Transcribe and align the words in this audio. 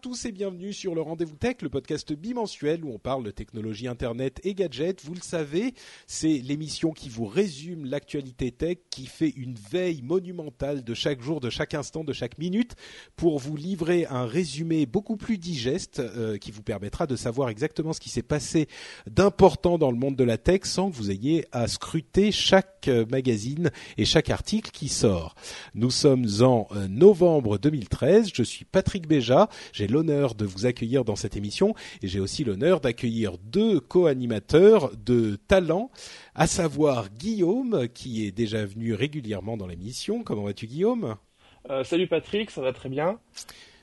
Tous 0.00 0.26
et 0.26 0.32
bienvenue 0.32 0.72
sur 0.72 0.94
le 0.94 1.00
Rendez-vous 1.00 1.34
Tech, 1.34 1.56
le 1.60 1.68
podcast 1.68 2.12
bimensuel 2.12 2.84
où 2.84 2.92
on 2.92 3.00
parle 3.00 3.24
de 3.24 3.32
technologie 3.32 3.88
internet 3.88 4.40
et 4.44 4.54
gadgets. 4.54 5.02
Vous 5.04 5.14
le 5.14 5.20
savez, 5.20 5.74
c'est 6.06 6.38
l'émission 6.38 6.92
qui 6.92 7.08
vous 7.08 7.26
résume 7.26 7.84
l'actualité 7.84 8.52
tech, 8.52 8.78
qui 8.90 9.06
fait 9.06 9.30
une 9.30 9.56
veille 9.56 10.02
monumentale 10.02 10.84
de 10.84 10.94
chaque 10.94 11.20
jour, 11.20 11.40
de 11.40 11.50
chaque 11.50 11.74
instant, 11.74 12.04
de 12.04 12.12
chaque 12.12 12.38
minute 12.38 12.76
pour 13.16 13.40
vous 13.40 13.56
livrer 13.56 14.06
un 14.06 14.24
résumé 14.24 14.86
beaucoup 14.86 15.16
plus 15.16 15.36
digeste 15.36 15.98
euh, 15.98 16.38
qui 16.38 16.52
vous 16.52 16.62
permettra 16.62 17.08
de 17.08 17.16
savoir 17.16 17.48
exactement 17.48 17.92
ce 17.92 17.98
qui 17.98 18.10
s'est 18.10 18.22
passé 18.22 18.68
d'important 19.10 19.78
dans 19.78 19.90
le 19.90 19.98
monde 19.98 20.14
de 20.14 20.24
la 20.24 20.38
tech 20.38 20.60
sans 20.62 20.90
que 20.90 20.96
vous 20.96 21.10
ayez 21.10 21.44
à 21.50 21.66
scruter 21.66 22.30
chaque 22.30 22.86
euh, 22.86 23.04
magazine 23.10 23.72
et 23.96 24.04
chaque 24.04 24.30
article 24.30 24.70
qui 24.70 24.88
sort. 24.88 25.34
Nous 25.74 25.90
sommes 25.90 26.26
en 26.40 26.68
euh, 26.76 26.86
novembre 26.86 27.58
2013. 27.58 28.30
Je 28.32 28.42
suis 28.44 28.64
Patrick 28.64 29.08
Béja. 29.08 29.48
J'ai 29.72 29.87
l'honneur 29.92 30.34
de 30.34 30.44
vous 30.44 30.66
accueillir 30.66 31.04
dans 31.04 31.16
cette 31.16 31.36
émission 31.36 31.74
et 32.02 32.08
j'ai 32.08 32.20
aussi 32.20 32.44
l'honneur 32.44 32.80
d'accueillir 32.80 33.38
deux 33.38 33.80
co-animateurs 33.80 34.92
de 34.96 35.36
talent, 35.48 35.90
à 36.34 36.46
savoir 36.46 37.10
Guillaume, 37.10 37.88
qui 37.92 38.26
est 38.26 38.32
déjà 38.32 38.64
venu 38.64 38.94
régulièrement 38.94 39.56
dans 39.56 39.66
l'émission. 39.66 40.22
Comment 40.22 40.44
vas-tu 40.44 40.66
Guillaume? 40.66 41.16
Euh, 41.70 41.84
salut 41.84 42.06
Patrick, 42.06 42.50
ça 42.50 42.62
va 42.62 42.72
très 42.72 42.88
bien. 42.88 43.18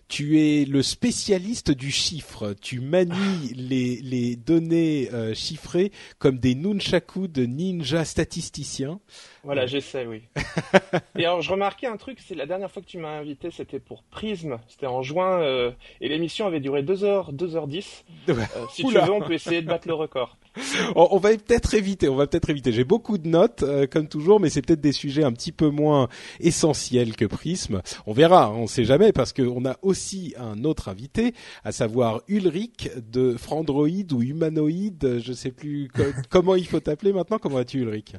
tu 0.07 0.39
es 0.39 0.65
le 0.65 0.83
spécialiste 0.83 1.71
du 1.71 1.91
chiffre. 1.91 2.53
Tu 2.61 2.79
manies 2.79 3.53
les, 3.55 4.01
les 4.01 4.35
données 4.35 5.09
euh, 5.13 5.33
chiffrées 5.33 5.91
comme 6.19 6.37
des 6.37 6.55
nunchaku 6.55 7.27
de 7.27 7.45
ninja 7.45 8.05
statisticiens. 8.05 8.99
Voilà, 9.45 9.67
j'essaie, 9.67 10.05
oui. 10.07 10.23
et 11.17 11.25
alors, 11.25 11.41
je 11.41 11.51
remarquais 11.51 11.85
un 11.87 11.97
truc, 11.97 12.17
c'est 12.25 12.33
la 12.35 12.47
dernière 12.47 12.69
fois 12.71 12.81
que 12.81 12.87
tu 12.87 12.97
m'as 12.97 13.17
invité, 13.19 13.51
c'était 13.51 13.79
pour 13.79 14.03
Prism, 14.03 14.57
c'était 14.67 14.87
en 14.87 15.03
juin, 15.03 15.39
euh, 15.41 15.71
et 16.01 16.09
l'émission 16.09 16.47
avait 16.47 16.59
duré 16.59 16.81
2h, 16.81 17.31
2h10. 17.35 18.03
Euh, 18.29 18.35
si 18.71 18.83
tu 18.83 18.93
veux, 18.93 19.11
on 19.11 19.21
peut 19.21 19.33
essayer 19.33 19.61
de 19.61 19.67
battre 19.67 19.87
le 19.87 19.93
record. 19.93 20.37
On, 20.95 21.09
on 21.11 21.17
va 21.17 21.29
peut-être 21.31 21.73
éviter, 21.73 22.07
on 22.07 22.15
va 22.15 22.27
peut-être 22.27 22.49
éviter. 22.49 22.71
J'ai 22.71 22.85
beaucoup 22.85 23.17
de 23.17 23.27
notes, 23.27 23.63
euh, 23.63 23.87
comme 23.87 24.07
toujours, 24.07 24.39
mais 24.39 24.49
c'est 24.49 24.61
peut-être 24.61 24.79
des 24.79 24.93
sujets 24.93 25.23
un 25.23 25.33
petit 25.33 25.51
peu 25.51 25.67
moins 25.69 26.07
essentiels 26.39 27.15
que 27.17 27.25
Prism. 27.25 27.81
On 28.07 28.13
verra, 28.13 28.51
on 28.51 28.65
sait 28.65 28.85
jamais, 28.85 29.11
parce 29.11 29.33
qu'on 29.33 29.65
a 29.65 29.75
aussi 29.81 30.33
un 30.37 30.63
autre 30.63 30.87
invité, 30.87 31.33
à 31.65 31.71
savoir 31.73 32.21
Ulrich 32.29 32.89
de 32.95 33.35
Frandroid 33.37 34.13
ou 34.13 34.21
Humanoid, 34.21 35.19
je 35.19 35.33
sais 35.33 35.51
plus 35.51 35.89
co- 35.93 36.03
comment 36.29 36.55
il 36.55 36.65
faut 36.65 36.79
t'appeler 36.79 37.11
maintenant. 37.11 37.37
Comment 37.37 37.55
vas-tu 37.55 37.79
Ulrich? 37.79 38.13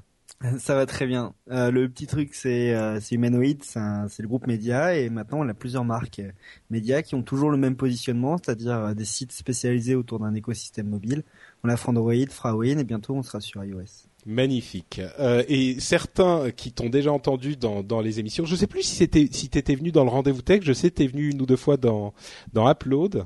Ça 0.58 0.74
va 0.74 0.84
très 0.84 1.06
bien. 1.06 1.32
Euh, 1.50 1.70
le 1.70 1.88
petit 1.88 2.06
truc, 2.06 2.34
c'est 2.34 2.74
euh, 2.74 3.00
c'est 3.00 3.14
Humanoid, 3.14 3.56
c'est 3.62 4.20
le 4.22 4.28
groupe 4.28 4.46
média, 4.46 4.94
et 4.94 5.08
maintenant 5.08 5.38
on 5.40 5.48
a 5.48 5.54
plusieurs 5.54 5.84
marques 5.84 6.18
euh, 6.18 6.30
médias 6.68 7.00
qui 7.00 7.14
ont 7.14 7.22
toujours 7.22 7.50
le 7.50 7.56
même 7.56 7.74
positionnement, 7.74 8.36
c'est-à-dire 8.36 8.72
euh, 8.76 8.94
des 8.94 9.06
sites 9.06 9.32
spécialisés 9.32 9.94
autour 9.94 10.18
d'un 10.18 10.34
écosystème 10.34 10.88
mobile. 10.88 11.22
On 11.64 11.70
a 11.70 11.76
Frandroid, 11.78 12.12
Frawin, 12.30 12.76
et 12.78 12.84
bientôt 12.84 13.14
on 13.14 13.22
sera 13.22 13.40
sur 13.40 13.64
iOS. 13.64 14.08
Magnifique. 14.26 15.00
Euh, 15.18 15.42
et 15.48 15.80
certains 15.80 16.50
qui 16.50 16.70
t'ont 16.72 16.90
déjà 16.90 17.12
entendu 17.12 17.56
dans, 17.56 17.82
dans 17.82 18.02
les 18.02 18.20
émissions, 18.20 18.44
je 18.44 18.56
sais 18.56 18.66
plus 18.66 18.82
si 18.82 18.94
c'était 18.96 19.28
si 19.30 19.48
t'étais 19.48 19.74
venu 19.74 19.90
dans 19.90 20.04
le 20.04 20.10
rendez-vous 20.10 20.42
tech, 20.42 20.60
je 20.64 20.72
sais 20.74 20.90
que 20.90 20.96
t'es 20.96 21.06
venu 21.06 21.30
une 21.30 21.40
ou 21.40 21.46
deux 21.46 21.56
fois 21.56 21.78
dans 21.78 22.12
dans 22.52 22.70
Upload. 22.70 23.24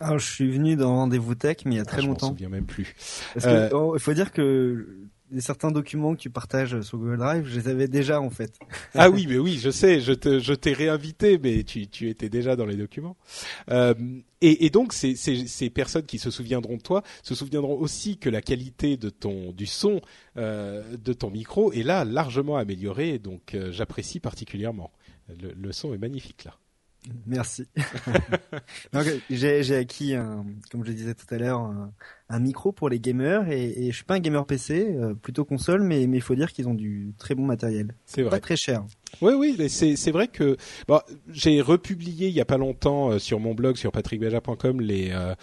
Alors 0.00 0.18
je 0.18 0.30
suis 0.30 0.50
venu 0.50 0.76
dans 0.76 0.94
Rendez-vous 0.94 1.34
Tech, 1.34 1.58
mais 1.64 1.76
il 1.76 1.78
y 1.78 1.80
a 1.80 1.84
très 1.86 1.98
Ah, 1.98 2.00
je 2.02 2.06
longtemps. 2.08 2.28
souviens 2.28 2.50
même 2.50 2.66
plus. 2.66 2.94
Parce 3.32 3.46
Euh, 3.46 3.70
oh, 3.72 3.94
il 3.96 4.00
faut 4.00 4.12
dire 4.12 4.30
que 4.30 4.86
certains 5.38 5.70
documents 5.70 6.14
que 6.14 6.20
tu 6.20 6.30
partages 6.30 6.80
sur 6.82 6.98
Google 6.98 7.18
Drive, 7.18 7.46
je 7.46 7.58
les 7.58 7.68
avais 7.68 7.88
déjà 7.88 8.20
en 8.20 8.30
fait. 8.30 8.52
Ah 8.94 9.10
oui, 9.10 9.26
mais 9.28 9.38
oui, 9.38 9.58
je 9.60 9.70
sais, 9.70 10.00
je 10.00 10.12
t'ai 10.54 10.72
réinvité, 10.72 11.38
mais 11.38 11.64
tu, 11.64 12.08
étais 12.08 12.28
déjà 12.28 12.56
dans 12.56 12.64
les 12.64 12.76
documents. 12.76 13.16
Euh, 13.70 13.94
et, 14.40 14.70
donc, 14.70 14.92
ces, 14.92 15.70
personnes 15.70 16.06
qui 16.06 16.18
se 16.18 16.30
souviendront 16.30 16.76
de 16.76 16.82
toi 16.82 17.02
se 17.22 17.34
souviendront 17.34 17.78
aussi 17.78 18.16
que 18.16 18.30
la 18.30 18.40
qualité 18.40 18.96
de 18.96 19.10
ton, 19.10 19.52
du 19.52 19.66
son 19.66 20.00
euh, 20.36 20.96
de 20.96 21.12
ton 21.12 21.30
micro 21.30 21.72
est 21.72 21.82
là 21.82 22.04
largement 22.04 22.56
améliorée, 22.56 23.18
donc 23.18 23.54
euh, 23.54 23.72
j'apprécie 23.72 24.20
particulièrement. 24.20 24.92
Le 25.28 25.72
son 25.72 25.92
est 25.92 25.98
magnifique 25.98 26.44
là. 26.44 26.56
Merci. 27.26 27.66
Donc, 28.92 29.04
j'ai 29.30 29.62
j'ai 29.62 29.76
acquis, 29.76 30.14
un, 30.14 30.44
comme 30.70 30.84
je 30.84 30.90
le 30.90 30.94
disais 30.94 31.14
tout 31.14 31.32
à 31.34 31.38
l'heure, 31.38 31.60
un, 31.60 31.92
un 32.28 32.38
micro 32.40 32.72
pour 32.72 32.88
les 32.88 32.98
gamers 33.00 33.48
et, 33.50 33.86
et 33.86 33.90
je 33.90 33.96
suis 33.96 34.04
pas 34.04 34.14
un 34.14 34.20
gamer 34.20 34.44
PC, 34.46 34.94
euh, 34.96 35.14
plutôt 35.14 35.44
console, 35.44 35.82
mais 35.82 36.06
mais 36.06 36.16
il 36.18 36.22
faut 36.22 36.34
dire 36.34 36.52
qu'ils 36.52 36.68
ont 36.68 36.74
du 36.74 37.12
très 37.18 37.34
bon 37.34 37.44
matériel. 37.46 37.94
C'est 38.04 38.22
Pas 38.24 38.30
vrai. 38.30 38.40
très 38.40 38.56
cher. 38.56 38.84
Oui, 39.22 39.32
oui, 39.34 39.68
c'est 39.68 40.10
vrai 40.10 40.28
que 40.28 40.56
bon, 40.88 41.00
j'ai 41.32 41.60
republié 41.60 42.28
il 42.28 42.34
y 42.34 42.40
a 42.40 42.44
pas 42.44 42.58
longtemps 42.58 43.10
euh, 43.12 43.18
sur 43.18 43.40
mon 43.40 43.54
blog 43.54 43.76
sur 43.76 43.92
patrickbeja.com 43.92 44.80
les, 44.80 45.10
euh, 45.12 45.34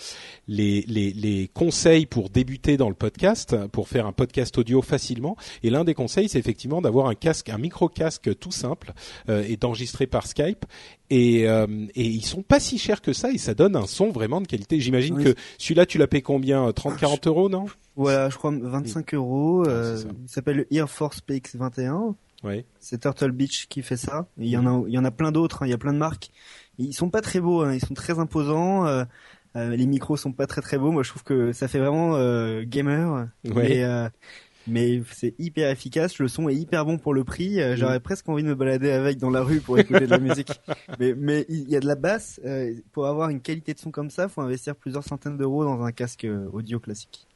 les 0.47 0.81
les 0.87 1.11
les 1.11 1.49
conseils 1.53 2.05
pour 2.05 2.29
débuter 2.29 2.77
dans 2.77 2.89
le 2.89 2.95
podcast, 2.95 3.55
pour 3.67 3.87
faire 3.87 4.05
un 4.05 4.11
podcast 4.13 4.57
audio 4.57 4.81
facilement. 4.81 5.35
Et 5.63 5.69
l'un 5.69 5.83
des 5.83 5.93
conseils, 5.93 6.29
c'est 6.29 6.39
effectivement 6.39 6.81
d'avoir 6.81 7.07
un 7.07 7.15
casque, 7.15 7.49
un 7.49 7.57
micro 7.57 7.89
casque 7.89 8.37
tout 8.39 8.51
simple 8.51 8.93
euh, 9.29 9.43
et 9.47 9.57
d'enregistrer 9.57 10.07
par 10.07 10.27
Skype. 10.27 10.65
Et 11.09 11.47
euh, 11.47 11.67
et 11.95 12.05
ils 12.05 12.25
sont 12.25 12.41
pas 12.41 12.59
si 12.59 12.77
chers 12.77 13.01
que 13.01 13.13
ça 13.13 13.31
et 13.31 13.37
ça 13.37 13.53
donne 13.53 13.75
un 13.75 13.85
son 13.87 14.09
vraiment 14.09 14.41
de 14.41 14.47
qualité. 14.47 14.79
J'imagine 14.79 15.15
Oui. 15.17 15.23
que 15.25 15.35
celui-là, 15.57 15.85
tu 15.85 15.97
l'as 15.97 16.07
payé 16.07 16.21
combien 16.23 16.69
30-40 16.69 17.27
euros, 17.27 17.49
non? 17.49 17.65
Voilà, 17.95 18.29
je 18.29 18.37
crois 18.37 18.51
25 18.51 19.13
euros. 19.13 19.63
Ah, 19.67 19.95
il 20.23 20.29
s'appelle 20.29 20.57
le 20.57 20.73
Air 20.73 20.89
Force 20.89 21.19
PX21. 21.27 22.15
Oui. 22.43 22.65
C'est 22.79 22.99
Turtle 23.01 23.31
Beach 23.31 23.67
qui 23.69 23.81
fait 23.81 23.97
ça. 23.97 24.27
Et 24.39 24.43
Il 24.45 24.49
y 24.49 24.57
en 24.57 24.65
a, 24.65 24.83
il 24.87 24.93
y 24.93 24.97
en 24.97 25.05
a 25.05 25.11
plein 25.11 25.31
d'autres. 25.31 25.63
hein, 25.63 25.67
Il 25.67 25.69
y 25.69 25.73
a 25.73 25.77
plein 25.77 25.93
de 25.93 25.97
marques. 25.97 26.29
Ils 26.77 26.93
sont 26.93 27.09
pas 27.09 27.21
très 27.21 27.39
beaux. 27.39 27.61
hein, 27.61 27.73
Ils 27.73 27.85
sont 27.85 27.93
très 27.93 28.19
imposants. 28.19 28.85
euh, 28.85 29.05
euh, 29.55 29.75
les 29.75 29.85
micros 29.85 30.17
sont 30.17 30.31
pas 30.33 30.47
très 30.47 30.61
très 30.61 30.77
beaux. 30.77 30.91
Moi, 30.91 31.03
je 31.03 31.09
trouve 31.09 31.23
que 31.23 31.51
ça 31.53 31.67
fait 31.67 31.79
vraiment 31.79 32.15
euh, 32.15 32.63
gamer. 32.65 33.27
Ouais. 33.45 33.53
Mais, 33.53 33.83
euh, 33.83 34.09
mais 34.65 35.01
c'est 35.11 35.35
hyper 35.39 35.69
efficace. 35.69 36.17
Le 36.19 36.27
son 36.27 36.49
est 36.49 36.55
hyper 36.55 36.85
bon 36.85 36.97
pour 36.97 37.13
le 37.13 37.23
prix. 37.23 37.61
Euh, 37.61 37.75
J'aurais 37.75 37.99
presque 37.99 38.27
envie 38.29 38.43
de 38.43 38.47
me 38.47 38.55
balader 38.55 38.91
avec 38.91 39.17
dans 39.19 39.29
la 39.29 39.41
rue 39.43 39.59
pour 39.59 39.77
écouter 39.77 40.01
de 40.07 40.11
la 40.11 40.19
musique. 40.19 40.51
Mais 40.99 41.13
mais 41.15 41.45
il 41.49 41.69
y 41.69 41.75
a 41.75 41.79
de 41.79 41.85
la 41.87 41.95
basse. 41.95 42.39
euh, 42.45 42.73
pour 42.93 43.05
avoir 43.07 43.29
une 43.29 43.41
qualité 43.41 43.73
de 43.73 43.79
son 43.79 43.91
comme 43.91 44.09
ça, 44.09 44.27
faut 44.27 44.41
investir 44.41 44.75
plusieurs 44.75 45.03
centaines 45.03 45.37
d'euros 45.37 45.63
dans 45.65 45.83
un 45.83 45.91
casque 45.91 46.25
euh, 46.25 46.47
audio 46.51 46.79
classique. 46.79 47.27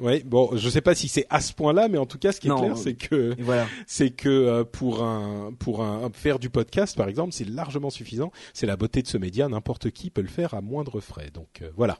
Ouais, 0.00 0.22
bon, 0.24 0.50
je 0.56 0.68
sais 0.68 0.80
pas 0.82 0.94
si 0.94 1.08
c'est 1.08 1.26
à 1.30 1.40
ce 1.40 1.52
point-là, 1.54 1.88
mais 1.88 1.98
en 1.98 2.06
tout 2.06 2.18
cas, 2.18 2.32
ce 2.32 2.40
qui 2.40 2.48
est 2.48 2.50
Non. 2.50 2.58
clair, 2.58 2.76
c'est 2.76 2.94
que 2.94 3.34
voilà. 3.40 3.66
c'est 3.86 4.10
que 4.10 4.28
euh, 4.28 4.64
pour 4.64 5.02
un 5.02 5.52
pour 5.58 5.82
un 5.82 6.10
faire 6.12 6.38
du 6.38 6.50
podcast 6.50 6.96
par 6.96 7.08
exemple, 7.08 7.32
c'est 7.32 7.48
largement 7.48 7.90
suffisant. 7.90 8.30
C'est 8.52 8.66
la 8.66 8.76
beauté 8.76 9.00
de 9.02 9.06
ce 9.08 9.16
média, 9.18 9.48
n'importe 9.48 9.90
qui 9.90 10.10
peut 10.10 10.20
le 10.22 10.28
faire 10.28 10.54
à 10.54 10.60
moindre 10.60 11.00
frais. 11.00 11.30
Donc 11.32 11.62
euh, 11.62 11.70
voilà. 11.76 11.98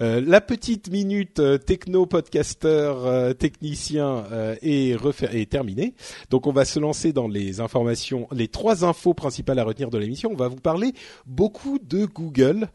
Euh, 0.00 0.22
la 0.24 0.40
petite 0.40 0.90
minute 0.90 1.40
euh, 1.40 1.58
techno 1.58 2.06
podcasteur 2.06 3.06
euh, 3.06 3.32
technicien 3.32 4.24
est, 4.62 4.96
est 5.32 5.50
terminée. 5.50 5.94
Donc 6.30 6.46
on 6.46 6.52
va 6.52 6.64
se 6.64 6.78
lancer 6.78 7.12
dans 7.12 7.28
les 7.28 7.60
informations, 7.60 8.28
les 8.32 8.48
trois 8.48 8.84
infos 8.84 9.14
principales 9.14 9.58
à 9.58 9.64
retenir 9.64 9.90
de 9.90 9.98
l'émission. 9.98 10.30
On 10.32 10.36
va 10.36 10.48
vous 10.48 10.56
parler 10.56 10.92
beaucoup 11.26 11.78
de 11.78 12.06
Google. 12.06 12.68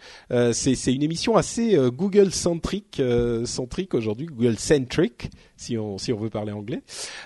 C'est 0.51 0.93
une 0.93 1.03
émission 1.03 1.35
assez 1.35 1.77
Google 1.93 2.31
centrique, 2.31 3.01
centrique 3.45 3.93
aujourd'hui, 3.93 4.27
Google 4.27 4.57
centric 4.57 5.29
si 5.57 5.77
on 5.77 5.97
si 5.97 6.11
on 6.13 6.17
veut 6.17 6.29
parler 6.29 6.51
anglais. 6.51 6.81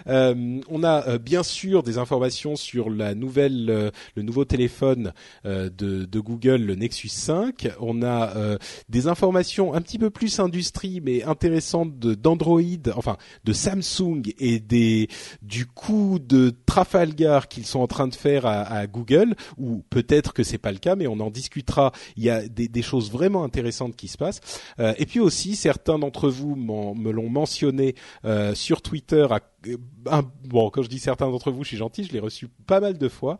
on 0.07 0.83
a 0.83 1.17
bien 1.17 1.43
sûr 1.43 1.83
des 1.83 1.97
informations 1.97 2.55
sur 2.55 2.89
la 2.89 3.15
nouvelle 3.15 3.91
le 4.15 4.21
nouveau 4.21 4.45
téléphone 4.45 5.13
de, 5.45 5.69
de 5.69 6.19
Google, 6.19 6.61
le 6.63 6.75
Nexus 6.75 7.09
5. 7.09 7.69
On 7.79 8.03
a 8.03 8.57
des 8.89 9.07
informations 9.07 9.73
un 9.73 9.81
petit 9.81 9.99
peu 9.99 10.09
plus 10.09 10.39
industrie, 10.39 11.01
mais 11.01 11.23
intéressante 11.23 11.97
d'Android, 11.99 12.61
enfin 12.95 13.17
de 13.43 13.53
Samsung 13.53 14.21
et 14.39 14.59
des 14.59 15.07
du 15.41 15.65
coup 15.65 16.19
de 16.19 16.53
Trafalgar 16.65 17.47
qu'ils 17.47 17.65
sont 17.65 17.79
en 17.79 17.87
train 17.87 18.07
de 18.07 18.15
faire 18.15 18.45
à, 18.45 18.87
Google, 18.87 19.35
ou 19.57 19.83
peut-être 19.89 20.33
que 20.33 20.43
c'est 20.43 20.57
pas 20.57 20.71
le 20.71 20.77
cas, 20.77 20.95
mais 20.95 21.07
on 21.07 21.19
en 21.19 21.29
discutera. 21.29 21.91
Il 22.15 22.23
y 22.23 22.29
a 22.29 22.47
des, 22.47 22.81
choses 22.81 23.11
vraiment 23.11 23.43
intéressantes 23.43 23.95
qui 23.95 24.07
se 24.07 24.17
passent. 24.17 24.39
Euh, 24.79 24.93
et 24.97 25.05
puis 25.05 25.19
aussi, 25.19 25.55
certains 25.55 25.99
d'entre 25.99 26.29
vous 26.29 26.55
me 26.55 27.11
l'ont 27.11 27.29
mentionné 27.29 27.95
euh, 28.25 28.53
sur 28.55 28.81
Twitter. 28.81 29.27
Euh, 29.67 30.21
bon, 30.45 30.69
quand 30.69 30.81
je 30.81 30.89
dis 30.89 30.99
certains 30.99 31.29
d'entre 31.29 31.51
vous, 31.51 31.63
je 31.63 31.69
suis 31.69 31.77
gentil, 31.77 32.03
je 32.03 32.11
l'ai 32.11 32.19
reçu 32.19 32.47
pas 32.67 32.79
mal 32.79 32.97
de 32.97 33.07
fois. 33.07 33.39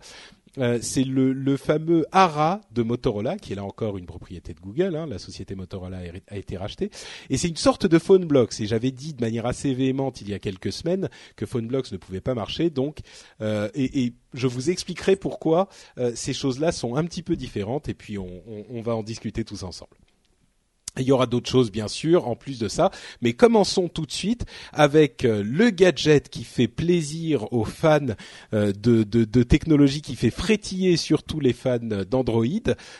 Euh, 0.57 0.79
c'est 0.81 1.03
le, 1.03 1.57
fameux 1.57 2.05
ARA 2.11 2.61
de 2.71 2.81
Motorola, 2.81 3.37
qui 3.37 3.53
est 3.53 3.55
là 3.55 3.63
encore 3.63 3.97
une 3.97 4.07
propriété 4.07 4.53
de 4.53 4.59
Google. 4.59 4.95
Hein, 4.95 5.05
la 5.05 5.19
société 5.19 5.53
Motorola 5.53 5.99
a 6.27 6.37
été 6.37 6.57
rachetée. 6.57 6.89
Et 7.29 7.37
c'est 7.37 7.49
une 7.49 7.55
sorte 7.55 7.85
de 7.85 7.99
PhoneBlocks. 7.99 8.59
Et 8.59 8.65
j'avais 8.65 8.91
dit 8.91 9.13
de 9.13 9.21
manière 9.21 9.45
assez 9.45 9.73
véhémente 9.73 10.21
il 10.21 10.29
y 10.29 10.33
a 10.33 10.39
quelques 10.39 10.71
semaines 10.71 11.09
que 11.35 11.45
PhoneBlocks 11.45 11.91
ne 11.91 11.97
pouvait 11.97 12.21
pas 12.21 12.33
marcher. 12.33 12.69
Donc, 12.69 12.99
et, 13.41 14.13
je 14.33 14.47
vous 14.47 14.69
expliquerai 14.69 15.15
pourquoi 15.15 15.69
ces 16.15 16.33
choses-là 16.33 16.71
sont 16.71 16.95
un 16.95 17.05
petit 17.05 17.23
peu 17.23 17.35
différentes. 17.35 17.87
Et 17.87 17.93
puis, 17.93 18.17
on 18.17 18.81
va 18.81 18.95
en 18.95 19.03
discuter 19.03 19.43
tous 19.43 19.63
ensemble. 19.63 19.95
Il 20.99 21.07
y 21.07 21.11
aura 21.11 21.25
d'autres 21.25 21.49
choses 21.49 21.71
bien 21.71 21.87
sûr 21.87 22.27
en 22.27 22.35
plus 22.35 22.59
de 22.59 22.67
ça, 22.67 22.91
mais 23.21 23.33
commençons 23.33 23.87
tout 23.87 24.05
de 24.05 24.11
suite 24.11 24.45
avec 24.73 25.25
euh, 25.25 25.43
le 25.45 25.69
gadget 25.69 26.29
qui 26.29 26.43
fait 26.43 26.67
plaisir 26.67 27.51
aux 27.53 27.65
fans 27.65 27.99
euh, 28.53 28.71
de, 28.73 29.03
de, 29.03 29.43
technologie, 29.43 30.01
qui 30.01 30.15
fait 30.15 30.29
frétiller 30.29 30.97
surtout 30.97 31.39
les 31.39 31.53
fans 31.53 31.79
d'Android. 31.79 32.45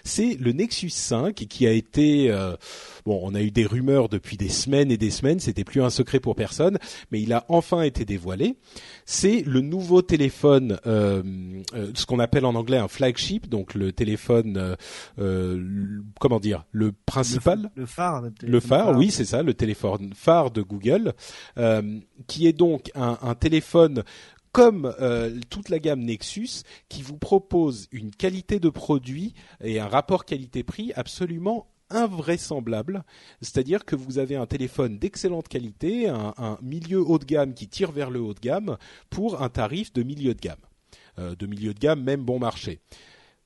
C'est 0.03 0.37
le 0.39 0.51
Nexus 0.51 0.89
5 0.89 1.35
qui 1.35 1.67
a 1.67 1.71
été 1.71 2.31
euh, 2.31 2.55
bon, 3.05 3.19
on 3.23 3.35
a 3.35 3.41
eu 3.41 3.51
des 3.51 3.65
rumeurs 3.65 4.09
depuis 4.09 4.37
des 4.37 4.49
semaines 4.49 4.91
et 4.91 4.97
des 4.97 5.11
semaines, 5.11 5.39
c'était 5.39 5.63
plus 5.63 5.81
un 5.81 5.89
secret 5.89 6.19
pour 6.19 6.35
personne, 6.35 6.77
mais 7.11 7.21
il 7.21 7.33
a 7.33 7.45
enfin 7.49 7.81
été 7.81 8.05
dévoilé. 8.05 8.55
C'est 9.11 9.41
le 9.41 9.61
nouveau 9.61 10.03
téléphone, 10.03 10.77
ce 10.85 12.05
qu'on 12.05 12.19
appelle 12.19 12.45
en 12.45 12.53
anglais 12.53 12.77
un 12.77 12.87
flagship, 12.87 13.49
donc 13.49 13.73
le 13.73 13.91
téléphone, 13.91 14.75
comment 16.19 16.39
dire, 16.39 16.65
le 16.71 16.91
principal 16.91 17.71
le 17.75 17.85
phare. 17.85 18.23
Le, 18.41 18.59
phare, 18.59 18.95
oui, 18.95 19.11
c'est 19.11 19.25
ça, 19.25 19.41
le 19.43 19.53
téléphone 19.53 20.13
phare 20.13 20.51
de 20.51 20.61
Google, 20.61 21.13
euh, 21.57 21.99
qui 22.27 22.47
est 22.47 22.53
donc 22.53 22.91
un, 22.95 23.17
un 23.21 23.35
téléphone 23.35 24.03
comme 24.51 24.93
euh, 24.99 25.39
toute 25.49 25.69
la 25.69 25.79
gamme 25.79 26.01
Nexus, 26.01 26.63
qui 26.89 27.01
vous 27.01 27.17
propose 27.17 27.87
une 27.91 28.11
qualité 28.11 28.59
de 28.59 28.69
produit 28.69 29.33
et 29.63 29.79
un 29.79 29.87
rapport 29.87 30.25
qualité-prix 30.25 30.91
absolument 30.95 31.67
invraisemblable, 31.89 33.03
c'est-à-dire 33.41 33.85
que 33.85 33.95
vous 33.95 34.17
avez 34.17 34.35
un 34.35 34.45
téléphone 34.45 34.97
d'excellente 34.97 35.47
qualité, 35.47 36.07
un, 36.09 36.57
milieu 36.61 37.01
haut 37.01 37.19
de 37.19 37.25
gamme 37.25 37.53
qui 37.53 37.67
tire 37.67 37.91
vers 37.91 38.09
le 38.09 38.19
haut 38.19 38.33
de 38.33 38.39
gamme 38.39 38.77
pour 39.09 39.41
un 39.41 39.49
tarif 39.49 39.93
de 39.93 40.03
milieu 40.03 40.33
de 40.33 40.39
gamme, 40.39 40.59
euh, 41.17 41.35
de 41.35 41.45
milieu 41.45 41.73
de 41.73 41.79
gamme 41.79 42.03
même 42.03 42.23
bon 42.23 42.39
marché. 42.39 42.79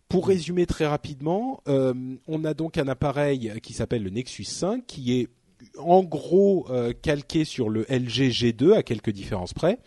Pour 0.10 0.28
résumer 0.28 0.66
très 0.66 0.86
rapidement, 0.86 1.62
euh, 1.68 1.94
on 2.28 2.44
a 2.46 2.54
donc 2.54 2.78
un 2.78 2.88
appareil 2.88 3.54
qui 3.64 3.74
s'appelle 3.74 4.04
le 4.04 4.12
Nexus 4.12 4.44
5 4.44 4.86
qui 4.86 5.20
est 5.20 5.30
en 5.78 6.04
gros 6.04 6.66
euh, 6.70 6.94
calqué 7.00 7.46
sur 7.46 7.70
le 7.70 7.82
LG 7.90 8.30
G2 8.30 8.74
à 8.74 8.84
quelques 8.84 9.12
différences 9.12 9.54
près, 9.54 9.80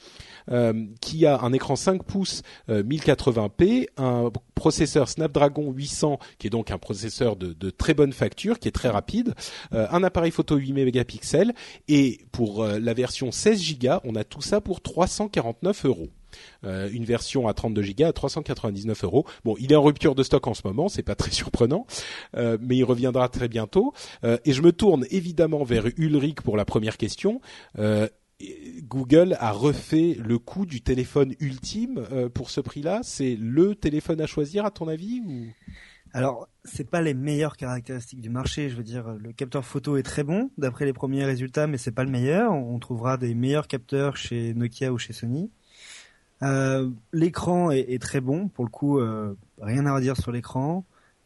euh, 0.51 0.87
qui 1.01 1.27
a 1.27 1.41
un 1.41 1.53
écran 1.53 1.77
5 1.77 2.05
pouces 2.05 2.43
1080p, 2.69 3.89
un 3.97 4.31
processeur 4.55 5.09
Snapdragon 5.09 5.73
800 5.73 6.19
qui 6.39 6.47
est 6.47 6.51
donc 6.51 6.71
un 6.71 6.79
processeur 6.79 7.37
de, 7.37 7.53
de 7.53 7.71
très 7.71 7.95
bonne 7.95 8.13
facture, 8.13 8.59
qui 8.59 8.69
est 8.69 8.73
très 8.73 8.89
rapide, 8.89 9.35
un 9.73 10.03
appareil 10.03 10.31
photo 10.31 10.57
8 10.57 10.73
mégapixels 10.73 11.53
et 11.89 12.21
pour 12.33 12.65
la 12.65 12.95
version 12.95 13.33
16 13.33 13.79
Go, 13.79 13.89
on 14.05 14.15
a 14.15 14.25
tout 14.25 14.43
ça 14.43 14.61
pour 14.61 14.81
349 14.81 15.87
euros. 15.87 16.09
Euh, 16.65 16.89
une 16.93 17.05
version 17.05 17.49
à 17.49 17.55
32 17.55 17.83
Go 17.97 18.05
à 18.05 18.13
399 18.13 19.05
euros. 19.05 19.27
Bon, 19.45 19.57
il 19.59 19.73
est 19.73 19.77
en 19.77 19.83
rupture 19.83 20.15
de 20.15 20.23
stock 20.23 20.47
en 20.47 20.55
ce 20.55 20.63
moment, 20.65 20.89
c'est 20.89 21.03
pas 21.03 21.15
très 21.15 21.31
surprenant, 21.33 21.87
euh, 22.37 22.59
mais 22.61 22.77
il 22.77 22.85
reviendra 22.85 23.29
très 23.29 23.49
bientôt. 23.49 23.93
Euh, 24.25 24.39
et 24.45 24.53
je 24.53 24.63
me 24.63 24.73
tourne 24.73 25.07
évidemment 25.11 25.65
vers 25.65 25.87
Ulrich 25.97 26.41
pour 26.41 26.57
la 26.57 26.65
première 26.65 26.97
question. 26.97 27.41
Google 28.83 29.37
a 29.41 29.51
refait 29.51 30.17
le 30.23 30.39
coût 30.39 30.67
du 30.67 30.83
téléphone 30.83 31.35
ultime 31.41 32.07
pour 32.35 32.51
ce 32.51 32.61
prix-là. 32.61 33.01
C'est 33.03 33.37
le 33.41 33.75
téléphone 33.75 34.21
à 34.21 34.27
choisir 34.27 34.67
à 34.67 34.71
ton 34.71 34.89
avis 34.89 35.23
ou? 35.27 35.47
Alors, 36.13 36.49
c'est 36.65 36.89
pas 36.89 37.03
les 37.03 37.13
meilleures 37.13 37.57
caractéristiques 37.57 38.23
du 38.23 38.31
marché. 38.31 38.71
Je 38.71 38.77
veux 38.77 38.83
dire, 38.83 39.17
le 39.19 39.33
capteur 39.33 39.65
photo 39.65 39.99
est 39.99 40.03
très 40.03 40.25
bon 40.25 40.51
d'après 40.57 40.87
les 40.87 40.95
premiers 40.95 41.25
résultats, 41.25 41.67
mais 41.67 41.77
c'est 41.77 41.93
pas 41.93 42.05
le 42.05 42.11
meilleur. 42.11 42.53
On 42.53 42.79
trouvera 42.79 43.19
des 43.19 43.35
meilleurs 43.35 43.69
capteurs 43.69 44.17
chez 44.17 44.55
Nokia 44.55 44.93
ou 44.93 44.99
chez 44.99 45.13
Sony. 45.13 45.51
Euh, 46.43 46.91
l'écran 47.13 47.71
est, 47.71 47.87
est, 47.89 48.01
très 48.01 48.21
bon, 48.21 48.49
pour 48.49 48.65
le 48.65 48.71
coup, 48.71 48.99
euh, 48.99 49.35
rien 49.61 49.87
à 49.87 49.95
redire 49.95 50.17
sur 50.17 50.33
l'écran, 50.33 50.85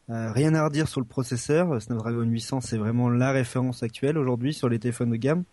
euh, 0.08 0.30
rien 0.32 0.54
à 0.54 0.64
redire 0.64 0.88
sur 0.88 1.00
le 1.00 1.06
processeur. 1.06 1.80
Snapdragon 1.82 2.22
800, 2.22 2.60
c'est 2.60 2.78
vraiment 2.78 3.08
la 3.08 3.32
référence 3.32 3.82
actuelle 3.82 4.18
aujourd'hui 4.18 4.54
sur 4.54 4.68
les 4.68 4.78
téléphones 4.78 5.10
de 5.10 5.16
gamme. 5.16 5.44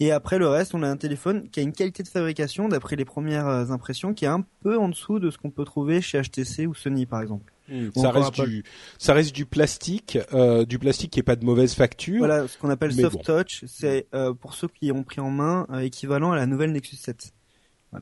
Et 0.00 0.10
après 0.10 0.38
le 0.38 0.48
reste, 0.48 0.74
on 0.74 0.82
a 0.82 0.88
un 0.88 0.96
téléphone 0.96 1.48
qui 1.50 1.60
a 1.60 1.62
une 1.62 1.72
qualité 1.72 2.02
de 2.02 2.08
fabrication, 2.08 2.68
d'après 2.68 2.96
les 2.96 3.04
premières 3.04 3.70
impressions, 3.70 4.14
qui 4.14 4.24
est 4.24 4.28
un 4.28 4.44
peu 4.62 4.76
en 4.76 4.88
dessous 4.88 5.20
de 5.20 5.30
ce 5.30 5.38
qu'on 5.38 5.50
peut 5.50 5.64
trouver 5.64 6.00
chez 6.00 6.20
HTC 6.20 6.66
ou 6.66 6.74
Sony, 6.74 7.06
par 7.06 7.20
exemple. 7.20 7.52
Hmm, 7.68 7.90
ça, 7.94 8.10
reste 8.10 8.40
du, 8.40 8.64
ça 8.98 9.14
reste 9.14 9.32
du 9.32 9.46
plastique, 9.46 10.18
euh, 10.32 10.64
du 10.64 10.80
plastique 10.80 11.12
qui 11.12 11.20
est 11.20 11.24
pas 11.24 11.36
de 11.36 11.44
mauvaise 11.44 11.74
facture. 11.74 12.18
Voilà, 12.18 12.48
ce 12.48 12.58
qu'on 12.58 12.70
appelle 12.70 12.92
soft 12.92 13.24
touch, 13.24 13.64
c'est 13.68 14.08
euh, 14.14 14.34
pour 14.34 14.54
ceux 14.54 14.66
qui 14.68 14.90
ont 14.90 15.04
pris 15.04 15.20
en 15.20 15.30
main 15.30 15.66
équivalent 15.80 16.32
à 16.32 16.36
la 16.36 16.46
nouvelle 16.46 16.72
Nexus 16.72 16.96
7. 16.96 17.32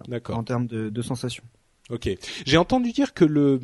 D'accord. 0.08 0.38
En 0.38 0.44
termes 0.44 0.66
de, 0.66 0.88
de 0.88 1.02
sensations. 1.02 1.44
Ok. 1.90 2.08
J'ai 2.46 2.56
entendu 2.56 2.92
dire 2.92 3.14
que 3.14 3.25
le 3.25 3.60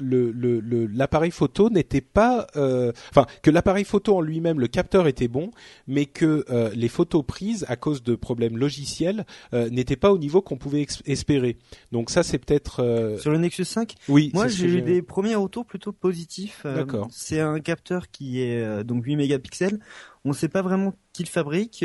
l'appareil 0.00 1.30
le, 1.30 1.34
photo 1.34 1.70
n'était 1.70 2.00
pas, 2.00 2.46
euh, 2.56 2.92
enfin 3.10 3.26
que 3.42 3.50
l'appareil 3.50 3.84
photo 3.84 4.16
en 4.16 4.20
lui-même, 4.20 4.60
le 4.60 4.68
capteur 4.68 5.06
était 5.06 5.28
bon, 5.28 5.50
mais 5.86 6.06
que 6.06 6.44
euh, 6.50 6.70
les 6.74 6.88
photos 6.88 7.24
prises 7.24 7.64
à 7.68 7.76
cause 7.76 8.02
de 8.02 8.14
problèmes 8.14 8.56
logiciels 8.56 9.24
euh, 9.52 9.68
n'étaient 9.70 9.96
pas 9.96 10.12
au 10.12 10.18
niveau 10.18 10.42
qu'on 10.42 10.56
pouvait 10.56 10.86
espérer. 11.06 11.56
Donc 11.92 12.10
ça, 12.10 12.22
c'est 12.22 12.38
peut-être 12.38 12.82
euh, 12.82 13.18
sur 13.18 13.30
le 13.30 13.38
Nexus 13.38 13.64
5. 13.64 13.94
Oui. 14.08 14.30
Moi, 14.34 14.48
j'ai 14.48 14.66
eu 14.66 14.82
des 14.82 15.02
premiers 15.02 15.34
retours 15.34 15.66
plutôt 15.66 15.92
positifs. 15.92 16.62
Euh, 16.64 16.76
D'accord. 16.76 17.08
C'est 17.10 17.40
un 17.40 17.60
capteur 17.60 18.10
qui 18.10 18.40
est 18.40 18.84
donc 18.84 19.04
8 19.04 19.16
mégapixels. 19.16 19.78
On 20.24 20.30
ne 20.30 20.34
sait 20.34 20.48
pas 20.48 20.62
vraiment 20.62 20.94
qui 21.12 21.22
le 21.22 21.28
fabrique. 21.28 21.84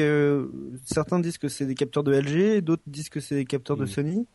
certains 0.85 1.19
disent 1.19 1.37
que 1.37 1.47
c'est 1.47 1.65
des 1.65 1.75
capteurs 1.75 2.03
de 2.03 2.13
LG, 2.13 2.61
d'autres 2.61 2.83
disent 2.87 3.09
que 3.09 3.19
c'est 3.19 3.35
des 3.35 3.45
capteurs 3.45 3.77
de 3.77 3.85
hmm. 3.85 3.87
Sony. 3.87 4.27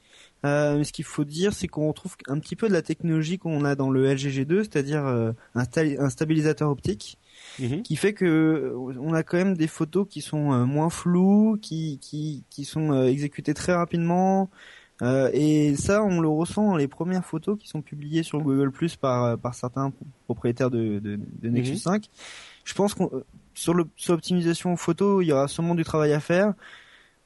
Euh, 0.45 0.85
ce 0.85 0.92
qu'il 0.92 1.04
faut 1.04 1.25
dire, 1.25 1.52
c'est 1.52 1.66
qu'on 1.66 1.88
retrouve 1.88 2.16
un 2.28 2.38
petit 2.38 2.54
peu 2.54 2.68
de 2.68 2.73
la 2.73 2.83
technologie 2.83 3.38
qu'on 3.38 3.64
a 3.64 3.75
dans 3.75 3.90
le 3.90 4.12
LG 4.12 4.28
G2, 4.28 4.59
c'est-à-dire 4.59 5.04
euh, 5.04 5.33
un, 5.54 5.64
un, 5.99 6.11
stabilisateur 6.11 6.71
optique, 6.71 7.18
mhm. 7.59 7.83
qui 7.83 7.97
fait 7.97 8.12
que 8.12 8.25
euh, 8.25 8.95
on 9.00 9.12
a 9.14 9.25
quand 9.25 9.37
même 9.37 9.57
des 9.57 9.66
photos 9.66 10.07
qui 10.09 10.21
sont 10.21 10.52
euh, 10.52 10.64
moins 10.64 10.90
floues, 10.90 11.59
qui 11.61 11.99
qui 12.00 12.45
qui 12.50 12.64
sont 12.64 13.02
exécutées 13.04 13.54
très 13.54 13.73
rapidement. 13.73 14.49
et 15.02 15.75
ça, 15.76 16.02
on 16.04 16.21
le 16.21 16.28
ressent 16.28 16.66
dans 16.66 16.76
les 16.76 16.88
premières 16.88 17.25
photos 17.25 17.59
qui 17.59 17.68
sont 17.68 17.83
publiées 17.83 18.23
sur 18.23 18.40
Google 18.40 18.71
Plus 18.71 18.95
par 18.95 19.37
par 19.38 19.54
certains 19.54 19.92
propriétaires 20.26 20.71
de, 20.71 21.00
de, 21.00 21.18
de 21.42 21.49
Nexus 21.49 21.78
5. 21.78 22.02
Mhm. 22.02 22.09
Je 22.64 22.75
pense 22.75 22.95
qu'on 22.95 23.11
sur 23.54 23.75
l'optimisation 23.75 24.76
photo, 24.76 25.21
il 25.21 25.26
y 25.26 25.33
aura 25.33 25.49
sûrement 25.49 25.75
du 25.75 25.83
travail 25.83 26.12
à 26.12 26.21
faire 26.21 26.54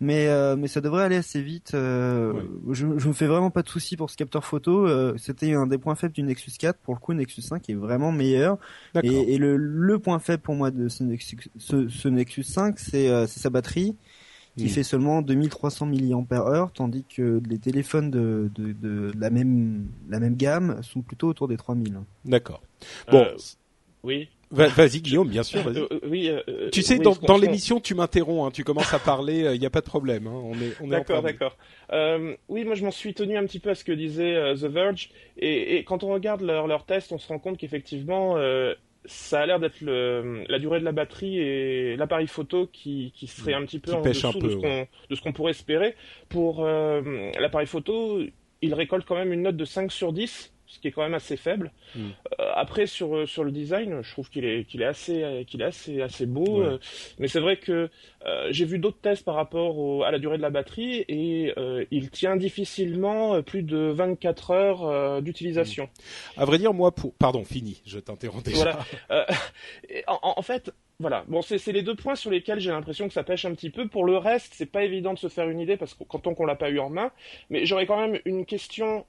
mais 0.03 0.27
euh, 0.27 0.57
mais 0.57 0.67
ça 0.67 0.81
devrait 0.81 1.05
aller 1.05 1.17
assez 1.17 1.41
vite. 1.41 1.75
Euh, 1.75 2.43
je, 2.71 2.99
je 2.99 3.09
me 3.09 3.13
fais 3.13 3.29
vraiment 3.29 3.51
pas 3.51 3.63
de 3.63 3.69
soucis 3.69 3.97
pour 3.97 4.11
ce 4.11 4.17
capteur 4.17 4.45
photo. 4.45 4.85
Euh, 4.85 5.15
c'était 5.17 5.55
un 5.55 5.69
des 5.69 5.79
points 5.79 5.95
faibles 5.95 6.13
du 6.13 6.25
Nexus 6.25 6.51
4. 6.59 6.77
Pour 6.81 6.95
le 6.95 6.99
coup, 6.99 7.15
Nexus 7.15 7.43
5 7.43 7.71
est 7.71 7.75
vraiment 7.75 8.11
meilleur. 8.11 8.59
Et, 9.05 9.35
et 9.35 9.39
le, 9.39 9.57
le 9.57 9.99
point 10.01 10.19
faible 10.19 10.43
pour 10.43 10.57
moi 10.57 10.73
de 10.73 10.89
ce 10.89 11.05
Nexus, 11.05 11.37
ce, 11.57 11.89
ce 11.89 12.09
Nexus 12.09 12.43
5, 12.43 12.81
c'est 12.81 13.27
sa 13.29 13.49
batterie 13.49 13.95
qui 14.57 14.69
fait 14.69 14.83
seulement 14.83 15.23
2300 15.23 15.87
mAh, 15.87 16.71
tandis 16.75 17.05
que 17.05 17.41
les 17.49 17.59
téléphones 17.59 18.11
de, 18.11 18.51
de, 18.55 18.73
de, 18.73 19.13
la 19.19 19.31
même 19.31 19.87
la 20.11 20.21
même 20.21 20.37
gamme 20.37 20.83
sont 20.83 21.01
plutôt 21.01 21.29
autour 21.29 21.49
des 21.49 21.57
3000. 21.57 22.01
D'accord. 22.25 22.61
Bon, 23.11 23.27
Oui. 24.03 24.29
Vas-y 24.53 25.01
Guillaume, 25.01 25.29
bien 25.29 25.43
sûr. 25.43 25.67
Euh, 25.67 25.89
oui. 26.07 26.31
tu 26.73 26.83
sais, 26.83 26.99
dans, 26.99 27.39
l'émission, 27.39 27.81
tu 27.81 27.95
m'interromps. 27.95 28.49
Hein, 28.49 28.51
tu 28.53 28.65
commences 28.65 28.93
à 28.93 28.99
parler, 28.99 29.51
il 29.55 29.61
n'y 29.61 29.67
a 29.67 29.71
pas 29.71 29.81
de 29.81 29.87
problème. 29.87 30.27
Hein, 30.27 30.43
on 30.45 30.55
est, 30.55 30.75
on 30.81 30.87
est 30.87 30.91
D'accord, 30.91 31.23
d'accord. 31.23 31.57
oui, 32.49 32.65
moi 32.65 32.75
je 32.75 32.85
m'en 32.85 32.91
suis 32.91 33.15
tenu 33.15 33.37
un 33.37 33.45
petit 33.45 33.59
peu 33.59 33.71
à 33.71 33.75
ce 33.75 33.85
que 33.85 33.93
disait 33.93 34.55
The 34.55 34.65
Verge, 34.65 35.11
et, 35.39 35.77
et, 35.77 35.85
quand 35.85 36.05
on 36.05 36.09
regarde 36.09 36.43
leur, 36.43 36.67
leur 36.67 36.85
test, 36.85 37.13
on 37.13 37.19
se 37.19 37.29
rend 37.29 37.39
compte 37.39 37.57
qu'effectivement, 37.57 38.37
ça 39.07 39.41
a 39.41 39.47
l'air 39.47 39.59
d'être 39.59 39.81
la 39.83 40.59
durée 40.59 40.81
de 40.81 40.85
la 40.85 40.93
batterie 40.93 41.39
et 41.39 41.97
l'appareil 41.97 42.27
photo 42.27 42.69
qui, 42.71 43.13
qui 43.17 43.27
serait 43.27 43.55
un 43.55 43.65
petit 43.65 43.79
peu 43.79 43.93
en 43.95 44.03
dessous 44.03 44.39
de, 44.39 45.15
ce 45.15 45.21
qu'on 45.21 45.33
pourrait 45.33 45.53
espérer. 45.53 45.97
Pour 46.29 46.65
l'appareil 46.65 47.67
photo, 47.67 48.21
il 48.61 48.75
récolte 48.75 49.07
quand 49.07 49.17
même 49.17 49.33
une 49.33 49.43
note 49.43 49.57
de 49.57 49.65
5 49.65 49.91
sur 49.91 50.13
10 50.13 50.52
ce 50.73 50.79
qui 50.79 50.88
est 50.88 50.91
quand 50.91 51.02
même 51.02 51.14
assez 51.14 51.37
faible. 51.37 51.71
Hmm. 51.95 52.09
Euh, 52.41 52.50
après 52.55 52.87
sur 52.87 53.14
euh, 53.14 53.26
sur 53.26 53.45
le 53.45 53.52
design, 53.52 54.00
je 54.02 54.11
trouve 54.11 54.31
qu'il 54.31 54.47
est 54.47 54.64
qu'il 54.64 54.81
est 54.81 54.87
assez 54.87 55.45
qu'il 55.47 55.61
est 55.61 55.67
assez 55.67 56.00
assez 56.00 56.25
beau. 56.25 56.62
Euh, 56.62 56.79
mais 57.19 57.29
c'est 57.29 57.41
vrai 57.41 57.59
que 57.59 57.91
j'ai 58.50 58.64
vu 58.64 58.79
d'autres 58.79 59.00
tests 59.00 59.25
par 59.25 59.35
rapport 59.35 60.07
à 60.07 60.11
la 60.11 60.19
durée 60.19 60.37
de 60.37 60.43
la 60.43 60.50
batterie 60.50 61.05
et 61.09 61.52
il 61.91 62.11
tient 62.11 62.37
difficilement 62.37 63.43
plus 63.43 63.62
de 63.62 63.76
24 63.76 64.50
heures 64.52 65.23
d'utilisation. 65.23 65.85
Hmm. 66.37 66.41
À 66.41 66.45
vrai 66.45 66.59
dire, 66.59 66.73
moi 66.73 66.93
pour 66.93 67.14
pardon, 67.14 67.45
fini, 67.45 67.83
je 67.85 67.99
t'interromps 67.99 68.45
déjà. 68.45 68.79
Voilà. 69.09 69.26
En, 70.07 70.35
en, 70.37 70.43
fait, 70.43 70.73
voilà. 71.02 71.25
Bon, 71.26 71.43
c'est 71.43 71.73
les 71.73 71.83
deux 71.83 71.97
points 71.97 72.14
sur 72.14 72.31
lesquels 72.31 72.61
j'ai 72.61 72.71
l'impression 72.71 73.09
que 73.09 73.14
ça 73.14 73.25
pêche 73.25 73.45
un 73.45 73.52
petit 73.55 73.71
peu. 73.71 73.88
Pour 73.88 74.05
le 74.05 74.17
reste, 74.17 74.52
c'est 74.55 74.71
pas 74.71 74.85
évident 74.85 75.12
de 75.12 75.19
se 75.19 75.29
faire 75.29 75.49
une 75.49 75.59
idée 75.59 75.76
parce 75.76 75.95
que 75.95 76.05
quand 76.05 76.29
on, 76.29 76.47
l'a 76.47 76.55
pas 76.55 76.71
eu 76.71 76.79
en 76.79 76.91
main. 76.91 77.11
Mais 77.50 77.67
j'aurais 77.67 77.87
quand 77.87 78.00
même 78.00 78.21
une 78.25 78.47
question 78.47 79.05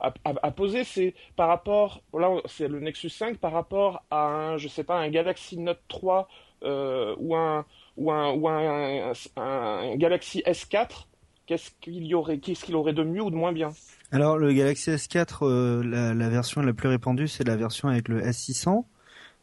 à, 0.00 0.50
poser, 0.50 0.84
c'est 0.84 1.14
par 1.36 1.48
rapport, 1.48 2.02
là 2.18 2.30
c'est 2.46 2.68
le 2.68 2.80
Nexus 2.80 3.10
5 3.10 3.38
par 3.38 3.52
rapport 3.52 4.02
à 4.10 4.26
un, 4.26 4.56
je 4.56 4.68
sais 4.68 4.84
pas, 4.84 4.96
un 4.96 5.08
Galaxy 5.08 5.58
Note 5.58 5.80
3 5.88 6.28
euh, 6.62 7.14
ou 7.18 7.34
un 7.34 7.64
ou 7.96 8.10
un 8.10 8.32
ou 8.32 8.48
un, 8.48 9.96
Galaxy 9.96 10.42
S4. 10.46 11.06
Qu'est-ce 11.46 11.70
qu'il 11.80 12.04
y 12.06 12.14
aurait, 12.14 12.38
qu'est-ce 12.38 12.64
qu'il 12.64 12.76
aurait 12.76 12.92
de 12.92 13.02
mieux 13.02 13.22
ou 13.22 13.30
de 13.30 13.34
moins 13.34 13.52
bien? 13.52 13.70
Alors 14.12 14.38
le 14.38 14.52
Galaxy 14.52 14.90
S4, 14.90 15.38
euh, 15.42 16.14
la, 16.14 16.28
version 16.28 16.62
la 16.62 16.72
plus 16.72 16.88
répandue, 16.88 17.28
c'est 17.28 17.44
la 17.44 17.56
version 17.56 17.88
avec 17.88 18.08
le 18.08 18.22
S600. 18.22 18.84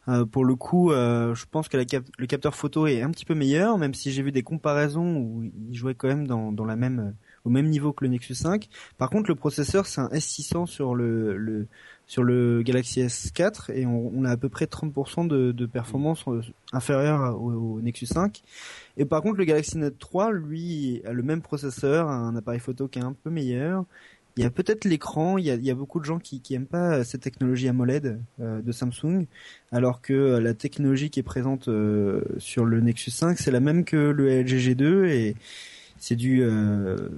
Euh, 0.08 0.26
pour 0.26 0.46
le 0.46 0.56
coup, 0.56 0.92
je 0.92 1.46
pense 1.52 1.68
que 1.68 1.78
le 1.78 2.26
capteur 2.26 2.56
photo 2.56 2.88
est 2.88 3.02
un 3.02 3.12
petit 3.12 3.26
peu 3.26 3.36
meilleur, 3.36 3.78
même 3.78 3.94
si 3.94 4.12
j'ai 4.12 4.24
vu 4.24 4.32
des 4.32 4.44
comparaisons 4.44 5.18
où 5.18 5.44
il 5.70 5.76
jouait 5.76 5.96
quand 5.96 6.08
même 6.08 6.28
dans, 6.28 6.52
dans 6.52 6.66
la 6.66 6.78
même 6.78 7.14
au 7.48 7.50
même 7.50 7.70
niveau 7.70 7.94
que 7.94 8.04
le 8.04 8.12
Nexus 8.12 8.36
5. 8.36 8.68
Par 8.98 9.10
contre, 9.10 9.30
le 9.30 9.36
processeur 9.36 9.88
c'est 9.88 10.02
un 10.02 10.10
S600 10.10 10.68
sur 10.68 10.96
le, 10.96 11.38
le 11.38 11.68
sur 12.06 12.24
le 12.24 12.62
Galaxy 12.62 13.02
S4 13.02 13.72
et 13.74 13.86
on, 13.86 14.24
a 14.24 14.32
à 14.32 14.38
peu 14.38 14.48
près 14.48 14.66
30% 14.66 15.28
de, 15.28 15.52
de 15.52 15.66
performance 15.66 16.24
euh, 16.28 16.42
inférieure 16.72 17.42
au, 17.42 17.82
Nexus 17.82 18.06
5. 18.08 18.44
Et 18.96 19.06
par 19.06 19.22
contre, 19.22 19.38
le 19.38 19.46
Galaxy 19.46 19.78
Note 19.78 19.98
3, 20.00 20.32
lui, 20.32 21.02
a 21.06 21.12
le 21.12 21.24
même 21.24 21.42
processeur, 21.42 22.10
un 22.10 22.36
appareil 22.36 22.62
photo 22.62 22.88
qui 22.88 23.00
est 23.00 23.04
un 23.04 23.14
peu 23.14 23.30
meilleur. 23.30 23.84
Il 24.38 24.44
y 24.44 24.46
a 24.46 24.50
peut-être 24.50 24.86
l'écran, 24.86 25.38
il 25.38 25.46
y 25.46 25.52
a, 25.52 25.56
il 25.56 25.66
y 25.66 25.72
a, 25.72 25.76
beaucoup 25.76 26.00
de 26.00 26.06
gens 26.06 26.20
qui, 26.20 26.42
qui 26.42 26.58
pas 26.60 27.04
cette 27.04 27.22
technologie 27.22 27.68
AMOLED 27.68 28.22
euh, 28.40 28.62
de 28.62 28.72
Samsung, 28.72 29.26
alors 29.72 30.02
que 30.02 30.14
euh, 30.14 30.40
la 30.40 30.54
technologie 30.54 31.10
qui 31.10 31.20
est 31.20 31.24
présente 31.24 31.70
sur 32.38 32.66
le 32.66 32.80
Nexus 32.80 33.12
5, 33.12 33.38
c'est 33.38 33.52
la 33.52 33.60
même 33.60 33.84
que 33.84 33.98
le 33.98 34.30
LG 34.44 34.78
G2 34.78 35.06
et 35.08 35.36
c'est 36.00 36.16
du 36.16 36.42
euh, 36.42 37.10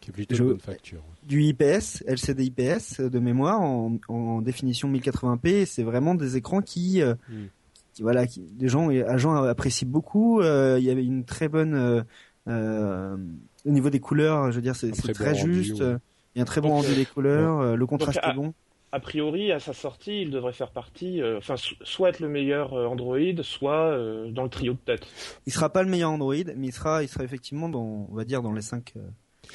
qui 0.00 0.10
est 0.10 0.12
plutôt 0.12 0.34
de 0.36 0.48
bonne 0.50 0.60
facture. 0.60 1.02
Du 1.26 1.42
IPS, 1.42 2.04
LCD 2.06 2.44
IPS 2.46 3.00
de 3.00 3.18
mémoire 3.18 3.60
en, 3.60 3.96
en 4.08 4.40
définition 4.40 4.90
1080p. 4.90 5.66
C'est 5.66 5.82
vraiment 5.82 6.14
des 6.14 6.36
écrans 6.36 6.62
qui, 6.62 7.02
euh, 7.02 7.14
hmm. 7.28 7.46
qui 7.92 8.02
voilà, 8.02 8.26
qui, 8.26 8.40
des 8.40 8.68
gens, 8.68 8.88
agents 8.88 9.34
apprécient 9.34 9.88
beaucoup. 9.88 10.40
Euh, 10.40 10.76
il 10.78 10.84
y 10.84 10.90
avait 10.90 11.04
une 11.04 11.24
très 11.24 11.48
bonne 11.48 11.74
euh, 11.74 12.02
euh, 12.48 13.16
au 13.66 13.70
niveau 13.70 13.90
des 13.90 14.00
couleurs. 14.00 14.50
Je 14.50 14.56
veux 14.56 14.62
dire, 14.62 14.76
c'est 14.76 14.90
très, 14.90 15.34
juste. 15.34 15.82
Il 16.34 16.38
y 16.38 16.40
a 16.40 16.42
un 16.42 16.46
très 16.46 16.60
bon 16.60 16.70
rendu 16.70 16.94
des 16.94 17.04
couleurs. 17.06 17.76
Le 17.76 17.86
contraste 17.86 18.20
est 18.22 18.34
bon 18.34 18.54
a 18.92 19.00
priori, 19.00 19.52
à 19.52 19.60
sa 19.60 19.72
sortie, 19.72 20.22
il 20.22 20.30
devrait 20.30 20.52
faire 20.52 20.70
partie, 20.70 21.20
euh, 21.20 21.38
enfin, 21.38 21.56
soit 21.82 22.08
être 22.08 22.20
le 22.20 22.28
meilleur 22.28 22.72
euh, 22.72 22.86
Android, 22.86 23.42
soit 23.42 23.90
euh, 23.90 24.30
dans 24.30 24.42
le 24.42 24.48
trio 24.48 24.72
de 24.72 24.78
tête. 24.78 25.06
Il 25.46 25.52
sera 25.52 25.70
pas 25.70 25.82
le 25.82 25.90
meilleur 25.90 26.10
Android, 26.10 26.34
mais 26.56 26.68
il 26.68 26.72
sera, 26.72 27.02
il 27.02 27.08
sera 27.08 27.24
effectivement 27.24 27.68
dans, 27.68 28.06
on 28.10 28.14
va 28.14 28.24
dire, 28.24 28.40
dans 28.40 28.52
les 28.52 28.62
cinq. 28.62 28.94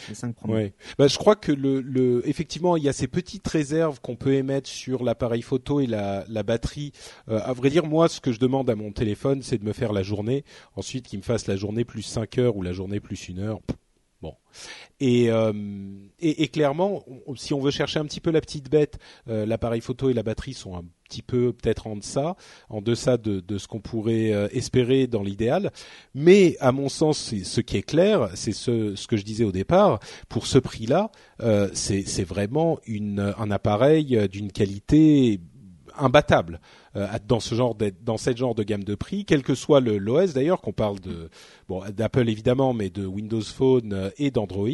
les 0.08 0.16
cinq 0.16 0.36
premiers. 0.36 0.54
Ouais. 0.54 0.74
Bah, 1.00 1.08
je 1.08 1.18
crois 1.18 1.36
que 1.36 1.52
le, 1.52 1.82
le, 1.82 2.28
effectivement, 2.30 2.78
il 2.78 2.84
y 2.84 2.90
a 2.90 2.94
ces 2.94 3.08
petites 3.08 3.48
réserves 3.48 4.00
qu'on 4.02 4.16
peut 4.16 4.34
émettre 4.34 4.70
sur 4.70 5.04
l'appareil 5.04 5.42
photo 5.42 5.80
et 5.80 5.88
la, 5.88 6.26
la 6.28 6.44
batterie. 6.44 6.92
à 7.28 7.54
vrai 7.54 7.70
dire, 7.72 7.88
moi, 7.88 8.10
ce 8.10 8.22
que 8.22 8.32
je 8.32 8.40
demande 8.40 8.70
à 8.70 8.76
mon 8.76 8.92
téléphone, 8.92 9.42
c'est 9.42 9.58
de 9.58 9.66
me 9.66 9.74
faire 9.74 9.94
la 9.94 10.04
journée. 10.04 10.44
Ensuite, 10.76 11.08
qu'il 11.08 11.20
me 11.20 11.24
fasse 11.24 11.48
la 11.48 11.56
journée 11.56 11.86
plus 11.86 12.04
5 12.04 12.38
heures 12.38 12.56
ou 12.56 12.62
la 12.62 12.72
journée 12.72 13.00
plus 13.00 13.30
une 13.30 13.40
heure. 13.40 13.60
Euh, 15.02 15.54
et, 16.20 16.48
clairement, 16.48 17.04
si 17.36 17.54
on 17.54 17.60
veut 17.60 17.72
chercher 17.72 18.00
un 18.00 18.06
petit 18.06 18.22
peu 18.22 18.32
la 18.32 18.42
petite 18.42 18.70
bête, 18.70 18.98
euh, 19.28 19.46
l'appareil 19.46 19.82
photo 19.82 20.10
et 20.10 20.14
la 20.14 20.24
batterie 20.24 20.54
sont 20.54 20.76
un 20.78 20.86
petit 21.10 21.22
peu 21.22 21.52
peut-être 21.52 21.88
en 21.88 21.98
deçà, 21.98 22.36
en 22.70 22.82
deçà 22.82 23.18
de, 23.18 23.42
de 23.42 23.58
ce 23.58 23.68
qu'on 23.68 23.82
pourrait 23.82 24.32
euh, 24.32 24.48
espérer 24.52 25.08
dans 25.08 25.22
l'idéal. 25.22 25.72
Mais 26.14 26.56
à 26.60 26.72
mon 26.72 26.88
sens, 26.88 27.34
ce 27.44 27.62
qui 27.62 27.78
est 27.78 27.84
clair, 27.84 28.30
c'est 28.36 28.54
ce, 28.54 29.08
que 29.08 29.18
je 29.18 29.24
disais 29.24 29.44
au 29.44 29.52
départ. 29.52 30.00
Pour 30.30 30.48
ce 30.48 30.58
prix-là, 30.58 31.12
c'est 31.74 32.24
vraiment 32.24 32.80
un 32.88 33.52
appareil 33.52 34.28
d'une 34.30 34.52
qualité 34.52 35.42
imbattable. 35.98 36.60
Euh, 36.96 37.08
dans 37.28 37.40
ce 37.40 37.56
genre 37.56 37.76
dans 38.02 38.18
cette 38.18 38.38
genre 38.38 38.54
de 38.54 38.64
gamme 38.64 38.84
de 38.84 38.94
prix, 38.94 39.26
quel 39.26 39.42
que 39.42 39.56
soit 39.56 39.80
le 39.80 39.98
l'OS 39.98 40.34
d'ailleurs, 40.34 40.62
qu'on 40.62 40.74
parle 40.74 41.00
de 41.00 41.30
bon 41.68 41.84
d'Apple 41.92 42.30
évidemment, 42.30 42.74
mais 42.74 42.90
de 42.90 43.06
Windows 43.06 43.42
Phone 43.42 43.94
euh, 43.94 44.10
et 44.18 44.30
d'Android, 44.30 44.70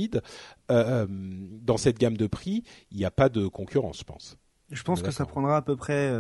euh, 0.69 1.07
dans 1.09 1.77
cette 1.77 1.97
gamme 1.97 2.17
de 2.17 2.27
prix, 2.27 2.63
il 2.91 2.97
n'y 2.97 3.05
a 3.05 3.11
pas 3.11 3.29
de 3.29 3.47
concurrence, 3.47 3.99
je 3.99 4.03
pense. 4.03 4.38
Je 4.69 4.83
pense 4.83 5.01
que 5.01 5.11
ça 5.11 5.25
prendra 5.25 5.57
à 5.57 5.61
peu 5.61 5.75
près 5.75 6.13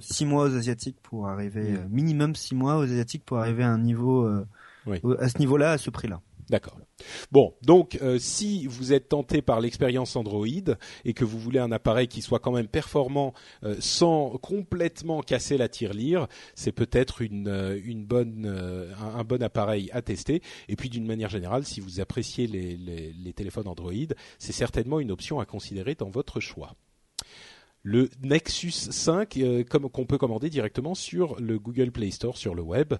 six 0.00 0.24
mois 0.24 0.44
aux 0.44 0.56
asiatiques 0.56 1.00
pour 1.02 1.28
arriver 1.28 1.72
mm. 1.72 1.88
minimum 1.90 2.34
six 2.34 2.54
mois 2.54 2.76
aux 2.76 2.84
asiatiques 2.84 3.24
pour 3.24 3.38
arriver 3.38 3.62
à 3.62 3.70
un 3.70 3.78
niveau 3.78 4.26
à 4.86 5.28
ce 5.28 5.38
niveau-là 5.38 5.72
à 5.72 5.78
ce 5.78 5.90
prix-là. 5.90 6.22
D'accord. 6.50 6.80
Bon, 7.30 7.54
donc 7.62 7.96
euh, 8.02 8.18
si 8.18 8.66
vous 8.66 8.92
êtes 8.92 9.08
tenté 9.08 9.40
par 9.40 9.60
l'expérience 9.60 10.16
Android 10.16 10.46
et 11.04 11.14
que 11.14 11.24
vous 11.24 11.38
voulez 11.38 11.60
un 11.60 11.70
appareil 11.70 12.08
qui 12.08 12.22
soit 12.22 12.40
quand 12.40 12.50
même 12.50 12.66
performant 12.66 13.34
euh, 13.62 13.76
sans 13.78 14.30
complètement 14.38 15.20
casser 15.20 15.56
la 15.56 15.68
tirelire, 15.68 16.26
c'est 16.56 16.72
peut-être 16.72 17.22
une, 17.22 17.46
euh, 17.46 17.80
bonne 17.94 18.46
un, 18.98 19.22
bon 19.22 19.40
appareil 19.44 19.90
à 19.92 20.02
tester. 20.02 20.42
Et 20.68 20.74
puis 20.74 20.88
d'une 20.88 21.06
manière 21.06 21.30
générale, 21.30 21.64
si 21.64 21.78
vous 21.78 22.00
appréciez 22.00 22.48
les 22.48 23.32
téléphones 23.32 23.68
Android, 23.68 23.92
c'est 24.40 24.52
certainement 24.52 24.98
une 24.98 25.12
option 25.12 25.38
à 25.38 25.46
considérer 25.46 25.94
dans 25.94 26.10
votre 26.10 26.40
choix 26.40 26.74
le 27.82 28.10
Nexus 28.22 28.72
5 28.72 29.38
comme 29.70 29.88
qu'on 29.88 30.04
peut 30.04 30.18
commander 30.18 30.50
directement 30.50 30.94
sur 30.94 31.40
le 31.40 31.58
Google 31.58 31.92
Play 31.92 32.10
Store 32.10 32.36
sur 32.36 32.54
le 32.54 32.60
web. 32.60 32.94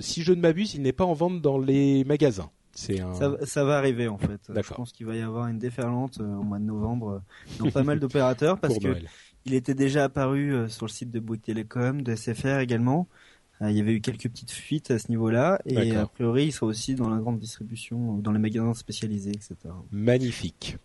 si 0.00 0.22
je 0.22 0.32
ne 0.32 0.40
m'abuse, 0.40 0.74
il 0.74 0.82
n'est 0.82 0.92
pas 0.92 1.04
en 1.04 1.12
vente 1.12 1.40
dans 1.40 1.58
les 1.58 2.02
magasins. 2.04 2.50
Ça, 2.76 3.64
va 3.64 3.78
arriver 3.78 4.08
en 4.08 4.18
fait. 4.18 4.40
Je 4.54 4.74
pense 4.74 4.92
qu'il 4.92 5.06
va 5.06 5.16
y 5.16 5.22
avoir 5.22 5.48
une 5.48 5.58
déferlante 5.58 6.20
euh, 6.20 6.36
au 6.36 6.42
mois 6.42 6.58
de 6.58 6.64
novembre 6.64 7.22
euh, 7.60 7.64
dans 7.64 7.70
pas 7.70 7.82
mal 7.82 7.98
d'opérateurs 7.98 8.58
parce 8.58 8.78
que 8.78 8.96
il 9.44 9.54
était 9.54 9.74
déjà 9.74 10.04
apparu 10.04 10.52
euh, 10.52 10.68
sur 10.68 10.86
le 10.86 10.90
site 10.90 11.10
de 11.10 11.20
Bouygues 11.20 11.42
Télécom, 11.42 12.02
de 12.02 12.14
SFR 12.14 12.58
également. 12.58 13.08
il 13.62 13.72
y 13.72 13.80
avait 13.80 13.94
eu 13.94 14.00
quelques 14.00 14.28
petites 14.28 14.50
fuites 14.50 14.90
à 14.90 14.98
ce 14.98 15.08
niveau-là 15.08 15.60
et 15.64 15.96
a 15.96 16.06
priori 16.06 16.46
il 16.46 16.52
sera 16.52 16.66
aussi 16.66 16.94
dans 16.94 17.08
la 17.08 17.18
grande 17.18 17.38
distribution, 17.38 18.18
dans 18.18 18.32
les 18.32 18.38
magasins 18.38 18.74
spécialisés, 18.74 19.30
etc. 19.32 19.56
Magnifique. 19.90 20.76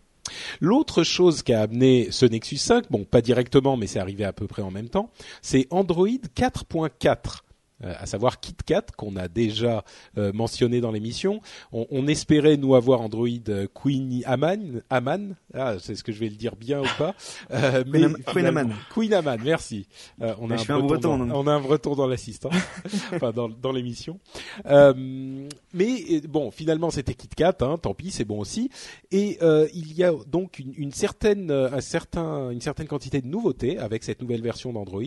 L'autre 0.60 1.02
chose 1.02 1.42
qui 1.42 1.52
a 1.52 1.62
amené 1.62 2.08
ce 2.10 2.24
Nexus 2.24 2.56
5, 2.56 2.90
bon 2.90 3.04
pas 3.04 3.20
directement 3.20 3.76
mais 3.76 3.86
c'est 3.86 3.98
arrivé 3.98 4.24
à 4.24 4.32
peu 4.32 4.46
près 4.46 4.62
en 4.62 4.70
même 4.70 4.88
temps, 4.88 5.10
c'est 5.42 5.66
Android 5.70 6.08
4.4 6.08 6.82
euh, 7.06 7.51
à 7.82 8.06
savoir 8.06 8.40
KitKat 8.40 8.86
qu'on 8.96 9.16
a 9.16 9.28
déjà 9.28 9.84
euh, 10.18 10.32
mentionné 10.32 10.80
dans 10.80 10.92
l'émission. 10.92 11.40
On, 11.72 11.86
on, 11.90 12.06
espérait 12.06 12.56
nous 12.56 12.74
avoir 12.74 13.00
Android 13.00 13.28
euh, 13.48 13.66
Queen 13.72 14.22
Aman, 14.26 14.82
Aman, 14.90 15.34
ah 15.54 15.76
c'est 15.78 15.94
ce 15.94 16.04
que 16.04 16.12
je 16.12 16.18
vais 16.18 16.28
le 16.28 16.36
dire 16.36 16.56
bien 16.56 16.80
ou 16.80 16.86
pas. 16.98 17.14
Euh, 17.50 17.84
mais 17.86 18.02
Queen 18.26 18.46
Aman. 18.46 18.72
Queen 18.92 19.14
Aman, 19.14 19.38
merci. 19.42 19.86
Euh, 20.20 20.34
on, 20.40 20.50
a 20.50 20.54
un 20.54 20.80
breton, 20.80 21.18
dans, 21.18 21.34
on 21.34 21.46
a 21.46 21.52
un 21.52 21.60
breton 21.60 21.94
dans 21.94 22.06
l'assistant, 22.06 22.50
enfin 23.12 23.30
dans, 23.32 23.48
dans 23.48 23.72
l'émission. 23.72 24.18
mais 24.64 26.20
bon, 26.28 26.50
finalement 26.50 26.90
c'était 26.90 27.14
KitKat, 27.14 27.56
hein, 27.60 27.78
tant 27.80 27.94
pis, 27.94 28.10
c'est 28.10 28.24
bon 28.24 28.40
aussi. 28.40 28.70
Et 29.10 29.38
il 29.74 29.92
y 29.92 30.04
a 30.04 30.12
donc 30.26 30.58
une, 30.58 30.72
une 30.76 30.92
certaine, 30.92 31.50
un 31.50 31.80
certain, 31.80 32.50
une 32.50 32.60
certaine 32.60 32.86
quantité 32.86 33.20
de 33.20 33.28
nouveautés 33.28 33.78
avec 33.78 34.04
cette 34.04 34.20
nouvelle 34.20 34.42
version 34.42 34.72
d'Android. 34.72 35.02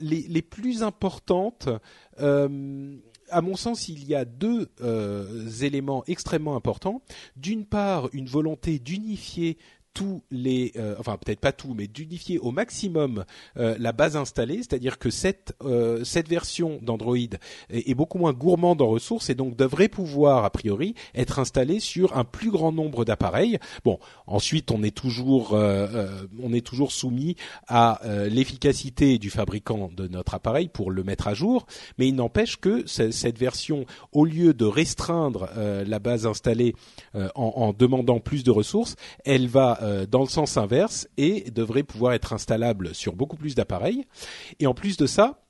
les, 0.00 0.26
les 0.28 0.42
plus 0.42 0.82
importantes 0.82 1.68
euh, 2.20 2.96
à 3.30 3.40
mon 3.40 3.56
sens, 3.56 3.88
il 3.88 4.04
y 4.06 4.14
a 4.14 4.24
deux 4.24 4.68
euh, 4.82 5.48
éléments 5.62 6.04
extrêmement 6.06 6.54
importants. 6.54 7.02
D'une 7.36 7.64
part, 7.64 8.08
une 8.12 8.26
volonté 8.26 8.78
d'unifier 8.78 9.58
tous 9.94 10.22
les, 10.30 10.72
euh, 10.76 10.94
enfin 10.98 11.18
peut-être 11.18 11.40
pas 11.40 11.52
tout, 11.52 11.74
mais 11.74 11.86
d'unifier 11.86 12.38
au 12.38 12.50
maximum 12.50 13.24
euh, 13.58 13.76
la 13.78 13.92
base 13.92 14.16
installée, 14.16 14.58
c'est-à-dire 14.58 14.98
que 14.98 15.10
cette 15.10 15.54
euh, 15.62 16.02
cette 16.04 16.28
version 16.28 16.78
d'Android 16.82 17.16
est, 17.70 17.94
beaucoup 17.94 18.18
moins 18.18 18.32
gourmande 18.32 18.80
en 18.80 18.88
ressources 18.88 19.28
et 19.28 19.34
donc 19.34 19.56
devrait 19.56 19.88
pouvoir 19.88 20.44
a 20.44 20.50
priori 20.50 20.94
être 21.14 21.38
installée 21.38 21.78
sur 21.78 22.16
un 22.16 22.24
plus 22.24 22.50
grand 22.50 22.72
nombre 22.72 23.04
d'appareils. 23.04 23.58
Bon, 23.84 23.98
ensuite 24.26 24.70
on 24.70 24.82
est 24.82 24.96
toujours 24.96 25.52
on 25.52 26.52
est 26.52 26.66
toujours 26.66 26.92
soumis 26.92 27.36
à 27.68 28.00
l'efficacité 28.30 29.18
du 29.18 29.30
fabricant 29.30 29.90
de 29.94 30.08
notre 30.08 30.34
appareil 30.34 30.68
pour 30.68 30.90
le 30.90 31.04
mettre 31.04 31.28
à 31.28 31.34
jour, 31.34 31.66
mais 31.98 32.08
il 32.08 32.14
n'empêche 32.14 32.56
que 32.56 32.86
cette 32.86 33.38
version, 33.38 33.84
au 34.12 34.24
lieu 34.24 34.54
de 34.54 34.64
restreindre 34.64 35.50
la 35.56 35.98
base 35.98 36.26
installée 36.26 36.74
en, 37.14 37.30
en 37.34 37.72
demandant 37.72 38.20
plus 38.20 38.44
de 38.44 38.50
ressources, 38.50 38.96
elle 39.24 39.48
va 39.48 39.81
euh, 39.82 40.06
dans 40.06 40.20
le 40.20 40.28
sens 40.28 40.56
inverse 40.56 41.08
et 41.16 41.50
devrait 41.50 41.82
pouvoir 41.82 42.12
être 42.12 42.32
installable 42.32 42.94
sur 42.94 43.14
beaucoup 43.14 43.36
plus 43.36 43.54
d'appareils. 43.54 44.04
Et 44.60 44.66
en 44.66 44.74
plus 44.74 44.96
de 44.96 45.06
ça, 45.06 45.42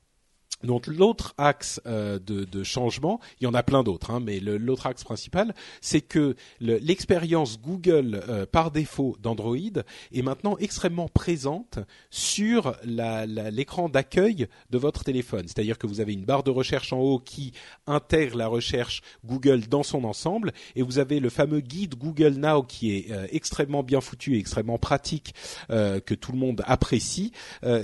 donc 0.62 0.86
l'autre 0.86 1.34
axe 1.38 1.80
euh, 1.86 2.18
de, 2.18 2.62
changement, 2.62 3.20
il 3.40 3.44
y 3.44 3.46
en 3.46 3.54
a 3.54 3.62
plein 3.62 3.82
d'autres, 3.82 4.10
hein, 4.10 4.20
mais 4.20 4.38
l'autre 4.40 4.86
axe 4.86 5.04
principal, 5.04 5.54
c'est 5.80 6.00
que 6.00 6.36
l'expérience 6.60 7.60
Google 7.60 8.22
euh, 8.28 8.46
par 8.46 8.70
défaut 8.70 9.16
d'Android 9.20 9.56
est 9.56 10.22
maintenant 10.22 10.56
extrêmement 10.58 11.08
présente 11.08 11.78
sur 12.10 12.76
l'écran 12.84 13.88
d'accueil 13.88 14.46
de 14.70 14.78
votre 14.78 15.04
téléphone. 15.04 15.46
C'est-à-dire 15.46 15.78
que 15.78 15.86
vous 15.86 16.00
avez 16.00 16.12
une 16.12 16.24
barre 16.24 16.42
de 16.42 16.50
recherche 16.50 16.92
en 16.92 16.98
haut 16.98 17.18
qui 17.18 17.52
intègre 17.86 18.36
la 18.36 18.46
recherche 18.46 19.02
Google 19.24 19.66
dans 19.66 19.82
son 19.82 20.04
ensemble, 20.04 20.52
et 20.76 20.82
vous 20.82 20.98
avez 20.98 21.20
le 21.20 21.30
fameux 21.30 21.60
guide 21.60 21.96
Google 21.96 22.34
Now 22.34 22.62
qui 22.62 22.96
est 22.96 23.10
euh, 23.10 23.26
extrêmement 23.30 23.82
bien 23.82 24.00
foutu 24.00 24.36
et 24.36 24.38
extrêmement 24.38 24.78
pratique, 24.78 25.34
que 25.68 26.14
tout 26.14 26.32
le 26.32 26.38
monde 26.38 26.62
apprécie, 26.66 27.32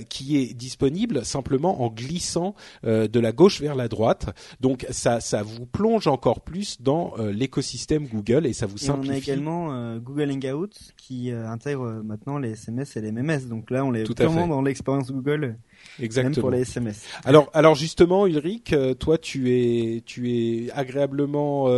qui 0.09 0.37
est 0.37 0.55
disponible 0.55 1.25
simplement 1.25 1.83
en 1.83 1.89
glissant 1.89 2.55
de 2.85 3.21
la 3.21 3.33
gauche 3.33 3.61
vers 3.61 3.75
la 3.75 3.89
droite. 3.89 4.27
Donc 4.61 4.87
ça, 4.91 5.21
ça 5.21 5.43
vous 5.43 5.67
plonge 5.67 6.07
encore 6.07 6.41
plus 6.41 6.81
dans 6.81 7.15
euh, 7.19 7.33
l'écosystème 7.33 8.07
Google 8.07 8.47
et 8.47 8.53
ça 8.53 8.67
vous 8.67 8.79
simplifie. 8.79 9.11
on 9.11 9.15
a 9.15 9.17
également 9.17 9.73
euh, 9.73 9.99
Google 9.99 10.31
Hangout 10.31 10.71
qui 10.97 11.31
intègre 11.31 12.03
maintenant 12.05 12.39
les 12.39 12.51
SMS 12.51 12.97
et 12.97 13.01
les 13.01 13.13
MMS. 13.13 13.49
Donc 13.49 13.71
là, 13.71 13.85
on 13.85 13.95
est 13.95 14.05
vraiment 14.05 14.47
dans 14.47 14.63
l'expérience 14.63 15.11
Google. 15.11 15.57
Exactement. 16.01 16.35
Même 16.35 16.41
pour 16.41 16.51
les 16.51 16.61
SMS. 16.61 17.07
Alors, 17.25 17.51
alors 17.55 17.75
justement, 17.75 18.27
Ulrich, 18.27 18.75
toi, 18.99 19.19
tu 19.19 19.53
es, 19.53 20.03
tu 20.05 20.31
es 20.33 20.71
agréablement 20.73 21.69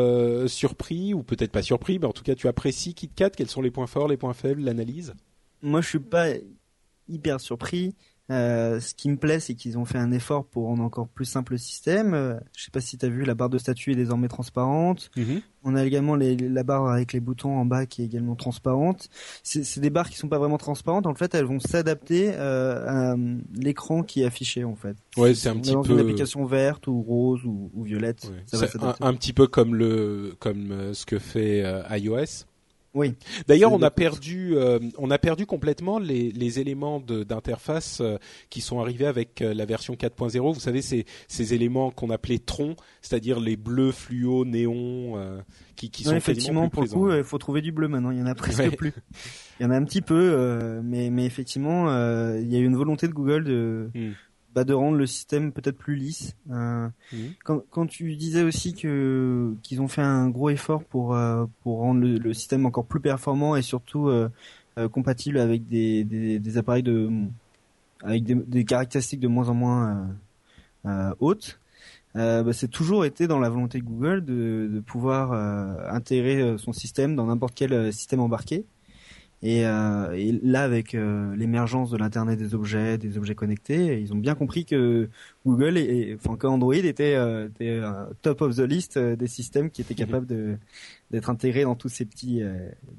surpris 0.47 1.15
ou 1.15 1.23
peut-être 1.23 1.53
pas 1.53 1.63
surpris, 1.63 1.99
mais 1.99 2.07
en 2.07 2.13
tout 2.13 2.23
cas, 2.23 2.35
tu 2.35 2.49
apprécies 2.49 2.95
KitKat. 2.95 3.31
Quels 3.31 3.51
sont 3.51 3.63
les 3.63 3.71
points 3.71 3.87
forts, 3.87 4.09
les 4.09 4.17
points 4.17 4.35
faibles, 4.35 4.63
l'analyse? 4.63 5.15
Moi, 5.63 5.81
je 5.81 5.89
suis 5.89 5.99
pas 5.99 6.29
hyper 7.09 7.41
surpris. 7.41 7.95
Euh, 8.31 8.79
ce 8.79 8.95
qui 8.95 9.09
me 9.09 9.17
plaît, 9.17 9.41
c'est 9.41 9.55
qu'ils 9.55 9.77
ont 9.77 9.85
fait 9.85 9.99
un 9.99 10.13
effort 10.13 10.45
pour 10.45 10.67
rendre 10.67 10.85
encore 10.85 11.09
plus 11.09 11.25
simple 11.25 11.53
le 11.53 11.59
système. 11.59 12.15
Euh, 12.15 12.35
je 12.57 12.65
sais 12.65 12.71
pas 12.71 12.81
si 12.81 12.97
tu 12.97 13.05
as 13.05 13.09
vu, 13.09 13.25
la 13.25 13.35
barre 13.35 13.51
de 13.51 13.59
statut 13.59 13.93
est 13.93 13.97
désormais 13.97 14.29
transparente. 14.29 15.11
Mhm. 15.17 15.41
On 15.63 15.75
a 15.75 15.85
également 15.85 16.15
les, 16.15 16.37
la 16.37 16.63
barre 16.63 16.87
avec 16.87 17.13
les 17.13 17.21
boutons 17.21 17.59
en 17.59 17.67
bas 17.67 17.85
qui 17.87 18.03
est 18.03 18.05
également 18.07 18.37
transparente. 18.37 19.09
C'est 19.43 19.81
des 19.81 19.91
barres 19.91 20.09
qui 20.09 20.17
sont 20.17 20.29
pas 20.29 20.39
vraiment 20.39 20.59
transparentes. 20.59 21.07
En 21.07 21.15
fait, 21.15 21.35
elles 21.35 21.45
vont 21.45 21.61
s'adapter 21.61 22.33
euh, 22.35 22.87
à 22.87 23.13
euh, 23.13 23.37
l'écran 23.55 24.03
qui 24.03 24.23
est 24.23 24.27
affiché 24.27 24.65
en 24.65 24.77
fait. 24.77 24.97
Ouais, 25.17 25.35
c'est 25.35 25.49
un 25.49 25.57
petit 25.57 25.75
peu 25.75 25.93
une 25.93 26.01
application 26.01 26.45
verte 26.47 26.87
ou 26.87 27.03
rose 27.03 27.45
ou, 27.45 27.71
ou 27.75 27.83
violette. 27.83 28.31
un, 28.53 28.95
un, 29.01 29.15
petit 29.15 29.33
peu 29.33 29.49
comme 29.49 29.75
le 29.75 30.35
comme 30.39 30.95
ce 30.95 31.05
que 31.05 31.19
fait 31.19 31.63
iOS. 31.91 32.47
Oui. 32.93 33.15
D'ailleurs, 33.47 33.73
on 33.73 33.83
a 33.83 33.91
perdu, 33.91 34.57
euh, 34.57 34.81
on 34.99 35.11
a 35.11 35.19
perdu 35.19 35.47
complètement 35.47 35.99
les, 35.99 36.33
les 36.33 36.59
éléments 36.59 37.01
d'interface 37.01 38.01
euh, 38.01 38.17
qui 38.49 38.61
sont 38.61 38.81
arrivés 38.81 39.07
avec 39.07 39.43
euh, 39.43 39.55
la 39.55 39.65
version 39.65 39.95
4.0. 39.95 40.53
Vous 40.53 40.61
savez, 40.61 40.83
ces, 40.83 41.07
ces 41.29 41.55
éléments 41.55 41.93
qu'on 41.93 42.11
appelait 42.11 42.39
troncs, 42.39 42.77
c'est-à-dire 43.01 43.39
les 43.39 43.57
bleus 43.57 43.93
fluo, 43.93 44.45
néons, 44.45 45.41
qui, 45.77 45.91
qui 45.91 46.03
sont 46.03 46.17
effectivement 46.17 46.69
plus 46.69 46.71
pour 46.71 46.83
le 46.83 46.89
coup, 46.89 47.13
il 47.13 47.25
faut 47.25 47.39
trouver 47.39 47.63
du 47.63 47.71
bleu 47.71 47.87
maintenant. 47.87 48.11
Il 48.11 48.19
y 48.19 48.23
en 48.23 48.27
a 48.27 48.35
presque 48.35 48.77
plus. 48.77 48.93
Il 49.61 49.65
y 49.65 49.67
en 49.67 49.73
a 49.73 49.77
un 49.77 49.85
petit 49.85 50.01
peu, 50.01 50.81
mais, 50.83 51.11
mais 51.11 51.27
effectivement, 51.27 51.89
il 52.35 52.51
y 52.51 52.57
a 52.57 52.59
eu 52.59 52.65
une 52.65 52.77
volonté 52.77 53.09
de 53.09 53.13
Google 53.13 53.45
de 53.45 53.91
hmm 53.95 54.13
bah, 54.55 54.65
de 54.65 54.75
rendre 54.75 54.97
le 54.97 55.07
système 55.07 55.53
peut-être 55.53 55.77
plus 55.77 55.95
lisse. 55.95 56.35
Euh, 56.51 56.89
mmh. 57.13 57.17
quand, 57.45 57.63
quand, 57.71 57.87
tu 57.87 58.17
disais 58.17 58.43
aussi 58.43 58.75
que 58.75 59.55
qu'ils 59.63 59.81
ont 59.81 59.89
fait 59.89 60.03
un 60.03 60.29
gros 60.29 60.51
effort 60.51 60.83
pour 60.85 61.15
euh, 61.15 61.47
pour 61.63 61.79
rendre 61.79 62.01
le, 62.01 62.35
système 62.35 62.67
encore 62.67 62.85
plus 62.85 63.01
performant 63.01 63.55
et 63.55 63.63
surtout 63.63 64.09
euh, 64.09 64.29
euh, 64.79 64.89
compatible 64.89 65.39
avec 65.39 65.69
des, 65.69 66.05
des, 66.05 66.39
des, 66.39 66.59
appareils 66.59 66.83
de 66.83 67.11
avec 68.03 68.25
des, 68.25 68.35
des, 68.35 68.65
caractéristiques 68.65 69.21
de 69.21 69.29
moins 69.29 69.49
en 69.49 69.55
moins 69.55 70.09
euh, 70.87 71.15
hautes. 71.21 71.61
Euh, 72.17 72.43
bah, 72.43 72.53
c'est 72.53 72.69
toujours 72.69 73.05
été 73.05 73.29
dans 73.29 73.39
la 73.39 73.51
volonté 73.51 73.79
de 73.79 73.85
Google 73.85 74.25
de, 74.25 74.69
de 74.73 74.81
pouvoir 74.81 75.33
intégrer 75.93 76.57
son 76.59 76.73
système 76.73 77.15
dans 77.15 77.27
n'importe 77.27 77.55
quel 77.55 77.93
système 77.93 78.21
embarqué. 78.21 78.65
Et, 79.43 79.65
euh, 79.65 80.13
et, 80.13 80.33
là, 80.43 80.63
avec 80.63 80.95
euh, 80.95 81.35
l'émergence 81.35 81.91
de 81.91 81.97
l'internet 81.97 82.39
des 82.39 82.55
objets, 82.55 82.99
des 82.99 83.17
objets 83.17 83.35
connectés, 83.35 83.99
ils 84.01 84.13
ont 84.13 84.19
bien 84.19 84.35
compris 84.35 84.67
que 84.67 85.09
Google 85.47 85.79
et, 85.79 86.17
enfin 86.23 86.37
que 86.37 86.47
Android 86.47 86.75
était, 86.75 87.15
euh, 87.15 87.49
était 87.49 87.71
euh, 87.71 88.05
top 88.21 88.43
of 88.43 88.57
the 88.57 88.61
list 88.61 88.99
euh, 88.99 89.17
des 89.17 89.29
systèmes 89.29 89.71
qui 89.71 89.81
étaient 89.81 89.95
capables 89.95 90.27
de 90.27 90.57
d'être 91.11 91.31
intégrés 91.31 91.65
dans 91.65 91.75
tous 91.75 91.89
ces 91.89 92.05
petits 92.05 92.41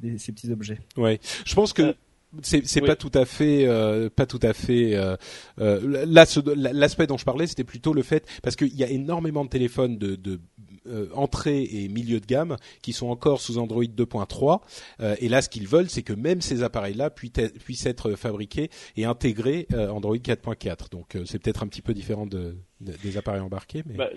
des, 0.02 0.18
ces 0.18 0.34
petits 0.34 0.52
objets. 0.52 0.80
Ouais, 0.98 1.20
je 1.46 1.56
pense 1.56 1.72
que 1.72 1.96
c'est 2.42 2.66
c'est 2.66 2.82
pas 2.82 2.96
tout 2.96 3.12
à 3.14 3.26
fait 3.26 3.66
euh, 3.68 4.10
pas 4.10 4.26
tout 4.26 4.40
à 4.42 4.54
fait 4.54 4.96
euh, 4.96 5.16
euh, 5.60 6.06
là 6.08 6.26
l'aspect 6.74 7.08
dont 7.08 7.18
je 7.18 7.26
parlais 7.26 7.48
c'était 7.48 7.64
plutôt 7.64 7.94
le 7.94 8.04
fait 8.04 8.26
parce 8.42 8.56
qu'il 8.56 8.74
y 8.76 8.84
a 8.84 8.90
énormément 8.90 9.44
de 9.44 9.50
téléphones 9.50 9.98
de, 9.98 10.16
de 10.16 10.40
euh, 10.88 11.08
entrée 11.14 11.64
et 11.64 11.88
milieu 11.90 12.20
de 12.20 12.26
gamme 12.26 12.58
qui 12.82 12.94
sont 12.94 13.08
encore 13.08 13.40
sous 13.40 13.58
Android 13.58 13.84
2.3 13.84 14.62
euh, 15.00 15.16
et 15.20 15.30
là 15.30 15.42
ce 15.42 15.50
qu'ils 15.50 15.68
veulent 15.68 15.90
c'est 15.90 16.02
que 16.02 16.14
même 16.14 16.42
ces 16.42 16.64
appareils 16.64 16.96
là 16.96 17.10
puissent 17.10 17.86
être 17.86 18.16
fabriqués 18.16 18.70
et 18.98 19.06
intégrés 19.06 19.68
euh, 19.74 19.90
Android 19.90 20.16
4.4 20.16 20.90
donc 20.92 21.18
c'est 21.26 21.40
peut-être 21.40 21.62
un 21.64 21.68
petit 21.68 21.84
peu 21.84 21.94
différent 21.94 22.26
de, 22.26 22.56
des 22.80 23.18
appareils 23.18 23.42
embarqués 23.42 23.84
mais 23.86 23.96
bah, 23.96 24.10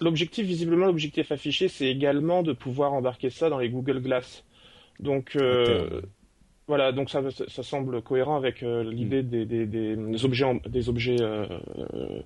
l'objectif 0.00 0.46
visiblement 0.46 0.86
l'objectif 0.86 1.32
affiché 1.32 1.66
c'est 1.68 1.88
également 1.88 2.44
de 2.44 2.52
pouvoir 2.52 2.92
embarquer 2.92 3.30
ça 3.30 3.48
dans 3.48 3.58
les 3.58 3.68
Google 3.68 4.00
Glass. 4.00 4.44
Donc 5.00 5.36
voilà, 6.68 6.92
donc 6.92 7.10
ça, 7.10 7.20
ça, 7.48 7.62
semble 7.62 8.02
cohérent 8.02 8.36
avec 8.36 8.62
euh, 8.62 8.84
l'idée 8.84 9.22
mm. 9.22 9.28
des, 9.28 9.44
des, 9.44 9.66
des, 9.66 10.24
objets, 10.24 10.60
des 10.68 10.88
objets 10.88 11.20
euh, 11.20 11.44
euh, 11.92 12.22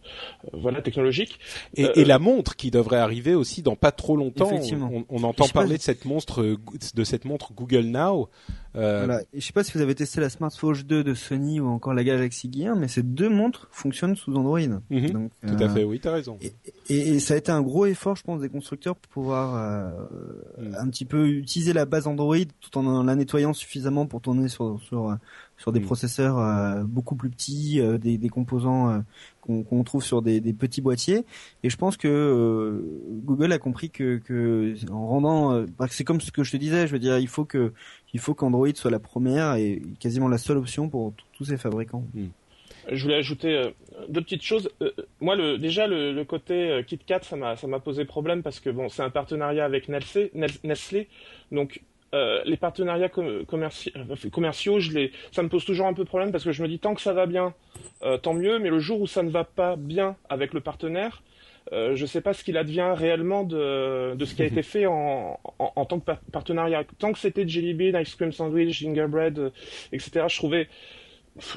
voilà, 0.53 0.83
technologiques. 0.83 1.39
Et, 1.75 1.89
et, 1.95 2.05
la 2.05 2.19
montre 2.19 2.55
qui 2.55 2.71
devrait 2.71 2.99
arriver 2.99 3.35
aussi 3.35 3.63
dans 3.63 3.77
pas 3.77 3.93
trop 3.93 4.17
longtemps. 4.17 4.51
On, 4.73 5.05
on, 5.09 5.23
entend 5.25 5.49
parler 5.49 5.79
de 5.79 5.83
cette 5.83 6.05
montre, 6.05 6.59
de 6.95 7.05
cette 7.05 7.25
montre 7.25 7.55
Google 7.55 7.87
Now. 7.87 8.29
Euh... 8.77 9.05
Voilà. 9.05 9.23
Et 9.33 9.41
je 9.41 9.47
sais 9.47 9.53
pas 9.53 9.65
si 9.65 9.73
vous 9.73 9.81
avez 9.81 9.95
testé 9.95 10.21
la 10.21 10.29
Smartwatch 10.29 10.85
2 10.85 11.05
de 11.05 11.15
Sony 11.15 11.61
ou 11.61 11.69
encore 11.69 11.95
la 11.95 12.05
Galaxy 12.05 12.51
Gear, 12.53 12.77
mais 12.77 12.89
ces 12.89 13.03
deux 13.03 13.29
montres 13.29 13.69
fonctionnent 13.71 14.17
sous 14.17 14.35
Android. 14.35 14.61
Mhm. 14.91 15.11
Donc, 15.11 15.31
Tout 15.47 15.63
à 15.63 15.69
fait, 15.69 15.85
oui, 15.85 16.01
tu 16.01 16.09
as 16.09 16.13
raison. 16.13 16.39
Et, 16.41 16.55
et, 16.89 17.19
ça 17.21 17.35
a 17.35 17.37
été 17.37 17.51
un 17.51 17.63
gros 17.63 17.87
effort, 17.87 18.17
je 18.17 18.23
pense, 18.23 18.41
des 18.41 18.49
constructeurs 18.49 18.97
pour 18.97 19.11
pouvoir 19.11 19.57
euh, 19.57 19.91
mm. 20.59 20.75
un 20.79 20.89
petit 20.89 21.05
peu 21.05 21.29
utiliser 21.29 21.73
la 21.73 21.85
base 21.85 22.07
Android 22.07 22.37
tout 22.61 22.79
en 22.79 23.03
la 23.03 23.15
nettoyant 23.15 23.53
suffisamment 23.53 24.07
pour 24.07 24.21
tourner 24.21 24.49
sur 24.49 24.81
sur 24.83 25.17
sur 25.57 25.73
des 25.73 25.81
mm. 25.81 25.85
processeurs 25.85 26.39
euh, 26.39 26.83
beaucoup 26.85 27.17
plus 27.17 27.31
petits, 27.31 27.81
euh, 27.81 27.99
des, 27.99 28.19
des, 28.19 28.29
composants 28.29 28.91
euh, 28.91 28.99
qu'on 29.41 29.85
trouve 29.85 30.03
sur 30.03 30.23
des, 30.23 30.41
des, 30.41 30.53
petits 30.53 30.81
boîtiers. 30.81 31.25
Et 31.63 31.71
je 31.71 31.77
pense 31.77 31.97
que 31.97 32.83
Google 33.25 33.53
a 33.53 33.59
compris 33.59 33.91
que, 33.91 34.19
que 34.19 34.75
en 34.91 35.07
rendant, 35.07 35.65
c'est 35.89 36.03
comme 36.03 36.21
ce 36.21 36.33
que 36.33 36.43
je 36.43 36.51
te 36.51 36.57
disais, 36.57 36.89
je 36.89 36.93
veux 36.93 36.99
dire, 36.99 37.19
il 37.19 37.29
faut 37.29 37.45
que 37.45 37.73
il 38.17 38.21
faut 38.21 38.35
qu'Android 38.35 38.75
soit 38.75 38.91
la 38.91 38.99
première 38.99 39.55
et 39.55 39.83
quasiment 40.01 40.29
la 40.29 40.39
seule 40.39 40.57
option 40.57 40.89
pour 40.89 41.13
tous 41.35 41.45
ces 41.45 41.57
fabricants. 41.57 42.05
Mm. 42.15 42.27
Je 42.91 43.03
voulais 43.03 43.17
ajouter 43.17 43.73
deux 44.09 44.21
petites 44.21 44.43
choses. 44.43 44.71
moi, 45.21 45.35
le, 45.35 45.59
déjà, 45.59 45.89
le, 45.89 46.13
le 46.13 46.25
côté 46.25 46.85
KitKat, 46.87 47.23
ça 47.23 47.35
m'a, 47.35 47.57
ça 47.57 47.67
m'a 47.67 47.81
posé 47.81 48.05
problème 48.05 48.45
parce 48.45 48.61
que 48.61 48.71
bon, 48.71 48.89
c'est 48.89 49.03
un 49.03 49.11
partenariat 49.11 49.65
avec 49.65 49.89
Nestlé, 49.89 50.31
Nestlé 50.63 51.09
donc 51.51 51.81
euh, 52.15 52.41
les 52.45 52.57
partenariats 52.57 53.11
euh, 53.19 53.45
commerciaux, 54.31 54.81
je 54.81 54.93
les, 54.93 55.13
ça 55.33 55.43
me 55.43 55.49
pose 55.49 55.65
toujours 55.65 55.87
un 55.87 55.93
peu 55.93 56.05
de 56.05 56.09
problème 56.09 56.31
parce 56.31 56.45
que 56.45 56.53
je 56.53 56.63
me 56.63 56.69
dis 56.69 56.79
tant 56.79 56.95
que 56.95 57.01
ça 57.01 57.13
va 57.13 57.27
bien, 57.27 57.53
euh, 58.03 58.17
tant 58.17 58.33
mieux, 58.33 58.59
mais 58.59 58.71
le 58.71 58.79
jour 58.79 59.01
où 59.01 59.07
ça 59.07 59.23
ne 59.23 59.31
va 59.31 59.45
pas 59.45 59.77
bien 59.77 60.17
avec 60.29 60.55
le 60.55 60.61
partenaire, 60.61 61.23
je 61.73 62.01
ne 62.01 62.07
sais 62.07 62.21
pas 62.21 62.33
ce 62.33 62.45
qu'il 62.45 62.57
advient 62.57 62.93
réellement 62.95 63.45
de, 63.45 64.15
de, 64.15 64.25
ce 64.25 64.35
qui 64.35 64.43
a 64.43 64.47
été 64.47 64.63
fait 64.75 64.87
en, 64.87 65.39
en, 65.59 65.73
en 65.75 65.85
tant 65.85 66.01
que 66.01 66.13
partenariat. 66.33 66.85
Tant 66.99 67.13
que 67.13 67.19
c'était 67.19 67.47
Jelly 67.47 67.75
Bean, 67.75 68.01
Ice 68.01 68.15
Cream 68.15 68.33
Sandwich, 68.33 68.79
Gingerbread, 68.79 69.53
etc., 69.93 70.27
je 70.29 70.37
trouvais 70.37 70.69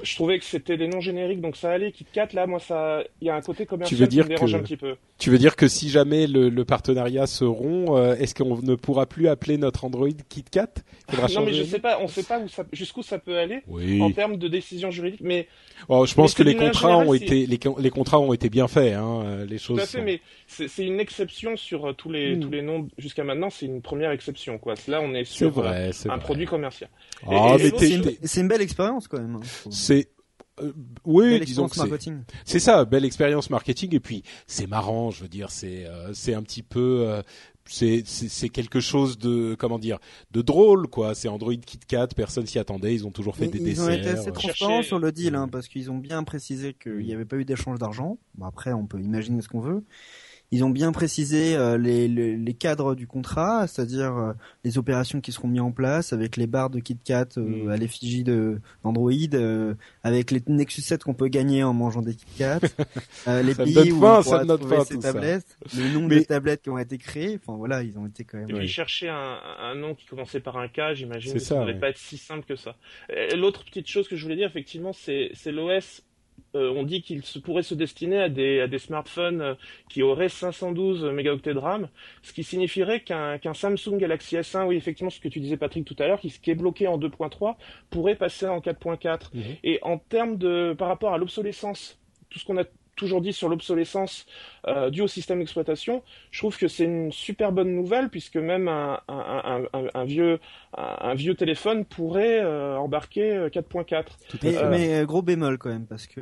je 0.04 0.16
trouvais 0.16 0.40
que 0.40 0.46
c'était 0.46 0.76
des 0.78 0.88
noms 0.88 1.00
génériques, 1.02 1.42
donc 1.42 1.56
ça 1.56 1.72
allait. 1.72 1.92
KitKat, 1.92 2.30
là, 2.34 2.48
moi, 2.48 2.60
ça, 2.60 3.02
il 3.22 3.28
y 3.28 3.30
a 3.30 3.36
un 3.36 3.42
côté 3.42 3.66
commercial 3.66 4.00
veux 4.00 4.08
dire 4.08 4.24
qui 4.26 4.30
me 4.32 4.36
dérange 4.36 4.52
que- 4.52 4.58
un 4.58 4.62
petit 4.64 4.78
peu. 4.78 4.96
Tu 5.18 5.30
veux 5.30 5.38
dire 5.38 5.56
que 5.58 5.68
si 5.68 5.90
jamais 5.90 6.28
le, 6.28 6.48
le 6.50 6.66
partenariat 6.66 7.28
se 7.28 7.44
rompt, 7.44 7.90
euh, 7.90 8.16
est-ce 8.16 8.34
qu'on 8.36 8.62
ne 8.62 8.76
pourra 8.76 9.06
plus 9.06 9.28
appeler 9.28 9.58
notre 9.58 9.84
Android 9.86 10.08
KitKat 10.30 10.68
Il 11.10 11.16
faudra 11.16 11.28
Non, 11.34 11.46
mais 11.46 11.54
je 11.54 11.64
sais 11.64 11.80
pas, 11.80 12.00
on 12.02 12.08
sait 12.08 12.24
pas 12.24 12.40
où 12.40 12.48
ça, 12.48 12.64
jusqu'où 12.72 13.04
ça 13.04 13.20
peut 13.20 13.38
aller 13.38 13.60
Oui. 13.68 14.02
en 14.02 14.12
termes 14.12 14.38
de 14.38 14.48
décision 14.48 14.92
juridique, 14.92 15.22
mais 15.24 15.48
Oh, 15.88 16.06
je 16.06 16.14
pense 16.14 16.38
mais 16.38 16.44
que 16.44 16.50
les 16.50 16.56
contrats 16.56 16.98
ont 16.98 17.14
été 17.14 17.46
les, 17.46 17.58
con- 17.58 17.76
les 17.80 17.90
contrats 17.90 18.20
ont 18.20 18.34
été 18.34 18.50
bien 18.50 18.68
faits. 18.68 18.94
Hein, 18.96 19.24
euh, 19.26 19.46
les 19.46 19.58
choses. 19.58 19.78
tout 19.78 19.84
à 19.84 19.86
fait, 19.86 19.98
sont- 20.00 20.04
mais 20.04 20.22
c'est 20.68 20.86
une 20.86 21.00
exception 21.00 21.56
sur 21.58 21.88
euh, 21.90 21.94
tous 21.94 22.12
les 22.12 22.36
Mm. 22.36 22.40
tous 22.42 22.50
les 22.50 22.62
noms 22.62 22.88
jusqu'à 22.98 23.24
maintenant. 23.24 23.50
C'est 23.50 23.66
une 23.66 23.82
première 23.82 24.12
exception, 24.12 24.58
quoi. 24.58 24.74
Là, 24.88 25.00
on 25.02 25.14
est 25.14 25.24
sur 25.26 25.50
vrai, 25.52 25.90
un 26.06 26.08
vrai. 26.10 26.20
produit 26.20 26.46
commercial. 26.46 26.90
Ah, 27.30 27.56
C'est 27.60 27.90
une, 27.92 28.02
t'es- 28.02 28.18
c'est 28.24 28.42
une 28.42 28.48
belle 28.48 28.62
expérience 28.62 29.08
quand 29.08 29.20
même. 29.20 29.40
C'est 29.70 30.10
euh, 30.62 30.74
oui, 31.06 31.30
Belle 31.38 31.46
disons 31.46 31.68
expérience 31.68 31.70
que 31.70 31.76
c'est 31.76 32.10
marketing. 32.12 32.24
c'est 32.46 32.60
ça, 32.60 32.84
belle 32.86 33.06
expérience 33.06 33.50
marketing 33.50 33.96
et 33.96 34.00
puis 34.02 34.24
c'est 34.46 34.68
marrant, 34.68 35.10
je 35.10 35.22
veux 35.24 35.30
dire, 35.30 35.52
c'est 35.52 35.86
euh, 35.86 36.14
c'est 36.14 36.34
un 36.34 36.44
petit 36.44 36.64
peu 36.64 37.06
euh, 37.08 37.22
c'est 37.66 38.04
c'est 38.06 38.28
c'est 38.28 38.50
quelque 38.50 38.82
chose 38.82 39.18
de 39.18 39.56
comment 39.58 39.80
dire 39.80 40.00
de 40.32 40.42
drôle 40.42 40.88
quoi. 40.88 41.16
C'est 41.16 41.30
Android 41.30 41.54
KitKat, 41.56 42.08
personne 42.16 42.46
s'y 42.46 42.60
attendait, 42.60 42.94
ils 42.94 43.08
ont 43.08 43.12
toujours 43.12 43.38
fait 43.38 43.46
Ils, 43.46 43.52
des 43.52 43.58
ils 43.60 43.64
desserts. 43.64 43.86
ont 43.86 43.90
été 43.90 44.10
assez 44.10 44.32
transparents 44.34 44.84
sur 44.84 45.00
le 45.00 45.12
deal, 45.14 45.36
hein, 45.36 45.48
parce 45.48 45.68
qu'ils 45.70 45.90
ont 45.92 45.98
bien 45.98 46.24
précisé 46.24 46.74
qu'il 46.74 47.06
n'y 47.06 47.14
avait 47.14 47.26
pas 47.26 47.38
eu 47.38 47.46
d'échange 47.46 47.80
d'argent. 47.80 48.18
Bon, 48.36 48.46
après, 48.46 48.74
on 48.74 48.86
peut 48.86 49.00
imaginer 49.00 49.42
ce 49.42 49.48
qu'on 49.48 49.62
veut. 49.62 49.84
Ils 50.52 50.64
ont 50.64 50.72
bien 50.72 50.92
précisé 50.92 51.56
euh, 51.56 51.78
les, 51.78 52.08
les, 52.08 52.36
les 52.36 52.54
cadres 52.56 52.96
du 52.96 53.06
contrat, 53.06 53.68
c'est-à-dire 53.68 54.18
euh, 54.18 54.34
les 54.64 54.80
opérations 54.80 55.22
qui 55.22 55.32
seront 55.32 55.48
mises 55.48 55.62
en 55.62 55.72
place 55.72 56.12
avec 56.12 56.38
les 56.38 56.48
barres 56.48 56.72
de 56.72 56.80
KitKat 56.80 57.28
euh, 57.38 57.66
Mm. 57.66 57.70
à 57.70 57.78
l'effigie 57.78 58.24
de 58.24 58.60
d'Android, 58.84 59.12
euh, 59.34 59.76
avec 60.04 60.32
les 60.32 60.42
Nexus 60.48 60.82
7 60.82 61.04
qu'on 61.04 61.14
peut 61.14 61.28
gagner 61.28 61.64
en 61.64 61.74
mangeant 61.74 62.02
des 62.02 62.16
KitKat, 62.16 62.60
euh, 63.28 63.44
les 63.44 63.54
Ça 63.54 63.64
pays 63.64 63.74
donne 63.76 63.92
où 63.92 64.00
faim, 64.02 64.16
on 64.20 64.22
ça 64.24 64.30
pourra 64.32 64.46
donne 64.46 64.58
trouver 64.60 64.76
faim, 64.78 64.86
ces 64.88 64.96
tout 64.96 65.02
ça. 65.02 65.14
tablettes, 65.14 65.58
le 65.78 65.94
nombre 65.94 66.08
Mais- 66.10 66.20
de 66.20 66.24
tablettes 66.24 66.62
qui 66.64 66.70
ont 66.72 66.78
été 66.80 66.98
créées. 66.98 67.40
Enfin 67.44 67.56
voilà, 67.58 67.84
ils 67.84 67.98
ont 68.00 68.08
été 68.08 68.24
quand 68.24 68.40
même. 68.40 68.50
Et 68.50 68.54
Ouais. 68.54 68.60
puis 68.60 68.68
chercher 68.68 69.10
un, 69.10 69.38
un 69.62 69.76
nom 69.76 69.94
qui 69.94 70.08
commençait 70.08 70.40
par 70.40 70.58
un 70.58 70.68
K, 70.68 70.94
j'imagine 70.96 71.34
que 71.34 71.40
ça, 71.40 71.46
ça 71.50 71.56
ne 71.56 71.62
devait 71.62 71.74
ouais. 71.74 71.80
pas 71.80 71.90
être 71.90 71.98
si 72.00 72.18
simple 72.18 72.46
que 72.48 72.56
ça. 72.56 72.76
L'autre 73.36 73.64
petite 73.66 73.88
chose 73.88 74.08
que 74.08 74.16
je 74.16 74.24
voulais 74.24 74.36
dire, 74.36 74.48
effectivement, 74.48 74.94
c'est 74.94 75.30
c'est 75.36 75.52
l'OS. 75.52 76.02
Euh, 76.56 76.74
on 76.76 76.84
dit 76.84 77.02
qu'il 77.02 77.24
se 77.24 77.40
pourrait 77.40 77.64
se 77.64 77.74
destiner 77.74 78.20
à 78.20 78.30
des, 78.30 78.62
à 78.62 78.68
des 78.68 78.80
smartphones 78.80 79.42
euh, 79.42 79.56
qui 79.90 80.02
auraient 80.04 80.30
512 80.30 81.06
mégaoctets 81.06 81.54
de 81.54 81.60
RAM, 81.60 81.90
ce 82.22 82.34
qui 82.34 82.44
signifierait 82.44 83.02
qu'un 83.02 83.54
Samsung 83.54 83.98
Galaxy 83.98 84.36
S1, 84.36 84.68
oui 84.68 84.76
effectivement 84.76 85.10
ce 85.10 85.20
que 85.20 85.28
tu 85.28 85.40
disais 85.40 85.58
Patrick 85.58 85.86
tout 85.86 85.96
à 86.00 86.08
l'heure, 86.08 86.20
qui, 86.20 86.30
qui 86.30 86.52
est 86.52 86.56
bloqué 86.56 86.88
en 86.88 86.98
2.3, 86.98 87.56
pourrait 87.90 88.16
passer 88.16 88.48
en 88.48 88.60
4.4. 88.60 89.30
Mhm. 89.34 89.44
Et 89.64 89.80
en 89.82 89.98
termes 89.98 90.38
de 90.38 90.76
par 90.78 90.88
rapport 90.88 91.14
à 91.14 91.18
l'obsolescence, 91.18 92.00
tout 92.30 92.40
ce 92.40 92.46
qu'on 92.46 92.58
a 92.58 92.66
toujours 93.00 93.22
dit 93.22 93.34
sur 93.34 93.50
l'obsolescence 93.50 94.26
euh, 94.68 94.90
due 94.90 95.02
au 95.02 95.08
système 95.08 95.40
d'exploitation, 95.40 96.04
je 96.32 96.40
trouve 96.40 96.58
que 96.58 96.68
c'est 96.68 96.84
une 96.84 97.12
super 97.12 97.52
bonne 97.52 97.74
nouvelle 97.74 98.10
puisque 98.10 98.36
même 98.38 98.68
un, 98.68 99.00
un, 99.08 99.64
un, 99.74 99.84
un, 99.94 100.04
vieux 100.06 100.40
un, 100.78 101.16
vieux 101.16 101.34
téléphone 101.36 101.86
pourrait 101.86 102.40
euh, 102.42 102.78
embarquer 102.78 103.32
euh, 103.32 103.50
4.4. 103.50 104.04
tout 104.28 104.38
à 104.42 104.46
Mais, 104.46 104.52
fait. 104.54 104.70
mais, 104.70 104.94
euh, 105.00 105.06
gros 105.06 105.22
bémol 105.22 105.58
quand 105.58 105.70
même, 105.70 105.88
parce 105.88 106.06
que 106.08 106.22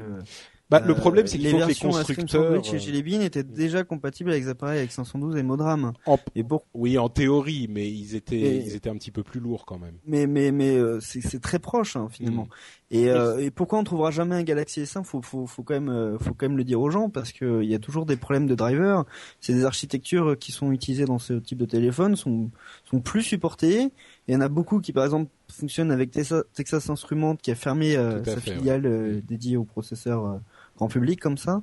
Bah, 0.69 0.81
le 0.85 0.91
euh, 0.91 0.95
problème 0.95 1.27
c'est 1.27 1.37
qu'il 1.37 1.49
faut 1.49 1.59
que 1.59 1.65
les 1.67 1.75
constructeurs 1.75 2.43
sandwich 2.47 2.65
chez 2.69 2.75
euh, 2.75 2.79
Jelly 2.79 3.01
Bean 3.03 3.21
étaient 3.21 3.43
déjà 3.43 3.85
compatibles 3.85 4.31
avec 4.31 4.43
des 4.43 4.49
appareils 4.49 4.79
avec 4.79 4.91
512 4.91 5.37
et 5.37 5.43
modram. 5.43 5.93
en- 6.05 6.17
Et 6.35 6.43
pour 6.43 6.65
oui 6.73 6.97
en 6.97 7.07
théorie, 7.07 7.67
mais 7.69 7.89
ils 7.89 8.15
étaient 8.15 8.35
Et- 8.35 8.65
ils 8.65 8.75
étaient 8.75 8.89
un 8.89 8.97
petit 8.97 9.11
peu 9.11 9.23
plus 9.23 9.39
lourds 9.39 9.65
quand 9.65 9.79
même. 9.79 9.95
mais 10.05 10.27
mais 10.27 10.51
mais 10.51 10.75
euh, 10.75 10.99
c'est 10.99 11.39
très 11.39 11.59
proche 11.59 11.95
hein, 11.95 12.07
finalement. 12.11 12.43
Mm. 12.45 12.47
Et, 12.89 13.09
euh, 13.09 13.37
et 13.39 13.51
pourquoi 13.51 13.79
on 13.79 13.83
trouvera 13.83 14.11
jamais 14.11 14.35
un 14.35 14.43
Galaxy 14.43 14.81
S1 14.81 15.03
Faut 15.03 15.21
faut 15.21 15.45
faut 15.47 15.63
quand 15.63 15.73
même 15.73 15.89
euh, 15.89 16.17
faut 16.19 16.33
quand 16.33 16.47
même 16.49 16.57
le 16.57 16.63
dire 16.65 16.81
aux 16.81 16.89
gens 16.89 17.09
parce 17.09 17.31
que 17.31 17.61
il 17.63 17.69
y 17.69 17.75
a 17.75 17.79
toujours 17.79 18.05
des 18.05 18.17
problèmes 18.17 18.47
de 18.47 18.55
driver. 18.55 19.05
C'est 19.39 19.53
des 19.53 19.63
architectures 19.63 20.37
qui 20.37 20.51
sont 20.51 20.71
utilisées 20.73 21.05
dans 21.05 21.19
ce 21.19 21.33
type 21.33 21.57
de 21.59 21.65
téléphone 21.65 22.15
sont 22.17 22.49
sont 22.89 22.99
plus 22.99 23.23
supportées. 23.23 23.89
Il 24.27 24.33
y 24.33 24.37
en 24.37 24.41
a 24.41 24.49
beaucoup 24.49 24.81
qui 24.81 24.91
par 24.91 25.05
exemple 25.05 25.29
fonctionnent 25.49 25.91
avec 25.91 26.11
Texas, 26.11 26.43
Texas 26.53 26.89
Instruments 26.89 27.37
qui 27.37 27.51
a 27.51 27.55
fermé 27.55 27.95
euh, 27.95 28.21
sa 28.25 28.35
fait, 28.41 28.51
filiale 28.55 28.85
euh, 28.85 29.21
dédiée 29.25 29.55
aux 29.55 29.63
processeurs 29.63 30.25
euh, 30.25 30.37
grand 30.77 30.87
public 30.87 31.19
comme 31.19 31.37
ça. 31.37 31.61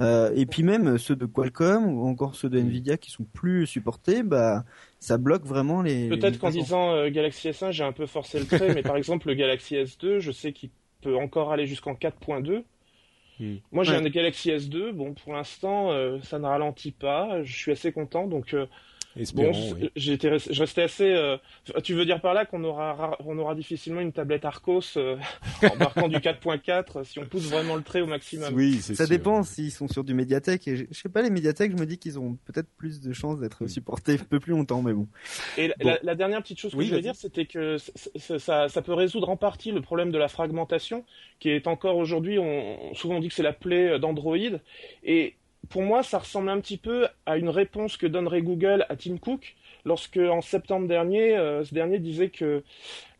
Euh, 0.00 0.30
et 0.36 0.44
puis 0.46 0.62
même 0.62 0.98
ceux 0.98 1.16
de 1.16 1.24
Qualcomm 1.24 1.86
ou 1.86 2.06
encore 2.06 2.34
ceux 2.34 2.50
de. 2.50 2.58
Nvidia 2.58 2.96
qui 2.98 3.10
sont 3.10 3.24
plus 3.24 3.66
supportés, 3.66 4.22
bah 4.22 4.64
ça 5.00 5.16
bloque 5.18 5.44
vraiment 5.46 5.80
les. 5.82 6.08
Peut-être 6.08 6.38
qu'en 6.38 6.50
disant 6.50 6.92
euh, 6.92 7.08
Galaxy 7.10 7.48
S1, 7.48 7.70
j'ai 7.72 7.84
un 7.84 7.92
peu 7.92 8.06
forcé 8.06 8.38
le 8.38 8.46
trait, 8.46 8.74
mais 8.74 8.82
par 8.82 8.96
exemple 8.98 9.28
le 9.28 9.34
Galaxy 9.34 9.76
S2, 9.76 10.18
je 10.18 10.32
sais 10.32 10.52
qu'il 10.52 10.70
peut 11.00 11.16
encore 11.16 11.52
aller 11.52 11.66
jusqu'en 11.66 11.94
4.2. 11.94 12.62
Hmm. 13.38 13.56
Moi 13.70 13.84
j'ai 13.84 13.92
Ouais. 13.92 13.98
un 13.98 14.08
Galaxy 14.08 14.50
S2, 14.50 14.92
bon 14.92 15.12
pour 15.14 15.34
l'instant 15.34 15.90
euh, 15.92 16.18
ça 16.22 16.38
ne 16.38 16.46
ralentit 16.46 16.90
pas, 16.92 17.42
je 17.42 17.54
suis 17.54 17.70
assez 17.70 17.92
content 17.92 18.26
donc 18.26 18.54
euh, 18.54 18.66
Espérons. 19.18 19.52
Bon, 19.52 19.76
oui. 19.80 19.90
j'ai 19.96 20.12
été 20.12 20.28
res- 20.28 20.52
je 20.52 20.60
restais 20.60 20.82
assez. 20.82 21.04
euh, 21.10 21.36
Tu 21.82 21.94
veux 21.94 22.04
dire 22.04 22.20
par 22.20 22.34
là 22.34 22.44
qu'on 22.44 22.62
aura, 22.64 22.92
ra- 22.94 23.16
on 23.24 23.38
aura 23.38 23.54
difficilement 23.54 24.00
une 24.00 24.12
tablette 24.12 24.44
Arcos 24.44 24.80
euh, 24.96 25.16
embarquant 25.72 26.08
du 26.08 26.16
4.4 26.16 27.04
si 27.04 27.18
on 27.18 27.24
pousse 27.24 27.48
vraiment 27.50 27.76
le 27.76 27.82
trait 27.82 28.00
au 28.02 28.06
maximum. 28.06 28.52
Oui, 28.54 28.74
Ça 28.74 28.94
sûr. 28.94 29.08
dépend 29.08 29.42
s'ils 29.42 29.70
sont 29.72 29.88
sur 29.88 30.04
du 30.04 30.12
médiathèque. 30.14 30.68
Et 30.68 30.76
je 30.76 30.84
je 30.90 30.98
sais 31.00 31.08
pas, 31.08 31.22
les 31.22 31.30
médiathèques, 31.30 31.72
je 31.72 31.76
me 31.80 31.86
dis 31.86 31.98
qu'ils 31.98 32.18
ont 32.18 32.36
peut-être 32.44 32.68
plus 32.76 33.00
de 33.00 33.12
chances 33.12 33.40
d'être 33.40 33.66
supportés 33.66 34.14
un 34.14 34.24
peu 34.24 34.38
plus 34.40 34.52
longtemps, 34.52 34.82
mais 34.82 34.92
bon. 34.92 35.06
Et 35.56 35.68
la, 35.68 35.74
Bon. 35.80 35.88
la- 35.88 35.98
la 36.02 36.14
dernière 36.14 36.42
petite 36.42 36.58
chose 36.60 36.72
que 36.72 36.76
Oui, 36.76 36.84
je 36.84 36.90
voulais 36.90 37.02
dire, 37.02 37.14
c'était 37.14 37.46
que 37.46 37.78
c- 37.78 37.92
c- 38.16 38.38
ça, 38.38 38.68
ça 38.68 38.82
peut 38.82 38.92
résoudre 38.94 39.28
en 39.30 39.36
partie 39.36 39.72
le 39.72 39.80
problème 39.80 40.10
de 40.10 40.18
la 40.18 40.28
fragmentation, 40.28 41.04
qui 41.40 41.48
est 41.50 41.66
encore 41.66 41.96
aujourd'hui, 41.96 42.38
on, 42.38 42.94
souvent 42.94 43.16
on 43.16 43.20
dit 43.20 43.28
que 43.28 43.34
c'est 43.34 43.42
la 43.42 43.52
plaie 43.52 43.98
d'Android. 43.98 44.36
Et 45.04 45.34
pour 45.68 45.82
moi, 45.82 46.02
ça 46.02 46.18
ressemble 46.18 46.48
un 46.48 46.60
petit 46.60 46.76
peu 46.78 47.06
à 47.26 47.36
une 47.36 47.48
réponse 47.48 47.96
que 47.96 48.06
donnerait 48.06 48.42
Google 48.42 48.86
à 48.88 48.96
Tim 48.96 49.16
Cook, 49.18 49.54
lorsque 49.84 50.16
en 50.18 50.40
septembre 50.40 50.86
dernier, 50.88 51.36
euh, 51.36 51.64
ce 51.64 51.74
dernier 51.74 51.98
disait 51.98 52.28
que 52.30 52.62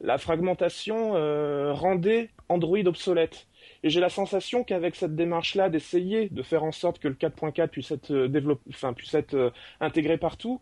la 0.01 0.19
fragmentation 0.19 1.13
euh, 1.15 1.73
rendait 1.73 2.31
Android 2.49 2.79
obsolète. 2.87 3.47
Et 3.83 3.91
j'ai 3.91 4.01
la 4.01 4.09
sensation 4.09 4.65
qu'avec 4.65 4.97
cette 4.97 5.15
démarche-là 5.15 5.69
d'essayer 5.69 6.29
de 6.29 6.43
faire 6.43 6.65
en 6.65 6.73
sorte 6.73 6.99
que 6.99 7.09
le 7.09 7.15
4.4 7.15 7.69
puisse 7.69 7.91
être 7.91 8.11
euh, 8.13 8.29
développé, 8.29 8.63
enfin 8.71 8.93
puisse 8.93 9.15
être 9.15 9.35
euh, 9.35 9.51
intégré 9.81 10.19
partout, 10.19 10.61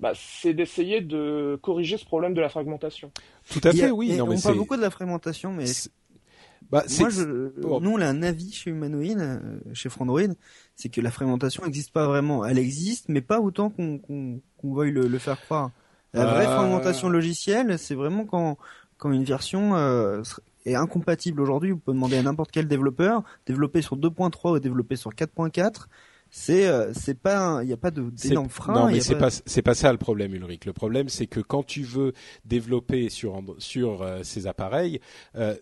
bah, 0.00 0.12
c'est 0.14 0.54
d'essayer 0.54 1.00
de 1.00 1.58
corriger 1.62 1.96
ce 1.96 2.04
problème 2.04 2.34
de 2.34 2.40
la 2.40 2.48
fragmentation. 2.48 3.12
Tout 3.50 3.60
à 3.64 3.68
a- 3.68 3.72
fait, 3.72 3.90
oui. 3.90 4.16
Non, 4.16 4.26
mais 4.26 4.36
on 4.36 4.40
parle 4.40 4.56
beaucoup 4.56 4.76
de 4.76 4.82
la 4.82 4.90
fragmentation, 4.90 5.52
mais 5.52 5.66
Bah, 6.70 6.84
moi, 6.98 7.08
je, 7.10 7.50
Oh. 7.62 7.78
nous, 7.80 7.90
on 7.90 8.00
a 8.00 8.06
un 8.06 8.22
avis 8.22 8.52
chez 8.52 8.70
Humanoid, 8.70 9.18
euh, 9.18 9.38
chez 9.74 9.88
Frandroid, 9.88 10.20
c'est 10.74 10.88
que 10.88 11.00
la 11.00 11.10
fragmentation 11.10 11.64
n'existe 11.64 11.92
pas 11.92 12.06
vraiment. 12.06 12.44
Elle 12.44 12.58
existe, 12.58 13.08
mais 13.08 13.20
pas 13.20 13.40
autant 13.40 13.70
qu'on 13.70 13.98
qu'on 13.98 14.40
qu'on 14.58 14.74
veuille 14.74 14.92
le, 14.92 15.06
le 15.06 15.18
faire 15.18 15.40
croire. 15.40 15.70
La 16.12 16.26
vraie 16.26 16.46
Euh. 16.46 16.54
fragmentation 16.56 17.08
logicielle, 17.08 17.78
c'est 17.78 17.94
vraiment 17.94 18.24
quand 18.24 18.56
quand 18.98 19.12
une 19.12 19.24
version 19.24 19.74
euh, 19.76 20.22
est 20.64 20.74
incompatible 20.76 21.40
aujourd'hui. 21.40 21.72
Vous 21.72 21.78
pouvez 21.78 21.94
demander 21.94 22.16
à 22.16 22.22
n'importe 22.22 22.50
quel 22.50 22.66
développeur, 22.66 23.22
développer 23.46 23.82
sur 23.82 23.96
2.3 23.96 24.52
ou 24.56 24.58
développer 24.58 24.96
sur 24.96 25.10
4.4. 25.12 25.86
C'est 26.30 26.66
euh, 26.66 26.92
c'est 26.94 27.14
pas 27.18 27.60
il 27.62 27.66
n'y 27.68 27.72
a 27.72 27.76
pas 27.76 27.92
d'énormes 27.92 28.48
freins. 28.48 28.74
Non, 28.74 28.86
mais 28.86 28.98
c'est 29.00 29.14
pas 29.16 29.30
c'est 29.30 29.62
pas 29.62 29.74
ça 29.74 29.92
le 29.92 29.98
problème, 29.98 30.34
Ulrich. 30.34 30.64
Le 30.64 30.72
problème, 30.72 31.08
c'est 31.08 31.26
que 31.28 31.38
quand 31.38 31.62
tu 31.64 31.82
veux 31.82 32.12
développer 32.44 33.08
sur 33.08 33.40
sur 33.58 34.02
euh, 34.02 34.20
ces 34.24 34.46
appareils, 34.48 35.00
euh, 35.36 35.54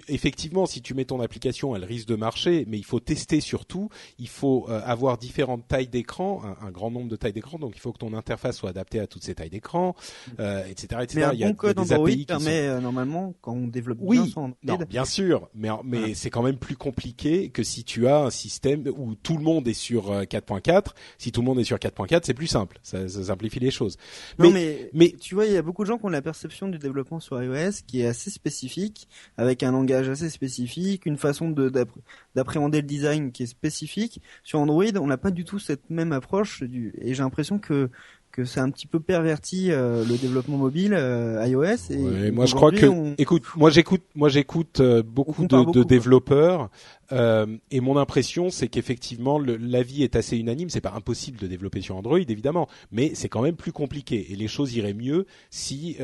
tu- 0.00 0.02
effectivement, 0.08 0.66
si 0.66 0.82
tu 0.82 0.94
mets 0.94 1.04
ton 1.04 1.20
application, 1.20 1.76
elle 1.76 1.84
risque 1.84 2.08
de 2.08 2.16
marcher, 2.16 2.64
mais 2.68 2.78
il 2.78 2.84
faut 2.84 3.00
tester 3.00 3.40
surtout. 3.40 3.88
Il 4.18 4.28
faut 4.28 4.66
euh, 4.68 4.80
avoir 4.84 5.18
différentes 5.18 5.68
tailles 5.68 5.86
d'écran, 5.88 6.42
un, 6.44 6.66
un 6.66 6.70
grand 6.70 6.90
nombre 6.90 7.08
de 7.08 7.16
tailles 7.16 7.32
d'écran. 7.32 7.58
Donc, 7.58 7.72
il 7.76 7.80
faut 7.80 7.92
que 7.92 7.98
ton 7.98 8.12
interface 8.14 8.56
soit 8.56 8.70
adaptée 8.70 8.98
à 8.98 9.06
toutes 9.06 9.22
ces 9.22 9.34
tailles 9.34 9.50
d'écran, 9.50 9.94
euh, 10.40 10.64
etc., 10.66 11.00
etc. 11.02 11.06
Mais 11.16 11.22
un 11.24 11.32
il 11.32 11.38
y 11.40 11.44
a, 11.44 11.48
bon 11.48 11.54
code 11.54 11.78
Android 11.78 12.08
permet 12.26 12.66
euh, 12.66 12.80
normalement, 12.80 13.34
quand 13.40 13.52
on 13.52 13.68
développe 13.68 13.98
Oui, 14.00 14.18
bien 14.18 14.26
son 14.26 14.40
Android, 14.40 14.56
Non, 14.64 14.78
bien 14.88 15.04
sûr, 15.04 15.48
mais 15.54 15.68
mais 15.84 16.14
c'est 16.14 16.30
quand 16.30 16.42
même 16.42 16.56
plus 16.58 16.76
compliqué 16.76 17.50
que 17.50 17.62
si 17.62 17.84
tu 17.84 18.08
as 18.08 18.18
un 18.24 18.30
système 18.30 18.84
où 18.96 19.14
tout 19.14 19.36
le 19.36 19.42
monde 19.44 19.68
est 19.68 19.74
sur 19.74 20.10
euh, 20.10 20.22
4.4. 20.24 20.92
Si 21.18 21.30
tout 21.32 21.40
le 21.40 21.46
monde 21.46 21.60
est 21.60 21.64
sur 21.64 21.76
4.4, 21.78 22.22
c'est 22.24 22.34
plus 22.34 22.46
simple, 22.48 22.78
ça, 22.82 23.08
ça 23.08 23.24
simplifie 23.24 23.60
les 23.60 23.70
choses. 23.70 23.96
Non, 24.38 24.50
Mais- 24.50 24.88
mais, 24.92 25.12
mais- 25.12 25.12
tu 25.20 25.34
vois, 25.34 25.46
il 25.46 25.52
y 25.52 25.56
a 25.56 25.62
beaucoup 25.62 25.84
de 25.84 25.88
gens 25.88 25.98
qui 25.98 26.04
ont 26.06 26.08
la 26.08 26.22
perception 26.22 26.68
du 26.68 26.78
développement 26.78 27.20
sur 27.20 27.40
iOS 27.42 27.82
qui 27.86 28.00
est 28.00 28.06
assez 28.06 28.30
spécifique, 28.30 29.08
avec 29.36 29.62
un 29.62 29.70
langage 29.72 29.83
assez 29.92 30.30
spécifique, 30.30 31.06
une 31.06 31.16
façon 31.16 31.50
de 31.50 31.68
d'appré- 31.68 32.00
d'appréhender 32.34 32.80
le 32.80 32.86
design 32.86 33.32
qui 33.32 33.42
est 33.44 33.46
spécifique. 33.46 34.20
Sur 34.42 34.58
Android, 34.60 34.84
on 35.00 35.06
n'a 35.06 35.18
pas 35.18 35.30
du 35.30 35.44
tout 35.44 35.58
cette 35.58 35.90
même 35.90 36.12
approche 36.12 36.62
et 36.62 37.14
j'ai 37.14 37.22
l'impression 37.22 37.58
que 37.58 37.90
que 38.34 38.44
c'est 38.44 38.58
un 38.58 38.68
petit 38.70 38.88
peu 38.88 38.98
perverti 38.98 39.70
euh, 39.70 40.04
le 40.04 40.16
développement 40.16 40.56
mobile 40.56 40.92
euh, 40.92 41.46
iOS. 41.46 41.92
Et 41.92 42.32
moi 42.32 42.46
je 42.46 42.54
crois 42.56 42.72
que, 42.72 43.14
écoute, 43.16 43.44
moi 43.54 43.70
j'écoute, 43.70 44.02
moi 44.16 44.28
j'écoute 44.28 44.80
euh, 44.80 45.04
beaucoup, 45.04 45.46
de, 45.46 45.70
de 45.70 45.84
développeurs 45.84 46.68
et 47.12 47.80
mon 47.80 47.96
impression 47.96 48.50
c'est 48.50 48.66
qu'effectivement 48.66 49.38
l'avis 49.38 50.02
est 50.02 50.16
assez 50.16 50.36
unanime. 50.36 50.68
C'est 50.68 50.80
pas 50.80 50.94
impossible 50.96 51.38
de 51.38 51.46
développer 51.46 51.80
sur 51.80 51.96
Android 51.96 52.18
évidemment, 52.18 52.68
mais 52.90 53.12
c'est 53.14 53.28
quand 53.28 53.42
même 53.42 53.54
plus 53.54 53.70
compliqué 53.70 54.32
et 54.32 54.36
les 54.36 54.48
choses 54.48 54.74
iraient 54.74 54.94
mieux 54.94 55.26
si 55.50 55.96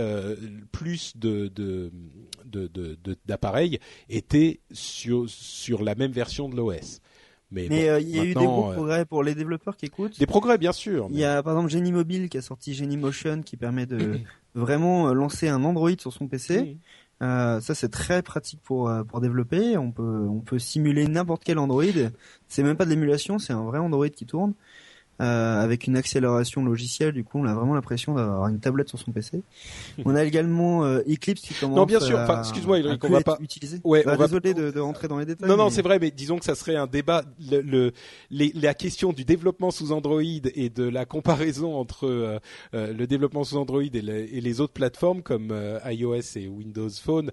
plus 0.70 1.16
de, 1.16 1.48
de 1.48 1.90
d'appareils 3.26 3.80
étaient 4.08 4.60
sur 4.70 5.28
sur 5.28 5.82
la 5.82 5.96
même 5.96 6.12
version 6.12 6.48
de 6.48 6.54
l'OS. 6.54 7.00
Mais 7.52 7.88
euh, 7.88 8.00
il 8.00 8.08
y 8.14 8.20
a 8.20 8.24
eu 8.24 8.34
des 8.34 8.34
gros 8.34 8.70
euh, 8.70 8.74
progrès 8.74 9.04
pour 9.04 9.22
les 9.22 9.34
développeurs 9.34 9.76
qui 9.76 9.86
écoutent. 9.86 10.18
Des 10.18 10.26
progrès, 10.26 10.58
bien 10.58 10.72
sûr. 10.72 11.08
Il 11.10 11.18
y 11.18 11.24
a 11.24 11.42
par 11.42 11.54
exemple 11.54 11.70
Genie 11.70 11.92
Mobile 11.92 12.28
qui 12.28 12.38
a 12.38 12.42
sorti 12.42 12.74
Genie 12.74 12.96
Motion 12.96 13.42
qui 13.42 13.56
permet 13.56 13.86
de 13.86 14.20
vraiment 14.54 15.08
euh, 15.08 15.12
lancer 15.12 15.48
un 15.48 15.64
Android 15.64 15.90
sur 15.98 16.12
son 16.12 16.28
PC. 16.28 16.78
ça 17.20 17.60
c'est 17.60 17.90
très 17.90 18.22
pratique 18.22 18.60
pour 18.62 18.90
pour 19.08 19.20
développer. 19.20 19.76
On 19.76 19.90
peut 19.90 20.26
on 20.28 20.40
peut 20.40 20.58
simuler 20.58 21.06
n'importe 21.08 21.42
quel 21.44 21.58
Android. 21.58 21.84
C'est 22.48 22.62
même 22.62 22.76
pas 22.76 22.84
de 22.84 22.90
l'émulation, 22.90 23.38
c'est 23.38 23.52
un 23.52 23.64
vrai 23.64 23.78
Android 23.78 24.08
qui 24.08 24.26
tourne. 24.26 24.54
Euh, 25.20 25.62
avec 25.62 25.86
une 25.86 25.96
accélération 25.96 26.64
logicielle. 26.64 27.12
Du 27.12 27.24
coup, 27.24 27.38
on 27.38 27.44
a 27.44 27.52
vraiment 27.52 27.74
l'impression 27.74 28.14
d'avoir 28.14 28.48
une 28.48 28.58
tablette 28.58 28.88
sur 28.88 28.98
son 28.98 29.12
PC. 29.12 29.42
on 30.06 30.14
a 30.14 30.24
également 30.24 30.84
euh, 30.84 31.00
Eclipse 31.06 31.42
qui 31.42 31.52
commence. 31.52 31.76
Non, 31.76 31.84
bien 31.84 32.00
sûr. 32.00 32.18
Enfin, 32.18 32.40
excuse-moi, 32.40 32.78
on 33.02 33.08
va 33.08 33.20
pas 33.20 33.36
utiliser. 33.40 33.80
Ouais, 33.84 34.02
bah, 34.02 34.16
on 34.18 34.22
désolé 34.22 34.54
va... 34.54 34.62
de, 34.62 34.70
de, 34.70 34.80
rentrer 34.80 35.08
dans 35.08 35.18
les 35.18 35.26
détails. 35.26 35.46
Non, 35.46 35.58
non, 35.58 35.68
c'est 35.68 35.82
vrai, 35.82 35.98
mais 35.98 36.10
disons 36.10 36.38
que 36.38 36.46
ça 36.46 36.54
serait 36.54 36.76
un 36.76 36.86
débat. 36.86 37.24
Le, 37.50 37.60
le 37.60 37.92
les, 38.30 38.50
la 38.54 38.72
question 38.72 39.12
du 39.12 39.26
développement 39.26 39.70
sous 39.70 39.92
Android 39.92 40.22
et 40.22 40.70
de 40.70 40.84
la 40.84 41.04
comparaison 41.04 41.76
entre 41.76 42.06
euh, 42.06 42.38
euh 42.72 42.94
le 42.94 43.06
développement 43.06 43.44
sous 43.44 43.56
Android 43.56 43.82
et, 43.82 43.98
et, 43.98 44.40
les 44.40 44.60
autres 44.60 44.72
plateformes 44.72 45.22
comme 45.22 45.54
iOS 45.86 46.36
et 46.36 46.48
Windows 46.48 46.88
Phone 46.88 47.30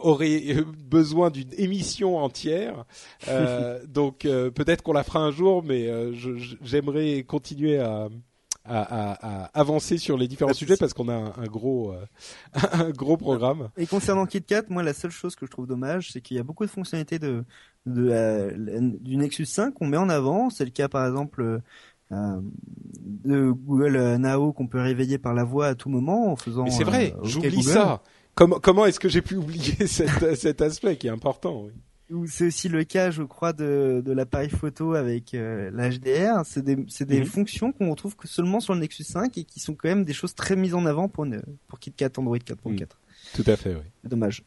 aurait 0.00 0.56
besoin 0.88 1.30
d'une 1.30 1.52
émission 1.56 2.18
entière. 2.18 2.84
donc 3.88 4.20
peut-être 4.22 4.82
qu'on 4.82 4.92
la 4.92 5.04
fera 5.04 5.20
un 5.20 5.30
jour, 5.30 5.62
mais 5.62 5.88
j'aimerais 6.62 7.19
continuer 7.24 7.78
à, 7.78 8.08
à, 8.64 9.50
avancer 9.58 9.98
sur 9.98 10.16
les 10.16 10.28
différents 10.28 10.52
sujets 10.52 10.76
parce 10.76 10.92
qu'on 10.92 11.08
a 11.08 11.14
un, 11.14 11.46
gros 11.46 11.92
euh, 11.92 12.04
un 12.72 12.90
gros 12.90 13.16
programme. 13.16 13.70
Et 13.76 13.86
concernant 13.86 14.26
KitKat, 14.26 14.64
moi 14.68 14.82
la 14.82 14.92
seule 14.94 15.10
chose 15.10 15.34
que 15.34 15.46
je 15.46 15.50
trouve 15.50 15.66
dommage, 15.66 16.12
c'est 16.12 16.20
qu'il 16.20 16.36
y 16.36 16.40
a 16.40 16.42
beaucoup 16.42 16.64
de 16.64 16.70
fonctionnalités 16.70 17.18
de, 17.18 17.44
de 17.86 18.08
euh, 18.10 18.52
du 19.00 19.16
Nexus 19.16 19.46
5 19.46 19.74
qu'on 19.74 19.86
met 19.86 19.96
en 19.96 20.08
avant. 20.08 20.50
C'est 20.50 20.64
le 20.64 20.70
cas 20.70 20.88
par 20.88 21.06
exemple 21.06 21.60
euh, 22.12 22.40
de 22.92 23.50
Google 23.50 24.16
Now 24.16 24.52
qu'on 24.52 24.66
peut 24.66 24.80
réveiller 24.80 25.18
par 25.18 25.34
la 25.34 25.44
voix 25.44 25.68
à 25.68 25.74
tout 25.74 25.88
moment 25.88 26.30
en 26.30 26.36
faisant. 26.36 26.64
Mais 26.64 26.70
c'est 26.70 26.84
vrai, 26.84 27.14
j'oublie 27.22 27.62
ça. 27.62 28.02
Comment 28.34 28.60
comment 28.60 28.86
est-ce 28.86 29.00
que 29.00 29.08
j'ai 29.08 29.22
pu 29.22 29.36
oublier 29.36 29.86
cet, 29.86 30.36
cet 30.36 30.62
aspect 30.62 30.96
qui 30.96 31.08
est 31.08 31.10
important 31.10 31.62
oui 31.64 31.72
c'est 32.26 32.46
aussi 32.46 32.68
le 32.68 32.84
cas, 32.84 33.10
je 33.10 33.22
crois, 33.22 33.52
de, 33.52 34.02
de 34.04 34.12
l'appareil 34.12 34.50
photo 34.50 34.94
avec 34.94 35.34
euh, 35.34 35.70
l'HDR. 35.70 36.44
C'est 36.44 36.62
des, 36.62 36.76
c'est 36.88 37.06
des 37.06 37.20
mhm. 37.20 37.26
fonctions 37.26 37.72
qu'on 37.72 37.90
retrouve 37.90 38.16
que 38.16 38.28
seulement 38.28 38.60
sur 38.60 38.74
le 38.74 38.80
Nexus 38.80 39.04
5 39.04 39.36
et 39.38 39.44
qui 39.44 39.60
sont 39.60 39.74
quand 39.74 39.88
même 39.88 40.04
des 40.04 40.12
choses 40.12 40.34
très 40.34 40.56
mises 40.56 40.74
en 40.74 40.86
avant 40.86 41.08
pour, 41.08 41.24
une, 41.24 41.42
pour 41.68 41.78
KitKat 41.78 42.10
Android 42.16 42.38
4.4. 42.38 42.64
Mhm. 42.64 42.86
Tout 43.34 43.44
à 43.46 43.56
fait, 43.56 43.74
oui. 43.74 43.82
Dommage. 44.04 44.42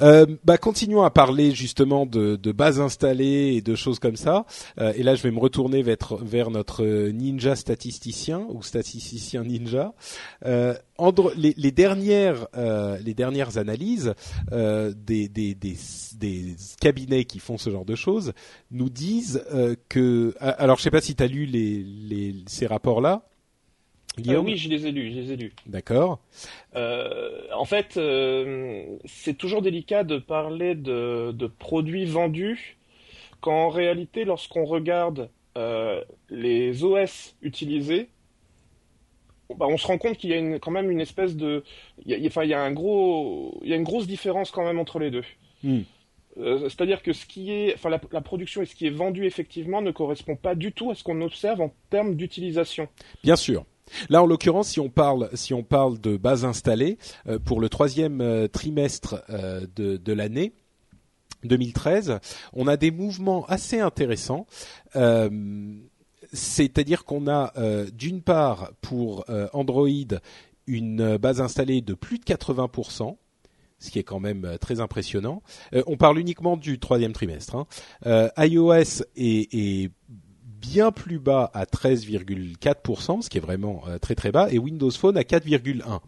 Euh, 0.00 0.26
bah, 0.44 0.58
continuons 0.58 1.02
à 1.02 1.10
parler 1.10 1.52
justement 1.52 2.06
de, 2.06 2.36
de, 2.36 2.52
bases 2.52 2.80
installées 2.80 3.54
et 3.56 3.62
de 3.62 3.74
choses 3.74 3.98
comme 3.98 4.16
ça. 4.16 4.44
Euh, 4.78 4.92
et 4.96 5.02
là, 5.02 5.14
je 5.14 5.22
vais 5.22 5.30
me 5.30 5.38
retourner 5.38 5.82
vers, 5.82 5.98
vers 6.20 6.50
notre 6.50 6.84
ninja 7.10 7.56
statisticien 7.56 8.46
ou 8.50 8.62
statisticien 8.62 9.44
ninja. 9.44 9.94
Euh, 10.44 10.74
les, 11.36 11.54
les, 11.56 11.70
dernières, 11.70 12.48
euh, 12.56 12.98
les 12.98 13.14
dernières 13.14 13.58
analyses 13.58 14.14
euh, 14.52 14.92
des, 14.96 15.28
des, 15.28 15.54
des, 15.54 15.76
des, 16.16 16.56
cabinets 16.80 17.24
qui 17.24 17.38
font 17.38 17.58
ce 17.58 17.70
genre 17.70 17.84
de 17.84 17.94
choses 17.94 18.32
nous 18.70 18.90
disent 18.90 19.44
que. 19.88 20.34
Alors, 20.40 20.78
je 20.78 20.82
sais 20.82 20.90
pas 20.90 21.00
si 21.00 21.14
tu 21.14 21.22
as 21.22 21.26
lu 21.26 21.46
les, 21.46 21.82
les, 21.82 22.34
ces 22.46 22.66
rapports-là. 22.66 23.27
Euh, 24.26 24.38
oui, 24.38 24.56
je 24.56 24.68
les 24.68 24.86
ai 24.86 24.92
lus, 24.92 25.12
je 25.12 25.20
les 25.20 25.32
ai 25.32 25.36
lus. 25.36 25.52
D'accord. 25.66 26.20
Euh, 26.74 27.42
en 27.54 27.64
fait, 27.64 27.96
euh, 27.96 28.84
c'est 29.04 29.36
toujours 29.36 29.62
délicat 29.62 30.04
de 30.04 30.18
parler 30.18 30.74
de, 30.74 31.50
produits 31.58 32.04
vendus 32.04 32.76
quand 33.40 33.66
en 33.66 33.68
réalité, 33.68 34.24
lorsqu'on 34.24 34.64
regarde 34.64 35.30
les 36.30 36.84
OS 36.84 37.34
utilisés, 37.42 38.10
bah, 39.56 39.66
on 39.68 39.76
se 39.76 39.86
rend 39.86 39.98
compte 39.98 40.16
qu'il 40.16 40.30
y 40.30 40.34
a 40.34 40.36
une, 40.36 40.60
quand 40.60 40.70
même 40.70 40.88
une 40.90 41.00
espèce 41.00 41.34
de, 41.34 41.64
il 42.04 42.16
y 42.16 42.24
a, 42.24 42.26
enfin, 42.28 42.44
il 42.44 42.50
y 42.50 42.54
a 42.54 42.62
un 42.62 42.70
gros, 42.70 43.58
il 43.62 43.70
y 43.70 43.72
a 43.72 43.76
une 43.76 43.82
grosse 43.82 44.06
différence 44.06 44.52
quand 44.52 44.64
même 44.64 44.78
entre 44.78 44.98
les 45.00 45.10
deux. 45.10 45.24
Hmm. 45.64 45.80
C'est-à-dire 46.36 47.02
que 47.02 47.12
ce 47.12 47.26
qui 47.26 47.50
est, 47.50 47.74
enfin, 47.74 47.88
la, 47.88 48.00
la, 48.12 48.20
production 48.20 48.62
et 48.62 48.66
ce 48.66 48.76
qui 48.76 48.86
est 48.86 48.90
vendu 48.90 49.26
effectivement 49.26 49.82
ne 49.82 49.90
correspond 49.90 50.36
pas 50.36 50.54
du 50.54 50.70
tout 50.70 50.92
à 50.92 50.94
ce 50.94 51.02
qu'on 51.02 51.20
observe 51.22 51.60
en 51.60 51.74
termes 51.90 52.14
d'utilisation. 52.14 52.86
Bien 53.24 53.34
sûr. 53.34 53.64
Là, 54.08 54.22
en 54.22 54.26
l'occurrence, 54.26 54.68
si 54.68 54.80
on 54.80 54.88
parle, 54.88 55.28
de 56.00 56.16
base 56.16 56.44
installée 56.44 56.98
euh, 57.26 57.38
pour 57.38 57.60
le 57.60 57.68
troisième 57.68 58.20
euh, 58.20 58.48
trimestre 58.48 59.22
euh, 59.30 59.66
de, 59.76 60.12
l'année. 60.12 60.52
2013, 61.44 62.18
on 62.52 62.66
a 62.66 62.76
des 62.76 62.90
mouvements 62.90 63.46
assez 63.46 63.78
intéressants. 63.78 64.46
C'est-à-dire 66.32 67.04
qu'on 67.04 67.28
a 67.28 67.52
d'une 67.92 68.22
part 68.22 68.72
pour 68.80 69.24
Android 69.52 69.88
une 70.66 71.16
base 71.16 71.40
installée 71.40 71.80
de 71.80 71.94
plus 71.94 72.18
de 72.18 72.24
80%, 72.24 73.16
ce 73.78 73.90
qui 73.90 74.00
est 74.00 74.04
quand 74.04 74.18
même 74.18 74.56
très 74.60 74.80
impressionnant. 74.80 75.42
on 75.86 75.96
parle 75.96 76.18
uniquement 76.18 76.56
du 76.56 76.80
troisième 76.80 77.12
trimestre. 77.12 77.54
Hein. 77.54 78.30
iOS 78.36 79.04
est 79.14 79.92
bien 80.60 80.92
plus 80.92 81.18
bas 81.18 81.50
à 81.54 81.64
13,4%, 81.64 83.22
ce 83.22 83.30
qui 83.30 83.38
est 83.38 83.40
vraiment 83.40 83.82
euh, 83.88 83.98
très 83.98 84.14
très 84.14 84.32
bas, 84.32 84.48
et 84.50 84.58
Windows 84.58 84.90
Phone 84.90 85.16
à 85.16 85.22
4,1%. 85.22 86.00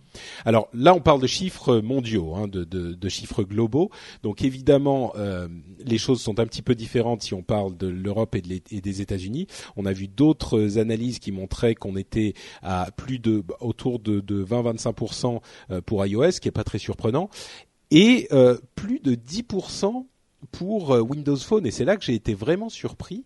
Alors 0.44 0.68
là, 0.74 0.94
on 0.94 1.00
parle 1.00 1.20
de 1.20 1.26
chiffres 1.26 1.78
mondiaux, 1.78 2.34
hein, 2.34 2.48
de, 2.48 2.64
de, 2.64 2.94
de, 2.94 3.08
chiffres 3.08 3.42
globaux. 3.42 3.90
Donc 4.22 4.42
évidemment, 4.42 5.12
euh, 5.16 5.48
les 5.84 5.98
choses 5.98 6.20
sont 6.20 6.40
un 6.40 6.46
petit 6.46 6.62
peu 6.62 6.74
différentes 6.74 7.22
si 7.22 7.34
on 7.34 7.42
parle 7.42 7.76
de 7.76 7.86
l'Europe 7.86 8.34
et, 8.34 8.42
de 8.42 8.60
et, 8.70 8.80
des 8.80 9.00
États-Unis. 9.00 9.46
On 9.76 9.86
a 9.86 9.92
vu 9.92 10.08
d'autres 10.08 10.78
analyses 10.78 11.18
qui 11.18 11.32
montraient 11.32 11.74
qu'on 11.74 11.96
était 11.96 12.34
à 12.62 12.90
plus 12.96 13.18
de 13.18 13.44
autour 13.60 13.98
de, 13.98 14.20
de 14.20 14.44
20-25% 14.44 15.40
euh, 15.70 15.80
pour 15.80 16.04
iOS, 16.04 16.32
ce 16.32 16.40
qui 16.40 16.48
est 16.48 16.52
pas 16.52 16.64
très 16.64 16.78
surprenant, 16.78 17.30
et 17.90 18.28
plus 18.76 19.00
de 19.00 19.14
10% 19.14 20.06
pour 20.52 20.90
Windows 20.90 21.36
Phone. 21.36 21.66
Et 21.66 21.70
c'est 21.72 21.84
là 21.84 21.96
que 21.96 22.04
j'ai 22.04 22.14
été 22.14 22.34
vraiment 22.34 22.68
surpris 22.68 23.24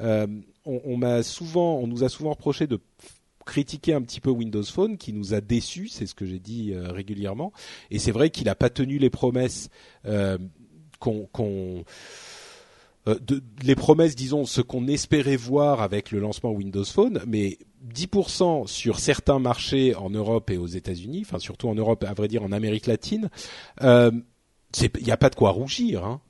euh, 0.00 0.26
on, 0.64 0.98
nous 0.98 2.04
a 2.04 2.08
souvent 2.08 2.30
reproché 2.30 2.66
de 2.66 2.80
critiquer 3.44 3.94
un 3.94 4.02
petit 4.02 4.20
peu 4.20 4.30
Windows 4.30 4.62
Phone, 4.62 4.98
qui 4.98 5.12
nous 5.12 5.32
a 5.32 5.40
déçus, 5.40 5.88
c'est 5.88 6.06
ce 6.06 6.14
que 6.14 6.26
j'ai 6.26 6.38
dit 6.38 6.72
euh, 6.72 6.92
régulièrement. 6.92 7.52
Et 7.90 7.98
c'est 7.98 8.10
vrai 8.12 8.30
qu'il 8.30 8.44
n'a 8.44 8.54
pas 8.54 8.70
tenu 8.70 8.98
les 8.98 9.10
promesses 9.10 9.70
euh, 10.04 10.36
qu'on, 11.00 11.84
les 13.62 13.74
promesses, 13.74 14.14
disons, 14.14 14.44
ce 14.44 14.60
qu'on 14.60 14.86
espérait 14.86 15.36
voir 15.36 15.80
avec 15.80 16.10
le 16.10 16.18
lancement 16.18 16.50
Windows 16.50 16.84
Phone, 16.84 17.22
mais 17.26 17.58
10% 17.94 18.66
sur 18.66 18.98
certains 18.98 19.38
marchés 19.38 19.94
en 19.94 20.10
Europe 20.10 20.50
et 20.50 20.58
aux 20.58 20.66
États-Unis, 20.66 21.22
enfin 21.24 21.38
surtout 21.38 21.68
en 21.68 21.74
Europe, 21.74 22.04
à 22.04 22.12
vrai 22.12 22.28
dire 22.28 22.42
en 22.42 22.52
Amérique 22.52 22.86
latine, 22.86 23.30
il 23.80 24.22
n'y 25.02 25.10
a 25.10 25.16
pas 25.16 25.30
de 25.30 25.36
quoi 25.36 25.50
rougir. 25.50 26.04
Hein. 26.04 26.20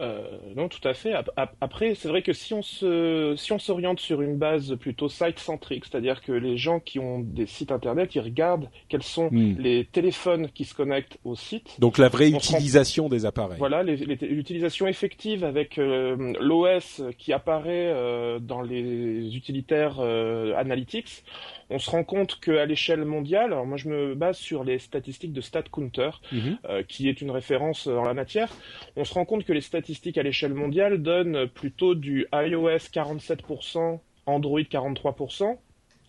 Euh, 0.00 0.38
non, 0.56 0.68
tout 0.68 0.86
à 0.86 0.94
fait. 0.94 1.14
Après, 1.60 1.94
c'est 1.94 2.08
vrai 2.08 2.22
que 2.22 2.32
si 2.32 2.52
on 2.52 2.62
se, 2.62 3.34
si 3.36 3.52
on 3.52 3.58
s'oriente 3.58 4.00
sur 4.00 4.22
une 4.22 4.36
base 4.36 4.74
plutôt 4.76 5.08
site-centrique, 5.08 5.84
c'est-à-dire 5.84 6.22
que 6.22 6.32
les 6.32 6.56
gens 6.56 6.80
qui 6.80 6.98
ont 6.98 7.20
des 7.20 7.46
sites 7.46 7.70
internet, 7.70 8.14
ils 8.14 8.20
regardent 8.20 8.68
quels 8.88 9.02
sont 9.02 9.28
hmm. 9.30 9.56
les 9.58 9.84
téléphones 9.84 10.48
qui 10.48 10.64
se 10.64 10.74
connectent 10.74 11.18
au 11.24 11.36
site. 11.36 11.76
Donc 11.78 11.98
la 11.98 12.08
vraie 12.08 12.30
utilisation 12.30 13.08
des 13.08 13.24
appareils. 13.24 13.58
Voilà, 13.58 13.82
l'utilisation 13.82 14.86
effective 14.86 15.44
avec 15.44 15.78
euh, 15.78 16.34
l'OS 16.40 17.02
qui 17.18 17.32
apparaît 17.32 17.92
euh, 17.92 18.38
dans 18.40 18.62
les 18.62 19.36
utilitaires 19.36 20.00
analytics 20.00 21.24
on 21.70 21.78
se 21.78 21.90
rend 21.90 22.04
compte 22.04 22.40
qu'à 22.40 22.66
l'échelle 22.66 23.04
mondiale, 23.04 23.52
alors 23.52 23.66
moi 23.66 23.76
je 23.76 23.88
me 23.88 24.14
base 24.14 24.36
sur 24.36 24.64
les 24.64 24.78
statistiques 24.78 25.32
de 25.32 25.40
StatCounter, 25.40 26.10
mhm. 26.32 26.58
euh, 26.66 26.82
qui 26.82 27.08
est 27.08 27.20
une 27.20 27.30
référence 27.30 27.86
en 27.86 28.04
la 28.04 28.14
matière, 28.14 28.54
on 28.96 29.04
se 29.04 29.14
rend 29.14 29.24
compte 29.24 29.44
que 29.44 29.52
les 29.52 29.60
statistiques 29.60 30.18
à 30.18 30.22
l'échelle 30.22 30.54
mondiale 30.54 31.02
donnent 31.02 31.46
plutôt 31.48 31.94
du 31.94 32.26
iOS 32.32 32.90
47%, 32.92 34.00
Android 34.26 34.60
43%, 34.60 35.56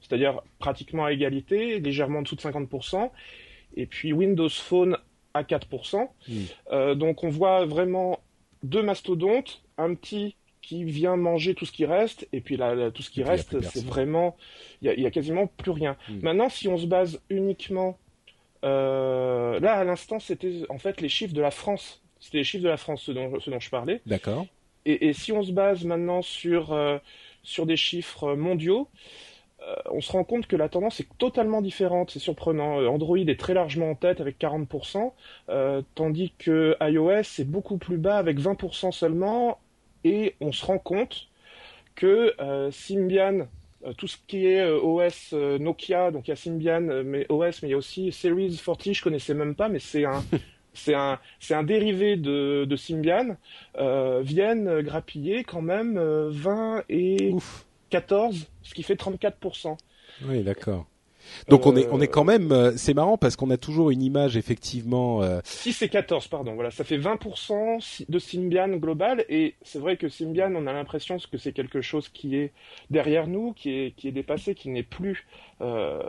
c'est-à-dire 0.02 0.42
pratiquement 0.60 1.06
à 1.06 1.12
égalité, 1.12 1.80
légèrement 1.80 2.20
en 2.20 2.22
dessous 2.22 2.36
de 2.36 2.42
50%, 2.42 3.10
et 3.76 3.86
puis 3.86 4.14
Windows 4.14 4.50
Phone 4.50 4.98
à 5.34 5.44
4%. 5.44 6.10
Mhm. 6.28 6.36
Euh, 6.72 6.96
donc 6.96 7.24
on 7.24 7.30
voit 7.30 7.66
vraiment 7.66 8.20
deux 8.64 8.84
mastodontes, 8.84 9.62
un 9.78 9.94
petit 9.94 10.36
qui 10.66 10.84
vient 10.84 11.16
manger 11.16 11.54
tout 11.54 11.66
ce 11.66 11.72
qui 11.72 11.86
reste, 11.86 12.28
et 12.34 12.42
puis 12.42 12.58
là, 12.58 12.90
tout 12.90 13.04
ce 13.04 13.12
qui 13.12 13.22
reste, 13.22 13.62
c'est 13.62 13.86
vraiment, 13.86 14.36
il 14.82 15.00
y 15.00 15.06
a, 15.06 15.12
quasiment 15.12 15.46
plus 15.46 15.70
rien. 15.70 15.96
Hmm. 16.10 16.20
Maintenant, 16.24 16.50
si 16.50 16.68
on 16.68 16.78
se 16.78 16.88
base 16.88 17.22
uniquement, 17.30 18.00
euh, 18.64 19.60
là 19.60 19.74
à 19.74 19.84
l'instant, 19.84 20.20
c'était 20.20 20.64
en 20.70 20.80
fait 20.80 21.02
les 21.02 21.10
chiffres 21.10 21.36
de 21.36 21.42
la 21.42 21.52
France. 21.52 22.02
C'était 22.20 22.40
les 22.40 22.44
chiffres 22.44 22.64
de 22.64 22.70
la 22.70 22.78
France, 22.78 23.04
ce 23.04 23.12
dont, 23.12 23.40
ce 23.40 23.52
dont 23.52 23.60
je 23.60 23.70
parlais. 23.70 24.02
D'accord. 24.08 24.48
Et, 24.88 25.14
si 25.14 25.32
on 25.32 25.42
se 25.42 25.52
base 25.52 25.84
maintenant 25.84 26.22
sur 26.22 26.74
euh, 26.74 26.98
sur 27.44 27.66
des 27.68 27.78
chiffres 27.78 28.34
mondiaux, 28.36 28.88
euh, 29.62 29.76
on 29.92 30.02
se 30.02 30.12
rend 30.12 30.24
compte 30.24 30.48
que 30.48 30.56
la 30.56 30.70
tendance 30.70 31.00
est 31.00 31.08
totalement 31.20 31.62
différente. 31.62 32.10
C'est 32.12 32.20
surprenant. 32.20 32.78
Android 32.88 33.18
est 33.18 33.40
très 33.40 33.54
largement 33.54 33.92
en 33.92 33.96
tête 33.96 34.20
avec 34.20 34.40
40%, 34.40 35.12
tandis 35.94 36.34
que 36.40 36.76
iOS 36.82 37.40
est 37.40 37.48
beaucoup 37.48 37.78
plus 37.78 37.98
bas 37.98 38.18
avec 38.18 38.40
20% 38.40 38.92
seulement 38.92 39.60
et 40.06 40.36
on 40.40 40.54
se 40.54 40.66
rend 40.66 40.78
compte 40.78 41.28
que 41.96 42.34
euh, 42.40 42.72
Symbian, 42.72 43.48
euh, 43.86 43.94
tout 43.98 44.08
ce 44.08 44.18
qui 44.28 44.46
est 44.46 44.62
euh, 44.62 44.80
OS 44.80 45.34
Nokia, 45.34 46.12
donc 46.12 46.28
il 46.28 46.32
y 46.32 46.34
a 46.34 46.38
Symbian, 46.38 47.04
mais 47.04 47.26
OS, 47.30 47.62
mais 47.62 47.70
il 47.70 47.72
y 47.72 47.74
a 47.74 47.78
aussi 47.78 48.12
Series 48.12 48.62
40, 48.64 48.94
je 48.94 49.04
connaissais 49.04 49.34
même 49.34 49.56
pas, 49.56 49.68
mais 49.68 49.80
c'est 49.80 50.06
un, 50.06 50.24
c'est 50.74 50.94
un, 50.94 51.20
c'est 51.40 51.56
un 51.56 51.64
dérivé 51.64 52.16
de, 52.16 52.66
de 52.66 52.76
Symbian, 52.76 53.36
viennent 54.22 54.82
grappiller 54.82 55.44
quand 55.44 55.62
même 55.62 56.00
20 56.00 56.84
et 56.90 57.34
14, 57.90 58.48
ce 58.62 58.74
qui 58.74 58.84
fait 58.84 58.96
34%. 58.96 59.78
Oui, 60.28 60.44
d'accord. 60.44 60.86
Donc 61.50 61.66
on 61.66 61.76
est 61.76 61.88
on 61.92 62.02
est 62.02 62.08
quand 62.08 62.24
même 62.24 62.52
euh, 62.52 62.72
c'est 62.76 62.94
marrant 62.94 63.18
parce 63.18 63.36
qu'on 63.36 63.50
a 63.50 63.58
toujours 63.58 63.92
une 63.92 64.02
image 64.02 64.38
effectivement 64.38 65.22
euh... 65.22 65.40
6 65.44 65.84
et 65.84 65.90
14 65.90 66.28
pardon 66.28 66.54
voilà 66.56 66.72
ça 66.72 66.84
fait 66.84 66.98
20% 66.98 68.06
de 68.08 68.20
Symbian 68.20 68.70
global 68.78 69.26
et 69.30 69.56
c'est 69.62 69.80
vrai 69.80 69.98
que 69.98 70.10
Symbian 70.10 70.54
on 70.56 70.68
a 70.68 70.74
l'impression 70.74 71.18
que 71.32 71.38
c'est 71.38 71.52
quelque 71.52 71.82
chose 71.82 72.10
qui 72.10 72.36
est 72.36 72.52
derrière 72.90 73.28
nous 73.28 73.54
qui 73.54 73.72
est 73.72 73.92
qui 73.96 74.08
est 74.08 74.12
dépassé 74.12 74.56
qui 74.56 74.70
n'est 74.70 74.84
plus 74.84 75.26
euh, 75.62 76.02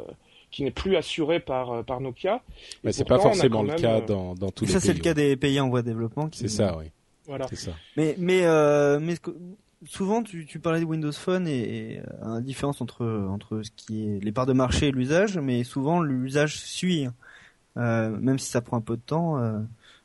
qui 0.50 0.64
n'est 0.64 0.70
plus 0.70 0.96
assuré 0.96 1.40
par 1.40 1.72
euh, 1.72 1.82
par 1.82 2.00
Nokia. 2.00 2.42
Mais 2.84 2.92
c'est 2.92 3.04
pas 3.04 3.18
forcément 3.18 3.62
le 3.62 3.74
cas 3.74 4.00
dans 4.00 4.34
dans 4.34 4.50
tous 4.50 4.64
les 4.64 4.72
pays. 4.72 4.80
Ça 4.80 4.86
c'est 4.86 4.94
le 4.94 5.00
cas 5.00 5.14
des 5.14 5.36
pays 5.36 5.60
en 5.60 5.68
voie 5.68 5.82
de 5.82 5.88
développement. 5.88 6.28
C'est 6.32 6.48
ça 6.48 6.76
oui. 6.78 6.86
Voilà. 7.26 7.46
Ça. 7.48 7.72
Mais 7.96 8.14
mais 8.18 8.42
mais 9.00 9.14
souvent, 9.86 10.22
tu, 10.22 10.58
parlais 10.60 10.80
de 10.80 10.84
Windows 10.84 11.12
Phone 11.12 11.48
et, 11.48 12.00
euh, 12.00 12.34
la 12.34 12.40
différence 12.40 12.80
entre 12.80 13.06
entre 13.30 13.62
ce 13.62 13.70
qui 13.74 14.06
est 14.06 14.22
les 14.22 14.32
parts 14.32 14.46
de 14.46 14.52
marché 14.52 14.88
et 14.88 14.92
l'usage, 14.92 15.38
mais 15.38 15.64
souvent 15.64 16.00
l'usage 16.00 16.58
suit. 16.60 17.08
Euh, 17.76 18.16
même 18.20 18.38
si 18.38 18.50
ça 18.50 18.60
prend 18.60 18.78
un 18.78 18.82
peu 18.82 18.96
de 18.96 19.02
temps, 19.02 19.38
euh, 19.38 19.58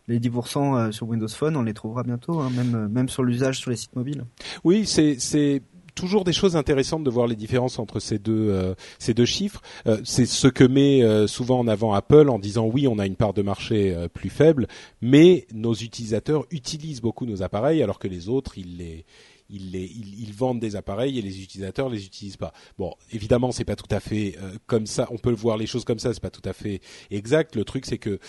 les 0.08 0.20
10% 0.20 0.76
euh, 0.76 0.92
sur 0.92 1.08
Windows 1.08 1.28
Phone, 1.28 1.56
on 1.56 1.64
les 1.64 1.74
trouvera 1.74 2.04
bientôt, 2.04 2.40
hein, 2.40 2.50
même 2.56 2.88
même 2.90 3.10
sur 3.10 3.24
l'usage 3.24 3.60
sur 3.60 3.72
les 3.72 3.78
sites 3.78 3.96
mobiles. 3.96 4.26
Oui, 4.64 4.86
c'est 4.86 5.62
toujours 5.94 6.24
des 6.24 6.34
choses 6.34 6.56
intéressantes 6.56 7.04
de 7.04 7.10
voir 7.10 7.28
les 7.28 7.36
différences 7.36 7.78
entre 7.78 8.00
ces 8.00 8.18
deux 8.18 8.76
ces 8.98 9.14
deux 9.14 9.26
chiffres. 9.26 9.62
C'est 10.04 10.26
ce 10.26 10.48
que 10.48 10.64
met 10.64 11.28
souvent 11.28 11.60
en 11.60 11.68
avant 11.68 11.94
Apple 11.94 12.30
en 12.30 12.40
disant 12.40 12.66
oui, 12.66 12.88
on 12.88 12.98
a 12.98 13.06
une 13.06 13.18
part 13.18 13.34
de 13.34 13.42
marché 13.42 14.08
plus 14.14 14.30
faible, 14.30 14.68
mais 15.02 15.48
nos 15.54 15.74
utilisateurs 15.74 16.46
utilisent 16.50 17.02
beaucoup 17.02 17.26
nos 17.26 17.44
appareils 17.44 17.84
alors 17.84 18.00
que 18.00 18.08
les 18.08 18.30
autres 18.30 18.58
ils 18.58 18.78
les 18.78 19.06
ils, 19.52 20.34
vendent 20.34 20.60
des 20.60 20.76
appareils 20.76 21.20
et 21.20 21.22
les 21.22 21.42
utilisateurs 21.42 21.90
les 21.90 22.06
utilisent 22.06 22.38
pas. 22.38 22.54
Bon, 22.78 22.94
évidemment, 23.12 23.52
c'est 23.52 23.66
pas 23.66 23.76
tout 23.76 23.94
à 23.94 24.00
fait 24.00 24.36
euh, 24.42 24.54
comme 24.66 24.86
ça. 24.86 25.08
On 25.12 25.18
peut 25.18 25.32
voir 25.32 25.58
les 25.58 25.68
choses 25.68 25.86
comme 25.86 26.00
ça, 26.00 26.14
c'est 26.14 26.22
pas 26.22 26.30
tout 26.30 26.48
à 26.48 26.54
fait 26.54 26.82
exact. 27.10 27.56
Le 27.56 27.64
truc, 27.64 27.86
c'est 27.86 27.98
que 27.98 28.20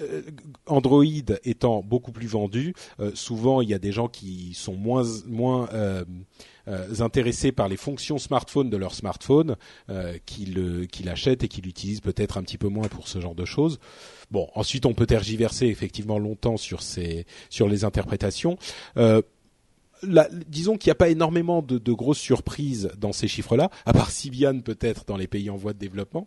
euh, 0.00 0.22
Android 0.66 1.04
étant 1.42 1.82
beaucoup 1.82 2.12
plus 2.12 2.28
vendu, 2.28 2.74
euh, 3.00 3.10
souvent 3.14 3.60
il 3.60 3.68
y 3.68 3.74
a 3.74 3.80
des 3.80 3.90
gens 3.90 4.06
qui 4.06 4.54
sont 4.54 4.74
moins 4.74 5.02
moins 5.26 5.68
intéressés 7.00 7.50
par 7.50 7.68
les 7.68 7.76
fonctions 7.76 8.18
smartphone 8.18 8.70
de 8.70 8.76
leur 8.76 8.94
smartphone, 8.94 9.56
qui 10.24 10.46
le 10.46 10.86
qui 10.86 11.04
et 11.08 11.48
qui 11.48 11.60
l'utilisent 11.60 12.00
peut-être 12.00 12.38
un 12.38 12.42
petit 12.44 12.58
peu 12.58 12.68
moins 12.68 12.86
pour 12.86 13.08
ce 13.08 13.20
genre 13.20 13.34
de 13.34 13.44
choses. 13.44 13.80
Bon, 14.30 14.48
ensuite 14.54 14.86
on 14.86 14.94
peut 14.94 15.06
tergiverser 15.06 15.66
effectivement 15.66 16.20
longtemps 16.20 16.56
sur 16.56 16.82
ces 16.82 17.26
sur 17.48 17.66
les 17.66 17.82
interprétations 17.82 18.56
disons 20.46 20.76
qu'il 20.76 20.88
n'y 20.88 20.92
a 20.92 20.96
pas 20.96 21.08
énormément 21.08 21.62
de, 21.62 21.78
de, 21.78 21.92
grosses 21.92 22.18
surprises 22.18 22.90
dans 22.98 23.12
ces 23.12 23.28
chiffres-là, 23.28 23.70
à 23.86 23.92
part 23.92 24.10
Symbian 24.10 24.60
peut-être 24.60 25.04
dans 25.06 25.16
les 25.16 25.26
pays 25.26 25.50
en 25.50 25.56
voie 25.56 25.72
de 25.72 25.78
développement. 25.78 26.26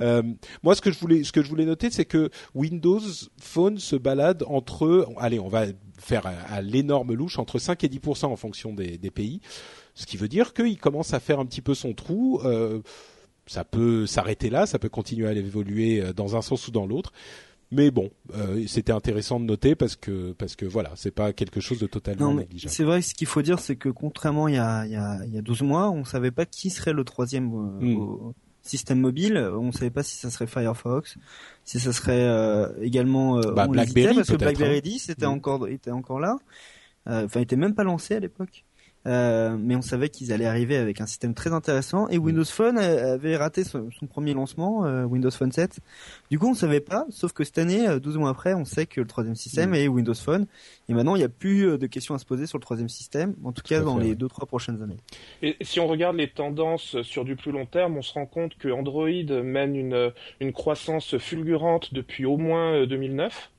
Euh, 0.00 0.22
moi, 0.62 0.74
ce 0.74 0.80
que 0.80 0.90
je 0.90 0.98
voulais, 0.98 1.24
ce 1.24 1.32
que 1.32 1.42
je 1.42 1.48
voulais 1.48 1.64
noter, 1.64 1.90
c'est 1.90 2.04
que 2.04 2.30
Windows 2.54 3.00
Phone 3.40 3.78
se 3.78 3.96
balade 3.96 4.44
entre, 4.46 5.08
allez, 5.18 5.38
on 5.38 5.48
va 5.48 5.66
faire 5.98 6.26
à, 6.26 6.62
l'énorme 6.62 7.12
louche 7.12 7.38
entre 7.38 7.58
5 7.58 7.84
et 7.84 7.88
10% 7.88 8.26
en 8.26 8.36
fonction 8.36 8.72
des, 8.72 8.98
des, 8.98 9.10
pays, 9.10 9.40
ce 9.94 10.06
qui 10.06 10.16
veut 10.16 10.28
dire 10.28 10.54
qu'il 10.54 10.78
commence 10.78 11.12
à 11.14 11.20
faire 11.20 11.40
un 11.40 11.46
petit 11.46 11.62
peu 11.62 11.74
son 11.74 11.92
trou. 11.92 12.40
Euh, 12.44 12.80
ça 13.46 13.64
peut 13.64 14.06
s'arrêter 14.06 14.48
là, 14.48 14.66
ça 14.66 14.78
peut 14.78 14.88
continuer 14.88 15.26
à 15.26 15.32
évoluer 15.32 16.00
euh, 16.00 16.12
dans 16.12 16.36
un 16.36 16.42
sens 16.42 16.68
ou 16.68 16.70
dans 16.70 16.86
l'autre. 16.86 17.12
Mais 17.72 17.92
bon, 17.92 18.10
euh, 18.34 18.64
c'était 18.66 18.92
intéressant 18.92 19.38
de 19.38 19.44
noter 19.44 19.76
parce 19.76 19.94
que 19.94 20.32
parce 20.32 20.56
que 20.56 20.66
voilà, 20.66 20.90
c'est 20.96 21.12
pas 21.12 21.32
quelque 21.32 21.60
chose 21.60 21.78
de 21.78 21.86
totalement 21.86 22.34
négligeable. 22.34 22.74
C'est 22.74 22.82
vrai, 22.82 23.00
ce 23.00 23.14
qu'il 23.14 23.28
faut 23.28 23.42
dire, 23.42 23.60
c'est 23.60 23.76
que 23.76 23.88
contrairement 23.88 24.48
il 24.48 24.56
y 24.56 24.58
a 24.58 24.84
il 24.86 24.92
y 24.92 24.96
a 24.96 25.20
il 25.24 25.32
y 25.32 25.38
a 25.38 25.42
12 25.42 25.62
mois, 25.62 25.90
on 25.90 26.04
savait 26.04 26.32
pas 26.32 26.46
qui 26.46 26.70
serait 26.70 26.92
le 26.92 27.04
troisième 27.04 27.52
euh, 27.54 27.94
hmm. 27.94 28.32
système 28.62 28.98
mobile. 28.98 29.38
On 29.38 29.70
savait 29.70 29.90
pas 29.90 30.02
si 30.02 30.16
ça 30.16 30.30
serait 30.30 30.48
Firefox, 30.48 31.16
si 31.64 31.78
ça 31.78 31.92
serait 31.92 32.24
euh, 32.24 32.72
également 32.80 33.38
euh, 33.38 33.52
bah, 33.52 33.68
BlackBerry 33.68 34.16
parce 34.16 34.30
que 34.30 34.36
BlackBerry 34.36 34.78
hein. 34.78 34.82
10 34.82 35.10
était 35.10 35.26
hmm. 35.26 35.30
encore 35.30 35.68
était 35.68 35.92
encore 35.92 36.18
là. 36.18 36.38
Enfin, 37.06 37.40
il 37.40 37.42
était 37.42 37.56
même 37.56 37.74
pas 37.74 37.84
lancé 37.84 38.14
à 38.14 38.20
l'époque. 38.20 38.64
Euh, 39.06 39.56
mais 39.58 39.76
on 39.76 39.82
savait 39.82 40.10
qu'ils 40.10 40.32
allaient 40.32 40.46
arriver 40.46 40.76
avec 40.76 41.00
un 41.00 41.06
système 41.06 41.32
très 41.32 41.52
intéressant 41.54 42.08
et 42.08 42.18
Windows 42.18 42.44
Phone 42.44 42.76
avait 42.76 43.36
raté 43.36 43.64
son, 43.64 43.88
premier 44.08 44.34
lancement, 44.34 44.84
euh, 44.84 45.04
Windows 45.04 45.30
Phone 45.30 45.52
7. 45.52 45.80
Du 46.30 46.38
coup, 46.38 46.48
on 46.48 46.54
savait 46.54 46.80
pas, 46.80 47.06
sauf 47.08 47.32
que 47.32 47.44
cette 47.44 47.58
année, 47.58 47.86
12 47.98 48.16
euh, 48.16 48.18
mois 48.18 48.30
après, 48.30 48.52
on 48.52 48.66
sait 48.66 48.84
que 48.84 49.00
le 49.00 49.06
troisième 49.06 49.36
système 49.36 49.74
est 49.74 49.88
Windows 49.88 50.14
Phone 50.14 50.46
et 50.88 50.94
maintenant 50.94 51.14
il 51.14 51.20
n'y 51.20 51.24
a 51.24 51.30
plus 51.30 51.78
de 51.78 51.86
questions 51.86 52.14
à 52.14 52.18
se 52.18 52.26
poser 52.26 52.46
sur 52.46 52.58
le 52.58 52.62
troisième 52.62 52.88
système, 52.88 53.34
en 53.44 53.52
tout, 53.52 53.62
cas 53.62 53.80
dans 53.80 53.96
les 53.96 54.14
deux 54.14 54.28
trois 54.28 54.46
prochaines 54.46 54.82
années. 54.82 54.98
Et 55.42 55.56
si 55.62 55.80
on 55.80 55.86
regarde 55.86 56.16
les 56.16 56.28
tendances 56.28 57.00
sur 57.02 57.24
du 57.24 57.36
plus 57.36 57.52
long 57.52 57.66
terme, 57.66 57.96
on 57.96 58.02
se 58.02 58.12
rend 58.12 58.26
compte 58.26 58.56
que 58.58 58.68
Android 58.68 59.08
mène 59.42 59.76
une, 59.76 60.12
une 60.40 60.52
croissance 60.52 61.16
fulgurante 61.16 61.94
depuis 61.94 62.26
au 62.26 62.36
moins 62.36 62.84
2009, 62.84 63.50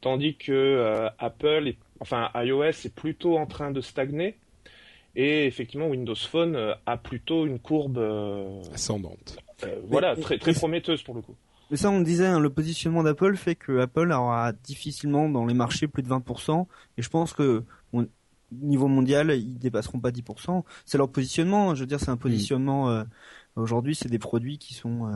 tandis 0.00 0.36
que 0.36 1.08
Apple, 1.18 1.74
enfin 2.00 2.30
iOS 2.34 2.64
est 2.64 2.94
plutôt 2.94 3.36
en 3.36 3.46
train 3.46 3.70
de 3.70 3.82
stagner. 3.82 4.36
Et 5.16 5.46
effectivement, 5.46 5.88
Windows 5.88 6.14
Phone 6.14 6.54
euh, 6.56 6.74
a 6.84 6.98
plutôt 6.98 7.46
une 7.46 7.58
courbe 7.58 7.96
euh, 7.96 8.60
ascendante. 8.74 9.38
Euh, 9.64 9.80
voilà, 9.88 10.14
très, 10.14 10.36
très 10.36 10.52
prometteuse 10.52 11.02
pour 11.02 11.14
le 11.14 11.22
coup. 11.22 11.34
Mais 11.70 11.78
ça, 11.78 11.90
on 11.90 12.02
disait, 12.02 12.26
hein, 12.26 12.38
le 12.38 12.50
positionnement 12.50 13.02
d'Apple 13.02 13.34
fait 13.36 13.54
que 13.54 13.78
Apple 13.78 14.12
aura 14.12 14.52
difficilement 14.52 15.30
dans 15.30 15.46
les 15.46 15.54
marchés 15.54 15.88
plus 15.88 16.02
de 16.02 16.08
20%. 16.08 16.66
Et 16.98 17.02
je 17.02 17.08
pense 17.08 17.32
que 17.32 17.64
au 17.94 18.04
niveau 18.52 18.88
mondial, 18.88 19.30
ils 19.30 19.58
dépasseront 19.58 19.98
pas 19.98 20.10
10%. 20.10 20.62
C'est 20.84 20.98
leur 20.98 21.08
positionnement. 21.08 21.74
Je 21.74 21.80
veux 21.80 21.86
dire, 21.86 21.98
c'est 21.98 22.10
un 22.10 22.18
positionnement. 22.18 23.04
Aujourd'hui, 23.56 23.96
c'est 23.96 24.08
des 24.08 24.20
produits 24.20 24.58
qui 24.58 24.74
sont, 24.74 25.10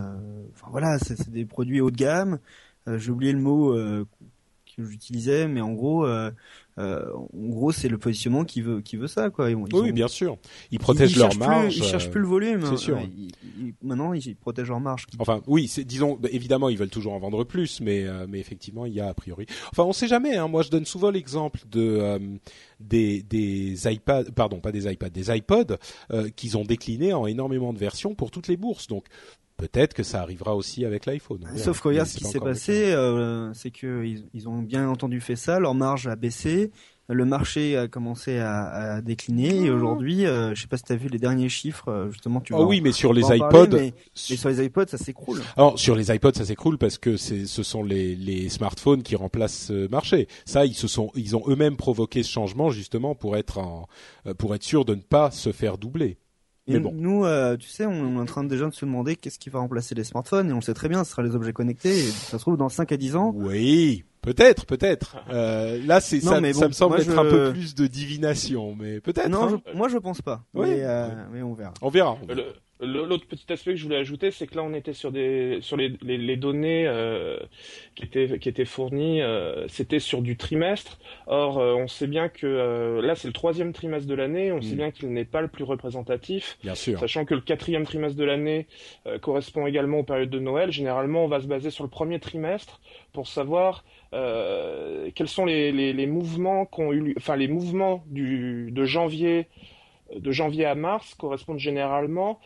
enfin 0.52 0.66
voilà, 0.70 0.98
c'est 0.98 1.30
des 1.30 1.44
produits 1.44 1.80
haut 1.80 1.92
de 1.92 1.96
gamme. 1.96 2.40
J'ai 2.88 3.12
oublié 3.12 3.32
le 3.32 3.38
mot 3.38 3.76
que 4.80 4.90
j'utilisais, 4.90 5.48
mais 5.48 5.60
en 5.60 5.72
gros, 5.72 6.06
euh, 6.80 7.04
en 7.14 7.48
gros, 7.48 7.72
c'est 7.72 7.88
le 7.88 7.98
positionnement 7.98 8.44
qui 8.44 8.62
veut, 8.62 8.80
qui 8.80 8.96
veut 8.96 9.06
ça, 9.06 9.30
quoi. 9.30 9.48
oui, 9.50 9.92
bien 9.92 10.08
sûr. 10.08 10.38
Ils 10.70 10.78
protègent 10.78 11.16
leur 11.16 11.36
marge. 11.36 11.76
ils 11.76 11.84
cherchent 11.84 12.10
plus 12.10 12.20
le 12.20 12.26
volume. 12.26 12.64
C'est 12.64 12.76
sûr. 12.76 12.98
maintenant, 13.82 14.12
ils 14.14 14.36
protègent 14.36 14.68
leur 14.68 14.80
marge. 14.80 15.06
Enfin, 15.18 15.42
oui, 15.46 15.70
disons, 15.84 16.16
bah, 16.20 16.28
évidemment, 16.32 16.68
ils 16.68 16.78
veulent 16.78 16.88
toujours 16.90 17.12
en 17.12 17.18
vendre 17.18 17.44
plus, 17.44 17.80
mais, 17.80 18.04
euh, 18.04 18.26
mais 18.28 18.38
effectivement, 18.38 18.86
il 18.86 18.94
y 18.94 19.00
a 19.00 19.08
a 19.08 19.14
priori. 19.14 19.46
Enfin, 19.72 19.84
on 19.84 19.92
sait 19.92 20.08
jamais. 20.08 20.36
Hein. 20.36 20.48
Moi, 20.48 20.62
je 20.62 20.70
donne 20.70 20.86
souvent 20.86 21.10
l'exemple 21.10 21.60
de 21.70 21.80
euh, 21.80 22.18
des, 22.78 23.22
des 23.22 23.92
iPads, 23.92 24.30
pardon, 24.34 24.60
pas 24.60 24.72
des 24.72 24.90
iPads, 24.90 25.10
des 25.10 25.36
iPods 25.36 25.76
qu'ils 26.36 26.56
ont 26.56 26.64
déclinés 26.64 27.12
en 27.12 27.26
énormément 27.26 27.72
de 27.72 27.78
versions 27.78 28.14
pour 28.14 28.30
toutes 28.30 28.48
les 28.48 28.56
bourses. 28.56 28.86
Donc, 28.86 29.04
peut-être 29.60 29.94
que 29.94 30.02
ça 30.02 30.22
arrivera 30.22 30.56
aussi 30.56 30.84
avec 30.84 31.06
l'iPhone. 31.06 31.46
Sauf 31.56 31.80
regarde 31.80 32.08
ce 32.08 32.16
qui 32.16 32.24
s'est 32.24 32.40
passé, 32.40 32.92
euh, 32.92 33.52
c'est 33.54 33.70
que 33.70 34.04
ils, 34.34 34.48
ont 34.48 34.58
bien 34.58 34.88
entendu 34.88 35.20
fait 35.20 35.36
ça, 35.36 35.60
leur 35.60 35.74
marge 35.74 36.06
a 36.06 36.16
baissé, 36.16 36.70
le 37.08 37.24
marché 37.24 37.76
a 37.76 37.88
commencé 37.88 38.38
à, 38.38 39.00
décliner 39.02 39.64
et 39.64 39.68
ah. 39.68 39.72
aujourd'hui, 39.72 40.26
euh, 40.26 40.54
je 40.54 40.62
sais 40.62 40.68
pas 40.68 40.76
si 40.76 40.84
tu 40.84 40.92
as 40.92 40.96
vu 40.96 41.08
les 41.08 41.18
derniers 41.18 41.48
chiffres, 41.48 41.88
euh, 41.88 42.10
justement 42.10 42.40
tu. 42.40 42.54
Oh 42.54 42.64
oui, 42.64 42.80
mais 42.80 42.92
sur 42.92 43.12
les 43.12 43.22
iPods, 43.22 43.68
mais, 43.72 43.94
sur 44.14 44.48
les 44.48 44.64
iPods 44.64 44.86
ça 44.88 44.98
s'écroule. 44.98 45.40
Alors 45.56 45.78
sur 45.78 45.94
les 45.94 46.14
iPods 46.14 46.34
ça 46.34 46.44
s'écroule 46.44 46.78
parce 46.78 46.98
que 46.98 47.16
ce 47.16 47.62
sont 47.62 47.82
les, 47.82 48.14
les 48.14 48.48
smartphones 48.48 49.02
qui 49.02 49.16
remplacent 49.16 49.66
ce 49.66 49.88
marché. 49.88 50.28
Ça 50.44 50.64
ils 50.64 50.74
se 50.74 50.88
sont, 50.88 51.10
ils 51.14 51.36
ont 51.36 51.42
eux-mêmes 51.48 51.76
provoqué 51.76 52.22
ce 52.22 52.30
changement 52.30 52.70
justement 52.70 53.14
pour 53.14 53.36
être 53.36 53.58
en, 53.58 53.88
pour 54.38 54.54
être 54.54 54.64
sûr 54.64 54.84
de 54.84 54.94
ne 54.94 55.02
pas 55.02 55.30
se 55.30 55.52
faire 55.52 55.78
doubler. 55.78 56.19
Nous, 56.78 57.24
euh, 57.24 57.56
tu 57.56 57.68
sais, 57.68 57.86
on 57.86 58.16
est 58.16 58.20
en 58.20 58.24
train 58.24 58.44
déjà 58.44 58.66
de 58.66 58.72
se 58.74 58.84
demander 58.84 59.16
qu'est-ce 59.16 59.38
qui 59.38 59.50
va 59.50 59.58
remplacer 59.58 59.94
les 59.94 60.04
smartphones 60.04 60.50
et 60.50 60.52
on 60.52 60.60
sait 60.60 60.74
très 60.74 60.88
bien, 60.88 61.02
ce 61.04 61.10
sera 61.10 61.22
les 61.22 61.34
objets 61.34 61.52
connectés. 61.52 61.98
Et 61.98 62.02
ça 62.10 62.38
se 62.38 62.42
trouve 62.42 62.56
dans 62.56 62.68
5 62.68 62.92
à 62.92 62.96
10 62.96 63.16
ans. 63.16 63.32
Oui. 63.34 64.04
Peut-être, 64.22 64.66
peut-être. 64.66 65.16
Euh, 65.30 65.80
là, 65.86 66.00
c'est 66.00 66.22
Non, 66.22 66.32
ça, 66.32 66.40
mais 66.42 66.52
ça 66.52 66.60
bon, 66.60 66.66
me 66.68 66.72
semble 66.72 67.00
être 67.00 67.10
je- 67.10 67.16
un 67.16 67.24
peu 67.24 67.52
plus 67.52 67.74
de 67.74 67.86
divination, 67.86 68.76
mais 68.78 69.00
peut-être. 69.00 69.30
Non, 69.30 69.44
hein. 69.44 69.60
je- 69.72 69.76
moi 69.76 69.88
je 69.88 69.96
pense 69.96 70.20
pas. 70.20 70.44
Mais, 70.52 70.82
euh, 70.82 71.08
mais 71.32 71.42
on 71.42 71.54
verra. 71.54 71.72
On 71.80 71.88
verra. 71.88 72.18
Le- 72.28 72.44
L'autre 72.82 73.26
petit 73.26 73.52
aspect 73.52 73.72
que 73.72 73.76
je 73.76 73.84
voulais 73.84 73.98
ajouter, 73.98 74.30
c'est 74.30 74.46
que 74.46 74.54
là, 74.56 74.62
on 74.62 74.72
était 74.72 74.94
sur 74.94 75.12
des 75.12 75.58
sur 75.60 75.76
les, 75.76 75.92
les, 76.02 76.16
les 76.16 76.36
données 76.36 76.86
euh, 76.86 77.36
qui 77.94 78.04
étaient 78.04 78.38
qui 78.38 78.48
étaient 78.48 78.64
fournies, 78.64 79.20
euh, 79.20 79.68
c'était 79.68 79.98
sur 79.98 80.22
du 80.22 80.36
trimestre. 80.36 80.98
Or, 81.26 81.58
euh, 81.58 81.74
on 81.74 81.88
sait 81.88 82.06
bien 82.06 82.28
que 82.28 82.46
euh, 82.46 83.02
là, 83.02 83.14
c'est 83.14 83.28
le 83.28 83.34
troisième 83.34 83.72
trimestre 83.74 84.08
de 84.08 84.14
l'année. 84.14 84.50
On 84.52 84.62
sait 84.62 84.74
Mm. 84.74 84.76
bien 84.78 84.90
qu'il 84.92 85.12
n'est 85.12 85.24
pas 85.26 85.42
le 85.42 85.48
plus 85.48 85.64
représentatif, 85.64 86.56
Bien 86.62 86.74
sûr. 86.74 86.98
sachant 86.98 87.24
que 87.26 87.34
le 87.34 87.40
quatrième 87.42 87.84
trimestre 87.84 88.16
de 88.16 88.24
l'année 88.24 88.66
euh, 89.06 89.18
correspond 89.18 89.66
également 89.66 89.98
aux 89.98 90.04
périodes 90.04 90.30
de 90.30 90.38
Noël. 90.38 90.72
Généralement, 90.72 91.24
on 91.24 91.28
va 91.28 91.40
se 91.40 91.46
baser 91.46 91.70
sur 91.70 91.84
le 91.84 91.90
premier 91.90 92.18
trimestre 92.18 92.80
pour 93.12 93.28
savoir 93.28 93.84
euh, 94.14 95.10
quels 95.14 95.28
sont 95.28 95.44
les, 95.44 95.70
les, 95.70 95.92
les 95.92 96.06
mouvements 96.06 96.64
qu'ont 96.64 96.92
eu, 96.92 97.14
enfin 97.18 97.36
les 97.36 97.48
mouvements 97.48 98.02
du 98.06 98.70
de 98.72 98.84
janvier 98.84 99.46
de 100.18 100.30
janvier 100.32 100.64
à 100.66 100.74
mars 100.74 101.14
correspondent 101.14 101.58
généralement 101.58 102.40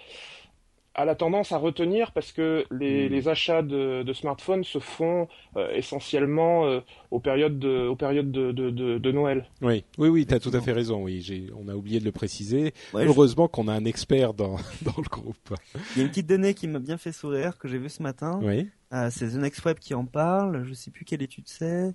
à 0.96 1.04
la 1.04 1.16
tendance 1.16 1.50
à 1.50 1.56
retenir 1.58 2.12
parce 2.12 2.30
que 2.30 2.64
les, 2.70 3.08
Mm. 3.08 3.12
les 3.12 3.28
achats 3.28 3.62
de, 3.62 4.04
de 4.04 4.12
smartphones 4.12 4.62
se 4.62 4.78
font 4.78 5.26
euh, 5.56 5.72
essentiellement 5.74 6.66
euh, 6.66 6.80
aux 7.10 7.18
périodes 7.18 7.58
de, 7.58 7.88
aux 7.88 7.96
périodes 7.96 8.30
de, 8.30 8.52
de, 8.52 8.70
de, 8.70 8.98
de 8.98 9.10
Noël. 9.12 9.44
Oui, 9.60 9.82
oui, 9.98 10.08
oui, 10.08 10.24
t'as 10.24 10.38
tout 10.38 10.52
à 10.54 10.60
fait 10.60 10.70
raison. 10.70 11.02
Oui, 11.02 11.50
on 11.58 11.66
a 11.68 11.74
oublié 11.74 11.98
de 11.98 12.04
le 12.04 12.12
préciser. 12.12 12.74
Ouais, 12.92 13.02
je- 13.02 13.08
Heureusement 13.08 13.48
qu'on 13.48 13.66
a 13.66 13.72
un 13.72 13.84
expert 13.86 14.34
dans 14.34 14.54
dans 14.82 14.94
le 14.96 15.08
groupe. 15.10 15.52
Il 15.94 15.98
y 15.98 16.00
a 16.02 16.04
une 16.04 16.10
petite 16.10 16.28
donnée 16.28 16.54
qui 16.54 16.68
m'a 16.68 16.78
bien 16.78 16.96
fait 16.96 17.10
sourire 17.12 17.58
que 17.58 17.66
j'ai 17.66 17.78
vue 17.78 17.88
ce 17.88 18.02
matin. 18.02 18.38
Oui. 18.44 18.68
Euh, 18.92 19.08
c'est 19.10 19.26
The 19.30 19.34
Next 19.34 19.64
Web 19.64 19.78
qui 19.80 19.94
en 19.94 20.04
parle. 20.04 20.62
Je 20.64 20.74
sais 20.74 20.92
plus 20.92 21.04
quelle 21.04 21.22
étude 21.22 21.48
c'est. 21.48 21.92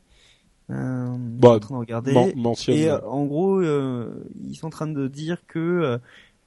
Euh, 0.69 1.15
suis 1.39 1.47
en 1.47 1.59
train 1.59 1.75
de 1.75 1.79
regarder. 1.79 2.13
Et 2.67 2.89
euh, 2.89 2.99
en 3.07 3.25
gros, 3.25 3.59
euh, 3.59 4.23
ils 4.47 4.55
sont 4.55 4.67
en 4.67 4.71
train 4.71 4.87
de 4.87 5.07
dire 5.07 5.45
que 5.47 5.59
euh, 5.59 5.97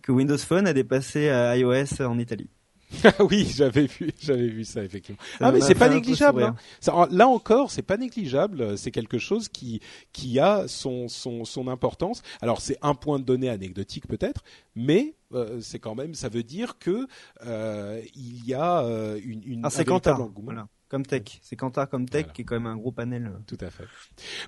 que 0.02 0.12
Windows 0.12 0.38
Phone 0.38 0.66
a 0.66 0.72
dépassé 0.72 1.28
euh, 1.28 1.56
iOS 1.56 2.02
en 2.02 2.18
Italie. 2.18 2.48
Ah 3.04 3.24
oui, 3.24 3.50
j'avais 3.56 3.86
vu, 3.86 4.10
j'avais 4.20 4.48
vu 4.48 4.64
ça 4.64 4.84
effectivement. 4.84 5.18
Ça 5.38 5.46
ah 5.46 5.52
mais 5.52 5.60
m'a 5.60 5.64
c'est 5.64 5.74
pas 5.74 5.88
négligeable. 5.88 6.42
hein. 6.42 6.56
Ça, 6.78 7.08
là 7.10 7.26
encore, 7.26 7.70
c'est 7.70 7.80
pas 7.82 7.96
négligeable. 7.96 8.76
C'est 8.76 8.90
quelque 8.90 9.16
chose 9.18 9.48
qui 9.48 9.80
qui 10.12 10.38
a 10.38 10.68
son 10.68 11.08
son 11.08 11.46
son 11.46 11.68
importance. 11.68 12.22
Alors 12.42 12.60
c'est 12.60 12.76
un 12.82 12.94
point 12.94 13.18
de 13.18 13.24
données 13.24 13.48
anecdotique 13.48 14.06
peut-être, 14.06 14.42
mais 14.76 15.14
euh, 15.32 15.58
c'est 15.62 15.78
quand 15.78 15.94
même, 15.94 16.14
ça 16.14 16.28
veut 16.28 16.42
dire 16.42 16.78
que 16.78 17.06
euh, 17.46 18.02
il 18.14 18.46
y 18.46 18.54
a 18.54 18.82
euh, 18.82 19.18
une, 19.24 19.42
une 19.44 19.64
un 19.64 20.12
engouement. 20.12 20.52
Voilà. 20.52 20.68
Comme 20.92 21.06
Tech. 21.06 21.40
C'est 21.40 21.56
Kantar 21.56 21.88
comme 21.88 22.06
Tech 22.06 22.24
Voilà. 22.24 22.32
qui 22.34 22.42
est 22.42 22.44
quand 22.44 22.54
même 22.56 22.66
un 22.66 22.76
gros 22.76 22.92
panel. 22.92 23.24
euh. 23.34 23.38
Tout 23.46 23.56
à 23.62 23.70
fait. 23.70 23.84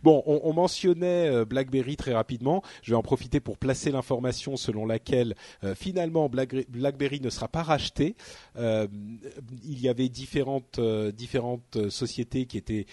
Bon, 0.02 0.22
on, 0.26 0.42
on 0.44 0.52
mentionnait 0.52 1.30
euh, 1.30 1.46
BlackBerry 1.46 1.96
très 1.96 2.12
rapidement. 2.12 2.62
Je 2.82 2.90
vais 2.92 2.96
en 2.96 3.02
profiter 3.02 3.40
pour 3.40 3.56
placer 3.56 3.90
l'information 3.90 4.58
selon 4.58 4.84
laquelle 4.84 5.36
euh, 5.64 5.74
finalement 5.74 6.28
Blackberry, 6.28 6.66
BlackBerry 6.68 7.20
ne 7.22 7.30
sera 7.30 7.48
pas 7.48 7.62
racheté. 7.62 8.14
Euh, 8.58 8.86
il 9.64 9.80
y 9.80 9.88
avait 9.88 10.10
différentes 10.10 10.78
euh, 10.78 11.12
différentes 11.12 11.88
sociétés 11.88 12.44
qui 12.44 12.58
étaient 12.58 12.84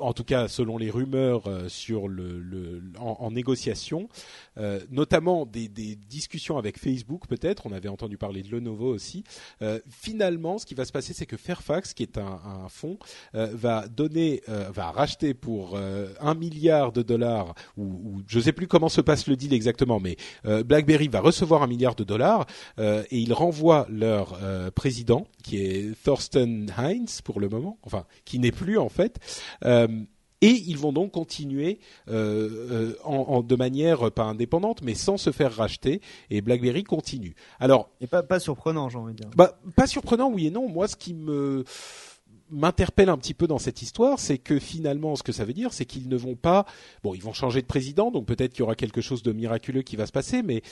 en 0.00 0.12
tout 0.12 0.24
cas 0.24 0.48
selon 0.48 0.78
les 0.78 0.90
rumeurs 0.90 1.46
euh, 1.46 1.68
sur 1.68 2.08
le, 2.08 2.38
le 2.40 2.82
en, 2.98 3.16
en 3.20 3.30
négociation, 3.30 4.08
euh, 4.58 4.80
notamment 4.90 5.46
des, 5.46 5.68
des 5.68 5.96
discussions 5.96 6.58
avec 6.58 6.78
Facebook 6.78 7.26
peut-être. 7.28 7.66
On 7.66 7.72
avait 7.72 7.88
entendu 7.88 8.16
parler 8.16 8.42
de 8.42 8.50
Lenovo 8.50 8.88
aussi. 8.88 9.24
Euh, 9.62 9.80
finalement, 9.88 10.58
ce 10.58 10.66
qui 10.66 10.74
va 10.74 10.84
se 10.84 10.92
passer, 10.92 11.12
c'est 11.12 11.26
que 11.26 11.36
Fairfax, 11.36 11.94
qui 11.94 12.02
est 12.02 12.18
un, 12.18 12.40
un 12.44 12.68
fonds, 12.68 12.98
euh, 13.34 13.48
va 13.52 13.88
donner, 13.88 14.42
euh, 14.48 14.70
va 14.72 14.90
racheter 14.90 15.34
pour 15.34 15.72
euh, 15.74 16.08
un 16.20 16.34
milliard 16.34 16.92
de 16.92 17.02
dollars, 17.02 17.54
ou, 17.76 17.84
ou 17.84 18.22
je 18.26 18.38
ne 18.38 18.42
sais 18.42 18.52
plus 18.52 18.66
comment 18.68 18.88
se 18.88 19.00
passe 19.00 19.26
le 19.26 19.36
deal 19.36 19.52
exactement, 19.52 20.00
mais 20.00 20.16
BlackBerry 20.44 21.08
va 21.08 21.20
recevoir 21.20 21.62
un 21.62 21.66
milliard 21.66 21.94
de 21.94 22.04
dollars 22.04 22.46
et 22.78 23.18
ils 23.18 23.32
renvoient 23.32 23.86
leur 23.90 24.38
président, 24.72 25.26
qui 25.42 25.58
est 25.58 26.02
Thorsten 26.02 26.72
Heinz 26.76 27.20
pour 27.22 27.40
le 27.40 27.48
moment, 27.48 27.78
enfin 27.82 28.04
qui 28.24 28.38
n'est 28.38 28.52
plus 28.52 28.78
en 28.78 28.88
fait. 28.88 29.18
Et 30.40 30.50
ils 30.50 30.78
vont 30.78 30.92
donc 30.92 31.10
continuer 31.10 31.80
euh, 32.08 32.48
euh, 32.70 32.94
en, 33.04 33.16
en- 33.16 33.42
de 33.42 33.56
manière 33.56 34.06
euh, 34.06 34.10
pas 34.10 34.22
indépendante, 34.24 34.82
mais 34.82 34.94
sans 34.94 35.16
se 35.16 35.32
faire 35.32 35.52
racheter. 35.52 36.00
Et 36.30 36.40
BlackBerry 36.42 36.84
continue. 36.84 37.34
Alors, 37.58 37.90
Et 38.00 38.06
pas 38.06 38.22
pas 38.22 38.38
surprenant, 38.38 38.88
j'ai 38.88 38.98
envie 38.98 39.14
de 39.14 39.18
dire. 39.22 39.30
bah, 39.36 39.58
pas 39.74 39.86
surprenant, 39.88 40.30
oui 40.30 40.46
et 40.46 40.50
non. 40.50 40.68
Moi, 40.68 40.86
ce 40.86 40.94
qui 40.96 41.12
me 41.14 41.64
m'interpelle 42.50 43.08
un 43.10 43.18
petit 43.18 43.34
peu 43.34 43.46
dans 43.46 43.58
cette 43.58 43.82
histoire, 43.82 44.18
c'est 44.18 44.38
que 44.38 44.58
finalement, 44.58 45.16
ce 45.16 45.22
que 45.22 45.32
ça 45.32 45.44
veut 45.44 45.52
dire, 45.52 45.72
c'est 45.72 45.84
qu'ils 45.84 46.08
ne 46.08 46.16
vont 46.16 46.34
pas. 46.36 46.64
Bon, 47.02 47.14
ils 47.14 47.22
vont 47.22 47.32
changer 47.34 47.60
de 47.60 47.66
président, 47.66 48.10
donc 48.10 48.24
peut-être 48.26 48.52
qu'il 48.52 48.60
y 48.60 48.62
aura 48.62 48.74
quelque 48.76 49.00
chose 49.00 49.22
de 49.22 49.32
miraculeux 49.32 49.82
qui 49.82 49.96
va 49.96 50.06
se 50.06 50.12
passer, 50.12 50.42
mais 50.42 50.62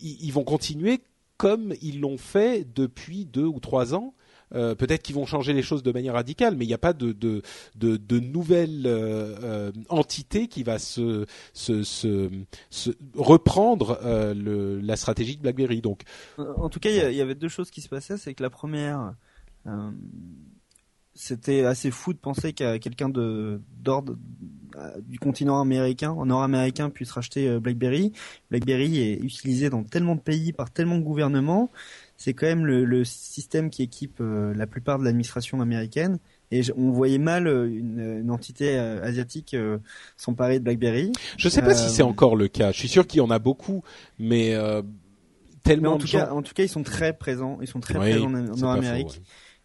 ils, 0.00 0.22
ils 0.26 0.32
vont 0.32 0.44
continuer 0.44 1.00
comme 1.36 1.74
ils 1.82 2.00
l'ont 2.00 2.18
fait 2.18 2.66
depuis 2.74 3.24
deux 3.24 3.46
ou 3.46 3.58
trois 3.58 3.94
ans. 3.94 4.14
Euh, 4.54 4.74
peut-être 4.74 5.02
qu'ils 5.02 5.14
vont 5.14 5.26
changer 5.26 5.52
les 5.52 5.62
choses 5.62 5.82
de 5.82 5.92
manière 5.92 6.14
radicale, 6.14 6.56
mais 6.56 6.64
il 6.64 6.68
n'y 6.68 6.74
a 6.74 6.78
pas 6.78 6.92
de, 6.92 7.12
de, 7.12 7.42
de, 7.76 7.96
de 7.96 8.18
nouvelle 8.18 8.86
euh, 8.86 9.36
euh, 9.42 9.72
entité 9.88 10.48
qui 10.48 10.62
va 10.62 10.78
se, 10.78 11.26
se, 11.52 11.82
se, 11.82 12.30
se 12.70 12.90
reprendre 13.14 13.98
euh, 14.02 14.34
le, 14.34 14.80
la 14.80 14.96
stratégie 14.96 15.36
de 15.36 15.42
BlackBerry. 15.42 15.80
Donc, 15.80 16.02
En 16.38 16.68
tout 16.68 16.80
cas, 16.80 16.90
il 16.90 17.16
y 17.16 17.20
avait 17.20 17.34
deux 17.34 17.48
choses 17.48 17.70
qui 17.70 17.80
se 17.80 17.88
passaient. 17.88 18.16
C'est 18.16 18.34
que 18.34 18.42
la 18.42 18.50
première, 18.50 19.14
c'était 21.14 21.64
assez 21.64 21.90
fou 21.90 22.12
de 22.12 22.18
penser 22.18 22.52
qu'à 22.52 22.78
quelqu'un 22.78 23.08
de 23.08 23.60
d'ordre 23.82 24.16
du 25.00 25.18
continent 25.18 25.60
américain, 25.60 26.14
nord-américain, 26.24 26.90
puisse 26.90 27.10
racheter 27.10 27.58
BlackBerry. 27.58 28.12
BlackBerry 28.50 28.98
est 28.98 29.14
utilisé 29.14 29.70
dans 29.70 29.82
tellement 29.82 30.14
de 30.14 30.20
pays 30.20 30.52
par 30.52 30.70
tellement 30.70 30.98
de 30.98 31.02
gouvernements. 31.02 31.70
C'est 32.18 32.34
quand 32.34 32.46
même 32.46 32.66
le, 32.66 32.84
le 32.84 33.04
système 33.04 33.70
qui 33.70 33.82
équipe 33.82 34.18
euh, 34.20 34.52
la 34.54 34.66
plupart 34.66 34.98
de 34.98 35.04
l'administration 35.04 35.60
américaine. 35.62 36.18
Et 36.50 36.62
on 36.76 36.90
voyait 36.90 37.18
mal 37.18 37.46
euh, 37.46 37.66
une, 37.68 38.20
une 38.22 38.30
entité 38.30 38.76
euh, 38.78 39.02
asiatique 39.02 39.54
euh, 39.54 39.78
s'emparer 40.16 40.58
de 40.58 40.64
BlackBerry. 40.64 41.12
Je 41.38 41.46
ne 41.46 41.50
sais 41.50 41.62
pas 41.62 41.74
si 41.74 41.86
Euh, 41.86 41.88
c'est 41.88 42.02
encore 42.02 42.36
le 42.36 42.48
cas. 42.48 42.72
Je 42.72 42.78
suis 42.78 42.88
sûr 42.88 43.06
qu'il 43.06 43.18
y 43.18 43.20
en 43.20 43.30
a 43.30 43.38
beaucoup, 43.38 43.82
mais 44.18 44.54
euh, 44.54 44.82
Mais 44.82 45.62
tellement 45.62 45.92
en 45.94 45.98
tout 45.98 46.06
gens. 46.06 46.18
cas, 46.18 46.30
en 46.32 46.42
tout 46.42 46.54
cas, 46.54 46.64
ils 46.64 46.68
sont 46.68 46.82
très 46.82 47.12
présents. 47.12 47.58
Ils 47.60 47.68
sont 47.68 47.80
très 47.80 47.98
Oui, 47.98 48.10
présents 48.10 48.30
en 48.34 48.82
faux, 48.82 49.12
ouais. 49.12 49.22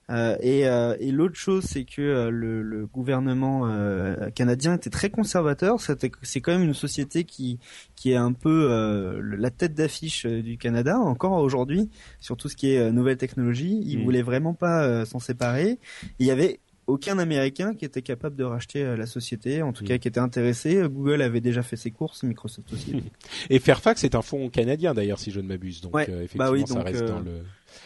Euh, 0.09 0.35
et 0.41 0.67
euh, 0.67 0.97
et 0.99 1.11
l'autre 1.11 1.35
chose, 1.35 1.63
c'est 1.63 1.85
que 1.85 2.01
euh, 2.01 2.29
le, 2.29 2.61
le 2.61 2.85
gouvernement 2.85 3.67
euh, 3.67 4.29
canadien 4.31 4.73
était 4.75 4.89
très 4.89 5.09
conservateur. 5.09 5.79
C'était- 5.79 6.11
C'est 6.23 6.41
quand 6.41 6.51
même 6.51 6.63
une 6.63 6.73
société 6.73 7.23
qui 7.23 7.57
qui 7.95 8.11
est 8.11 8.17
un 8.17 8.33
peu 8.33 8.67
euh, 8.69 9.21
la 9.37 9.49
tête 9.49 9.73
d'affiche 9.73 10.25
euh, 10.25 10.41
du 10.41 10.57
Canada 10.57 10.97
encore 10.99 11.33
aujourd'hui 11.33 11.89
sur 12.19 12.35
tout 12.35 12.49
ce 12.49 12.55
qui 12.57 12.71
est 12.73 12.79
euh, 12.79 12.91
nouvelles 12.91 13.17
technologies. 13.17 13.79
Ils 13.85 13.99
Mm. 13.99 14.03
voulaient 14.03 14.21
vraiment 14.23 14.53
pas 14.53 14.83
euh, 14.83 15.05
s'en 15.05 15.19
séparer. 15.19 15.79
Il 16.19 16.27
y 16.27 16.31
avait 16.31 16.59
aucun 16.85 17.17
Américain 17.17 17.73
qui 17.73 17.85
était 17.85 18.01
capable 18.01 18.35
de 18.35 18.43
racheter 18.43 18.83
la 18.97 19.05
société, 19.05 19.61
en 19.61 19.71
tout 19.71 19.85
cas 19.85 19.97
qui 19.99 20.09
était 20.09 20.19
intéressé. 20.19 20.81
Google 20.89 21.21
avait 21.21 21.39
déjà 21.39 21.63
fait 21.63 21.77
ses 21.77 21.91
courses, 21.91 22.23
Microsoft 22.23 22.73
aussi. 22.73 23.01
Et 23.49 23.59
Fairfax 23.59 24.03
est 24.03 24.15
un 24.15 24.21
fonds 24.21 24.49
canadien 24.49 24.93
d'ailleurs, 24.93 25.17
si 25.19 25.31
je 25.31 25.39
ne 25.39 25.47
m'abuse. 25.47 25.79
Donc 25.79 25.95
Ouais, 25.95 26.09
euh, 26.09 26.17
effectivement, 26.23 26.45
bah 26.47 26.51
oui, 26.51 26.67
ça 26.67 26.81
reste 26.81 27.05
dans 27.05 27.19
le. 27.21 27.31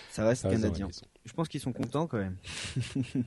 Ça 0.10 0.26
reste 0.26 0.50
canadien. 0.50 0.88
Je 1.28 1.34
pense 1.34 1.50
qu'ils 1.50 1.60
sont 1.60 1.74
contents 1.74 2.08
quand 2.08 2.18
même. 2.18 2.38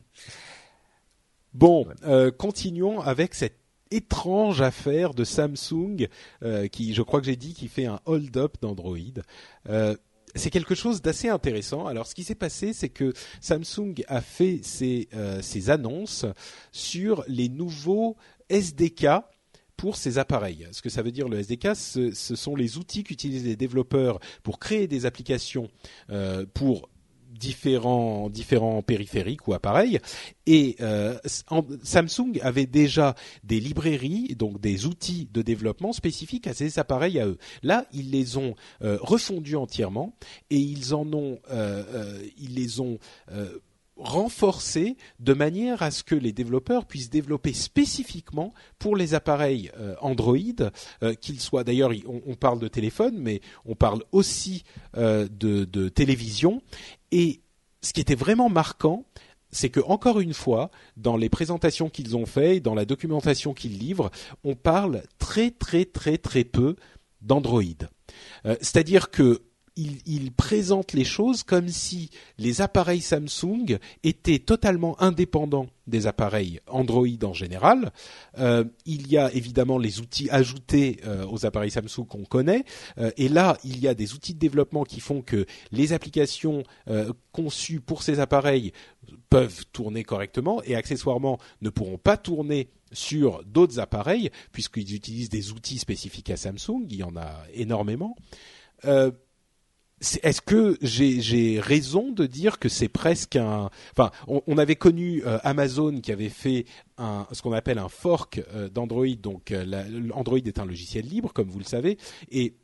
Bon, 1.52 1.84
euh, 2.04 2.30
continuons 2.30 3.00
avec 3.00 3.34
cette 3.34 3.58
étrange 3.90 4.62
affaire 4.62 5.14
de 5.14 5.24
Samsung 5.24 6.06
euh, 6.44 6.68
qui, 6.68 6.94
je 6.94 7.02
crois 7.02 7.18
que 7.18 7.26
j'ai 7.26 7.34
dit, 7.34 7.54
qui 7.54 7.66
fait 7.66 7.86
un 7.86 7.98
hold-up 8.06 8.56
d'Android. 8.62 8.96
Euh, 9.68 9.96
c'est 10.36 10.50
quelque 10.50 10.76
chose 10.76 11.02
d'assez 11.02 11.28
intéressant. 11.28 11.88
Alors, 11.88 12.06
ce 12.06 12.14
qui 12.14 12.22
s'est 12.22 12.36
passé, 12.36 12.72
c'est 12.72 12.88
que 12.88 13.12
Samsung 13.40 13.94
a 14.06 14.20
fait 14.20 14.60
ses, 14.62 15.08
annonces 15.70 16.24
sur 16.70 17.24
les 17.26 17.48
nouveaux 17.48 18.16
SDK 18.48 19.08
pour 19.76 19.96
ces 19.96 20.18
appareils. 20.18 20.68
Ce 20.70 20.82
que 20.82 20.88
ça 20.88 21.02
veut 21.02 21.10
dire 21.10 21.28
le 21.28 21.40
SDK, 21.40 21.74
ce, 21.74 22.12
sont 22.12 22.54
les 22.54 22.78
outils 22.78 23.02
qu'utilisent 23.02 23.44
les 23.44 23.56
développeurs 23.56 24.20
pour 24.44 24.60
créer 24.60 24.86
des 24.86 25.04
applications 25.04 25.68
pour 26.54 26.88
différents 27.40 28.28
différents 28.28 28.82
périphériques 28.82 29.48
ou 29.48 29.54
appareils 29.54 29.98
et 30.46 30.76
euh, 30.80 31.16
Samsung 31.82 32.40
avait 32.42 32.66
déjà 32.66 33.14
des 33.44 33.60
librairies 33.60 34.34
donc 34.36 34.60
des 34.60 34.86
outils 34.86 35.28
de 35.32 35.42
développement 35.42 35.92
spécifiques 35.92 36.46
à 36.46 36.54
ces 36.54 36.78
appareils 36.80 37.20
à 37.20 37.26
eux. 37.26 37.38
Là, 37.62 37.86
ils 37.92 38.10
les 38.10 38.36
ont 38.36 38.54
euh, 38.82 38.98
refondus 39.00 39.56
entièrement 39.56 40.14
et 40.50 40.58
ils 40.58 40.92
en 40.94 41.06
ont 41.12 41.38
euh, 41.50 42.20
ils 42.36 42.54
les 42.54 42.80
ont 42.80 42.98
renforcés 43.96 44.96
de 45.18 45.34
manière 45.34 45.82
à 45.82 45.90
ce 45.90 46.02
que 46.02 46.14
les 46.14 46.32
développeurs 46.32 46.86
puissent 46.86 47.10
développer 47.10 47.52
spécifiquement 47.52 48.54
pour 48.78 48.96
les 48.96 49.12
appareils 49.12 49.70
Android, 50.00 50.38
qu'ils 51.20 51.40
soient 51.40 51.64
d'ailleurs, 51.64 51.90
on, 52.06 52.34
parle 52.34 52.60
de 52.60 52.68
téléphone, 52.68 53.18
mais 53.18 53.42
on 53.66 53.74
parle 53.74 54.02
aussi 54.10 54.64
de 54.94 55.88
télévision. 55.90 56.62
Et 57.12 57.40
ce 57.82 57.92
qui 57.92 58.00
était 58.00 58.14
vraiment 58.14 58.48
marquant, 58.48 59.04
c'est 59.50 59.70
que 59.70 59.80
encore 59.80 60.20
une 60.20 60.34
fois, 60.34 60.70
dans 60.96 61.16
les 61.16 61.28
présentations 61.28 61.88
qu'ils 61.88 62.16
ont 62.16 62.26
fait, 62.26 62.60
dans 62.60 62.74
la 62.74 62.84
documentation 62.84 63.54
qu'ils 63.54 63.78
livrent, 63.78 64.10
on 64.44 64.54
parle 64.54 65.02
très 65.18 65.50
très 65.50 65.84
très 65.84 66.18
très 66.18 66.44
peu 66.44 66.76
d'Android. 67.20 67.62
Euh, 68.46 68.56
c'est-à-dire 68.60 69.10
que 69.10 69.42
il, 69.76 70.32
présente 70.32 70.92
les 70.92 71.04
choses 71.04 71.42
comme 71.42 71.68
si 71.68 72.10
les 72.38 72.60
appareils 72.60 73.00
Samsung 73.00 73.78
étaient 74.02 74.38
totalement 74.38 75.00
indépendants 75.00 75.68
des 75.86 76.06
appareils 76.06 76.60
Android 76.66 77.06
en 77.22 77.32
général. 77.32 77.92
Euh, 78.38 78.64
il 78.86 79.08
y 79.08 79.18
a 79.18 79.32
évidemment 79.32 79.78
les 79.78 80.00
outils 80.00 80.30
ajoutés 80.30 81.00
euh, 81.04 81.26
aux 81.26 81.46
appareils 81.46 81.70
Samsung 81.70 82.06
qu'on 82.08 82.24
connaît, 82.24 82.64
euh, 82.98 83.10
et 83.16 83.28
là 83.28 83.58
il 83.64 83.80
y 83.80 83.88
a 83.88 83.94
des 83.94 84.14
outils 84.14 84.34
de 84.34 84.38
développement 84.38 84.84
qui 84.84 85.00
font 85.00 85.22
que 85.22 85.46
les 85.72 85.92
applications 85.92 86.62
conçues 87.32 87.80
pour 87.80 88.02
ces 88.02 88.20
appareils 88.20 88.72
peuvent 89.28 89.64
tourner 89.72 90.04
correctement 90.04 90.62
et 90.64 90.74
accessoirement 90.74 91.38
ne 91.60 91.70
pourront 91.70 91.98
pas 91.98 92.16
tourner 92.16 92.68
sur 92.92 93.44
d'autres 93.44 93.78
appareils 93.78 94.30
puisqu'ils 94.52 94.94
utilisent 94.94 95.28
des 95.28 95.52
outils 95.52 95.78
spécifiques 95.78 96.30
à 96.30 96.36
Samsung. 96.36 96.86
Il 96.88 96.96
y 96.96 97.02
en 97.02 97.16
a 97.16 97.44
énormément. 97.54 98.16
Est-ce 100.22 100.40
que 100.40 100.78
j'ai 100.80 101.60
android 101.60 102.10
de 102.10 102.26
dire 102.26 102.58
que 102.58 102.68
c'est 102.68 102.88
presque 102.88 103.36
un 103.36 103.70
Enfin, 103.92 104.10
on, 104.26 104.56
avait 104.56 104.76
connu 104.76 105.22
euh, 105.26 105.38
Amazon 105.42 106.00
qui 106.00 106.10
avait 106.10 106.30
fait 106.30 106.64
un, 106.96 107.26
ce 107.32 107.42
qu'on 107.42 107.52
appelle 107.52 107.78
un 107.78 107.88
fork 107.88 108.42
euh, 108.54 108.68
d'Android. 108.70 109.06
Donc, 109.20 109.50
euh, 109.50 110.10
Android 110.14 110.38
est 110.38 110.58
un 110.58 110.64
logiciel 110.64 111.06
libre, 111.06 111.32
comme 111.34 111.48
vous 111.48 111.58
le 111.58 111.64
savez, 111.64 111.98
et 112.30 112.54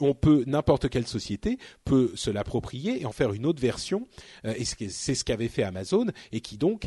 on 0.00 0.14
peut 0.14 0.44
n'importe 0.46 0.88
quelle 0.88 1.06
société 1.06 1.58
peut 1.84 2.10
se 2.14 2.30
l'approprier 2.30 3.02
et 3.02 3.06
en 3.06 3.12
faire 3.12 3.34
une 3.34 3.44
autre 3.44 3.60
version. 3.60 4.08
et 4.44 4.64
c'est 4.64 5.14
ce 5.14 5.24
qu'avait 5.24 5.48
fait 5.48 5.62
Amazon 5.62 6.06
et 6.32 6.40
qui 6.40 6.56
donc 6.56 6.86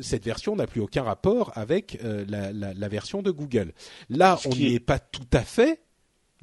cette 0.00 0.24
version 0.24 0.56
n'a 0.56 0.66
plus 0.66 0.80
aucun 0.80 1.02
rapport 1.02 1.52
avec 1.56 1.98
la, 2.02 2.50
la, 2.54 2.88
version 2.88 3.20
de 3.20 3.30
Google. 3.30 3.74
Là, 4.08 4.40
on 4.46 4.56
n'y 4.56 4.72
est 4.72 4.80
pas 4.80 4.98
tout 4.98 5.28
à 5.34 5.42
fait 5.42 5.82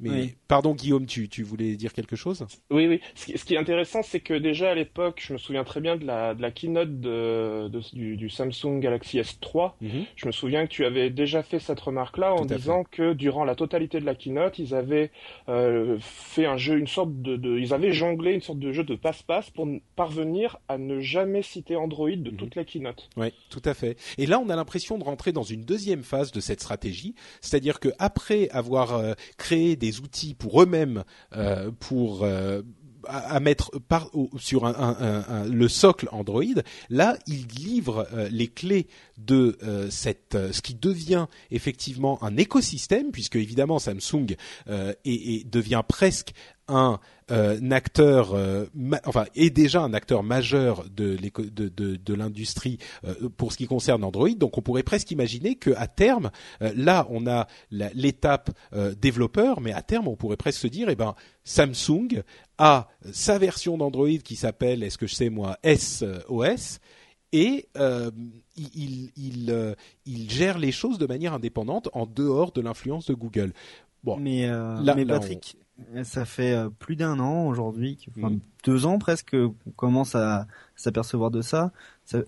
mais 0.00 0.34
pardon 0.48 0.74
Guillaume, 0.74 1.06
tu, 1.06 1.28
tu 1.28 1.42
voulais 1.42 1.76
dire 1.76 1.92
quelque 1.92 2.16
chose? 2.16 2.46
Oui, 2.70 2.86
oui. 2.86 3.00
Ce 3.14 3.44
qui, 3.44 3.54
est 3.54 3.58
intéressant, 3.58 4.02
c'est 4.02 4.20
que 4.20 4.34
déjà 4.34 4.70
à 4.70 4.74
l'époque, 4.74 5.22
je 5.26 5.32
me 5.32 5.38
souviens 5.38 5.64
très 5.64 5.80
bien 5.80 5.96
de 5.96 6.04
la, 6.04 6.34
de 6.34 6.42
la 6.42 6.50
keynote 6.50 7.00
de, 7.00 7.70
du, 7.94 8.28
Samsung 8.28 8.80
Galaxy 8.80 9.18
S3. 9.18 9.72
Mhm. 9.80 10.04
Je 10.16 10.26
me 10.26 10.32
souviens 10.32 10.66
que 10.66 10.72
tu 10.72 10.84
avais 10.84 11.10
déjà 11.10 11.42
fait 11.42 11.58
cette 11.58 11.80
remarque-là 11.80 12.34
en 12.34 12.44
disant 12.44 12.84
que 12.84 13.12
durant 13.14 13.44
la 13.44 13.54
totalité 13.54 14.00
de 14.00 14.04
la 14.04 14.14
keynote, 14.14 14.58
ils 14.58 14.74
avaient 14.74 15.10
euh, 15.48 15.96
fait 16.00 16.46
un 16.46 16.56
jeu, 16.56 16.78
une 16.78 16.86
sorte 16.86 17.22
de, 17.22 17.36
de, 17.36 17.58
ils 17.58 17.72
avaient 17.72 17.92
jonglé 17.92 18.32
une 18.32 18.42
sorte 18.42 18.58
de 18.58 18.72
jeu 18.72 18.84
de 18.84 18.94
passe-passe 18.94 19.50
pour 19.50 19.66
parvenir 19.94 20.58
à 20.68 20.78
ne 20.78 21.00
jamais 21.00 21.42
citer 21.42 21.76
Android 21.76 22.10
de 22.10 22.30
mhm. 22.30 22.36
toute 22.36 22.54
la 22.54 22.64
keynote. 22.64 23.08
Oui, 23.16 23.32
tout 23.48 23.62
à 23.64 23.74
fait. 23.74 23.96
Et 24.18 24.26
là, 24.26 24.38
on 24.40 24.50
a 24.50 24.56
l'impression 24.56 24.98
de 24.98 25.04
rentrer 25.04 25.32
dans 25.32 25.42
une 25.42 25.64
deuxième 25.64 26.02
phase 26.02 26.32
de 26.32 26.40
cette 26.40 26.60
stratégie, 26.60 27.14
c'est-à-dire 27.40 27.80
que 27.80 27.88
après 27.98 28.48
avoir 28.50 28.94
euh, 28.94 29.14
créé 29.38 29.76
des 29.76 29.85
outils 30.00 30.34
pour 30.34 30.62
eux-mêmes 30.62 31.04
euh, 31.34 31.70
pour 31.78 32.24
euh, 32.24 32.62
à, 33.08 33.38
mettre 33.38 33.70
sur 34.38 34.64
le 34.66 35.68
socle 35.68 36.08
Android, 36.10 36.42
là, 36.90 37.16
ils 37.28 37.46
livrent 37.46 38.08
euh, 38.12 38.28
les 38.30 38.48
clés 38.48 38.88
de 39.16 39.56
ce 39.90 40.60
qui 40.60 40.74
devient 40.74 41.26
effectivement 41.52 42.22
un 42.24 42.36
écosystème, 42.36 43.12
puisque 43.12 43.36
évidemment 43.36 43.78
Samsung 43.78 44.34
et, 45.04 45.44
devient 45.44 45.82
presque 45.86 46.32
un, 46.68 46.98
acteur, 47.70 48.34
enfin 49.04 49.24
est 49.34 49.50
déjà 49.50 49.82
un 49.82 49.94
acteur 49.94 50.22
majeur 50.22 50.84
de, 50.88 51.16
de, 51.16 51.68
de, 51.68 51.96
de 51.96 52.14
l'industrie 52.14 52.78
pour 53.36 53.52
ce 53.52 53.58
qui 53.58 53.66
concerne 53.66 54.04
Android. 54.04 54.30
Donc 54.30 54.58
on 54.58 54.62
pourrait 54.62 54.82
presque 54.82 55.10
imaginer 55.10 55.56
que 55.56 55.70
à 55.76 55.88
terme, 55.88 56.30
là 56.60 57.06
on 57.10 57.26
a 57.26 57.46
l'étape 57.70 58.50
développeur, 59.00 59.60
mais 59.60 59.72
à 59.72 59.82
terme 59.82 60.08
on 60.08 60.16
pourrait 60.16 60.36
presque 60.36 60.60
se 60.60 60.66
dire, 60.68 60.88
eh 60.88 60.96
ben 60.96 61.14
Samsung 61.44 62.22
a 62.58 62.88
sa 63.12 63.38
version 63.38 63.76
d'Android 63.76 64.18
qui 64.22 64.36
s'appelle, 64.36 64.82
est-ce 64.82 64.98
que 64.98 65.06
je 65.06 65.14
sais 65.14 65.30
moi, 65.30 65.58
SOS 65.64 66.80
et 67.32 67.68
euh, 67.76 68.10
il, 68.56 69.10
il, 69.16 69.76
il, 70.06 70.30
gère 70.30 70.58
les 70.58 70.72
choses 70.72 70.98
de 70.98 71.06
manière 71.06 71.34
indépendante 71.34 71.88
en 71.92 72.06
dehors 72.06 72.52
de 72.52 72.60
l'influence 72.60 73.06
de 73.06 73.14
Google. 73.14 73.52
Bon, 74.04 74.16
mais, 74.16 74.48
mais 74.94 75.04
Patrick, 75.04 75.56
ça 76.04 76.24
fait 76.24 76.54
euh, 76.54 76.70
plus 76.70 76.96
d'un 76.96 77.18
an 77.18 77.46
aujourd'hui, 77.46 77.98
enfin 78.16 78.30
mm. 78.30 78.40
deux 78.64 78.86
ans 78.86 78.98
presque, 78.98 79.30
qu'on 79.30 79.70
commence 79.76 80.14
à 80.14 80.46
s'apercevoir 80.74 81.30
de 81.30 81.42
ça. 81.42 81.72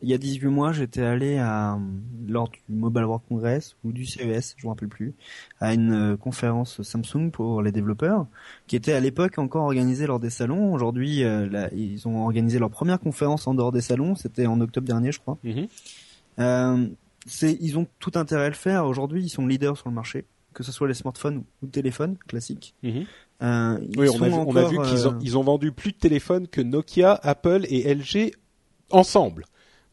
Il 0.02 0.08
y 0.08 0.14
a 0.14 0.18
18 0.18 0.48
mois, 0.48 0.72
j'étais 0.72 1.02
allé 1.02 1.38
à, 1.38 1.78
lors 2.26 2.48
du 2.48 2.58
Mobile 2.68 3.04
World 3.04 3.22
Congress 3.28 3.76
ou 3.84 3.92
du 3.92 4.04
CES, 4.04 4.54
je 4.56 4.66
me 4.66 4.70
rappelle 4.70 4.88
plus, 4.88 5.14
à 5.60 5.72
une 5.72 5.92
euh, 5.92 6.16
conférence 6.16 6.82
Samsung 6.82 7.30
pour 7.32 7.62
les 7.62 7.70
développeurs, 7.70 8.26
qui 8.66 8.76
était 8.76 8.92
à 8.92 9.00
l'époque 9.00 9.38
encore 9.38 9.64
organisée 9.64 10.06
lors 10.06 10.20
des 10.20 10.30
salons. 10.30 10.72
Aujourd'hui, 10.72 11.22
euh, 11.22 11.68
ils 11.72 12.08
ont 12.08 12.24
organisé 12.24 12.58
leur 12.58 12.70
première 12.70 12.98
conférence 12.98 13.46
en 13.46 13.54
dehors 13.54 13.72
des 13.72 13.80
salons. 13.80 14.14
C'était 14.14 14.46
en 14.46 14.60
octobre 14.60 14.86
dernier, 14.86 15.12
je 15.12 15.20
crois. 15.20 15.38
Mm-hmm. 15.44 15.68
Euh, 16.40 16.86
ils 17.42 17.78
ont 17.78 17.86
tout 17.98 18.12
intérêt 18.14 18.46
à 18.46 18.48
le 18.48 18.54
faire. 18.54 18.84
Aujourd'hui, 18.86 19.22
ils 19.22 19.28
sont 19.28 19.46
leaders 19.46 19.76
sur 19.76 19.88
le 19.88 19.94
marché 19.94 20.24
que 20.58 20.64
ce 20.64 20.72
soit 20.72 20.88
les 20.88 20.94
smartphones 20.94 21.36
ou 21.38 21.66
le 21.66 21.70
téléphone 21.70 22.16
classique. 22.26 22.74
Mhm. 22.82 23.04
Euh, 23.44 23.78
oui, 23.96 24.08
on 24.08 24.20
a, 24.56 24.68
vu, 24.68 24.76
qu'ils 24.82 25.06
ont, 25.06 25.12
euh, 25.12 25.18
ils 25.22 25.38
ont 25.38 25.44
vendu 25.44 25.70
plus 25.70 25.92
de 25.92 25.98
téléphones 25.98 26.48
que 26.48 26.60
Nokia, 26.60 27.14
Apple 27.22 27.64
et 27.68 27.94
LG 27.94 28.32
ensemble. 28.90 29.44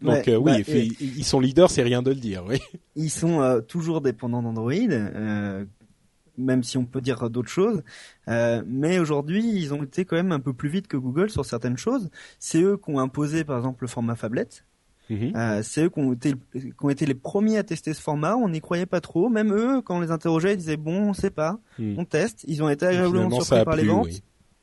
Donc 0.01 0.27
euh, 0.27 0.37
oui, 0.37 0.63
bah, 0.63 0.73
ils 0.99 1.23
sont 1.23 1.39
leaders, 1.39 1.69
c'est 1.69 1.83
rien 1.83 2.01
de 2.01 2.09
le 2.09 2.15
dire. 2.15 2.43
Oui. 2.47 2.57
Ils 2.95 3.11
sont 3.11 3.61
toujours 3.67 4.01
dépendants 4.01 4.41
d'Android, 4.41 4.73
même 6.37 6.63
si 6.63 6.77
on 6.79 6.85
peut 6.85 7.01
dire 7.01 7.29
d'autres 7.29 7.49
choses. 7.49 7.83
mais 8.27 8.97
aujourd'hui, 8.97 9.47
ils 9.47 9.73
ont 9.73 9.83
été 9.83 10.03
quand 10.03 10.15
même 10.15 10.31
un 10.31 10.39
peu 10.39 10.53
plus 10.53 10.69
vite 10.69 10.87
que 10.87 10.97
Google 10.97 11.29
sur 11.29 11.45
certaines 11.45 11.77
choses. 11.77 12.09
C'est 12.39 12.61
eux 12.61 12.77
qui 12.77 12.89
ont 12.89 12.99
imposé, 12.99 13.43
par 13.43 13.57
exemple, 13.57 13.83
le 13.83 13.87
format 13.87 14.15
phablet. 14.15 14.47
Mhm. 15.09 15.33
Euh, 15.35 15.61
c'est 15.63 15.85
eux 15.85 15.89
qui 15.89 15.99
ont, 15.99 16.13
été, 16.13 16.33
qui 16.53 16.73
ont, 16.81 16.89
été, 16.89 17.05
les 17.05 17.13
premiers 17.13 17.57
à 17.57 17.63
tester 17.63 17.93
ce 17.93 18.01
format. 18.01 18.35
On 18.35 18.49
n'y 18.49 18.61
croyait 18.61 18.85
pas 18.85 19.01
trop. 19.01 19.29
Même 19.29 19.53
eux, 19.53 19.81
quand 19.81 19.97
on 19.97 20.01
les 20.01 20.11
interrogeait, 20.11 20.53
ils 20.53 20.57
disaient 20.57 20.77
bon, 20.77 21.09
on 21.09 21.13
sait 21.13 21.29
pas, 21.29 21.59
mhm. 21.79 21.95
on 21.99 22.05
teste. 22.05 22.43
Ils 22.47 22.63
ont 22.63 22.69
été 22.69 22.85
agréablement 22.85 23.29
surpris 23.41 23.63
par 23.63 23.75
les 23.75 23.85
ventes. 23.85 24.21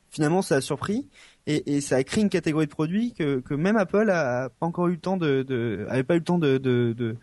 Finalement, 0.09 0.43
ça 0.43 0.57
a 0.57 0.61
surpris 0.61 1.07
et, 1.47 1.75
et, 1.75 1.81
ça 1.81 1.95
a 1.95 2.03
créé 2.03 2.23
une 2.23 2.29
catégorie 2.29 2.67
de 2.67 2.71
produits 2.71 3.13
que, 3.13 3.39
que 3.39 3.55
même 3.55 3.77
Apple 3.77 4.11
a 4.11 4.49
pas 4.49 4.67
encore 4.67 4.87
eu 4.87 4.91
le 4.91 4.97
temps 4.97 5.17
de, 5.17 5.41
de 5.41 5.87
avait 5.89 6.03
pas 6.03 6.13
eu 6.13 6.19
le 6.19 6.23
temps 6.23 6.37
de 6.37 6.59
de 6.59 7.15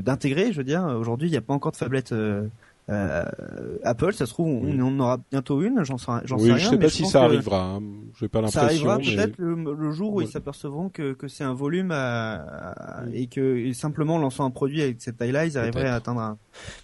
d'intégrer. 0.00 0.46
De, 0.46 0.52
je 0.52 0.58
veux 0.58 0.64
dire, 0.64 0.84
aujourd'hui, 0.84 1.28
il 1.28 1.32
n'y 1.32 1.36
a 1.36 1.42
pas 1.42 1.52
encore 1.52 1.72
de 1.72 1.76
tablette 1.76 2.12
euh, 2.12 2.46
euh, 2.90 3.24
Apple, 3.84 4.12
ça 4.12 4.26
se 4.26 4.32
trouve, 4.32 4.48
on, 4.48 4.80
on 4.80 5.00
aura 5.00 5.18
bientôt 5.30 5.62
une, 5.62 5.84
j'en 5.84 5.96
sais, 5.96 6.10
j'en 6.24 6.38
sais 6.38 6.44
rien. 6.44 6.56
Je 6.56 6.68
sais 6.68 6.78
pas 6.78 6.88
si 6.88 7.06
ça 7.06 7.22
arrivera. 7.22 7.74
Hein. 7.74 7.82
Je 8.14 8.26
pas 8.26 8.40
l'impression. 8.40 8.60
Ça 8.60 8.66
arrivera 8.66 8.98
peut-être 8.98 9.38
le, 9.38 9.92
jour 9.92 10.14
où 10.14 10.20
ils 10.20 10.28
s'apercevront 10.28 10.88
que, 10.88 11.12
que 11.12 11.28
c'est 11.28 11.44
un 11.44 11.54
volume 11.54 11.90
à, 11.92 13.04
et 13.12 13.26
que 13.26 13.72
simplement 13.72 14.16
en 14.16 14.18
lançant 14.18 14.44
un 14.44 14.50
produit 14.50 14.82
avec 14.82 15.00
cette 15.00 15.18
taille-là, 15.18 15.46
ils 15.46 15.56
arriveraient 15.56 15.88
à 15.88 15.94
atteindre 15.94 16.20
un. 16.20 16.38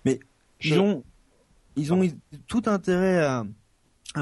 Mais 0.05 0.21
ils 0.63 0.79
ont, 0.79 1.03
ils 1.77 1.93
ont 1.93 2.07
tout 2.47 2.63
intérêt 2.67 3.19
à 3.19 3.45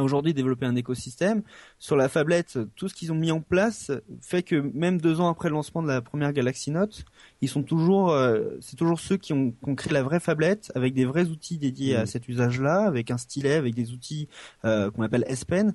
aujourd'hui 0.00 0.34
développer 0.34 0.66
un 0.66 0.76
écosystème. 0.76 1.42
Sur 1.78 1.96
la 1.96 2.08
fablette, 2.08 2.58
tout 2.76 2.88
ce 2.88 2.94
qu'ils 2.94 3.12
ont 3.12 3.16
mis 3.16 3.30
en 3.30 3.40
place 3.40 3.92
fait 4.20 4.42
que 4.42 4.56
même 4.74 5.00
deux 5.00 5.20
ans 5.20 5.28
après 5.28 5.48
le 5.48 5.54
lancement 5.54 5.82
de 5.82 5.88
la 5.88 6.00
première 6.00 6.32
Galaxy 6.32 6.70
Note, 6.70 7.04
ils 7.40 7.48
sont 7.48 7.62
toujours, 7.62 8.10
euh, 8.10 8.56
c'est 8.60 8.76
toujours 8.76 9.00
ceux 9.00 9.16
qui 9.16 9.32
ont, 9.32 9.54
créé 9.76 9.92
la 9.92 10.02
vraie 10.02 10.20
fablette 10.20 10.72
avec 10.74 10.94
des 10.94 11.04
vrais 11.04 11.26
outils 11.26 11.58
dédiés 11.58 11.96
à 11.96 12.04
mmh. 12.04 12.06
cet 12.06 12.28
usage-là, 12.28 12.84
avec 12.84 13.10
un 13.10 13.18
stylet, 13.18 13.54
avec 13.54 13.74
des 13.74 13.92
outils 13.92 14.28
euh, 14.64 14.90
qu'on 14.90 15.02
appelle 15.02 15.24
S 15.28 15.44
Pen. 15.44 15.74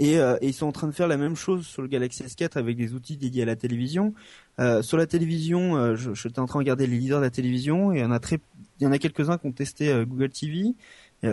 Euh, 0.00 0.38
et, 0.40 0.48
ils 0.48 0.54
sont 0.54 0.66
en 0.66 0.72
train 0.72 0.86
de 0.86 0.92
faire 0.92 1.08
la 1.08 1.18
même 1.18 1.36
chose 1.36 1.66
sur 1.66 1.82
le 1.82 1.88
Galaxy 1.88 2.22
S4 2.22 2.58
avec 2.58 2.76
des 2.76 2.94
outils 2.94 3.16
dédiés 3.16 3.42
à 3.42 3.46
la 3.46 3.56
télévision. 3.56 4.14
sur 4.82 4.96
la 4.96 5.06
télévision, 5.06 5.96
je, 5.96 6.14
je, 6.14 6.28
en 6.28 6.46
train 6.46 6.46
de 6.46 6.52
regarder 6.52 6.86
les 6.86 6.96
leaders 6.96 7.18
de 7.18 7.24
la 7.24 7.30
télévision 7.30 7.92
et 7.92 7.98
il 7.98 8.00
y 8.00 8.04
en 8.04 8.10
a 8.10 8.20
très, 8.20 8.38
il 8.80 8.84
y 8.84 8.86
en 8.86 8.92
a 8.92 8.98
quelques-uns 8.98 9.38
qui 9.38 9.46
ont 9.46 9.52
testé 9.52 9.92
Google 10.06 10.30
TV 10.30 10.74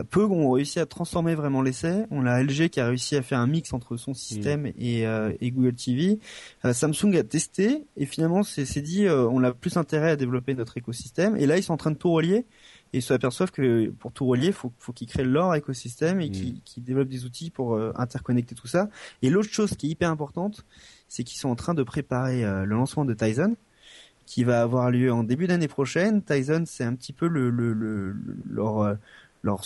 peu 0.09 0.23
ont 0.23 0.51
réussi 0.51 0.79
à 0.79 0.85
transformer 0.85 1.33
vraiment 1.33 1.63
l'essai. 1.63 2.05
On 2.11 2.27
a 2.27 2.43
LG 2.43 2.69
qui 2.69 2.79
a 2.79 2.87
réussi 2.87 3.15
à 3.15 3.23
faire 3.23 3.39
un 3.39 3.47
mix 3.47 3.73
entre 3.73 3.97
son 3.97 4.13
système 4.13 4.67
mm. 4.67 4.73
euh, 4.81 5.33
et, 5.41 5.51
Google 5.51 5.73
TV. 5.73 6.19
Euh, 6.63 6.73
Samsung 6.73 7.15
a 7.15 7.23
testé 7.23 7.87
et 7.97 8.05
finalement 8.05 8.43
c'est 8.43 8.81
dit 8.81 9.05
euh, 9.05 9.27
on 9.29 9.43
a 9.43 9.51
plus 9.51 9.77
intérêt 9.77 10.11
à 10.11 10.15
développer 10.15 10.53
notre 10.53 10.77
écosystème. 10.77 11.35
Et 11.37 11.47
là 11.47 11.57
ils 11.57 11.63
sont 11.63 11.73
en 11.73 11.77
train 11.77 11.91
de 11.91 11.97
tout 11.97 12.11
relier 12.11 12.45
et 12.93 12.99
ils 12.99 13.01
s'aperçoivent 13.01 13.51
que 13.51 13.89
pour 13.89 14.11
tout 14.11 14.27
relier, 14.27 14.51
faut, 14.51 14.71
faut 14.77 14.93
qu'ils 14.93 15.07
créent 15.07 15.23
leur 15.23 15.55
écosystème 15.55 16.21
et 16.21 16.29
qu'ils 16.29 16.53
mm. 16.77 16.83
développent 16.83 17.09
des 17.09 17.25
outils 17.25 17.49
pour 17.49 17.79
interconnecter 17.95 18.53
tout 18.53 18.67
ça. 18.67 18.89
Et 19.23 19.29
l'autre 19.29 19.51
chose 19.51 19.75
qui 19.75 19.87
est 19.87 19.89
hyper 19.89 20.11
importante, 20.11 20.65
c'est 21.07 21.23
qu'ils 21.23 21.39
sont 21.39 21.49
en 21.49 21.55
train 21.55 21.73
de 21.73 21.83
préparer 21.83 22.41
le 22.41 22.75
lancement 22.75 23.05
de 23.05 23.13
Tizen 23.13 23.55
qui 24.25 24.43
va 24.43 24.61
avoir 24.61 24.91
lieu 24.91 25.11
en 25.11 25.23
début 25.23 25.47
d'année 25.47 25.67
prochaine. 25.67 26.21
Tizen, 26.21 26.67
c'est 26.67 26.83
un 26.83 26.93
petit 26.93 27.13
peu 27.13 27.27
le, 27.27 27.49
le, 27.49 27.73
le 27.73 28.15
leur 28.47 28.97
leur 29.41 29.61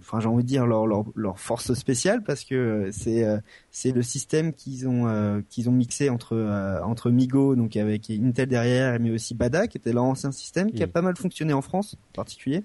enfin 0.00 0.18
j'ai 0.20 0.26
envie 0.26 0.42
de 0.42 0.48
dire 0.48 0.66
leur, 0.66 0.86
leur, 0.86 1.04
leur 1.14 1.38
force 1.38 1.74
spéciale 1.74 2.24
parce 2.24 2.44
que 2.44 2.90
c'est 2.92 3.24
c'est 3.70 3.92
le 3.92 4.02
système 4.02 4.52
qu'ils 4.52 4.88
ont 4.88 5.42
qu'ils 5.48 5.68
ont 5.68 5.72
mixé 5.72 6.10
entre 6.10 6.36
entre 6.84 7.10
Migo 7.10 7.54
donc 7.54 7.76
avec 7.76 8.10
Intel 8.10 8.48
derrière 8.48 8.98
mais 8.98 9.10
aussi 9.10 9.34
Bada 9.34 9.68
qui 9.68 9.78
était 9.78 9.92
leur 9.92 10.04
ancien 10.04 10.32
système 10.32 10.72
qui 10.72 10.82
a 10.82 10.88
pas 10.88 11.02
mal 11.02 11.16
fonctionné 11.16 11.52
en 11.52 11.62
France 11.62 11.96
en 12.10 12.14
particulier 12.16 12.64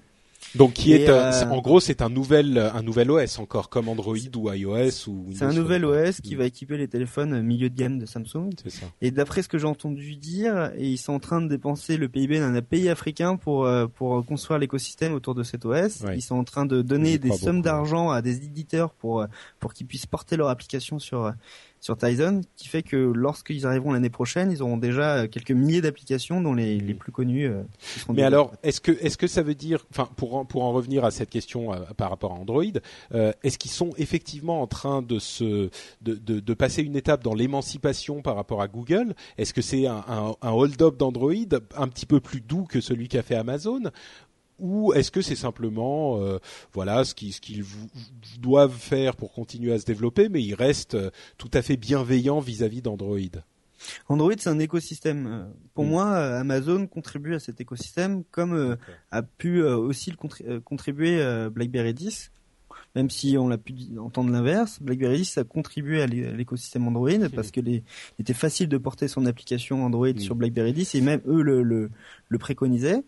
donc 0.54 0.72
qui 0.74 0.92
est, 0.92 1.08
euh, 1.08 1.44
en 1.50 1.60
gros 1.60 1.80
c'est 1.80 2.02
un 2.02 2.08
nouvel 2.08 2.58
un 2.58 2.82
nouvel 2.82 3.10
OS 3.10 3.38
encore 3.38 3.68
comme 3.68 3.88
Android 3.88 4.16
ou 4.36 4.52
iOS 4.52 5.08
ou 5.08 5.26
C'est 5.34 5.44
un 5.44 5.52
nouvel 5.52 5.84
OS 5.84 6.20
qui 6.20 6.34
va 6.34 6.44
équiper 6.44 6.76
les 6.76 6.88
téléphones 6.88 7.40
milieu 7.42 7.70
de 7.70 7.76
gamme 7.76 7.98
de 7.98 8.06
Samsung. 8.06 8.50
Ça. 8.66 8.86
Et 9.00 9.10
d'après 9.10 9.42
ce 9.42 9.48
que 9.48 9.58
j'ai 9.58 9.66
entendu 9.66 10.16
dire, 10.16 10.72
ils 10.78 10.98
sont 10.98 11.12
en 11.12 11.20
train 11.20 11.40
de 11.40 11.48
dépenser 11.48 11.96
le 11.96 12.08
PIB 12.08 12.38
d'un 12.40 12.60
pays 12.62 12.88
africain 12.88 13.36
pour 13.36 13.66
euh, 13.66 13.86
pour 13.86 14.24
construire 14.24 14.58
l'écosystème 14.58 15.12
autour 15.12 15.34
de 15.34 15.42
cet 15.42 15.64
OS. 15.64 16.02
Ils 16.14 16.22
sont 16.22 16.36
en 16.36 16.44
train 16.44 16.66
de 16.66 16.82
donner 16.82 17.18
des 17.18 17.32
sommes 17.32 17.62
d'argent 17.62 18.10
à 18.10 18.22
des 18.22 18.36
éditeurs 18.36 18.90
pour 18.92 19.26
pour 19.58 19.74
qu'ils 19.74 19.86
puissent 19.86 20.06
porter 20.06 20.36
leur 20.36 20.48
application 20.48 20.98
sur 20.98 21.32
sur 21.80 21.96
Tizen, 21.96 22.42
qui 22.56 22.68
fait 22.68 22.82
que 22.82 22.96
lorsqu'ils 22.96 23.66
arriveront 23.66 23.92
l'année 23.92 24.10
prochaine, 24.10 24.50
ils 24.50 24.62
auront 24.62 24.76
déjà 24.76 25.18
euh, 25.18 25.28
quelques 25.28 25.52
milliers 25.52 25.80
d'applications, 25.80 26.40
dont 26.40 26.54
les, 26.54 26.78
les 26.78 26.94
plus 26.94 27.12
connues. 27.12 27.46
Euh, 27.46 27.62
Mais 28.12 28.22
alors, 28.22 28.52
est-ce 28.62 28.80
que 28.80 28.92
est-ce 29.00 29.16
que 29.16 29.26
ça 29.26 29.42
veut 29.42 29.54
dire, 29.54 29.86
enfin, 29.90 30.08
pour 30.16 30.36
en, 30.36 30.44
pour 30.44 30.64
en 30.64 30.72
revenir 30.72 31.04
à 31.04 31.10
cette 31.10 31.30
question 31.30 31.72
euh, 31.72 31.78
par 31.96 32.10
rapport 32.10 32.32
à 32.32 32.36
Android, 32.36 32.64
est-ce 33.42 33.58
qu'ils 33.58 33.70
sont 33.70 33.90
effectivement 33.96 34.60
en 34.62 34.66
train 34.66 35.02
de 35.02 35.18
se 35.18 35.70
de, 36.02 36.14
de, 36.14 36.40
de 36.40 36.54
passer 36.54 36.82
une 36.82 36.96
étape 36.96 37.22
dans 37.22 37.34
l'émancipation 37.34 38.22
par 38.22 38.36
rapport 38.36 38.60
à 38.62 38.68
Google? 38.68 39.14
Est-ce 39.36 39.54
que 39.54 39.62
c'est 39.62 39.86
un, 39.86 40.04
un, 40.08 40.34
un 40.42 40.50
hold-up 40.50 40.96
d'Android 40.96 41.32
un 41.76 41.88
petit 41.88 42.06
peu 42.06 42.20
plus 42.20 42.40
doux 42.40 42.64
que 42.64 42.80
celui 42.80 43.08
qu'a 43.08 43.22
fait 43.22 43.36
Amazon? 43.36 43.82
Ou 44.58 44.92
est-ce 44.92 45.10
que 45.10 45.22
c'est 45.22 45.36
simplement 45.36 46.20
euh, 46.20 46.38
voilà 46.72 47.04
ce 47.04 47.14
qu'ils 47.14 47.32
ce 47.32 47.40
qu'ils 47.40 47.64
doivent 48.40 48.76
faire 48.76 49.16
pour 49.16 49.32
continuer 49.32 49.72
à 49.72 49.78
se 49.78 49.84
développer, 49.84 50.28
mais 50.28 50.42
ils 50.42 50.54
restent 50.54 50.94
euh, 50.94 51.10
tout 51.36 51.50
à 51.54 51.62
fait 51.62 51.76
bienveillants 51.76 52.40
vis-à-vis 52.40 52.82
d'Android? 52.82 53.18
Android, 54.08 54.32
c'est 54.36 54.50
un 54.50 54.58
écosystème. 54.58 55.52
Pour 55.74 55.84
mm. 55.84 55.88
moi, 55.88 56.16
Amazon 56.38 56.86
contribue 56.88 57.34
à 57.34 57.38
cet 57.38 57.60
écosystème 57.60 58.24
comme 58.32 58.54
euh, 58.54 58.76
a 59.12 59.22
pu 59.22 59.62
aussi 59.62 60.10
le 60.10 60.60
contribuer 60.60 61.22
BlackBerry 61.50 61.94
10. 61.94 62.32
Même 62.96 63.10
si 63.10 63.36
on 63.38 63.48
l'a 63.48 63.58
pu 63.58 63.74
entendre 63.98 64.32
l'inverse, 64.32 64.82
BlackBerry 64.82 65.18
10 65.18 65.38
a 65.38 65.44
contribué 65.44 66.02
à 66.02 66.06
l'écosystème 66.06 66.88
Android 66.88 67.28
parce 67.34 67.50
que 67.50 67.60
il 67.60 67.82
était 68.18 68.34
facile 68.34 68.68
de 68.68 68.78
porter 68.78 69.08
son 69.08 69.26
application 69.26 69.84
Android 69.84 70.08
mm. 70.08 70.18
sur 70.18 70.34
BlackBerry 70.34 70.72
10 70.72 70.94
et 70.96 71.00
même 71.00 71.20
eux 71.26 71.42
le, 71.42 71.62
le, 71.62 71.90
le 72.28 72.38
préconisaient. 72.38 73.04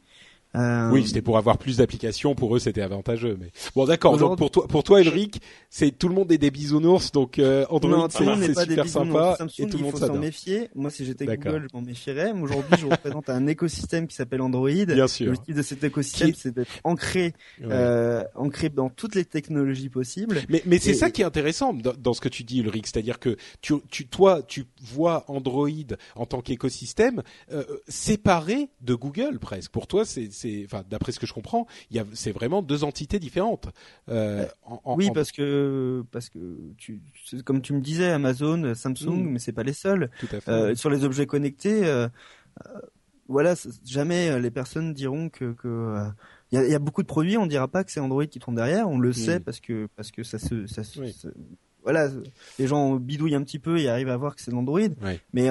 Euh, 0.57 0.91
oui, 0.91 1.07
c'était 1.07 1.23
pour 1.23 1.39
avoir 1.39 1.59
plus 1.59 1.77
d'applications. 1.77 2.35
Pour 2.35 2.57
eux, 2.57 2.59
c'était 2.59 2.83
avantageux. 2.83 3.37
Mais 3.41 3.51
bon, 3.75 3.85
d'accord. 3.85 4.17
Donc 4.17 4.37
pour 4.37 4.51
toi, 4.51 4.67
pour 4.67 4.83
toi, 4.83 5.01
Elric, 5.01 5.41
c'est 5.69 5.97
tout 5.97 6.09
le 6.09 6.15
monde 6.15 6.33
est 6.33 6.39
des 6.39 6.51
bisounours. 6.51 7.13
Donc 7.13 7.39
euh, 7.39 7.65
Android, 7.71 8.09
c'est 8.11 8.55
super 8.55 8.89
sympa 8.89 9.37
et 9.59 9.67
tout 9.67 9.79
le 9.79 9.85
monde 9.85 9.97
s'adore. 9.97 10.09
Il 10.09 10.11
faut 10.11 10.15
s'en 10.15 10.19
méfier. 10.19 10.71
Moi, 10.75 10.91
si 10.91 11.05
j'étais 11.05 11.27
Google, 11.27 11.69
je 11.71 11.77
m'en 11.77 11.83
méfierais. 11.83 12.33
Aujourd'hui, 12.33 12.77
je 12.81 12.87
représente 12.87 13.31
un 13.31 13.47
écosystème 13.47 14.07
qui 14.07 14.17
s'appelle 14.17 14.41
Android. 14.41 14.71
Bien 14.87 15.09
sûr. 15.09 15.41
Type 15.43 15.55
de 15.55 15.63
cet 15.63 15.85
écosystème, 15.85 16.33
c'est 16.35 16.53
d'être 16.53 16.71
ancré, 16.85 17.35
euh, 17.63 18.25
ancré 18.35 18.69
dans 18.69 18.91
toutes 18.91 19.15
les 19.15 19.25
technologies 19.25 19.89
possibles. 19.89 20.41
Mais, 20.49 20.63
mais 20.67 20.79
c'est 20.79 20.95
ça 20.95 21.11
qui 21.11 21.23
est 21.23 21.25
intéressant 21.25 21.73
dans, 21.73 21.95
dans, 21.97 22.13
ce 22.13 22.21
que 22.21 22.29
tu 22.29 22.43
dis, 22.43 22.61
Ulrich, 22.61 22.87
c'est-à-dire 22.87 23.19
que 23.21 23.37
tu, 23.61 23.75
tu, 23.91 24.09
toi, 24.09 24.43
tu 24.43 24.67
vois 24.83 25.25
Android 25.29 25.69
en 26.17 26.27
tant 26.27 26.41
qu'écosystème 26.41 27.23
euh, 27.53 27.65
séparé 27.89 28.69
de 28.81 28.95
Google 28.95 29.39
presque. 29.39 29.71
Pour 29.71 29.87
toi, 29.87 30.05
c'est 30.05 30.31
c'est, 30.41 30.63
enfin, 30.65 30.85
d'après 30.89 31.13
ce 31.13 31.21
que 31.21 31.27
je 31.27 31.33
comprends, 31.33 31.67
il 31.91 32.05
c'est 32.15 32.33
vraiment 32.33 32.63
deux 32.63 32.85
entités 32.85 33.19
différentes. 33.19 33.69
Euh, 34.09 34.47
en, 34.63 34.97
oui, 34.97 35.11
parce 35.13 35.33
que 35.33 36.05
parce 36.11 36.29
que 36.29 36.39
tu, 36.77 37.03
comme 37.45 37.61
tu 37.63 37.73
me 37.73 37.81
disais, 37.81 38.11
Amazon, 38.11 38.75
Samsung, 38.75 39.25
mm. 39.25 39.31
mais 39.31 39.39
c'est 39.39 39.53
pas 39.53 39.63
les 39.63 39.73
seuls. 39.73 40.11
Tout 40.19 40.29
à 40.33 40.41
fait. 40.41 40.51
Euh, 40.51 40.75
sur 40.75 40.91
les 40.91 41.05
objets 41.05 41.27
connectés, 41.27 41.85
euh, 41.85 42.09
euh 42.67 42.81
voilà, 43.29 43.55
jamais 43.85 44.29
euh, 44.29 44.41
les 44.41 44.51
personnes 44.51 44.93
diront 44.93 45.29
que 45.29 45.53
que 45.53 45.97
il 46.51 46.59
y, 46.59 46.59
a, 46.59 46.67
y, 46.67 46.75
a, 46.75 46.81
beaucoup 46.81 47.03
de 47.03 47.07
produits, 47.07 47.37
on 47.37 47.47
dira 47.47 47.69
pas 47.69 47.85
que 47.85 47.93
c'est 47.93 48.01
Android 48.01 48.27
qui 48.27 48.41
tourne 48.41 48.57
derrière, 48.57 48.89
on 48.89 48.99
le 48.99 49.11
mm. 49.11 49.13
sait 49.13 49.41
parce 49.41 49.61
que 49.61 49.87
parce 49.95 50.11
que 50.11 50.25
ça 50.25 50.41
se 50.41 50.67
ça, 50.67 50.83
voilà, 51.85 52.09
les 52.59 52.67
gens 52.67 52.97
bidouillent 52.97 53.37
un 53.37 53.45
petit 53.45 53.61
peu 53.61 53.79
et 53.79 53.89
arrivent 53.89 54.09
à 54.09 54.17
voir 54.17 54.35
que 54.35 54.43
c'est 54.43 54.51
l'Android. 54.51 54.81
Mais 55.33 55.49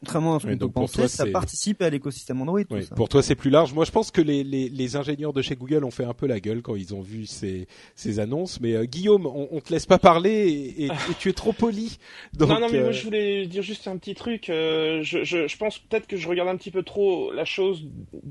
Contrairement 0.00 0.36
à 0.36 0.40
ce 0.40 0.46
qu'on 0.46 0.68
pensait, 0.70 1.08
ça 1.08 1.26
participe 1.26 1.82
à 1.82 1.90
l'écosystème 1.90 2.40
Android. 2.40 2.60
Oui, 2.70 2.88
pour 2.96 3.10
toi, 3.10 3.22
c'est 3.22 3.34
plus 3.34 3.50
large. 3.50 3.74
Moi, 3.74 3.84
je 3.84 3.90
pense 3.90 4.10
que 4.10 4.22
les, 4.22 4.42
les, 4.42 4.70
les, 4.70 4.96
ingénieurs 4.96 5.34
de 5.34 5.42
chez 5.42 5.56
Google 5.56 5.84
ont 5.84 5.90
fait 5.90 6.04
un 6.04 6.14
peu 6.14 6.26
la 6.26 6.40
gueule 6.40 6.62
quand 6.62 6.74
ils 6.74 6.94
ont 6.94 7.02
vu 7.02 7.26
ces, 7.26 7.68
ces 7.94 8.18
annonces. 8.18 8.60
Mais 8.62 8.74
euh, 8.74 8.84
Guillaume, 8.84 9.26
on, 9.26 9.48
on 9.50 9.60
te 9.60 9.70
laisse 9.70 9.84
pas 9.84 9.98
parler 9.98 10.30
et, 10.30 10.86
et, 10.86 10.90
tu 11.18 11.28
es 11.28 11.32
trop 11.34 11.52
poli. 11.52 11.98
Donc, 12.32 12.48
non, 12.48 12.60
non, 12.60 12.68
mais 12.72 12.80
moi, 12.80 12.88
euh, 12.88 12.92
je 12.92 13.04
voulais 13.04 13.46
dire 13.46 13.62
juste 13.62 13.88
un 13.88 13.98
petit 13.98 14.14
truc. 14.14 14.48
Euh, 14.48 15.02
je, 15.02 15.22
je, 15.22 15.46
je, 15.46 15.56
pense 15.58 15.78
peut-être 15.78 16.06
que 16.06 16.16
je 16.16 16.26
regarde 16.28 16.48
un 16.48 16.56
petit 16.56 16.70
peu 16.70 16.82
trop 16.82 17.30
la 17.32 17.44
chose 17.44 17.86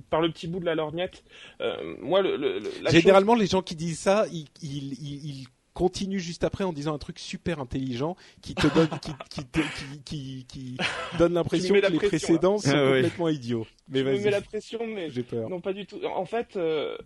par 0.09 0.21
le 0.21 0.31
petit 0.31 0.47
bout 0.47 0.59
de 0.59 0.65
la 0.65 0.73
lorgnette. 0.73 1.23
moi, 2.01 2.23
le, 2.23 2.35
le, 2.35 2.61
généralement, 2.89 3.35
les 3.35 3.45
gens 3.45 3.61
qui 3.61 3.75
disent 3.75 3.99
ça, 3.99 4.25
ils, 4.31 4.47
ils, 4.63 4.93
ils 4.93 5.47
continue 5.79 6.19
juste 6.19 6.43
après 6.43 6.65
en 6.65 6.73
disant 6.73 6.93
un 6.93 6.97
truc 6.97 7.19
super 7.19 7.61
intelligent 7.61 8.17
qui 8.41 8.53
te 8.53 8.67
donne, 8.75 8.89
qui, 9.01 9.11
qui, 9.29 9.45
qui, 9.45 10.01
qui, 10.03 10.45
qui 10.45 10.77
donne 11.17 11.33
l'impression 11.35 11.73
que 11.73 11.89
les 11.89 11.97
précédents 11.97 12.57
sont 12.57 12.71
ah 12.75 12.95
complètement 12.95 13.29
idiots. 13.29 13.65
Mais 13.87 14.03
vas-y. 14.03 14.25
mets 14.25 14.29
la 14.29 14.41
pression, 14.41 14.85
mais 14.85 15.09
j'ai 15.09 15.23
peur. 15.23 15.49
Non, 15.49 15.61
pas 15.61 15.71
du 15.71 15.85
tout. 15.85 15.99
En 16.03 16.25
fait, 16.25 16.57
euh, 16.57 16.97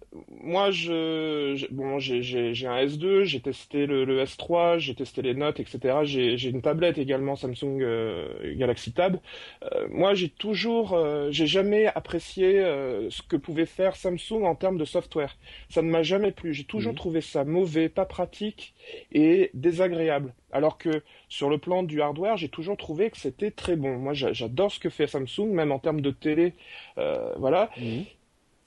moi, 0.41 0.71
je, 0.71 1.71
bon, 1.71 1.99
j'ai 1.99 2.67
un 2.67 2.86
S2, 2.86 3.24
j'ai 3.26 3.41
testé 3.41 3.86
le, 3.86 4.05
le 4.05 4.24
S3, 4.24 4.80
j'ai 4.80 4.95
testé 4.95 5.21
les 5.21 5.36
notes, 5.36 5.59
etc. 5.59 5.99
J'ai 6.03 6.49
une 6.49 6.63
tablette 6.63 6.97
également 6.97 7.36
Samsung 7.36 7.80
euh, 7.82 8.55
Galaxy 8.55 8.91
Tab. 8.91 9.19
Euh, 9.63 9.88
moi, 9.91 10.15
j'ai 10.15 10.30
toujours, 10.30 10.93
euh, 10.93 11.30
j'ai 11.30 11.47
jamais 11.47 11.86
apprécié 11.86 12.53
ce 13.09 13.21
que 13.21 13.36
pouvait 13.36 13.67
faire 13.67 13.95
Samsung 13.95 14.43
en 14.45 14.55
termes 14.55 14.80
de 14.80 14.86
software. 14.86 15.38
Ça 15.69 15.84
ne 15.84 15.91
m'a 15.91 16.01
jamais 16.01 16.32
plu. 16.32 16.55
J'ai 16.55 16.63
toujours 16.65 16.93
mhm. 16.93 16.97
trouvé 16.97 17.21
ça 17.21 17.43
mauvais, 17.43 17.88
pas 17.88 18.05
pratique 18.05 18.62
et 19.11 19.51
désagréable. 19.53 20.34
Alors 20.51 20.78
que 20.78 21.03
sur 21.30 21.49
le 21.49 21.57
plan 21.57 21.84
du 21.84 22.01
hardware, 22.01 22.38
j'ai 22.38 22.49
toujours 22.49 22.78
trouvé 22.78 23.09
que 23.09 23.18
c'était 23.18 23.51
très 23.51 23.76
bon. 23.76 23.97
Moi, 23.97 24.14
j'adore 24.14 24.72
ce 24.72 24.80
que 24.80 24.89
fait 24.89 25.07
Samsung, 25.07 25.47
même 25.47 25.72
en 25.72 25.80
termes 25.80 26.01
de 26.01 26.11
télé. 26.11 26.53
Euh, 26.97 27.34
voilà. 27.38 27.70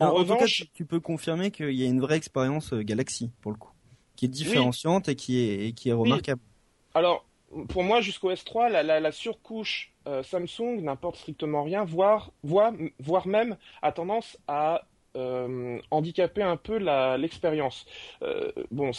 En, 0.01 0.13
revanche, 0.13 0.65
tu 0.75 0.85
peux 0.85 1.01
confirmer 1.01 1.51
qu'il 1.51 1.73
y 1.73 1.85
a 1.85 1.87
une 1.87 2.01
vraie 2.01 2.17
expérience 2.17 2.73
euh, 2.73 2.83
Galaxy 2.83 3.31
pour 3.41 3.53
le 3.53 3.57
coup, 3.57 3.73
qui 4.17 4.27
est 4.27 4.29
différenciante 4.29 5.09
et 5.09 5.17
qui 5.17 5.39
est 5.39 5.73
qui 5.73 5.89
est 5.89 5.95
remarquable. 5.95 6.41
Alors, 6.95 7.25
pour 7.69 7.83
moi, 7.83 8.01
jusqu'au 8.01 8.33
S3, 8.33 8.69
la, 8.69 9.13
surcouche 9.13 9.93
euh, 10.07 10.23
Samsung 10.23 10.81
n'importe 10.83 11.17
strictement 11.17 11.63
rien, 11.63 11.85
voire, 11.85 12.33
voire, 12.43 12.73
voire 12.99 13.27
même 13.27 13.57
a 13.81 13.93
tendance 13.93 14.39
à 14.49 14.87
handicaper 15.91 16.43
un 16.43 16.59
peu 16.59 16.77
l'expérience. 17.17 17.87
bon, 18.71 18.91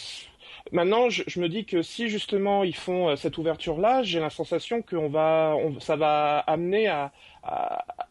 Maintenant, 0.72 1.10
je, 1.10 1.40
me 1.40 1.48
dis 1.48 1.64
que 1.64 1.82
si 1.82 2.08
justement 2.08 2.64
ils 2.64 2.74
font 2.74 3.08
euh, 3.08 3.16
cette 3.16 3.38
ouverture-là, 3.38 4.02
j'ai 4.02 4.20
la 4.20 4.30
sensation 4.30 4.82
que 4.82 4.96
va, 4.96 5.56
ça 5.80 5.96
va 5.96 6.38
amener 6.40 6.88
à, 6.88 7.12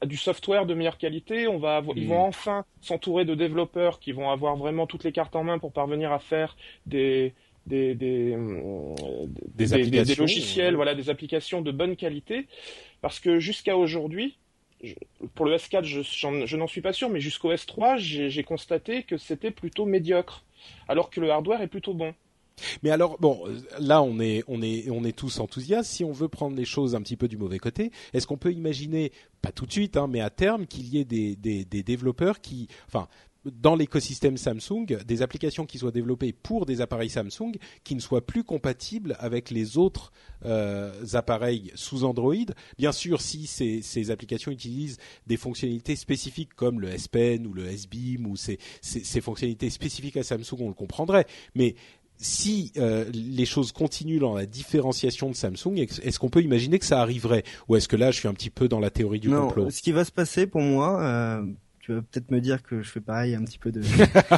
du 0.05 0.17
software 0.17 0.65
de 0.65 0.73
meilleure 0.73 0.97
qualité. 0.97 1.47
On 1.47 1.57
va, 1.57 1.83
ils 1.95 2.07
vont 2.07 2.21
enfin 2.21 2.65
s'entourer 2.81 3.25
de 3.25 3.35
développeurs 3.35 3.99
qui 3.99 4.11
vont 4.11 4.29
avoir 4.31 4.55
vraiment 4.55 4.87
toutes 4.87 5.03
les 5.03 5.11
cartes 5.11 5.35
en 5.35 5.43
main 5.43 5.59
pour 5.59 5.71
parvenir 5.71 6.11
à 6.11 6.19
faire 6.19 6.55
des 6.85 7.33
des, 7.67 7.95
des, 7.95 8.35
des, 9.55 10.15
logiciels, 10.15 10.75
voilà, 10.75 10.95
des 10.95 11.09
applications 11.09 11.61
de 11.61 11.71
bonne 11.71 11.97
qualité. 11.97 12.47
Parce 13.01 13.19
que 13.19 13.39
jusqu'à 13.39 13.75
aujourd'hui, 13.75 14.37
pour 15.35 15.45
le 15.45 15.55
S4, 15.55 15.83
je, 15.83 16.01
je 16.45 16.57
n'en 16.57 16.67
suis 16.67 16.81
pas 16.81 16.93
sûr, 16.93 17.09
mais 17.09 17.19
jusqu'au 17.19 17.51
S3, 17.51 17.97
j'ai 17.97 18.43
constaté 18.43 19.03
que 19.03 19.17
c'était 19.17 19.51
plutôt 19.51 19.85
médiocre, 19.85 20.45
alors 20.87 21.09
que 21.09 21.19
le 21.19 21.29
hardware 21.29 21.61
est 21.61 21.67
plutôt 21.67 21.93
bon. 21.93 22.13
Mais 22.83 22.89
alors, 22.89 23.17
bon, 23.19 23.43
là, 23.79 24.01
on 24.01 24.19
est, 24.19 24.43
on 24.47 24.61
est, 24.61 24.89
on 24.89 25.03
est 25.03 25.15
tous 25.15 25.39
enthousiastes. 25.39 25.91
Si 25.91 26.03
on 26.03 26.11
veut 26.11 26.27
prendre 26.27 26.55
les 26.55 26.65
choses 26.65 26.95
un 26.95 27.01
petit 27.01 27.17
peu 27.17 27.27
du 27.27 27.37
mauvais 27.37 27.59
côté, 27.59 27.91
est-ce 28.13 28.27
qu'on 28.27 28.37
peut 28.37 28.53
imaginer, 28.53 29.11
pas 29.41 29.51
tout 29.51 29.65
de 29.65 29.71
suite, 29.71 29.97
hein, 29.97 30.07
mais 30.07 30.21
à 30.21 30.29
terme, 30.29 30.67
qu'il 30.67 30.87
y 30.87 30.99
ait 30.99 31.05
des, 31.05 31.35
des, 31.35 31.65
des 31.65 31.83
développeurs 31.83 32.41
qui, 32.41 32.67
enfin, 32.87 33.07
dans 33.51 33.75
l'écosystème 33.75 34.37
Samsung, 34.37 34.85
des 35.05 35.21
applications 35.21 35.65
qui 35.65 35.77
soient 35.77 35.91
développées 35.91 36.33
pour 36.33 36.65
des 36.65 36.81
appareils 36.81 37.09
Samsung 37.09 37.53
qui 37.83 37.95
ne 37.95 37.99
soient 37.99 38.25
plus 38.25 38.43
compatibles 38.43 39.15
avec 39.19 39.49
les 39.49 39.77
autres 39.77 40.11
euh, 40.45 40.91
appareils 41.13 41.71
sous 41.75 42.03
Android? 42.03 42.35
Bien 42.77 42.91
sûr, 42.91 43.21
si 43.21 43.47
ces, 43.47 43.81
ces, 43.81 44.11
applications 44.11 44.51
utilisent 44.51 44.97
des 45.27 45.37
fonctionnalités 45.37 45.95
spécifiques 45.95 46.53
comme 46.55 46.81
le 46.81 46.89
S 46.89 47.07
Pen 47.07 47.47
ou 47.47 47.53
le 47.53 47.67
S 47.67 47.87
Beam 47.87 48.27
ou 48.27 48.35
ces, 48.35 48.59
ces, 48.81 49.03
ces 49.03 49.21
fonctionnalités 49.21 49.69
spécifiques 49.69 50.17
à 50.17 50.23
Samsung, 50.23 50.57
on 50.59 50.67
le 50.67 50.73
comprendrait. 50.73 51.25
Mais 51.55 51.75
si 52.17 52.71
euh, 52.77 53.05
les 53.13 53.45
choses 53.45 53.71
continuent 53.71 54.19
dans 54.19 54.35
la 54.35 54.45
différenciation 54.45 55.29
de 55.29 55.35
Samsung, 55.35 55.75
est-ce 55.77 56.19
qu'on 56.19 56.29
peut 56.29 56.41
imaginer 56.41 56.79
que 56.79 56.85
ça 56.85 57.01
arriverait? 57.01 57.43
Ou 57.67 57.75
est-ce 57.75 57.87
que 57.87 57.95
là, 57.95 58.11
je 58.11 58.17
suis 58.17 58.27
un 58.27 58.33
petit 58.33 58.49
peu 58.49 58.67
dans 58.67 58.79
la 58.79 58.89
théorie 58.89 59.19
du 59.19 59.29
non, 59.29 59.47
complot? 59.47 59.69
Ce 59.69 59.81
qui 59.81 59.91
va 59.91 60.03
se 60.03 60.11
passer 60.11 60.47
pour 60.47 60.61
moi, 60.61 61.01
euh, 61.01 61.43
tu 61.79 61.93
vas 61.93 62.01
peut-être 62.01 62.31
me 62.31 62.41
dire 62.41 62.63
que 62.63 62.81
je 62.81 62.89
fais 62.89 63.01
pareil 63.01 63.35
un 63.35 63.43
petit 63.43 63.59
peu 63.59 63.71
de. 63.71 63.81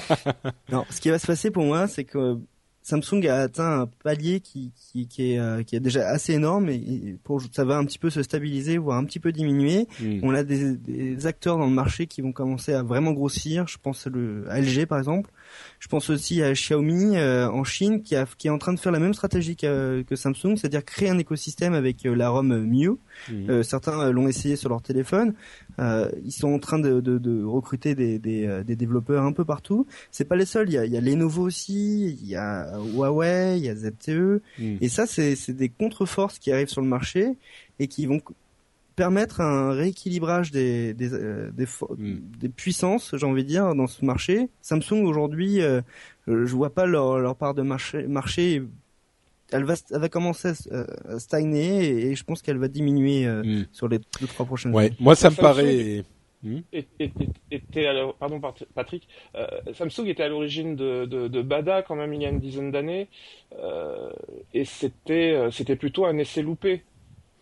non, 0.72 0.86
ce 0.90 1.00
qui 1.00 1.10
va 1.10 1.20
se 1.20 1.28
passer 1.28 1.52
pour 1.52 1.64
moi, 1.64 1.88
c'est 1.88 2.04
que 2.04 2.38
Samsung 2.82 3.28
a 3.28 3.42
atteint 3.42 3.82
un 3.82 3.88
palier 4.04 4.40
qui, 4.40 4.72
qui, 4.76 5.08
qui, 5.08 5.34
est, 5.34 5.40
euh, 5.40 5.64
qui 5.64 5.76
est 5.76 5.80
déjà 5.80 6.08
assez 6.08 6.34
énorme 6.34 6.70
et, 6.70 7.18
pour, 7.24 7.42
ça 7.52 7.64
va 7.64 7.78
un 7.78 7.86
petit 7.86 8.00
peu 8.00 8.10
se 8.10 8.24
stabiliser, 8.24 8.78
voire 8.78 8.98
un 8.98 9.06
petit 9.06 9.20
peu 9.20 9.32
diminuer. 9.32 9.88
On 10.24 10.34
a 10.34 10.44
des, 10.44 10.76
des, 10.76 11.28
acteurs 11.28 11.58
dans 11.58 11.68
le 11.68 11.74
marché 11.74 12.08
qui 12.08 12.22
vont 12.22 12.32
commencer 12.32 12.74
à 12.74 12.82
vraiment 12.82 13.12
grossir. 13.12 13.68
Je 13.68 13.78
pense 13.78 14.08
le, 14.08 14.50
à 14.50 14.60
LG 14.60 14.86
par 14.86 14.98
exemple. 14.98 15.30
Je 15.80 15.88
pense 15.88 16.10
aussi 16.10 16.42
à 16.44 16.54
Xiaomi 16.54 17.18
euh, 17.18 17.50
en 17.50 17.64
Chine 17.64 18.02
qui, 18.04 18.16
a, 18.16 18.26
qui 18.38 18.48
est 18.48 18.52
en 18.52 18.58
train 18.58 18.74
de 18.74 18.80
faire 18.80 18.92
la 18.92 19.00
même 19.00 19.14
stratégie 19.14 19.56
que, 19.56 20.04
que 20.08 20.16
Samsung, 20.16 20.56
c'est-à-dire 20.58 20.84
créer 20.84 21.10
un 21.10 21.18
écosystème 21.18 21.74
avec 21.74 22.06
euh, 22.06 22.16
la 22.16 22.30
ROM 22.30 22.66
Miu. 22.66 22.98
Mm. 23.30 23.50
Euh, 23.50 23.64
certains 23.64 24.12
l'ont 24.12 24.28
essayé 24.28 24.56
sur 24.56 24.70
leur 24.70 24.82
téléphone. 24.82 25.34
Euh, 25.80 26.10
ils 26.26 26.32
sont 26.32 26.54
en 26.54 26.60
train 26.60 26.80
de, 26.80 27.00
de, 27.00 27.18
de 27.18 27.44
recruter 27.44 27.96
des, 27.96 28.20
des, 28.20 28.64
des, 28.66 28.76
développeurs 28.76 29.24
un 29.24 29.32
peu 29.32 29.46
partout. 29.46 29.88
C'est 30.12 30.26
pas 30.26 30.36
les 30.36 30.46
seuls. 30.46 30.70
Il 30.70 30.74
y 30.74 30.78
a, 30.78 30.86
il 30.86 30.92
y 30.92 30.98
a 30.98 31.02
Lenovo 31.02 31.44
aussi, 31.44 32.18
il 32.22 32.28
y 32.28 32.36
a 32.36 32.78
Huawei, 32.94 33.58
il 33.58 33.66
y 33.66 33.70
a 33.70 33.76
ZTE. 33.76 34.42
Et 34.60 34.90
ça, 34.90 35.06
c'est 35.06 35.52
des 35.52 35.70
contre-forces 35.70 36.40
qui 36.40 36.52
arrivent 36.52 36.68
sur 36.68 36.82
le 36.82 36.88
marché 36.88 37.38
et 37.80 37.88
qui 37.88 38.06
vont 38.06 38.20
permettre 39.04 39.40
un 39.42 39.72
rééquilibrage 39.72 40.52
des 40.52 40.94
des, 40.94 41.14
euh, 41.14 41.50
des, 41.60 41.66
Mm. 41.98 42.18
des 42.42 42.50
puissances, 42.50 43.16
j'ai 43.18 43.26
envie 43.26 43.44
de 43.44 43.48
dire, 43.50 43.74
dans 43.76 43.88
ce 43.88 44.04
marché. 44.04 44.50
Samsung 44.62 45.04
aujourd'hui, 45.06 45.62
euh, 45.62 45.82
je 46.28 46.54
vois 46.56 46.70
pas 46.72 46.86
leur, 46.86 47.18
leur 47.20 47.36
part 47.36 47.54
de 47.54 47.62
marché, 47.64 48.06
marché 48.08 48.62
elle 49.52 49.64
va, 49.64 49.74
elle 49.92 50.02
va 50.02 50.10
commencer 50.10 50.50
à, 50.72 51.14
à 51.16 51.20
stagner 51.20 51.86
et, 51.88 52.12
et 52.12 52.16
je 52.16 52.24
pense 52.24 52.42
qu'elle 52.44 52.58
va 52.60 52.68
diminuer 52.68 53.26
euh, 53.26 53.42
Mm. 53.44 53.66
sur 53.72 53.88
les 53.88 54.00
deux 54.20 54.28
trois 54.28 54.46
prochaines 54.46 54.74
Ouais, 54.76 54.88
années. 54.88 54.96
moi 55.00 55.16
ça 55.16 55.30
me 55.30 55.36
Samsung- 55.36 55.42
paraît. 55.42 56.04
Hmm 56.42 56.60
Et- 56.72 56.88
et- 57.00 57.12
et- 57.52 57.62
pardon 58.20 58.40
Pat- 58.40 58.64
Patrick, 58.74 59.04
euh, 59.36 59.46
Samsung 59.74 60.06
était 60.08 60.24
à 60.24 60.30
l'origine 60.30 60.76
de, 60.78 61.06
de, 61.06 61.28
de 61.28 61.42
Bada 61.42 61.82
quand 61.82 61.98
même 61.98 62.14
il 62.14 62.22
y 62.22 62.26
a 62.26 62.30
une 62.30 62.40
dizaine 62.40 62.72
d'années 62.72 63.10
euh, 63.62 64.10
et 64.54 64.64
c'était 64.64 65.34
euh, 65.34 65.52
c'était 65.52 65.76
plutôt 65.76 66.06
un 66.06 66.18
essai 66.18 66.42
loupé. 66.42 66.84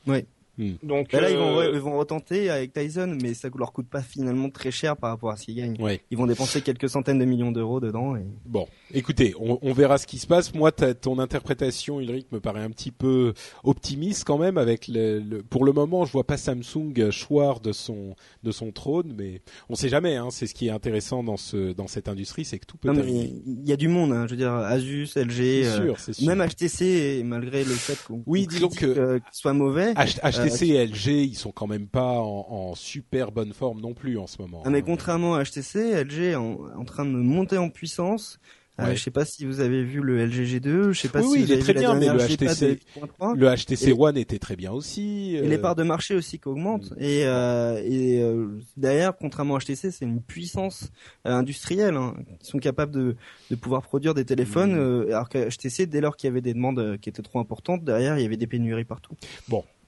Ouais. 0.08 0.26
Hmm. 0.58 0.74
Donc 0.82 1.12
Bah 1.12 1.22
là, 1.22 1.30
ils, 1.30 1.36
euh, 1.36 1.40
vont, 1.40 1.62
ils 1.74 1.80
vont 1.80 1.98
retenter 1.98 2.50
avec 2.50 2.74
Tyson, 2.74 3.16
mais 3.22 3.34
ça 3.34 3.50
leur 3.56 3.72
coûte 3.72 3.88
pas 3.88 4.02
finalement 4.02 4.50
très 4.50 4.72
cher 4.72 4.98
par 4.98 5.12
rapport 5.12 5.30
à 5.32 5.38
ce 5.38 5.46
qu'ils 5.46 5.56
gagnent. 5.56 5.80
Ouais. 5.80 6.02
Ils 6.10 6.18
vont 6.18 6.26
dépenser 6.26 6.62
quelques 6.62 6.90
centaines 6.90 7.20
de 7.20 7.26
millions 7.26 7.52
d'euros 7.52 7.80
dedans. 7.80 8.16
Et... 8.16 8.26
Bon, 8.46 8.68
écoutez, 8.94 9.34
on, 9.40 9.60
on 9.62 9.74
verra 9.74 9.98
ce 9.98 10.08
qui 10.08 10.18
se 10.20 10.28
passe. 10.28 10.54
Moi, 10.54 10.72
ton 10.72 11.20
interprétation, 11.20 12.00
Ulrich, 12.00 12.28
me 12.32 12.40
paraît 12.40 12.64
un 12.64 12.70
petit 12.70 12.92
peu 12.92 13.34
optimiste 13.64 14.24
quand 14.26 14.38
même. 14.38 14.58
Avec 14.58 14.88
le, 14.88 15.20
le- 15.20 15.44
pour 15.44 15.66
le 15.66 15.72
moment, 15.74 16.06
je 16.06 16.12
vois 16.12 16.26
pas 16.26 16.38
Samsung 16.38 16.94
choir 17.12 17.60
de 17.60 17.72
son 17.72 18.16
de 18.44 18.52
son 18.52 18.72
trône, 18.72 19.14
mais 19.18 19.42
on 19.70 19.76
sait 19.76 19.90
jamais. 19.90 20.16
Hein, 20.16 20.30
c'est 20.32 20.48
ce 20.48 20.54
qui 20.54 20.68
est 20.68 20.72
intéressant 20.72 21.24
dans 21.24 21.38
ce 21.38 21.74
dans 21.74 21.88
cette 21.88 22.08
industrie, 22.08 22.46
c'est 22.46 22.60
que 22.60 22.66
tout 22.66 22.78
peut 22.78 22.88
Non, 22.90 22.94
mais 22.96 23.02
arriver. 23.02 23.34
il 23.46 23.68
y 23.68 23.74
a 23.74 23.78
du 23.78 23.88
monde, 23.88 24.12
hein, 24.14 24.26
je 24.26 24.32
veux 24.32 24.38
dire, 24.38 24.54
Asus, 24.54 25.10
LG, 25.16 25.64
euh, 25.66 25.96
sûr, 25.96 26.26
même 26.26 26.42
HTC, 26.48 27.22
malgré 27.26 27.64
le 27.64 27.72
fait 27.74 27.98
qu'on 28.06 28.24
Oui, 28.26 28.48
disons 28.48 28.70
que- 28.70 28.86
euh, 28.86 29.20
soit 29.32 29.54
mauvais. 29.54 29.94
H- 29.94 30.20
HTC 30.22 30.68
et 30.70 30.86
LG, 30.86 31.24
ils 31.26 31.36
sont 31.38 31.52
quand 31.52 31.68
même 31.68 31.88
pas 31.88 32.20
en, 32.20 32.46
en 32.50 32.76
super 32.76 33.32
bonne 33.32 33.54
forme 33.54 33.82
non 33.82 33.94
plus 33.94 34.18
en 34.18 34.28
ce 34.28 34.42
moment. 34.42 34.62
Ah, 34.66 34.70
mais 34.70 34.80
hein. 34.80 34.84
contrairement 34.86 35.36
à 35.36 35.44
HTC, 35.44 36.04
LG 36.04 36.20
est 36.32 36.36
en, 36.36 36.58
en 36.78 36.86
train 36.86 37.06
de 37.06 37.12
monter 37.12 37.58
en 37.58 37.70
puissance. 37.70 38.40
Euh, 38.80 38.86
Ouais. 38.90 38.96
je 38.96 39.02
sais 39.02 39.10
pas 39.12 39.26
si 39.26 39.44
vous 39.46 39.60
avez 39.60 39.84
vu 39.84 40.02
le 40.02 40.24
LG 40.24 40.44
G2, 40.60 40.92
je 40.92 41.00
sais 41.02 41.10
pas 41.10 41.22
Oui, 41.22 41.26
si 41.26 41.32
oui, 41.32 41.40
vous 41.40 41.46
il 41.46 41.52
est 41.54 41.60
très 41.60 41.74
vu 41.74 41.82
la 41.82 41.96
bien, 41.96 41.96
mais 41.96 42.08
le 42.14 42.20
HTC 42.36 42.80
8.3. 43.20 43.36
Le 43.36 43.56
HTC 43.56 43.92
One 43.98 44.18
était 44.18 44.38
très 44.38 44.56
bien 44.56 44.72
aussi. 44.72 45.36
Et 45.36 45.42
les 45.48 45.58
euh, 45.58 45.62
parts 45.62 45.76
de 45.76 45.82
marché 45.84 46.14
aussi 46.16 46.38
qui 46.38 46.48
augmentent. 46.48 46.92
Mm. 46.92 46.96
Et, 47.00 47.24
euh, 47.26 47.82
et 47.84 48.22
euh, 48.22 48.60
derrière, 48.78 49.18
contrairement 49.18 49.56
à 49.56 49.60
HTC, 49.60 49.90
c'est 49.92 50.06
une 50.06 50.22
puissance 50.22 50.92
euh, 51.26 51.32
industrielle. 51.32 51.96
Hein, 51.96 52.14
qui 52.40 52.48
sont 52.52 52.60
capables 52.60 52.92
de, 52.92 53.16
de 53.50 53.56
pouvoir 53.56 53.82
produire 53.82 54.14
des 54.14 54.26
téléphones. 54.26 54.76
Mm. 54.76 54.80
euh, 54.80 55.08
alors 55.08 55.30
que 55.30 55.50
HTC, 55.50 55.88
dès 55.88 56.00
lors 56.02 56.16
qu'il 56.16 56.28
y 56.28 56.32
avait 56.32 56.42
des 56.42 56.54
demandes 56.54 56.80
euh, 56.80 56.98
qui 56.98 57.10
étaient 57.10 57.24
trop 57.24 57.40
importantes, 57.40 57.84
derrière, 57.84 58.18
il 58.20 58.22
y 58.22 58.26
avait 58.26 58.38
des 58.38 58.48
pénuries 58.48 58.86
partout. 58.86 59.16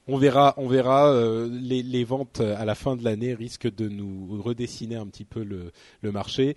On 0.08 0.16
verra, 0.16 0.54
on 0.56 0.66
verra. 0.66 1.12
euh, 1.12 1.48
les, 1.52 1.84
les 1.84 2.02
ventes 2.02 2.40
euh, 2.40 2.56
à 2.58 2.64
la 2.64 2.74
fin 2.74 2.96
de 2.96 3.04
l'année 3.04 3.34
risquent 3.34 3.72
de 3.72 3.88
nous 3.88 4.40
redessiner 4.42 4.96
un 4.96 5.06
petit 5.06 5.24
peu 5.24 5.44
le, 5.44 5.70
le 6.02 6.10
marché. 6.10 6.56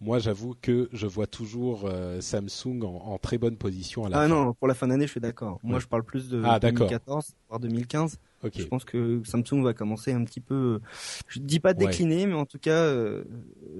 Moi, 0.00 0.18
j'avoue 0.18 0.54
que 0.60 0.88
je 0.92 1.06
vois 1.06 1.26
toujours 1.26 1.82
euh, 1.84 2.20
Samsung 2.20 2.82
en, 2.84 3.12
en 3.12 3.18
très 3.18 3.36
bonne 3.36 3.56
position 3.56 4.04
à 4.04 4.08
la 4.08 4.18
Ah 4.20 4.22
fin. 4.22 4.28
non, 4.28 4.54
pour 4.54 4.66
la 4.66 4.74
fin 4.74 4.88
d'année, 4.88 5.06
je 5.06 5.10
suis 5.10 5.20
d'accord. 5.20 5.58
Moi, 5.62 5.78
je 5.78 5.86
parle 5.86 6.04
plus 6.04 6.28
de 6.30 6.42
Ah, 6.44 6.58
d'accord. 6.58 6.88
2014, 6.88 7.34
voire 7.48 7.60
2015. 7.60 8.16
Ok. 8.42 8.52
Je 8.56 8.64
pense 8.64 8.84
que 8.86 9.20
Samsung 9.24 9.62
va 9.62 9.74
commencer 9.74 10.12
un 10.12 10.24
petit 10.24 10.40
peu, 10.40 10.80
je 11.28 11.38
dis 11.40 11.60
pas 11.60 11.70
Ouais. 11.70 11.74
décliner, 11.88 12.26
mais 12.26 12.32
en 12.32 12.46
tout 12.46 12.58
cas 12.58 12.70
euh, 12.70 13.24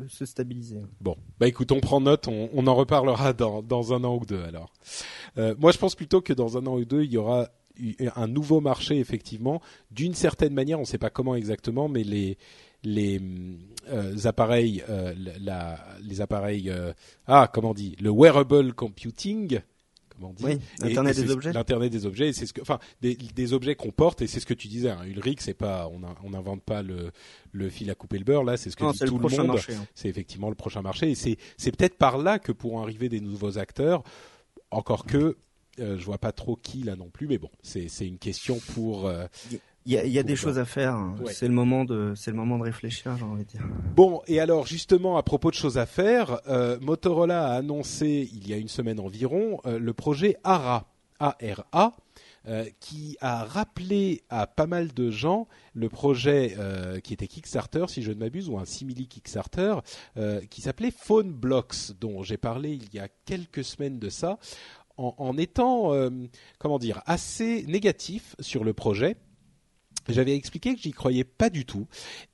se 0.09 0.27
stabiliser. 0.27 0.77
Bon, 1.01 1.17
bah 1.39 1.49
écoute, 1.49 1.73
on 1.73 1.81
prend 1.81 2.03
note, 2.03 2.29
on, 2.29 2.51
on 2.53 2.67
en 2.67 2.75
reparlera 2.75 3.33
dans, 3.33 3.63
dans 3.63 3.95
un 3.95 4.05
an 4.05 4.17
ou 4.21 4.27
deux 4.27 4.43
alors. 4.43 4.75
Euh, 5.39 5.55
moi, 5.59 5.73
je 5.73 5.79
pense 5.79 5.95
plutôt 5.95 6.21
que 6.21 6.35
dans 6.35 6.59
un 6.59 6.67
an 6.67 6.77
ou 6.77 6.85
deux, 6.85 7.05
il 7.05 7.11
y 7.13 7.17
aura 7.17 7.49
un 8.15 8.27
nouveau 8.29 8.61
marché 8.61 8.99
effectivement. 8.99 9.63
D'une 9.91 10.13
certaine 10.13 10.53
manière, 10.53 10.77
on 10.79 10.83
ne 10.83 10.87
sait 10.87 10.99
pas 10.99 11.09
comment 11.09 11.35
exactement, 11.35 11.89
mais 11.89 12.05
les 12.05 12.37
les 12.83 13.21
euh, 13.91 14.17
appareils, 14.25 14.83
euh, 14.89 15.15
la, 15.41 15.79
les 16.03 16.21
appareils, 16.21 16.71
euh, 16.71 16.93
ah 17.27 17.51
comment 17.53 17.71
on 17.71 17.75
dit, 17.75 17.97
le 18.01 18.11
wearable 18.11 18.73
computing, 18.73 19.61
comment 20.09 20.31
on 20.31 20.33
dit, 20.33 20.45
Oui, 20.45 20.59
Et- 20.83 20.91
Internet 20.91 21.19
et 21.19 21.23
des 21.23 21.31
objets. 21.31 21.53
L'internet 21.53 21.93
des 21.93 22.07
objets, 22.07 22.33
c'est 22.33 22.47
ce 22.47 22.53
que, 22.53 22.61
enfin, 22.63 22.79
des, 23.01 23.15
des 23.17 23.53
objets 23.53 23.75
qu'on 23.75 23.91
porte, 23.91 24.23
et 24.23 24.27
c'est 24.27 24.41
ce 24.41 24.47
que 24.47 24.55
tu 24.55 24.69
disais, 24.69 24.91
hein, 24.91 25.05
Ulrich, 25.07 25.41
c'est 25.41 25.55
pas, 25.55 25.89
on 25.93 26.03
a- 26.05 26.15
on 26.25 26.31
n'invente 26.31 26.63
pas 26.63 26.83
le, 26.83 27.11
le 27.53 27.69
fil 27.69 27.91
à 27.91 27.95
couper 27.95 28.19
le 28.19 28.25
beurre 28.25 28.45
là, 28.45 28.57
c'est 28.57 28.71
ce 28.71 28.77
que 28.77 28.85
Non, 28.85 28.93
dit 28.93 28.99
le 29.05 29.09
tout 29.11 29.19
le, 29.19 29.21
monde. 29.21 29.57
hein. 29.75 29.87
C'est 29.95 30.09
effectivement 30.09 30.49
le 30.49 30.55
prochain 30.55 30.83
marché, 30.83 31.11
et 31.11 31.15
c'est, 31.15 31.37
c'est 31.57 31.75
peut-être 31.77 31.97
par 31.99 32.17
là 32.19 32.39
que 32.39 32.53
pourront 32.53 32.83
arriver 32.83 33.09
des 33.09 33.21
nouveaux 33.21 33.59
acteurs. 33.59 34.03
Encore 34.71 35.05
que, 35.05 35.37
je 35.79 36.05
vois 36.05 36.19
pas 36.19 36.33
trop 36.33 36.55
qui 36.57 36.83
là 36.85 36.95
non 36.97 37.09
plus, 37.11 37.27
mais 37.27 37.39
bon, 37.39 37.51
c'est, 37.63 37.89
c'est 37.89 38.07
une 38.07 38.19
question 38.19 38.61
pour. 38.75 39.11
Il 39.87 39.93
y 39.93 39.99
a, 39.99 40.05
il 40.05 40.13
y 40.13 40.19
a 40.19 40.23
des 40.23 40.37
choses 40.37 40.59
à 40.59 40.65
faire. 40.67 40.95
hein. 40.95 41.17
Ouais. 41.23 41.33
C'est 41.33 41.49
le 41.49 41.55
moment 41.55 41.85
de, 41.87 42.13
c'est 42.15 42.31
le 42.31 42.37
moment 42.37 42.59
de 42.59 42.65
réfléchir, 42.65 43.17
j'ai 43.17 43.25
envie 43.25 43.45
de 43.45 43.49
dire. 43.49 43.63
Bon, 43.97 44.21
et 44.27 44.39
alors 44.39 44.67
justement 44.67 45.17
à 45.17 45.23
propos 45.23 45.51
de 45.51 45.55
choses 45.57 45.79
à 45.79 45.87
faire, 45.87 46.41
euh, 46.49 46.79
Motorola 46.81 47.49
a 47.49 47.55
annoncé 47.57 48.29
il 48.33 48.47
y 48.47 48.53
a 48.53 48.57
une 48.59 48.69
semaine 48.69 49.01
environ 49.01 49.59
euh, 49.65 49.79
le 49.79 49.93
projet 49.95 50.37
ARA, 50.45 50.87
A-R-A, 51.19 51.97
euh, 52.49 52.65
qui 52.81 53.17
a 53.21 53.45
rappelé 53.45 54.23
à 54.29 54.47
pas 54.47 54.67
mal 54.67 54.93
de 54.93 55.11
gens 55.11 55.49
le 55.75 55.89
projet 55.89 56.57
euh, 56.59 57.01
qui 57.01 57.13
était 57.15 57.27
Kickstarter, 57.27 57.85
si 57.89 58.03
je 58.03 58.13
ne 58.13 58.19
m'abuse, 58.19 58.49
ou 58.51 58.59
un 58.59 58.65
simili 58.67 59.07
Kickstarter, 59.09 59.77
euh, 60.19 60.41
qui 60.51 60.61
s'appelait 60.61 60.91
Phone 60.91 61.33
Blocks, 61.33 61.93
dont 62.01 62.23
j'ai 62.23 62.37
parlé 62.39 62.71
il 62.73 62.95
y 62.95 62.99
a 62.99 63.09
quelques 63.25 63.65
semaines 63.65 63.99
de 63.99 64.09
ça, 64.11 64.39
en, 64.97 65.15
en 65.19 65.37
étant, 65.39 65.93
euh, 65.95 66.11
comment 66.59 66.79
dire, 66.79 67.03
assez 67.07 67.65
négatif 67.67 68.37
sur 68.41 68.65
le 68.65 68.73
projet. 68.75 69.17
J'avais 70.13 70.35
expliqué 70.35 70.75
que 70.75 70.81
j'y 70.81 70.93
croyais 70.93 71.25
pas 71.25 71.51
du 71.51 71.65
tout. 71.65 71.87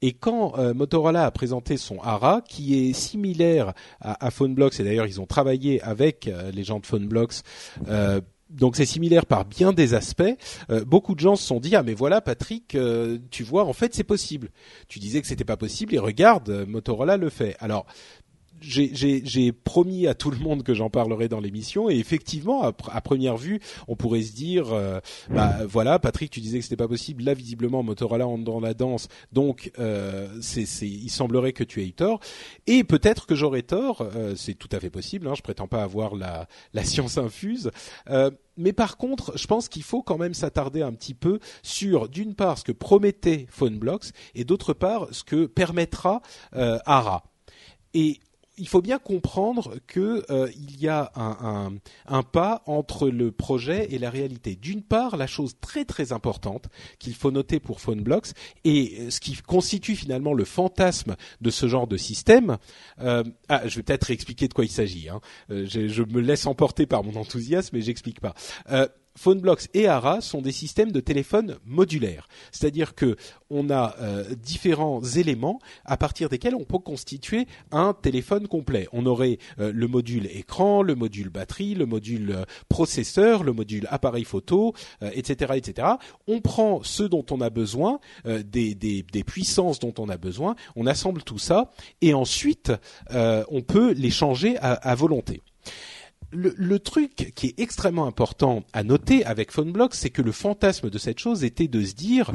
Et 0.03 0.13
quand 0.13 0.59
euh, 0.59 0.75
Motorola 0.75 1.27
a 1.27 1.31
présenté 1.31 1.77
son 1.77 1.99
ARA, 2.01 2.43
qui 2.47 2.89
est 2.89 2.93
similaire 2.93 3.73
à, 4.01 4.27
à 4.27 4.31
PhoneBlocks, 4.31 4.79
et 4.81 4.85
d'ailleurs 4.85 5.07
ils 5.07 5.21
ont 5.21 5.27
travaillé 5.27 5.81
avec 5.83 6.29
euh, 6.29 6.51
les 6.51 6.65
gens 6.65 6.81
de 6.81 6.87
PhoneBlocks, 6.87 7.43
euh, 7.89 8.21
donc 8.51 8.77
c'est 8.77 8.87
similaire 8.87 9.27
par 9.27 9.45
bien 9.45 9.73
des 9.73 9.95
aspects. 9.95 10.23
beaucoup 10.87 11.17
de 11.17 11.21
gens 11.21 11.35
se 11.35 11.45
sont 11.45 11.59
dit 11.59 11.75
ah 11.75 11.83
mais 11.83 11.95
voilà 11.95 12.21
Patrick, 12.21 12.79
tu 13.33 13.43
vois 13.43 13.65
en 13.65 13.73
fait 13.73 13.93
c'est 13.93 14.05
possible. 14.05 14.51
Tu 14.87 15.01
disais 15.01 15.21
que 15.21 15.27
c'était 15.27 15.45
pas 15.45 15.57
possible 15.57 15.93
et 15.97 15.99
regarde 15.99 16.65
Motorola 16.69 17.17
le 17.17 17.29
fait. 17.29 17.57
Alors 17.59 17.87
j'ai- 18.61 19.53
promis 19.53 20.07
à 20.07 20.15
tout 20.15 20.31
le 20.31 20.39
monde 20.39 20.63
que 20.63 20.75
j'en 20.75 20.91
parlerai 20.91 21.29
dans 21.29 21.41
l'émission 21.41 21.91
et 21.91 21.97
effectivement 21.97 22.63
à, 22.63 22.71
pr- 22.71 22.91
à 22.91 23.01
première 23.01 23.37
vue 23.37 23.61
on 23.89 23.97
pourrait 23.97 24.23
se 24.23 24.33
dire 24.33 24.73
euh, 24.73 25.01
bah 25.31 25.59
voilà 25.69 25.99
Patrick 25.99 26.31
tu 26.31 26.41
disais 26.41 26.59
que 26.59 26.65
c'était 26.65 26.77
pas 26.77 26.89
possible. 26.89 27.25
Là 27.25 27.35
visiblement 27.35 27.83
Motorola 27.83 28.27
entre 28.27 28.45
dans 28.45 28.61
la 28.61 28.75
danse. 28.75 29.09
Donc 29.33 29.71
euh, 29.79 30.29
c'est 30.41 30.65
il 30.83 31.11
semblerait 31.11 31.53
que 31.53 31.65
tu 31.65 31.83
aies 31.83 31.91
tort. 31.91 32.21
Et 32.67 32.85
peut-être 32.85 33.27
que 33.27 33.35
j'aurais 33.35 33.63
tort 33.63 34.01
euh, 34.15 34.35
c'est 34.37 34.55
tout 34.55 34.69
à 34.73 34.81
fait 34.81 34.91
possible 34.91 35.29
hein, 35.29 35.35
je 35.37 35.43
prétends 35.43 35.69
pas 35.69 35.83
avoir 35.83 36.15
la 36.15 36.49
la 36.73 36.85
science 36.85 37.19
infuse. 37.19 37.71
Euh, 38.11 38.31
mais 38.57 38.73
par 38.73 38.97
contre, 38.97 39.37
je 39.37 39.47
pense 39.47 39.69
qu'il 39.69 39.83
faut 39.83 40.03
quand 40.03 40.17
même 40.17 40.33
s'attarder 40.33 40.81
un 40.81 40.93
petit 40.95 41.13
peu 41.13 41.41
sur, 41.63 42.09
d'une 42.09 42.35
part, 42.35 42.57
ce 42.57 42.65
que 42.65 42.73
promettait 42.73 43.47
PhoneBlocks 43.51 44.07
et 44.35 44.45
d'autre 44.45 44.73
part, 44.73 45.09
ce 45.11 45.25
que 45.25 45.45
permettra 45.45 46.23
euh, 46.55 46.79
ARA. 46.87 47.25
Et 47.93 48.19
il 48.59 48.69
faut 48.69 48.81
bien 48.83 48.99
comprendre 48.99 49.77
que 49.87 50.25
euh, 50.31 50.51
y 50.81 50.89
a 50.89 51.13
un, 51.15 51.37
un, 51.41 51.73
un 52.07 52.23
pas 52.23 52.63
entre 52.67 53.09
le 53.09 53.31
projet 53.31 53.89
et 53.91 53.99
la 53.99 54.11
réalité. 54.11 54.57
D'une 54.57 54.83
part, 54.83 55.17
la 55.17 55.27
chose 55.27 55.57
très 55.61 55.85
très 55.85 56.13
importante 56.13 56.67
qu'il 56.99 57.15
faut 57.15 57.31
noter 57.31 57.61
pour 57.61 57.81
PhoneBlocks 57.81 58.29
et 58.65 59.11
ce 59.11 59.21
qui 59.21 59.37
constitue 59.37 59.97
finalement 59.97 60.33
le 60.33 60.45
fantasme 60.45 61.17
de 61.41 61.51
ce 61.51 61.69
genre 61.69 61.87
de 61.87 61.97
système. 61.97 62.59
Euh, 63.01 63.25
ah, 63.49 63.67
je 63.67 63.77
vais 63.77 63.83
peut-être 63.83 64.11
expliquer 64.11 64.49
de 64.49 64.55
quoi 64.55 64.65
il 64.65 64.71
s'agit. 64.71 65.09
Hein. 65.09 65.21
Euh, 65.51 65.67
je, 65.69 65.89
je 65.89 66.03
me 66.03 66.21
laisse 66.21 66.47
emporter 66.47 66.87
par 66.87 67.05
mon 67.05 67.17
enthousiasme, 67.17 67.77
mais 67.77 67.83
j'explique 67.83 68.21
pas. 68.21 68.35
Euh, 68.71 68.89
PhoneBlocks 69.17 69.69
et 69.75 69.89
ARA 69.89 70.21
sont 70.21 70.43
des 70.43 70.53
systèmes 70.53 70.93
de 70.93 71.01
téléphone 71.01 71.57
modulaires, 71.65 72.29
c'est-à-dire 72.53 72.95
que 72.95 73.17
on 73.51 73.71
a 73.71 73.95
euh, 74.01 74.35
différents 74.35 75.03
éléments 75.03 75.61
à 75.85 75.97
partir 75.97 76.29
desquels 76.29 76.55
on 76.55 76.65
peut 76.65 76.79
constituer 76.79 77.47
un 77.71 77.95
téléphone 77.95 78.49
complet. 78.49 78.89
On 78.93 79.07
aurait 79.07 79.39
euh, 79.59 79.73
le 79.73 79.89
module 79.89 80.27
écran, 80.27 80.83
le 80.83 80.95
module 80.95 81.31
batterie, 81.31 81.75
le 81.75 81.87
module 81.87 82.31
euh, 82.31 82.45
processeur, 82.69 83.45
le 83.45 83.53
module 83.53 83.87
appareil 83.91 84.25
photo, 84.25 84.75
etc., 85.01 85.53
etc. 85.57 85.89
On 86.27 86.41
prend 86.41 86.83
ce 86.83 87.03
dont 87.03 87.25
on 87.31 87.41
a 87.41 87.51
besoin, 87.51 88.01
des, 88.25 89.05
puissances 89.27 89.79
dont 89.79 89.95
on 89.99 90.09
a 90.09 90.17
besoin, 90.17 90.57
on 90.75 90.87
assemble 90.87 91.23
tout 91.23 91.39
ça 91.39 91.71
et 92.03 92.15
ensuite 92.15 92.73
on 93.11 93.63
peut 93.63 93.93
les 93.93 94.11
changer 94.11 94.57
à 94.59 94.95
volonté 94.95 95.43
le, 96.33 96.79
truc 96.79 97.33
qui 97.35 97.49
est 97.49 97.61
extrêmement 97.61 98.07
important 98.07 98.65
à 98.73 98.83
noter 98.83 99.25
avec 99.25 99.53
PhoneBlock, 99.53 99.95
c'est 99.95 100.11
que 100.11 100.23
le 100.23 100.33
fantasme 100.33 100.91
de 100.91 100.99
cette 100.99 101.19
chose 101.19 101.45
était 101.45 101.69
de 101.69 101.83
se 101.83 101.95
dire 101.95 102.33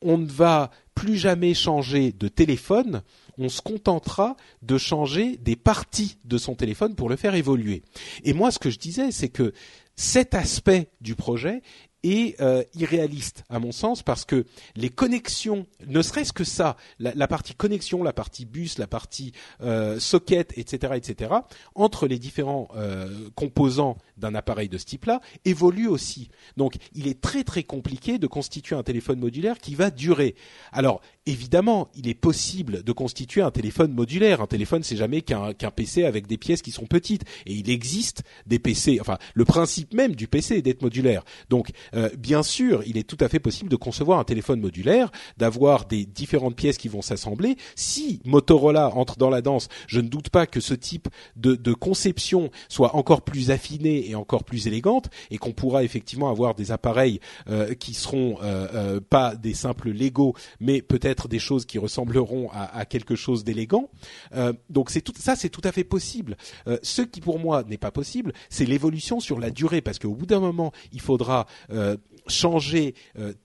on 0.00 0.18
ne 0.18 0.26
va 0.26 0.70
plus 0.94 1.16
jamais 1.16 1.54
changer 1.54 2.12
de 2.12 2.28
téléphone, 2.28 3.02
on 3.36 3.48
se 3.48 3.60
contentera 3.60 4.36
de 4.62 4.78
changer 4.78 5.36
des 5.36 5.56
parties 5.56 6.18
de 6.24 6.38
son 6.38 6.54
téléphone 6.54 6.94
pour 6.94 7.08
le 7.08 7.16
faire 7.16 7.34
évoluer. 7.34 7.82
Et 8.24 8.32
moi, 8.32 8.50
ce 8.50 8.58
que 8.58 8.70
je 8.70 8.78
disais, 8.78 9.10
c'est 9.12 9.28
que 9.28 9.52
cet 9.96 10.34
aspect 10.34 10.90
du 11.00 11.14
projet 11.14 11.62
est 12.02 12.40
euh, 12.40 12.62
irréaliste 12.74 13.44
à 13.48 13.58
mon 13.58 13.72
sens 13.72 14.02
parce 14.02 14.24
que 14.24 14.44
les 14.76 14.88
connexions, 14.88 15.66
ne 15.86 16.02
serait-ce 16.02 16.32
que 16.32 16.44
ça, 16.44 16.76
la, 16.98 17.28
partie 17.28 17.54
connexion, 17.54 18.02
la 18.02 18.12
partie 18.12 18.44
bus, 18.44 18.78
la 18.78 18.86
partie 18.86 19.32
euh, 19.60 19.98
socket, 19.98 20.56
etc., 20.56 20.94
etc., 20.96 21.34
entre 21.74 22.06
les 22.06 22.18
différents 22.18 22.68
euh, 22.76 23.28
composants 23.34 23.96
d'un 24.16 24.34
appareil 24.34 24.68
de 24.68 24.78
ce 24.78 24.84
type-là, 24.84 25.20
évoluent 25.44 25.88
aussi. 25.88 26.28
Donc, 26.56 26.76
il 26.94 27.08
est 27.08 27.20
très 27.20 27.44
très 27.44 27.62
compliqué 27.62 28.18
de 28.18 28.26
constituer 28.26 28.76
un 28.76 28.82
téléphone 28.82 29.18
modulaire 29.18 29.58
qui 29.58 29.74
va 29.74 29.90
durer. 29.90 30.34
Alors, 30.72 31.00
évidemment, 31.26 31.88
il 31.94 32.08
est 32.08 32.14
possible 32.14 32.82
de 32.82 32.92
constituer 32.92 33.42
un 33.42 33.50
téléphone 33.50 33.92
modulaire. 33.92 34.40
Un 34.40 34.46
téléphone, 34.46 34.82
c'est 34.82 34.96
jamais 34.96 35.22
qu'un 35.22 35.52
PC 35.52 36.04
avec 36.04 36.26
des 36.26 36.38
pièces 36.38 36.62
qui 36.62 36.70
sont 36.70 36.86
petites. 36.86 37.24
Et 37.46 37.52
il 37.52 37.70
existe 37.70 38.22
des 38.46 38.58
PC. 38.58 38.98
Enfin, 39.00 39.18
le 39.34 39.44
principe 39.44 39.94
même 39.94 40.14
du 40.14 40.26
PC 40.26 40.56
est 40.56 40.62
d'être 40.62 40.82
modulaire. 40.82 41.24
Donc, 41.50 41.70
euh, 41.94 42.10
bien 42.18 42.42
sûr, 42.42 42.82
il 42.86 42.96
est 42.98 43.08
tout 43.08 43.16
à 43.20 43.28
fait 43.28 43.40
possible 43.40 43.70
de 43.70 43.76
concevoir 43.76 44.18
un 44.18 44.24
téléphone 44.24 44.60
modulaire, 44.60 45.10
d'avoir 45.36 45.86
des 45.86 46.04
différentes 46.06 46.56
pièces 46.56 46.78
qui 46.78 46.88
vont 46.88 47.02
s'assembler. 47.02 47.56
Si 47.74 48.20
Motorola 48.24 48.94
entre 48.94 49.16
dans 49.16 49.30
la 49.30 49.42
danse, 49.42 49.68
je 49.86 50.00
ne 50.00 50.08
doute 50.08 50.30
pas 50.30 50.46
que 50.46 50.60
ce 50.60 50.74
type 50.74 51.08
de, 51.36 51.54
de 51.54 51.72
conception 51.72 52.50
soit 52.68 52.94
encore 52.96 53.22
plus 53.22 53.50
affiné 53.50 54.08
et 54.08 54.14
encore 54.14 54.44
plus 54.44 54.66
élégante, 54.66 55.08
et 55.30 55.38
qu'on 55.38 55.52
pourra 55.52 55.84
effectivement 55.84 56.30
avoir 56.30 56.54
des 56.54 56.72
appareils 56.72 57.20
euh, 57.48 57.74
qui 57.74 57.94
seront 57.94 58.38
euh, 58.42 59.00
pas 59.00 59.34
des 59.34 59.54
simples 59.54 59.90
Lego, 59.90 60.34
mais 60.60 60.82
peut-être 60.82 61.28
des 61.28 61.38
choses 61.38 61.64
qui 61.66 61.78
ressembleront 61.78 62.50
à, 62.52 62.84
quelque 62.84 63.14
chose 63.14 63.44
d'élégant. 63.44 63.88
Euh, 64.34 64.52
donc 64.70 64.90
c'est 64.90 65.00
tout 65.00 65.12
ça, 65.18 65.36
c'est 65.36 65.48
tout 65.48 65.60
à 65.64 65.72
fait 65.72 65.84
possible. 65.84 66.36
Euh, 66.66 66.78
ce 66.82 67.02
qui 67.02 67.20
pour 67.20 67.38
moi 67.38 67.64
n'est 67.64 67.78
pas 67.78 67.90
possible, 67.90 68.32
c'est 68.50 68.64
l'évolution 68.64 69.20
sur 69.20 69.38
la 69.38 69.50
durée, 69.50 69.80
parce 69.80 69.98
qu'au 69.98 70.14
bout 70.14 70.26
d'un 70.26 70.40
moment, 70.40 70.72
il 70.92 71.00
faudra 71.00 71.46
euh, 71.70 71.77
changer 72.26 72.94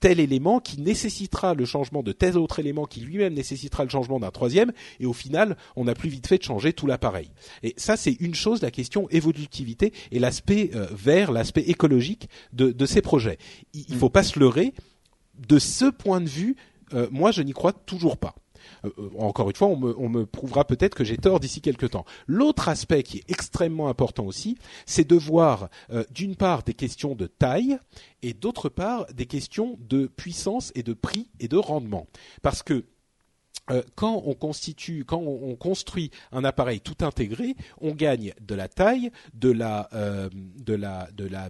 tel 0.01 0.19
élément 0.19 0.59
qui 0.59 0.81
nécessitera 0.81 1.53
le 1.53 1.63
changement 1.63 2.03
de 2.03 2.11
tel 2.11 2.37
autre 2.37 2.59
élément 2.59 2.85
qui 2.85 2.99
lui-même 2.99 3.33
nécessitera 3.33 3.83
le 3.83 3.89
changement 3.89 4.19
d'un 4.19 4.31
troisième, 4.31 4.73
et 4.99 5.05
au 5.05 5.13
final, 5.13 5.55
on 5.75 5.87
a 5.87 5.93
plus 5.93 6.09
vite 6.09 6.27
fait 6.27 6.37
de 6.37 6.43
changer 6.43 6.73
tout 6.73 6.85
l'appareil. 6.85 7.29
Et 7.63 7.73
ça, 7.77 7.95
c'est 7.95 8.17
une 8.19 8.35
chose, 8.35 8.61
la 8.61 8.71
question 8.71 9.07
évolutivité 9.09 9.93
et 10.11 10.19
l'aspect 10.19 10.71
vert, 10.91 11.31
l'aspect 11.31 11.61
écologique 11.61 12.27
de, 12.51 12.71
de, 12.71 12.85
ces 12.85 13.01
projets. 13.01 13.37
Il, 13.73 13.85
il 13.87 13.95
faut 13.95 14.09
pas 14.09 14.23
se 14.23 14.37
leurrer. 14.39 14.73
De 15.47 15.57
ce 15.59 15.85
point 15.85 16.21
de 16.21 16.29
vue, 16.29 16.55
euh, 16.93 17.07
moi 17.11 17.31
je 17.31 17.41
n'y 17.41 17.53
crois 17.53 17.73
toujours 17.73 18.17
pas. 18.17 18.35
Euh, 18.85 18.89
euh, 18.97 19.09
encore 19.19 19.49
une 19.49 19.55
fois, 19.55 19.67
on 19.67 20.09
me, 20.09 20.25
prouvera 20.25 20.65
peut-être 20.65 20.95
que 20.95 21.03
j'ai 21.03 21.17
tort 21.17 21.39
d'ici 21.39 21.61
quelques 21.61 21.91
temps. 21.91 22.05
L'autre 22.27 22.69
aspect 22.69 23.03
qui 23.03 23.19
est 23.19 23.31
extrêmement 23.31 23.87
important 23.87 24.25
aussi, 24.25 24.57
c'est 24.85 25.07
de 25.07 25.15
voir 25.15 25.69
d'une 26.11 26.35
part 26.35 26.63
des 26.63 26.73
questions 26.73 27.15
de 27.15 27.27
taille 27.27 27.77
et 28.21 28.33
d'autre 28.33 28.69
part 28.69 29.05
des 29.13 29.25
questions 29.25 29.77
de 29.79 30.07
puissance 30.07 30.71
et 30.75 30.83
de 30.83 30.93
prix 30.93 31.29
et 31.39 31.47
de 31.47 31.57
rendement. 31.57 32.07
Parce 32.41 32.63
que 32.63 32.85
euh, 33.71 33.81
quand 33.95 34.23
on 34.25 34.33
constitue, 34.33 35.05
quand 35.05 35.21
on, 35.21 35.55
construit 35.55 36.11
un 36.33 36.43
appareil 36.43 36.81
tout 36.81 37.05
intégré, 37.05 37.55
on 37.79 37.93
gagne 37.93 38.33
de 38.41 38.55
la 38.55 38.67
taille, 38.67 39.09
de 39.33 39.51
la, 39.51 39.87
euh, 39.93 40.29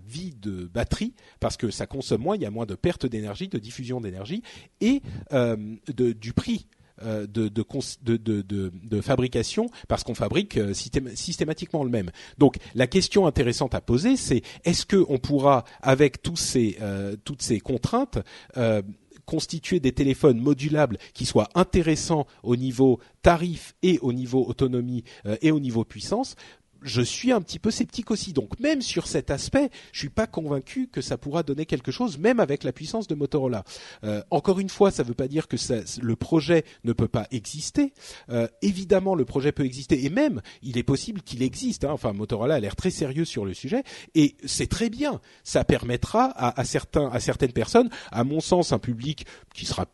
vie 0.05 0.35
de 0.35 0.65
batterie 0.65 1.15
parce 1.39 1.57
que 1.57 1.71
ça 1.71 1.87
consomme 1.87 2.21
moins, 2.21 2.35
il 2.35 2.43
y 2.43 2.45
a 2.45 2.51
moins 2.51 2.67
de 2.67 2.75
perte 2.75 3.07
d'énergie, 3.07 3.47
de 3.47 3.57
diffusion 3.57 3.99
d'énergie 3.99 4.43
et 4.79 5.01
euh, 5.31 5.55
du 5.87 6.33
prix. 6.33 6.67
De 7.01 7.47
de, 7.49 9.01
fabrication 9.01 9.69
parce 9.87 10.03
qu'on 10.03 10.13
fabrique 10.13 10.59
systématiquement 10.73 11.83
le 11.83 11.89
même. 11.89 12.11
Donc 12.37 12.57
la 12.75 12.87
question 12.87 13.25
intéressante 13.25 13.73
à 13.73 13.81
poser, 13.81 14.15
c'est 14.15 14.43
est-ce 14.63 14.85
qu'on 14.85 15.17
pourra, 15.17 15.63
avec 15.81 16.17
ces, 16.35 16.77
toutes 17.25 17.41
ces 17.41 17.59
contraintes, 17.59 18.19
constituer 19.25 19.79
des 19.79 19.91
téléphones 19.91 20.39
modulables 20.39 20.97
qui 21.13 21.25
soient 21.25 21.49
intéressants 21.55 22.27
au 22.43 22.55
niveau 22.55 22.99
tarif 23.21 23.75
et 23.81 23.99
au 23.99 24.13
niveau 24.13 24.45
autonomie 24.45 25.03
euh, 25.25 25.37
et 25.41 25.51
au 25.51 25.59
niveau 25.59 25.83
puissance 25.83 26.35
je 26.83 27.01
suis 27.01 27.31
un 27.31 27.41
petit 27.41 27.59
peu 27.59 27.71
sceptique 27.71 28.11
aussi. 28.11 28.33
Donc 28.33 28.59
même 28.59 28.81
sur 28.81 29.07
cet 29.07 29.31
aspect, 29.31 29.69
je 29.91 29.99
suis 29.99 30.09
pas 30.09 30.27
convaincu 30.27 30.87
que 30.87 31.01
ça 31.01 31.17
pourra 31.17 31.43
donner 31.43 31.65
quelque 31.65 31.91
chose, 31.91 32.17
même 32.17 32.39
avec 32.39 32.63
la 32.63 32.71
puissance 32.71 33.07
de 33.07 33.15
Motorola. 33.15 33.63
Euh, 34.03 34.21
encore 34.29 34.59
une 34.59 34.69
fois, 34.69 34.91
ça 34.91 35.03
ne 35.03 35.07
veut 35.07 35.13
pas 35.13 35.27
dire 35.27 35.47
que 35.47 35.57
ça, 35.57 35.75
le 36.01 36.15
projet 36.15 36.63
ne 36.83 36.93
peut 36.93 37.07
pas 37.07 37.27
exister. 37.31 37.93
Euh, 38.29 38.47
évidemment, 38.61 39.15
le 39.15 39.25
projet 39.25 39.51
peut 39.51 39.65
exister, 39.65 40.05
et 40.05 40.09
même 40.09 40.41
il 40.61 40.77
est 40.77 40.83
possible 40.83 41.21
qu'il 41.21 41.41
existe. 41.41 41.83
Hein. 41.83 41.91
Enfin, 41.91 42.13
Motorola 42.13 42.55
a 42.55 42.59
l'air 42.59 42.75
très 42.75 42.91
sérieux 42.91 43.25
sur 43.25 43.45
le 43.45 43.53
sujet, 43.53 43.83
et 44.15 44.35
c'est 44.45 44.67
très 44.67 44.89
bien. 44.89 45.21
Ça 45.43 45.63
permettra 45.63 46.25
à, 46.25 46.59
à 46.59 46.65
certains, 46.65 47.07
à 47.09 47.19
certaines 47.19 47.53
personnes, 47.53 47.89
à 48.11 48.23
mon 48.23 48.39
sens, 48.39 48.71
un 48.71 48.79
public 48.79 49.25
qui 49.53 49.65
sera 49.65 49.87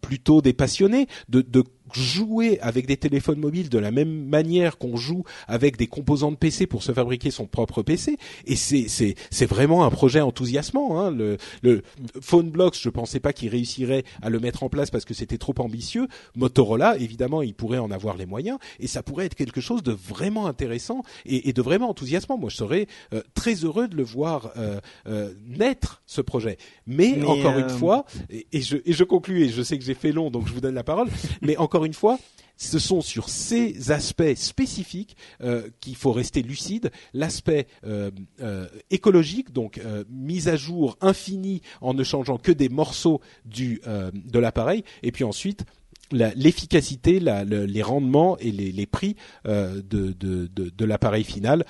plutôt 0.00 0.42
des 0.42 0.52
passionnés 0.52 1.06
de, 1.28 1.40
de 1.40 1.64
jouer 1.94 2.58
avec 2.60 2.86
des 2.86 2.96
téléphones 2.96 3.38
mobiles 3.38 3.68
de 3.68 3.78
la 3.78 3.90
même 3.90 4.26
manière 4.26 4.78
qu'on 4.78 4.96
joue 4.96 5.24
avec 5.48 5.76
des 5.76 5.86
composants 5.86 6.30
de 6.30 6.36
PC 6.36 6.66
pour 6.66 6.82
se 6.82 6.92
fabriquer 6.92 7.30
son 7.30 7.46
propre 7.46 7.82
PC. 7.82 8.16
Et 8.46 8.56
c'est 8.56 8.86
c'est 8.88 9.14
c'est 9.30 9.46
vraiment 9.46 9.84
un 9.84 9.90
projet 9.90 10.20
enthousiasmant. 10.20 11.00
Hein. 11.00 11.10
Le, 11.10 11.36
le 11.62 11.82
PhoneBlocks, 12.20 12.78
je 12.80 12.88
pensais 12.88 13.20
pas 13.20 13.32
qu'il 13.32 13.48
réussirait 13.48 14.04
à 14.20 14.30
le 14.30 14.40
mettre 14.40 14.62
en 14.62 14.68
place 14.68 14.90
parce 14.90 15.04
que 15.04 15.14
c'était 15.14 15.38
trop 15.38 15.54
ambitieux. 15.58 16.08
Motorola, 16.36 16.96
évidemment, 16.98 17.42
il 17.42 17.54
pourrait 17.54 17.78
en 17.78 17.90
avoir 17.90 18.16
les 18.16 18.26
moyens 18.26 18.58
et 18.80 18.86
ça 18.86 19.02
pourrait 19.02 19.26
être 19.26 19.34
quelque 19.34 19.60
chose 19.60 19.82
de 19.82 19.92
vraiment 19.92 20.46
intéressant 20.46 21.02
et, 21.26 21.48
et 21.48 21.52
de 21.52 21.62
vraiment 21.62 21.90
enthousiasmant. 21.90 22.38
Moi, 22.38 22.50
je 22.50 22.56
serais 22.56 22.86
euh, 23.12 23.22
très 23.34 23.54
heureux 23.54 23.88
de 23.88 23.96
le 23.96 24.02
voir 24.02 24.52
euh, 24.56 24.80
euh, 25.06 25.32
naître 25.46 26.02
ce 26.06 26.20
projet. 26.20 26.56
Mais, 26.86 27.22
encore 27.24 27.58
une 27.58 27.68
fois, 27.68 28.04
et, 28.30 28.46
et, 28.52 28.60
je 28.60 28.76
et 28.84 28.92
je 28.92 29.04
conclue 29.04 29.44
et 29.44 29.48
je 29.48 29.62
sais 29.62 29.78
que 29.78 29.84
j'ai 29.84 29.94
fait 29.94 30.12
long, 30.12 30.30
donc 30.30 30.46
je 30.46 30.52
vous 30.52 30.60
donne 30.60 30.74
la 30.74 30.84
parole. 30.84 31.08
mais 31.42 31.56
encore 31.56 31.81
une 31.84 31.94
fois, 31.94 32.18
ce 32.56 32.78
sont 32.78 33.00
sur 33.00 33.28
ces 33.28 33.90
aspects 33.90 34.34
spécifiques 34.36 35.16
euh, 35.42 35.68
qu'il 35.80 35.96
faut 35.96 36.12
rester 36.12 36.42
lucide. 36.42 36.90
L'aspect 37.12 37.66
euh, 37.84 38.10
euh, 38.40 38.68
écologique, 38.90 39.52
donc 39.52 39.80
mise 40.08 40.48
à 40.48 40.56
jour 40.56 40.96
infinie 41.00 41.62
en 41.80 41.94
ne 41.94 42.04
changeant 42.04 42.38
que 42.38 42.52
des 42.52 42.68
morceaux 42.68 43.20
du, 43.44 43.80
de 43.84 44.38
l'appareil, 44.38 44.84
et 45.02 45.12
puis 45.12 45.24
ensuite 45.24 45.64
l'efficacité, 46.10 47.20
les 47.20 47.82
rendements 47.82 48.36
et 48.38 48.50
les, 48.52 48.86
prix 48.86 49.16
de, 49.44 49.82
de, 49.82 50.46
de 50.46 50.84
l'appareil 50.84 51.24
final 51.24 51.64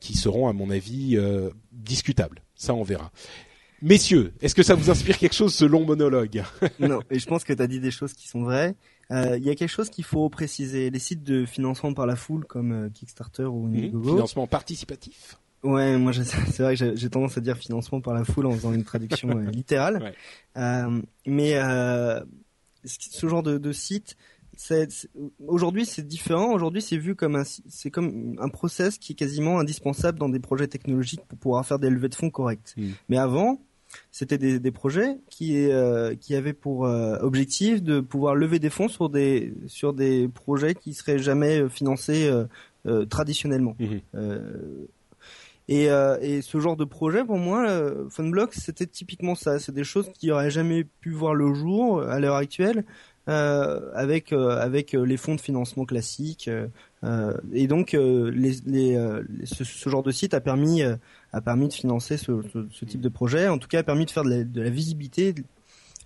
qui 0.00 0.14
seront, 0.14 0.48
à 0.48 0.52
mon 0.52 0.70
avis, 0.70 1.18
discutables. 1.72 2.42
Ça, 2.54 2.74
on 2.74 2.82
verra. 2.82 3.10
Messieurs, 3.82 4.32
est-ce 4.40 4.54
que 4.54 4.62
ça 4.62 4.74
vous 4.74 4.88
inspire 4.88 5.18
quelque 5.18 5.34
chose 5.34 5.54
ce 5.54 5.66
long 5.66 5.84
monologue? 5.84 6.42
Non, 6.78 7.00
et 7.10 7.18
je 7.18 7.26
pense 7.26 7.44
que 7.44 7.52
tu 7.52 7.60
as 7.60 7.66
dit 7.66 7.80
des 7.80 7.90
choses 7.90 8.14
qui 8.14 8.26
sont 8.26 8.42
vraies. 8.42 8.74
Euh, 9.10 9.36
il 9.38 9.44
y 9.44 9.50
a 9.50 9.54
quelque 9.54 9.70
chose 9.70 9.90
qu'il 9.90 10.04
faut 10.04 10.28
préciser. 10.28 10.90
Les 10.90 10.98
sites 10.98 11.22
de 11.22 11.44
financement 11.44 11.92
par 11.94 12.06
la 12.06 12.16
foule 12.16 12.44
comme 12.44 12.72
euh, 12.72 12.88
Kickstarter 12.88 13.44
ou 13.44 13.66
mmh, 13.66 13.74
Indiegogo. 13.74 14.14
financement 14.14 14.46
participatif. 14.46 15.38
Ouais, 15.62 15.96
moi 15.96 16.12
c'est 16.24 16.62
vrai 16.62 16.76
que 16.76 16.94
j'ai 16.94 17.10
tendance 17.10 17.38
à 17.38 17.40
dire 17.40 17.56
financement 17.56 18.00
par 18.00 18.14
la 18.14 18.24
foule 18.24 18.46
en 18.46 18.52
faisant 18.52 18.72
une 18.72 18.84
traduction 18.84 19.30
euh, 19.30 19.42
littérale. 19.50 20.14
Ouais. 20.56 21.02
mais 21.26 21.54
ce 22.84 23.28
genre 23.28 23.42
de, 23.42 23.56
de 23.56 23.72
site, 23.72 24.16
aujourd'hui 25.46 25.86
c'est 25.86 26.06
différent. 26.06 26.52
Aujourd'hui 26.52 26.82
c'est 26.82 26.98
vu 26.98 27.14
comme 27.14 27.36
un 27.36 27.44
c'est 27.44 27.90
comme 27.90 28.36
un 28.40 28.48
process 28.48 28.98
qui 28.98 29.12
est 29.12 29.16
quasiment 29.16 29.58
indispensable 29.58 30.18
dans 30.18 30.28
des 30.28 30.40
projets 30.40 30.68
technologiques 30.68 31.24
pour 31.26 31.38
pouvoir 31.38 31.66
faire 31.66 31.78
des 31.78 31.88
levées 31.88 32.10
de 32.10 32.14
fonds 32.14 32.30
correctes. 32.30 32.74
Mmh. 32.76 32.90
Mais 33.08 33.16
avant, 33.16 33.58
c'était 34.12 34.38
des, 34.38 34.58
des, 34.58 34.70
projets 34.70 35.16
qui, 35.30 35.70
euh, 35.70 36.14
qui 36.14 36.34
avaient 36.34 36.52
pour 36.52 36.86
euh, 36.86 37.18
objectif 37.20 37.82
de 37.82 38.00
pouvoir 38.00 38.34
lever 38.34 38.58
des 38.58 38.70
fonds 38.70 38.88
sur 38.88 39.08
des, 39.08 39.54
sur 39.66 39.92
des 39.92 40.28
projets 40.28 40.74
qui 40.74 40.94
seraient 40.94 41.18
jamais 41.18 41.68
financés 41.68 42.30
euh, 42.86 43.04
traditionnellement. 43.06 43.76
Mhm. 43.78 44.00
Et, 45.68 45.90
euh, 45.90 46.18
et 46.20 46.42
ce 46.42 46.60
genre 46.60 46.76
de 46.76 46.84
projet, 46.84 47.24
pour 47.24 47.38
moi, 47.38 47.66
euh, 47.66 48.08
Funblock, 48.10 48.52
c'était 48.52 48.86
typiquement 48.86 49.34
ça. 49.34 49.58
C'est 49.58 49.72
des 49.72 49.84
choses 49.84 50.10
qui 50.12 50.30
auraient 50.30 50.50
jamais 50.50 50.84
pu 50.84 51.10
voir 51.10 51.34
le 51.34 51.54
jour 51.54 52.02
à 52.02 52.20
l'heure 52.20 52.36
actuelle. 52.36 52.84
Euh, 53.26 53.90
avec 53.94 54.34
euh, 54.34 54.58
avec 54.60 54.92
les 54.92 55.16
fonds 55.16 55.34
de 55.34 55.40
financement 55.40 55.86
classiques 55.86 56.50
euh, 57.04 57.32
et 57.54 57.66
donc 57.66 57.92
les, 57.92 58.56
les, 58.66 59.18
ce, 59.44 59.64
ce, 59.64 59.88
genre 59.88 60.02
de 60.02 60.10
site 60.10 60.34
a 60.34 60.42
permis 60.42 60.82
a 61.34 61.40
permis 61.40 61.68
de 61.68 61.72
financer 61.72 62.16
ce, 62.16 62.42
ce, 62.52 62.66
ce, 62.70 62.84
type 62.84 63.00
de 63.00 63.08
projet 63.08 63.48
en 63.48 63.58
tout 63.58 63.68
cas 63.68 63.80
a 63.80 63.82
permis 63.82 64.06
de 64.06 64.10
faire 64.10 64.22
de 64.22 64.30
la, 64.30 64.44
de 64.44 64.62
la 64.62 64.70
visibilité 64.70 65.34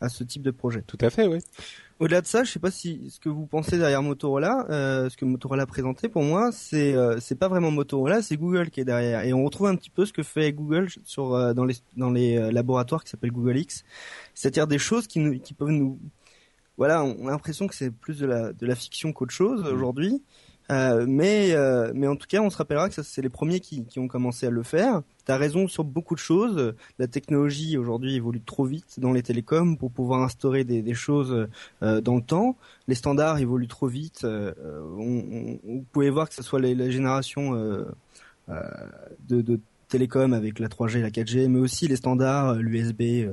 à 0.01 0.09
ce 0.09 0.25
type 0.25 0.43
de 0.43 0.51
projet. 0.51 0.83
Tout 0.87 0.99
à 1.01 1.11
fait, 1.11 1.27
oui. 1.27 1.39
Au-delà 2.01 2.21
de 2.21 2.27
ça, 2.27 2.45
je 2.45 2.53
sais 2.53 2.61
pas 2.61 2.71
si 2.71 3.11
ce 3.11 3.19
que 3.19 3.29
vous 3.29 3.47
pensez 3.47 3.77
derrière 3.77 4.03
Motorola, 4.03 4.67
euh, 4.71 5.11
ce 5.11 5.17
que 5.17 5.25
Motorola 5.25 5.65
a 5.65 5.67
présenté 5.67 6.09
pour 6.09 6.23
moi, 6.23 6.53
c'est 6.53 6.95
euh, 6.95 7.19
c'est 7.19 7.35
pas 7.35 7.49
vraiment 7.49 7.73
Motorola, 7.73 8.23
c'est 8.23 8.37
Google 8.37 8.71
qui 8.71 8.81
est 8.81 8.85
derrière. 8.85 9.25
Et 9.25 9.33
on 9.33 9.45
retrouve 9.45 9.67
un 9.67 9.75
petit 9.75 9.91
peu 9.91 10.07
ce 10.07 10.13
que 10.13 10.23
fait 10.23 10.53
Google 10.53 10.89
sur 11.05 11.35
euh, 11.35 11.55
dans 11.55 11.65
les 11.65 11.75
dans 11.97 12.11
les 12.11 12.39
euh, 12.39 12.53
laboratoires 12.53 13.03
qui 13.03 13.11
s'appellent 13.11 13.33
Google 13.33 13.59
X, 13.59 13.85
c'est-à-dire 14.35 14.69
des 14.69 14.79
choses 14.79 15.09
qui 15.09 15.19
nous 15.19 15.41
qui 15.41 15.55
peuvent 15.55 15.71
nous 15.71 15.99
voilà, 16.77 17.03
on 17.03 17.27
a 17.27 17.33
l'impression 17.33 17.67
que 17.67 17.75
c'est 17.75 17.91
plus 17.91 18.21
de 18.21 18.27
la 18.27 18.53
de 18.53 18.65
la 18.65 18.77
fiction 18.77 19.13
qu'autre 19.13 19.35
chose 19.35 19.65
mmh. 19.65 19.77
Euh, 20.71 21.07
mais 21.09 21.53
euh, 21.53 21.93
mais 21.95 22.07
en 22.07 22.17
tout 22.17 22.27
cas, 22.27 22.41
on 22.41 22.51
se 22.51 22.57
rappellera 22.59 22.91
que 22.91 23.03
c'est 23.03 23.23
les 23.23 23.31
premiers 23.31 23.61
qui, 23.61 23.87
qui 23.87 23.99
ont 23.99 24.09
commencé 24.09 24.47
à 24.47 24.51
le 24.51 24.63
faire. 24.63 25.03
Tu 25.25 25.33
as 25.33 25.37
raison 25.37 25.67
sur 25.67 25.85
beaucoup 25.85 26.15
de 26.15 26.21
choses. 26.21 26.75
La 26.99 27.07
technologie 27.07 27.79
aujourd'hui 27.79 28.17
évolue 28.17 28.43
trop 28.43 28.65
vite 28.65 29.01
dans 29.01 29.13
les 29.13 29.23
télécoms 29.23 29.77
pour 29.77 29.91
pouvoir 29.91 30.23
instaurer 30.23 30.65
des, 30.65 30.83
des 30.83 30.95
choses 30.95 31.49
euh, 31.83 32.01
dans 32.01 32.17
le 32.17 32.23
temps. 32.23 32.57
Les 32.87 32.95
standards 32.95 33.39
évoluent 33.39 33.69
trop 33.69 33.87
vite. 33.87 34.25
Euh, 34.25 34.53
on, 34.99 35.59
on, 35.67 35.75
vous 35.77 35.85
pouvez 35.93 36.11
voir 36.11 36.29
que 36.29 36.35
ce 36.35 36.43
soit 36.43 36.61
la 36.61 36.91
génération 36.91 37.55
euh, 37.55 37.85
de, 39.29 39.41
de 39.41 39.61
télécom 39.89 40.35
avec 40.35 40.59
la 40.59 40.69
3G, 40.69 41.01
la 41.01 41.11
4G, 41.11 41.49
mais 41.49 41.61
aussi 41.61 41.89
les 41.89 41.97
standards, 41.97 42.57
l'USB. 42.57 43.01
Et, 43.01 43.31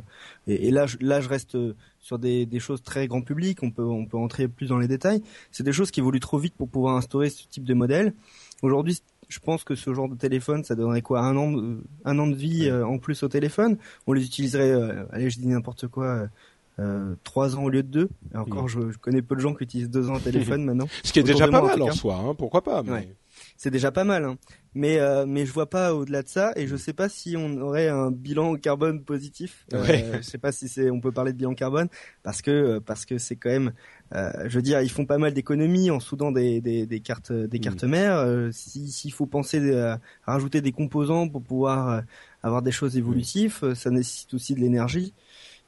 et, 0.47 0.71
là, 0.71 0.85
je, 0.85 0.97
là, 1.01 1.19
je 1.19 1.27
reste 1.27 1.57
sur 2.05 2.19
des, 2.19 2.45
des, 2.45 2.59
choses 2.59 2.83
très 2.83 3.07
grand 3.07 3.21
public, 3.21 3.63
on 3.63 3.71
peut, 3.71 3.81
on 3.83 4.05
peut 4.05 4.17
entrer 4.17 4.47
plus 4.47 4.67
dans 4.67 4.77
les 4.77 4.87
détails. 4.87 5.23
C'est 5.51 5.63
des 5.63 5.73
choses 5.73 5.89
qui 5.89 6.01
évoluent 6.01 6.19
trop 6.19 6.37
vite 6.37 6.53
pour 6.53 6.69
pouvoir 6.69 6.97
instaurer 6.97 7.31
ce 7.31 7.47
type 7.47 7.63
de 7.63 7.73
modèle. 7.73 8.13
Aujourd'hui, 8.61 9.01
je 9.27 9.39
pense 9.39 9.63
que 9.63 9.73
ce 9.73 9.91
genre 9.91 10.07
de 10.07 10.13
téléphone, 10.13 10.63
ça 10.63 10.75
donnerait 10.75 11.01
quoi? 11.01 11.21
Un 11.21 11.35
an, 11.35 11.51
de, 11.51 11.79
un 12.05 12.19
an 12.19 12.27
de 12.27 12.35
vie 12.35 12.69
euh, 12.69 12.85
en 12.85 12.99
plus 12.99 13.23
au 13.23 13.27
téléphone? 13.27 13.77
On 14.05 14.13
les 14.13 14.23
utiliserait, 14.23 14.69
euh, 14.69 15.03
allez, 15.11 15.31
je 15.31 15.39
dis 15.39 15.47
n'importe 15.47 15.87
quoi. 15.87 16.27
Euh, 16.77 17.15
trois 17.23 17.55
ans 17.55 17.63
au 17.63 17.69
lieu 17.69 17.81
de 17.81 17.87
deux. 17.87 18.09
Et 18.35 18.37
encore, 18.37 18.67
je, 18.67 18.91
je, 18.91 18.99
connais 18.99 19.23
peu 19.23 19.35
de 19.35 19.41
gens 19.41 19.55
qui 19.55 19.63
utilisent 19.63 19.89
deux 19.89 20.11
ans 20.11 20.17
au 20.17 20.19
téléphone 20.19 20.63
maintenant. 20.65 20.87
Ce 21.03 21.11
qui 21.11 21.17
est 21.17 21.23
déjà 21.23 21.47
pas 21.47 21.63
mal 21.63 21.81
en, 21.81 21.87
en 21.87 21.91
soi, 21.91 22.17
hein, 22.17 22.35
pourquoi 22.35 22.63
pas. 22.63 22.83
Mais... 22.83 22.91
Ouais 22.91 23.15
c'est 23.57 23.71
déjà 23.71 23.91
pas 23.91 24.03
mal. 24.03 24.25
Hein. 24.25 24.37
Mais 24.77 24.99
euh, 24.99 25.25
mais 25.25 25.45
je 25.45 25.53
vois 25.53 25.69
pas 25.69 25.93
au-delà 25.93 26.21
de 26.21 26.27
ça 26.27 26.51
et 26.57 26.67
je 26.67 26.75
sais 26.75 26.91
pas 26.91 27.07
si 27.07 27.37
on 27.37 27.57
aurait 27.61 27.87
un 27.87 28.11
bilan 28.11 28.55
carbone 28.55 29.01
positif. 29.01 29.65
Euh, 29.73 29.81
ouais. 29.81 30.05
je 30.17 30.21
sais 30.21 30.37
pas 30.37 30.51
si 30.51 30.67
c'est 30.67 30.91
on 30.91 30.99
peut 30.99 31.13
parler 31.13 31.31
de 31.31 31.37
bilan 31.37 31.53
carbone 31.53 31.87
parce 32.23 32.41
que 32.41 32.51
euh, 32.51 32.79
parce 32.81 33.05
que 33.05 33.17
c'est 33.17 33.37
quand 33.37 33.49
même 33.49 33.71
euh, 34.13 34.31
je 34.47 34.55
veux 34.57 34.61
dire 34.61 34.81
ils 34.81 34.91
font 34.91 35.05
pas 35.05 35.17
mal 35.17 35.33
d'économies 35.33 35.91
en 35.91 36.01
soudant 36.01 36.33
des, 36.33 36.59
des, 36.59 36.85
des 36.85 36.99
cartes 36.99 37.31
des 37.31 37.59
cartes 37.59 37.85
mmh. 37.85 37.89
mères. 37.89 38.17
Euh, 38.17 38.49
s'il 38.51 39.13
faut 39.13 39.27
penser 39.27 39.73
à 39.73 39.99
rajouter 40.25 40.59
des 40.59 40.73
composants 40.73 41.29
pour 41.29 41.41
pouvoir 41.41 41.89
euh, 41.89 42.01
avoir 42.43 42.61
des 42.61 42.71
choses 42.71 42.97
évolutives, 42.97 43.59
mmh. 43.61 43.75
ça 43.75 43.91
nécessite 43.91 44.33
aussi 44.33 44.55
de 44.55 44.59
l'énergie. 44.59 45.13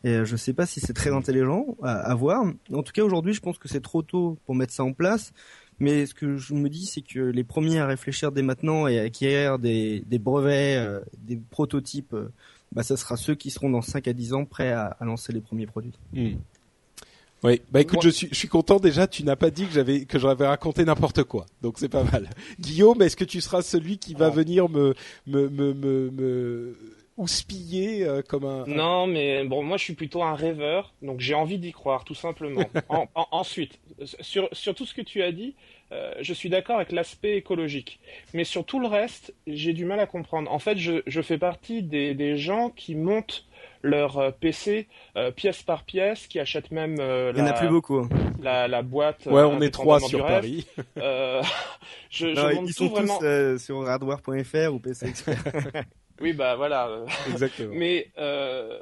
Et 0.04 0.26
je 0.26 0.36
sais 0.36 0.54
pas 0.54 0.68
si 0.68 0.80
c'est 0.80 0.94
très 0.94 1.12
intelligent 1.12 1.66
à, 1.82 1.94
à 1.94 2.14
voir. 2.14 2.44
En 2.72 2.84
tout 2.84 2.92
cas 2.92 3.04
aujourd'hui 3.04 3.34
je 3.34 3.40
pense 3.40 3.58
que 3.58 3.70
c'est 3.70 3.82
trop 3.82 4.02
tôt 4.02 4.38
pour 4.46 4.54
mettre 4.54 4.74
ça 4.74 4.84
en 4.84 4.92
place. 4.92 5.32
Mais 5.80 6.06
ce 6.06 6.14
que 6.14 6.38
je 6.38 6.54
me 6.54 6.70
dis, 6.70 6.86
c'est 6.86 7.02
que 7.02 7.20
les 7.20 7.44
premiers 7.44 7.80
à 7.80 7.86
réfléchir 7.86 8.32
dès 8.32 8.42
maintenant 8.42 8.88
et 8.88 9.00
à 9.00 9.04
acquérir 9.04 9.60
des, 9.60 10.04
des 10.08 10.20
brevets, 10.20 10.78
euh, 10.78 11.02
des 11.20 11.38
prototypes, 11.38 12.14
euh, 12.14 12.32
bah, 12.72 12.84
ça 12.84 12.98
sera 12.98 13.16
ceux 13.16 13.36
qui 13.36 13.52
seront 13.52 13.70
dans 13.70 13.82
5 13.82 14.08
à 14.08 14.14
10 14.14 14.34
ans 14.34 14.46
prêts 14.46 14.72
à, 14.72 14.86
à 15.00 15.06
lancer 15.06 15.34
les 15.34 15.42
premiers 15.42 15.68
produits. 15.68 15.98
Mmh. 16.14 16.36
Oui, 17.44 17.62
bah 17.72 17.82
écoute, 17.82 18.00
je 18.02 18.10
suis, 18.10 18.28
je 18.32 18.36
suis 18.36 18.48
content 18.48 18.80
déjà. 18.80 19.06
Tu 19.06 19.24
n'as 19.24 19.36
pas 19.36 19.52
dit 19.52 19.68
que 19.68 19.72
j'avais 19.72 20.06
que 20.06 20.18
j'avais 20.18 20.48
raconté 20.48 20.84
n'importe 20.84 21.24
quoi, 21.24 21.46
donc 21.62 21.78
c'est 21.78 21.88
pas 21.88 22.04
mal. 22.04 22.32
Guillaume, 22.60 23.00
est-ce 23.04 23.16
que 23.16 23.24
tu 23.24 23.42
seras 23.42 23.62
celui 23.62 24.00
qui 24.00 24.16
va 24.16 24.32
venir 24.32 24.70
me 24.70 24.96
me 25.28 25.48
me 25.48 25.74
me, 25.74 26.10
me 26.10 26.78
houspillé 27.18 28.06
euh, 28.06 28.22
comme 28.22 28.46
un. 28.46 28.66
Non, 28.68 29.08
mais 29.08 29.44
bon, 29.44 29.64
moi 29.64 29.78
je 29.78 29.84
suis 29.84 29.96
plutôt 29.96 30.24
un 30.24 30.36
rêveur, 30.36 30.94
donc 31.02 31.20
j'ai 31.20 31.34
envie 31.34 31.58
d'y 31.58 31.72
croire, 31.72 32.04
tout 32.04 32.16
simplement. 32.16 32.64
en, 32.90 33.08
en, 33.16 33.28
ensuite, 33.32 33.80
sur, 34.22 34.48
sur 34.52 34.76
tout 34.76 34.86
ce 34.86 34.94
que 34.94 35.02
tu 35.02 35.22
as 35.24 35.32
dit, 35.32 35.56
euh, 35.92 36.14
je 36.22 36.34
suis 36.34 36.50
d'accord 36.50 36.78
avec 36.78 36.92
l'aspect 36.92 37.36
écologique, 37.36 38.00
mais 38.34 38.44
sur 38.44 38.66
tout 38.66 38.80
le 38.80 38.88
reste, 38.88 39.34
j'ai 39.48 39.74
du 39.74 39.86
mal 39.86 40.00
à 40.00 40.06
comprendre. 40.06 40.52
En 40.52 40.60
fait, 40.60 40.78
je, 40.78 41.02
je 41.08 41.22
fais 41.22 41.38
partie 41.38 41.84
des, 41.84 42.14
des 42.14 42.38
gens 42.38 42.70
qui 42.70 42.96
montent 42.96 43.46
leur 43.82 44.18
euh, 44.18 44.32
PC 44.32 44.88
euh, 45.16 45.32
pièce 45.32 45.64
par 45.64 45.84
pièce, 45.84 46.28
qui 46.28 46.40
achètent 46.40 46.72
même 46.72 46.98
euh, 47.00 47.32
Il 47.36 47.40
y 47.40 47.42
en 47.42 47.46
a 47.48 47.54
plus 47.54 47.70
beaucoup. 47.70 47.98
Hein. 48.00 48.10
La, 48.42 48.68
la 48.68 48.82
boîte. 48.82 49.26
Ouais, 49.26 49.42
on 49.42 49.62
est 49.62 49.72
trois 49.72 50.00
sur 50.00 50.26
Paris. 50.26 50.68
je, 50.96 51.42
je 52.10 52.28
non, 52.28 52.64
ils 52.66 52.74
sont 52.74 52.88
vraiment... 52.88 53.18
tous 53.18 53.58
sur 53.58 53.88
hardware.fr 53.88 54.74
ou 54.74 54.80
PC 54.80 55.08
Expert. 55.08 55.44
Oui, 56.22 56.34
bah 56.34 56.56
voilà. 56.56 57.06
Exactement. 57.30 57.74
Mais 57.76 58.12
euh, 58.18 58.80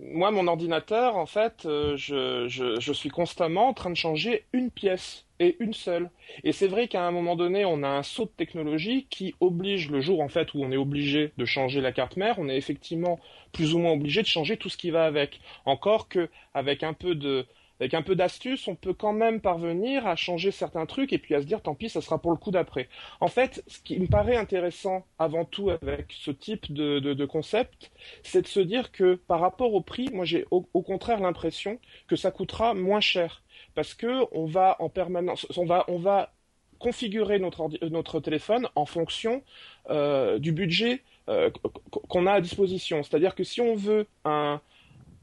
moi, 0.00 0.30
mon 0.30 0.46
ordinateur, 0.46 1.16
en 1.16 1.26
fait, 1.26 1.64
euh, 1.66 1.96
je, 1.96 2.46
je, 2.48 2.78
je, 2.78 2.92
suis 2.92 3.08
constamment 3.08 3.68
en 3.68 3.74
train 3.74 3.90
de 3.90 3.96
changer 3.96 4.44
une 4.52 4.70
pièce 4.70 5.24
et 5.40 5.56
une 5.60 5.74
seule. 5.74 6.10
Et 6.44 6.52
c'est 6.52 6.68
vrai 6.68 6.88
qu'à 6.88 7.06
un 7.06 7.10
moment 7.10 7.36
donné, 7.36 7.64
on 7.64 7.82
a 7.82 7.88
un 7.88 8.02
saut 8.02 8.24
de 8.24 8.30
technologie 8.30 9.06
qui 9.10 9.34
oblige, 9.40 9.90
le 9.90 10.00
jour 10.00 10.20
en 10.20 10.28
fait 10.28 10.54
où 10.54 10.62
on 10.62 10.70
est 10.70 10.76
obligé 10.76 11.32
de 11.36 11.44
changer 11.44 11.80
la 11.80 11.92
carte 11.92 12.16
mère, 12.16 12.36
on 12.38 12.48
est 12.48 12.56
effectivement 12.56 13.18
plus 13.52 13.74
ou 13.74 13.78
moins 13.78 13.92
obligé 13.92 14.22
de 14.22 14.26
changer 14.26 14.56
tout 14.56 14.68
ce 14.68 14.76
qui 14.76 14.90
va 14.90 15.04
avec. 15.04 15.40
Encore 15.64 16.08
que 16.08 16.28
avec 16.54 16.82
un 16.82 16.92
peu 16.94 17.14
de 17.14 17.46
avec 17.80 17.94
un 17.94 18.02
peu 18.02 18.14
d'astuce, 18.14 18.68
on 18.68 18.74
peut 18.74 18.94
quand 18.94 19.12
même 19.12 19.40
parvenir 19.40 20.06
à 20.06 20.16
changer 20.16 20.50
certains 20.50 20.86
trucs 20.86 21.12
et 21.12 21.18
puis 21.18 21.34
à 21.34 21.40
se 21.40 21.46
dire 21.46 21.62
tant 21.62 21.74
pis, 21.74 21.88
ça 21.88 22.00
sera 22.00 22.20
pour 22.20 22.30
le 22.30 22.36
coup 22.36 22.50
d'après. 22.50 22.88
En 23.20 23.28
fait, 23.28 23.62
ce 23.66 23.80
qui 23.80 23.98
me 23.98 24.06
paraît 24.06 24.36
intéressant 24.36 25.04
avant 25.18 25.44
tout 25.44 25.70
avec 25.70 26.12
ce 26.12 26.30
type 26.30 26.72
de, 26.72 27.24
concept, 27.26 27.90
c'est 28.22 28.42
de 28.42 28.46
se 28.46 28.60
dire 28.60 28.92
que 28.92 29.14
par 29.14 29.40
rapport 29.40 29.74
au 29.74 29.80
prix, 29.80 30.08
moi 30.12 30.24
j'ai 30.24 30.46
au, 30.50 30.62
contraire 30.82 31.20
l'impression 31.20 31.78
que 32.08 32.16
ça 32.16 32.30
coûtera 32.30 32.74
moins 32.74 33.00
cher 33.00 33.42
parce 33.74 33.94
que 33.94 34.26
on 34.32 34.46
va 34.46 34.76
en 34.78 34.88
permanence, 34.88 35.46
on 35.56 35.66
va, 35.66 35.84
on 35.88 35.98
va 35.98 36.32
configurer 36.78 37.38
notre, 37.38 37.68
notre 37.88 38.20
téléphone 38.20 38.68
en 38.74 38.86
fonction 38.86 39.42
euh, 39.90 40.38
du 40.38 40.52
budget 40.52 41.02
euh, 41.28 41.50
qu'on 41.90 42.26
a 42.26 42.32
à 42.32 42.40
disposition. 42.40 43.02
C'est-à-dire 43.02 43.34
que 43.34 43.44
si 43.44 43.60
on 43.60 43.74
veut 43.74 44.06
un 44.24 44.60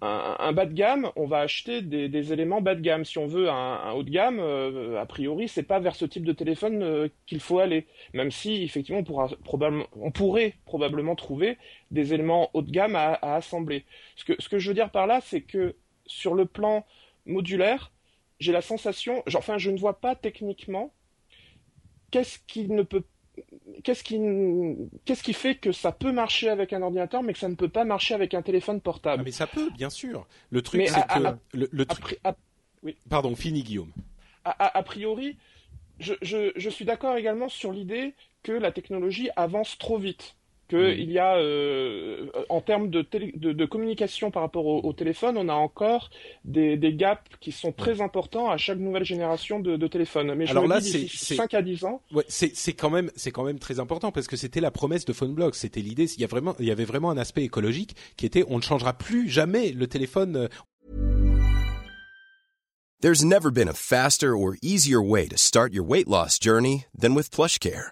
un, 0.03 0.51
bas 0.51 0.65
de 0.65 0.73
gamme, 0.73 1.09
on 1.15 1.25
va 1.25 1.39
acheter 1.39 1.81
des, 1.81 2.33
éléments 2.33 2.61
bas 2.61 2.75
de 2.75 2.81
gamme. 2.81 3.05
Si 3.05 3.17
on 3.17 3.27
veut 3.27 3.49
un, 3.49 3.91
haut 3.91 4.03
de 4.03 4.09
gamme, 4.09 4.39
euh, 4.39 4.99
a 4.99 5.05
priori, 5.05 5.47
c'est 5.47 5.63
pas 5.63 5.79
vers 5.79 5.95
ce 5.95 6.05
type 6.05 6.25
de 6.25 6.33
téléphone 6.33 6.83
euh, 6.83 7.07
qu'il 7.25 7.39
faut 7.39 7.59
aller. 7.59 7.87
Même 8.13 8.31
si, 8.31 8.63
effectivement, 8.63 8.99
on, 8.99 9.03
pourra, 9.03 9.29
probablement, 9.43 9.85
on 9.93 10.11
pourrait 10.11 10.55
probablement 10.65 11.15
trouver 11.15 11.57
des 11.91 12.13
éléments 12.13 12.49
haut 12.53 12.61
de 12.61 12.71
gamme 12.71 12.95
à, 12.95 13.13
assembler. 13.35 13.85
Ce 14.15 14.25
que, 14.25 14.33
ce 14.39 14.49
que 14.49 14.59
je 14.59 14.67
veux 14.67 14.75
dire 14.75 14.91
par 14.91 15.07
là, 15.07 15.21
c'est 15.21 15.41
que 15.41 15.75
sur 16.05 16.35
le 16.35 16.45
plan 16.45 16.85
modulaire, 17.25 17.91
j'ai 18.39 18.51
la 18.51 18.61
sensation, 18.61 19.23
enfin, 19.33 19.57
je 19.57 19.71
ne 19.71 19.77
vois 19.77 20.01
pas 20.01 20.15
techniquement 20.15 20.93
qu'est-ce 22.11 22.39
qui 22.45 22.67
ne 22.67 22.83
peut 22.83 23.03
qu'est-ce 23.84 24.03
qui, 24.03 24.20
qu'est-ce 25.05 25.24
qui 25.24 25.34
fait 25.34 25.55
que 25.55 25.72
ça 25.72 25.91
peut 25.91 26.11
marcher 26.11 26.49
avec 26.49 26.74
un 26.74 26.82
ordinateur, 26.82 27.24
mais 27.24 27.34
que 27.34 27.39
ça 27.39 27.49
ne 27.49 27.55
peut 27.55 27.70
pas 27.70 27.86
marcher 27.86 28.14
avec 28.14 28.34
un 28.34 28.41
téléphone 28.41 28.82
portable? 28.82 29.22
Ah, 29.22 29.24
Mais 29.26 29.32
ça 29.32 29.47
peut, 29.47 29.70
bien 29.72 29.89
sûr. 29.89 30.28
Le 30.49 30.61
truc, 30.61 30.88
c'est 30.88 31.05
que 31.07 31.26
à, 31.26 31.38
le, 31.53 31.70
le 31.72 31.86
truc. 31.86 32.20
À, 32.24 32.36
oui. 32.84 32.95
Pardon, 33.09 33.36
fini 33.36 33.64
Guillaume. 33.64 33.91
A, 34.45 34.78
a 34.78 34.84
priori, 34.84 35.38
je, 35.99 36.14
je, 36.22 36.51
je 36.55 36.70
suis 36.70 36.86
d'accord 36.86 37.16
également 37.16 37.49
sur 37.49 37.72
l'idée 37.72 38.14
que 38.43 38.51
la 38.51 38.72
technologie 38.72 39.30
avance 39.36 39.78
trop 39.78 39.97
vite 39.97 40.36
qu'il 40.70 41.11
y 41.11 41.20
a, 41.20 41.36
euh, 41.36 42.28
en 42.49 42.61
termes 42.61 42.89
de, 42.89 43.01
télé, 43.01 43.34
de, 43.36 43.51
de, 43.51 43.66
communication 43.66 44.32
par 44.32 44.41
rapport 44.41 44.66
au, 44.66 44.82
au, 44.82 44.93
téléphone, 44.93 45.38
on 45.38 45.49
a 45.49 45.53
encore 45.53 46.09
des, 46.45 46.78
des, 46.78 46.93
gaps 46.93 47.22
qui 47.39 47.51
sont 47.51 47.72
très 47.72 48.01
importants 48.01 48.49
à 48.49 48.57
chaque 48.57 48.78
nouvelle 48.78 49.03
génération 49.03 49.59
de, 49.59 49.76
de 49.76 49.88
téléphone. 49.88 50.34
Mais 50.36 50.45
je 50.45 50.51
Alors 50.51 50.68
là, 50.68 50.82
c'est 50.82 51.07
5 51.07 51.53
à 51.53 51.61
10 51.61 51.86
ans. 51.86 52.01
Ouais, 52.14 52.26
c'est 52.28 52.74
quand 52.74 52.89
même, 52.89 53.11
c'est 53.16 53.32
quand 53.32 53.43
même 53.43 53.59
très 53.59 53.80
important 53.80 54.11
parce 54.11 54.28
que 54.28 54.38
c'était 54.38 54.61
la 54.61 54.72
promesse 54.72 55.05
de 55.05 55.14
PhoneBlock. 55.14 55.55
C'était 55.55 55.82
l'idée. 55.82 56.05
Il 56.16 56.22
y 56.22 56.24
a 56.24 56.28
vraiment, 56.28 56.55
il 56.59 56.66
y 56.66 56.72
avait 56.72 56.86
vraiment 56.86 57.09
un 57.09 57.18
aspect 57.18 57.43
écologique 57.43 57.95
qui 58.18 58.26
était, 58.26 58.45
on 58.47 58.57
ne 58.57 58.64
changera 58.64 58.93
plus 58.93 59.30
jamais 59.30 59.72
le 59.72 59.88
téléphone. 59.88 60.36
euh, 60.36 60.47
There's 63.01 63.26
never 63.26 63.51
been 63.51 63.68
a 63.68 63.74
faster 63.74 64.38
or 64.38 64.55
easier 64.61 65.01
way 65.01 65.28
to 65.28 65.38
start 65.38 65.74
your 65.74 65.84
weight 65.84 66.07
loss 66.07 66.39
journey 66.39 66.86
than 66.97 67.16
with 67.16 67.32
PlushCare. 67.32 67.91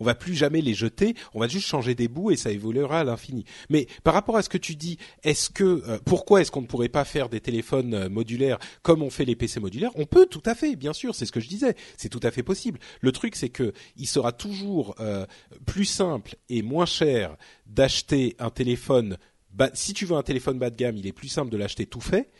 On 0.00 0.04
va 0.04 0.14
plus 0.14 0.34
jamais 0.34 0.60
les 0.60 0.74
jeter, 0.74 1.14
on 1.34 1.40
va 1.40 1.48
juste 1.48 1.66
changer 1.66 1.96
des 1.96 2.06
bouts 2.06 2.30
et 2.30 2.36
ça 2.36 2.52
évoluera 2.52 3.00
à 3.00 3.04
l'infini. 3.04 3.44
Mais 3.68 3.88
par 4.04 4.14
rapport 4.14 4.36
à 4.36 4.42
ce 4.42 4.48
que 4.48 4.58
tu 4.58 4.76
dis, 4.76 4.96
est-ce 5.24 5.50
que 5.50 5.64
euh, 5.64 5.98
pourquoi 6.04 6.40
est-ce 6.40 6.52
qu'on 6.52 6.62
ne 6.62 6.68
pourrait 6.68 6.88
pas 6.88 7.04
faire 7.04 7.28
des 7.28 7.40
téléphones 7.40 7.94
euh, 7.94 8.08
modulaires 8.08 8.58
comme 8.82 9.02
on 9.02 9.10
fait 9.10 9.24
les 9.24 9.34
PC 9.34 9.58
modulaires? 9.58 9.90
On 9.96 10.06
peut 10.06 10.26
tout 10.26 10.42
à 10.46 10.54
fait, 10.54 10.76
bien 10.76 10.92
sûr, 10.92 11.16
c'est 11.16 11.26
ce 11.26 11.32
que 11.32 11.40
je 11.40 11.48
disais, 11.48 11.74
c'est 11.96 12.08
tout 12.08 12.20
à 12.22 12.30
fait 12.30 12.44
possible. 12.44 12.78
Le 13.00 13.10
truc 13.10 13.34
c'est 13.34 13.48
que 13.48 13.72
il 13.96 14.06
sera 14.06 14.30
toujours 14.30 14.94
euh, 15.00 15.26
plus 15.66 15.84
simple 15.84 16.36
et 16.48 16.62
moins 16.62 16.86
cher 16.86 17.36
d'acheter 17.66 18.36
un 18.38 18.50
téléphone 18.50 19.16
si 19.74 19.92
tu 19.92 20.04
veux 20.04 20.16
un 20.16 20.22
téléphone 20.22 20.58
bas 20.58 20.70
de 20.70 20.76
gamme, 20.76 20.96
il 20.96 21.06
est 21.06 21.12
plus 21.12 21.28
simple 21.28 21.50
de 21.50 21.56
l'acheter 21.56 21.86
tout 21.86 22.00
fait 22.00 22.30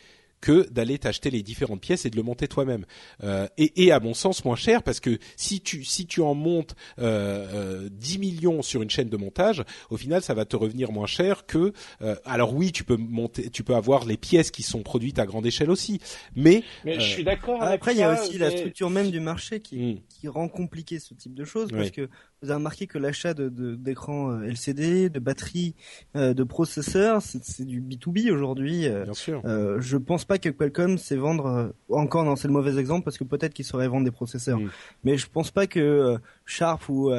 que 0.41 0.69
d'aller 0.71 0.99
t'acheter 0.99 1.31
les 1.31 1.43
différentes 1.43 1.81
pièces 1.81 2.07
et 2.07 2.11
de 2.11 2.17
le 2.17 2.23
monter 2.23 2.49
toi-même. 2.49 2.85
Euh, 3.23 3.49
et, 3.57 3.85
et, 3.85 3.93
à 3.93 4.01
mon 4.01 4.15
sens 4.15 4.45
moins 4.45 4.57
cher 4.57 4.83
parce 4.83 5.01
que 5.01 5.19
si 5.37 5.61
tu 5.61 5.85
si 5.85 6.07
tu 6.07 6.21
en 6.21 6.35
montes 6.35 6.75
euh, 6.99 7.85
euh, 7.87 7.89
10 7.91 8.19
millions 8.19 8.63
sur 8.63 8.83
une 8.83 8.91
chaîne 8.91 9.09
de 9.09 9.17
montage, 9.17 9.65
au 9.91 9.97
final 9.97 10.23
ça 10.23 10.35
va 10.35 10.45
te 10.45 10.57
revenir 10.57 10.93
moins 10.93 11.07
cher 11.07 11.47
que. 11.47 11.73
Euh, 12.03 12.17
alors 12.25 12.55
oui, 12.55 12.73
tu 12.73 12.85
peux 12.85 12.97
monter, 12.97 13.51
tu 13.51 13.65
peux 13.65 13.75
avoir 13.75 14.05
les 14.05 14.17
pièces 14.17 14.51
qui 14.51 14.63
sont 14.63 14.83
produites 14.83 15.19
à 15.19 15.27
grande 15.27 15.47
échelle 15.47 15.71
aussi, 15.71 16.01
mais. 16.37 16.63
Mais 16.85 17.01
je 17.01 17.09
suis 17.09 17.25
d'accord. 17.25 17.63
Après, 17.63 17.93
il 17.93 17.99
y 17.99 18.03
a 18.03 18.13
aussi 18.13 18.35
mais... 18.35 18.39
la 18.39 18.51
structure 18.51 18.91
même 18.91 19.11
du 19.11 19.21
marché 19.21 19.61
qui 19.61 19.77
mm. 19.77 20.01
qui 20.09 20.29
rend 20.29 20.49
compliqué 20.49 20.99
ce 20.99 21.15
type 21.15 21.35
de 21.35 21.45
choses 21.45 21.71
parce 21.71 21.91
que 21.91 22.09
vous 22.43 22.51
avez 22.51 22.59
remarqué 22.59 22.87
que 22.87 22.99
l'achat 22.99 23.35
de, 23.35 23.49
d'écrans 23.75 24.37
de, 24.37 24.45
LCD, 24.45 25.09
de 25.09 25.19
batteries, 25.19 25.75
euh, 26.17 26.35
de 26.35 26.45
processeurs, 26.45 27.21
c'est, 27.23 27.45
c'est 27.45 27.65
du 27.65 27.81
B2B 27.81 28.31
aujourd'hui. 28.31 28.87
Euh, 28.87 29.05
Bien 29.05 29.15
sûr. 29.15 29.43
Euh, 29.45 29.81
je 29.81 29.97
pense 29.97 30.25
pas 30.25 30.39
que 30.39 30.49
Qualcomm 30.49 30.99
sait 30.99 31.17
vendre, 31.17 31.47
euh, 31.47 31.69
encore 31.91 32.25
non, 32.25 32.37
c'est 32.37 32.49
le 32.49 32.55
mauvais 32.55 32.79
exemple 32.79 33.05
parce 33.05 33.19
que 33.19 33.25
peut-être 33.25 33.55
qu'ils 33.55 33.65
sauraient 33.65 33.89
vendre 33.89 34.05
des 34.05 34.11
processeurs. 34.11 34.61
Mm. 34.61 34.71
Mais 35.05 35.17
je 35.17 35.27
pense 35.29 35.51
pas 35.51 35.67
que 35.67 35.81
euh, 35.81 36.19
Sharp 36.45 36.89
ou, 36.89 37.13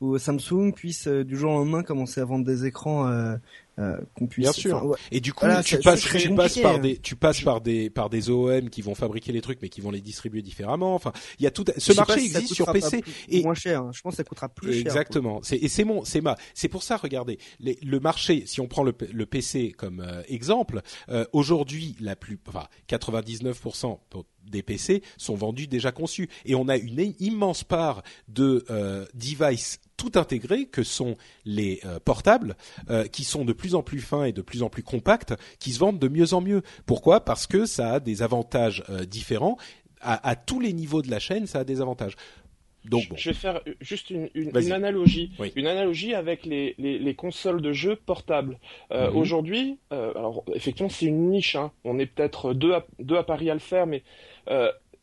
ou 0.00 0.18
Samsung 0.18 0.72
puissent 0.74 1.08
du 1.08 1.36
jour 1.36 1.52
au 1.52 1.58
lendemain 1.58 1.82
commencer 1.82 2.20
à 2.20 2.24
vendre 2.24 2.44
des 2.44 2.66
écrans 2.66 3.08
euh, 3.78 3.96
qu'on 4.14 4.26
puisse. 4.26 4.44
Bien 4.44 4.52
sûr. 4.52 4.84
Ouais. 4.84 4.96
Et 5.12 5.20
du 5.20 5.32
coup, 5.32 5.44
Voilà, 5.46 5.62
tu 5.62 5.78
passes, 5.78 6.00
tu 6.02 6.34
passes 6.34 6.58
par 6.58 6.74
compliqué, 6.74 6.94
des, 6.96 7.00
tu 7.00 7.16
passes 7.16 7.40
par 7.42 7.60
des, 7.60 7.90
par 7.90 8.10
des 8.10 8.28
OEM 8.30 8.70
qui 8.70 8.82
vont 8.82 8.94
fabriquer 8.94 9.32
les 9.32 9.40
trucs, 9.40 9.60
mais 9.62 9.68
qui 9.68 9.80
vont 9.80 9.90
les 9.90 10.00
distribuer 10.00 10.42
différemment. 10.42 10.94
Enfin, 10.94 11.12
il 11.38 11.44
y 11.44 11.46
a 11.46 11.50
tout. 11.50 11.64
Ce 11.76 11.92
pas 11.92 12.04
marché 12.06 12.24
existe 12.24 12.54
sur 12.54 12.70
PC. 12.72 13.02
plus- 13.02 13.12
et- 13.28 13.42
moins 13.42 13.54
cher. 13.54 13.82
hein. 13.82 13.90
Je 13.94 14.00
pense 14.00 14.12
que 14.12 14.16
ça 14.18 14.24
coûtera 14.24 14.48
plus 14.48 14.72
cher. 14.72 14.80
Exactement. 14.82 15.40
C'est 15.42 15.56
et 15.56 15.68
c'est 15.68 15.84
mon, 15.84 16.04
c'est 16.04 16.20
ma. 16.20 16.36
C'est 16.54 16.68
pour 16.68 16.82
ça, 16.82 16.96
regardez, 16.96 17.38
les- 17.60 17.78
le 17.82 18.00
marché. 18.00 18.44
Si 18.46 18.60
on 18.60 18.66
prend 18.66 18.82
le, 18.82 18.92
PC 18.92 19.72
comme 19.76 20.00
euh, 20.00 20.22
exemple, 20.28 20.80
euh, 21.08 21.24
aujourd'hui, 21.32 21.96
la 22.00 22.16
plus, 22.16 22.38
enfin, 22.48 22.66
99% 22.88 23.98
des 24.50 24.62
PC 24.62 25.02
sont 25.16 25.34
vendus 25.34 25.66
déjà 25.66 25.92
conçus, 25.92 26.28
et 26.46 26.54
on 26.54 26.68
a 26.68 26.76
une 26.76 27.12
immense 27.20 27.64
part 27.64 28.02
de 28.28 28.64
euh, 28.70 29.04
devices 29.14 29.78
tout 29.98 30.12
intégrés 30.14 30.64
que 30.64 30.82
sont 30.82 31.16
les 31.44 31.80
euh, 31.84 31.98
portables, 32.02 32.56
euh, 32.88 33.04
qui 33.06 33.24
sont 33.24 33.44
de 33.44 33.52
plus 33.52 33.74
en 33.74 33.82
plus 33.82 34.00
fins 34.00 34.24
et 34.24 34.32
de 34.32 34.40
plus 34.40 34.62
en 34.62 34.70
plus 34.70 34.82
compacts, 34.82 35.34
qui 35.58 35.72
se 35.72 35.78
vendent 35.80 35.98
de 35.98 36.08
mieux 36.08 36.32
en 36.32 36.40
mieux. 36.40 36.62
Pourquoi? 36.86 37.24
Parce 37.26 37.46
que 37.46 37.66
ça 37.66 37.94
a 37.94 38.00
des 38.00 38.22
avantages 38.22 38.82
euh, 38.88 39.04
différents. 39.04 39.58
À, 40.00 40.26
à 40.26 40.36
tous 40.36 40.60
les 40.60 40.72
niveaux 40.72 41.02
de 41.02 41.10
la 41.10 41.18
chaîne, 41.18 41.46
ça 41.46 41.58
a 41.58 41.64
des 41.64 41.80
avantages. 41.82 42.14
Donc 42.84 43.08
bon. 43.10 43.16
Je 43.16 43.30
vais 43.30 43.34
faire 43.34 43.60
juste 43.80 44.08
une, 44.10 44.30
une, 44.34 44.50
Vas-y. 44.50 44.66
une 44.66 44.72
analogie, 44.72 45.32
Oui. 45.40 45.52
une 45.56 45.66
analogie 45.66 46.14
avec 46.14 46.46
les, 46.46 46.76
les, 46.78 46.98
les 46.98 47.14
consoles 47.14 47.60
de 47.60 47.72
jeux 47.72 47.96
portables. 47.96 48.58
Mhm. 48.92 49.16
Aujourd'hui, 49.16 49.78
alors 49.90 50.44
effectivement 50.54 50.88
c'est 50.88 51.06
une 51.06 51.28
niche, 51.28 51.56
hein. 51.56 51.72
on 51.84 51.98
est 51.98 52.06
peut-être 52.06 52.54
deux 52.54 52.72
à, 52.72 52.86
deux 53.00 53.16
à 53.16 53.24
Paris 53.24 53.50
à 53.50 53.54
le 53.54 53.60
faire, 53.60 53.86
mais 53.86 54.04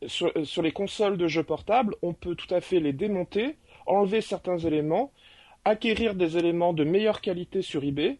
sur, 0.06 0.32
sur 0.44 0.62
les 0.62 0.72
consoles 0.72 1.16
de 1.18 1.28
jeux 1.28 1.42
portables, 1.44 1.94
on 2.02 2.12
peut 2.14 2.34
tout 2.34 2.52
à 2.52 2.60
fait 2.60 2.80
les 2.80 2.92
démonter, 2.92 3.56
enlever 3.86 4.20
certains 4.20 4.58
éléments, 4.58 5.12
acquérir 5.64 6.14
des 6.14 6.36
éléments 6.36 6.72
de 6.72 6.84
meilleure 6.84 7.20
qualité 7.20 7.62
sur 7.62 7.84
eBay, 7.84 8.18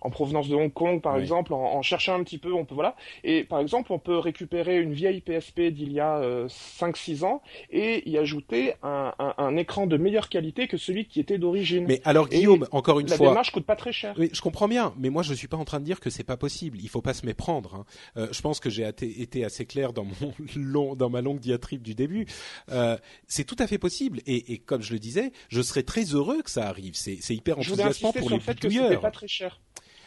en 0.00 0.10
provenance 0.10 0.48
de 0.48 0.54
Hong 0.54 0.72
Kong 0.72 1.00
par 1.00 1.14
Oui. 1.16 1.20
exemple, 1.22 1.52
en, 1.52 1.74
en 1.74 1.82
cherchant 1.82 2.14
un 2.14 2.22
petit 2.22 2.38
peu, 2.38 2.52
on 2.52 2.64
peut 2.64 2.74
voilà. 2.74 2.94
Et 3.24 3.44
par 3.44 3.60
exemple, 3.60 3.92
on 3.92 3.98
peut 3.98 4.18
récupérer 4.18 4.78
une 4.80 4.92
vieille 4.92 5.20
PSP 5.20 5.60
d'il 5.72 5.92
y 5.92 6.00
a 6.00 6.18
euh, 6.18 6.48
5-6 6.48 7.24
ans 7.24 7.42
et 7.70 8.08
y 8.08 8.16
ajouter 8.18 8.74
un, 8.82 9.12
un, 9.18 9.34
un 9.38 9.56
écran 9.56 9.86
de 9.86 9.96
meilleure 9.96 10.28
qualité 10.28 10.68
que 10.68 10.76
celui 10.76 11.06
qui 11.06 11.20
était 11.20 11.38
d'origine. 11.38 11.84
Mais 11.88 12.00
alors 12.04 12.28
Et 12.30 12.36
Guillaume, 12.38 12.66
encore 12.72 13.00
une 13.00 13.08
La 13.08 13.16
fois, 13.16 13.28
démarche 13.28 13.50
coûte 13.50 13.66
pas 13.66 13.76
très 13.76 13.92
cher. 13.92 14.14
Oui, 14.18 14.30
je 14.32 14.40
comprends 14.40 14.68
bien, 14.68 14.94
mais 14.98 15.10
moi 15.10 15.22
je 15.22 15.34
suis 15.34 15.48
pas 15.48 15.56
en 15.56 15.64
train 15.64 15.80
de 15.80 15.84
dire 15.84 16.00
que 16.00 16.10
c'est 16.10 16.24
pas 16.24 16.36
possible. 16.36 16.78
Il 16.80 16.88
faut 16.88 17.02
pas 17.02 17.14
se 17.14 17.26
méprendre. 17.26 17.74
Hein. 17.74 17.84
Euh, 18.16 18.28
je 18.32 18.40
pense 18.40 18.60
que 18.60 18.70
j'ai 18.70 18.88
été 19.00 19.44
assez 19.44 19.66
clair 19.66 19.92
dans 19.92 20.04
mon 20.04 20.32
long, 20.56 20.94
dans 20.94 21.10
ma 21.10 21.20
longue 21.20 21.40
diatribe 21.40 21.82
du 21.82 21.94
début. 21.94 22.26
Euh, 22.70 22.96
c'est 23.26 23.44
tout 23.44 23.56
à 23.58 23.66
fait 23.66 23.78
possible, 23.78 24.20
et, 24.26 24.52
et 24.52 24.58
comme 24.58 24.82
je 24.82 24.92
le 24.92 24.98
disais, 24.98 25.32
je 25.48 25.60
serais 25.62 25.82
très 25.82 26.04
heureux 26.04 26.42
que 26.42 26.50
ça 26.50 26.68
arrive. 26.68 26.94
C'est 26.94 27.18
hyper 27.30 27.56
Je 27.60 27.70
enthousiasmant 27.72 28.10
insister 28.10 28.18
pour 28.20 28.28
sur 28.28 28.30
les 28.30 28.36
le 28.36 28.42
fait 28.42 28.60
que 28.60 28.96
pas 28.96 29.10
très 29.10 29.28
cher. 29.28 29.60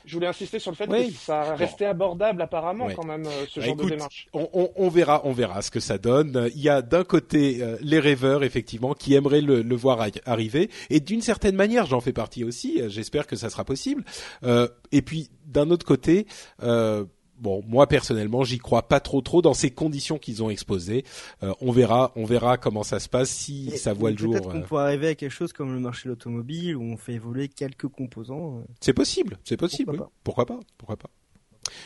Je 0.05 0.13
voulais 0.15 0.27
insister 0.27 0.59
sur 0.59 0.71
le 0.71 0.75
fait 0.75 0.87
Oui. 0.89 1.11
que 1.11 1.17
ça 1.17 1.55
restait 1.55 1.85
abordable 1.85 2.41
apparemment 2.41 2.87
quand 2.95 3.05
même 3.05 3.25
euh, 3.25 3.45
ce 3.49 3.59
Bah, 3.59 3.65
genre 3.65 3.75
écoute, 3.75 3.85
de 3.85 3.95
démarche. 3.95 4.27
On, 4.33 4.49
on- 4.53 4.69
on 4.75 4.89
verra, 4.89 5.21
on 5.25 5.31
verra 5.31 5.61
ce 5.61 5.71
que 5.71 5.79
ça 5.79 5.97
donne. 5.97 6.49
Il 6.55 6.61
y 6.61 6.69
a 6.69 6.81
d'un 6.81 7.03
côté 7.03 7.59
euh, 7.61 7.77
les 7.81 7.99
rêveurs 7.99 8.43
effectivement 8.43 8.93
qui 8.93 9.13
aimeraient 9.13 9.41
le, 9.41 9.61
le 9.61 9.75
voir 9.75 9.99
arri- 9.99 10.21
arriver, 10.25 10.69
et 10.89 10.99
d'une 10.99 11.21
certaine 11.21 11.55
manière, 11.55 11.85
j'en 11.85 12.01
fais 12.01 12.13
partie 12.13 12.43
aussi. 12.43 12.81
euh, 12.81 12.89
J'espère 12.89 13.27
que 13.27 13.35
ça 13.35 13.49
sera 13.49 13.63
possible. 13.63 14.03
Euh, 14.43 14.67
et 14.91 15.01
puis 15.01 15.29
d'un 15.45 15.69
autre 15.69 15.85
côté, 15.85 16.25
euh, 16.63 17.05
bon, 17.41 17.63
moi 17.67 17.87
personnellement, 17.87 18.43
j'y 18.43 18.59
crois 18.59 18.87
pas 18.87 18.99
trop 18.99 19.21
trop 19.21 19.41
dans 19.41 19.53
ces 19.53 19.71
conditions 19.71 20.17
qu'ils 20.17 20.41
ont 20.43 20.49
exposées. 20.49 21.03
Euh, 21.43 21.53
on 21.59 21.71
verra, 21.71 22.11
on 22.15 22.23
verra 22.23 22.57
comment 22.57 22.83
ça 22.83 22.99
se 22.99 23.09
passe 23.09 23.29
si 23.29 23.69
Et 23.73 23.77
ça 23.77 23.93
voit 23.93 24.11
le 24.11 24.17
jour. 24.17 24.33
Peut-être 24.33 24.49
qu'on 24.49 24.59
euh. 24.59 24.65
pourrait 24.65 24.83
arriver 24.83 25.07
à 25.09 25.15
quelque 25.15 25.31
chose 25.31 25.51
comme 25.51 25.73
le 25.73 25.79
marché 25.79 26.05
de 26.05 26.09
l'automobile 26.09 26.77
où 26.77 26.83
on 26.83 26.97
fait 26.97 27.13
évoluer 27.13 27.49
quelques 27.49 27.87
composants. 27.87 28.59
euh. 28.59 28.63
C'est 28.79 28.93
possible, 28.93 29.37
c'est 29.43 29.57
possible. 29.57 29.91
Pourquoi 29.91 30.05
oui. 30.07 30.13
Pourquoi 30.23 30.45
pas 30.45 30.59
Pourquoi 30.77 30.97
pas 30.97 31.09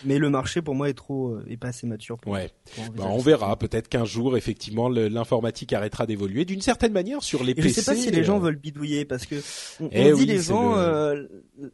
Mais 0.04 0.18
le 0.18 0.30
marché 0.30 0.62
pour 0.62 0.76
moi 0.76 0.90
est 0.90 0.94
trop, 0.94 1.30
euh, 1.36 1.46
est 1.50 1.58
pas 1.58 1.68
assez 1.70 1.88
mature. 1.88 2.18
Pour, 2.18 2.32
Ouais. 2.34 2.50
pour 2.76 2.84
Bah, 2.94 3.04
on 3.10 3.20
verra. 3.20 3.58
Peut-être 3.58 3.88
qu'un 3.90 4.06
jour, 4.06 4.38
effectivement, 4.38 4.90
l'informatique 4.90 5.74
arrêtera 5.74 6.06
d'évoluer. 6.06 6.46
D'une 6.46 6.62
certaine 6.62 6.94
manière, 6.94 7.22
sur 7.24 7.44
les 7.44 7.52
Et 7.54 7.56
je 7.58 7.62
PC. 7.62 7.82
sais 7.82 7.92
pas 7.92 7.98
si 7.98 8.12
les 8.12 8.24
gens 8.24 8.38
euh, 8.38 8.46
veulent 8.46 8.56
bidouiller 8.58 9.06
parce 9.06 9.26
que 9.26 9.36
on, 9.80 9.90
Eh 9.92 10.12
on 10.14 10.16
dit 10.16 10.22
oui, 10.22 10.26
les 10.28 10.40
gens. 10.40 10.76
le- 10.76 10.82
euh, 10.82 11.28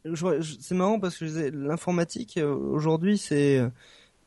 je- 0.04 0.40
je- 0.40 0.54
c'est 0.60 0.74
marrant 0.74 0.98
parce 1.00 1.16
que 1.16 1.26
je 1.26 1.48
l'informatique 1.52 2.38
aujourd'hui 2.42 3.18
c'est 3.18 3.60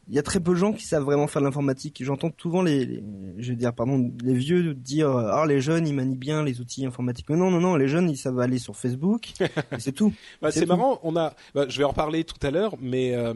il 0.08 0.16
y 0.16 0.20
a 0.20 0.24
très 0.24 0.40
peu 0.40 0.52
de 0.52 0.58
gens 0.58 0.72
qui 0.74 0.86
savent 0.86 1.04
vraiment 1.04 1.28
faire 1.28 1.42
de 1.42 1.48
l'informatique. 1.48 2.02
J'entends 2.04 2.32
souvent 2.42 2.62
les, 2.62 2.86
les- 2.86 3.04
je 3.40 3.50
veux 3.52 3.56
dire 3.56 3.74
pardon 3.74 4.12
les 4.24 4.34
vieux 4.36 4.74
dire 4.74 5.10
euh, 5.10 5.30
ah 5.32 5.46
les 5.48 5.62
jeunes 5.62 5.88
ils 5.88 5.94
manient 5.94 6.16
bien 6.16 6.44
les 6.44 6.62
outils 6.62 6.86
informatiques. 6.86 7.28
Mais 7.30 7.38
non 7.38 7.50
non 7.52 7.60
non 7.60 7.76
les 7.76 7.88
jeunes 7.88 8.10
ils 8.10 8.18
savent 8.18 8.40
aller 8.40 8.60
sur 8.60 8.76
Facebook 8.76 9.32
c'est 9.80 9.92
tout. 9.94 10.14
Bah, 10.42 10.52
C'est 10.52 10.66
marrant, 10.68 11.00
on 11.04 11.16
a, 11.16 11.34
bah, 11.54 11.66
je 11.68 11.78
vais 11.78 11.84
en 11.84 11.90
reparler 11.90 12.24
tout 12.24 12.46
à 12.46 12.52
l'heure, 12.52 12.76
mais 12.80 13.14
euh, 13.16 13.34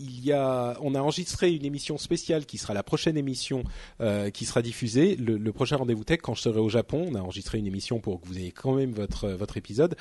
il 0.00 0.24
y 0.24 0.32
a, 0.32 0.76
on 0.82 0.94
a 0.94 1.00
enregistré 1.00 1.52
une 1.52 1.64
émission 1.64 1.98
spéciale 1.98 2.46
qui 2.46 2.58
sera 2.58 2.74
la 2.74 2.82
prochaine 2.82 3.16
émission 3.16 3.62
euh, 4.00 4.30
qui 4.30 4.44
sera 4.44 4.60
diffusée, 4.62 5.14
le, 5.16 5.36
le 5.38 5.52
prochain 5.52 5.76
rendez-vous 5.76 6.02
tech 6.04 6.18
quand 6.22 6.34
je 6.34 6.42
serai 6.42 6.58
au 6.60 6.68
Japon. 6.68 7.06
On 7.10 7.14
a 7.14 7.20
enregistré 7.20 7.58
une 7.58 7.66
émission 7.66 8.00
pour 8.00 8.20
que 8.20 8.26
vous 8.26 8.38
ayez 8.38 8.50
quand 8.50 8.74
même 8.74 8.90
votre 8.92 9.28
votre 9.30 9.56
épisode, 9.56 9.94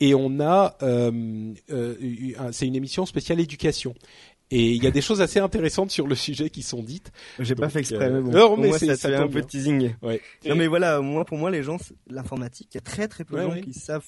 et 0.00 0.14
on 0.14 0.40
a, 0.40 0.76
euh, 0.82 1.52
euh, 1.70 1.94
c'est 2.52 2.66
une 2.66 2.74
émission 2.76 3.06
spéciale 3.06 3.40
éducation. 3.40 3.94
Et 4.50 4.72
il 4.72 4.82
y 4.82 4.86
a 4.86 4.90
des 4.92 5.00
choses 5.00 5.20
assez 5.20 5.40
intéressantes 5.40 5.90
sur 5.90 6.06
le 6.06 6.14
sujet 6.14 6.50
qui 6.50 6.62
sont 6.62 6.82
dites. 6.82 7.10
J'ai 7.40 7.54
pas 7.56 7.68
fait 7.68 7.80
exprès 7.80 8.06
euh, 8.10 8.20
mais 8.20 8.30
bon. 8.30 8.30
non, 8.30 8.56
mais 8.56 8.72
c'est- 8.78 8.86
ça, 8.86 8.96
ça 8.96 9.08
fait 9.08 9.14
un 9.16 9.26
peu 9.28 9.40
de 9.40 9.46
teasing. 9.46 9.94
Ouais. 10.02 10.20
Non 10.46 10.54
mais 10.54 10.68
voilà 10.68 11.00
moi 11.00 11.24
pour 11.24 11.36
moi 11.38 11.50
les 11.50 11.62
gens 11.64 11.78
l'informatique 12.08 12.68
il 12.72 12.76
y 12.76 12.78
a 12.78 12.82
très 12.82 13.08
très 13.08 13.24
peu 13.24 13.34
de 13.34 13.40
Ouais, 13.40 13.46
gens 13.48 13.54
ouais. 13.54 13.60
qui 13.62 13.74
savent 13.74 14.04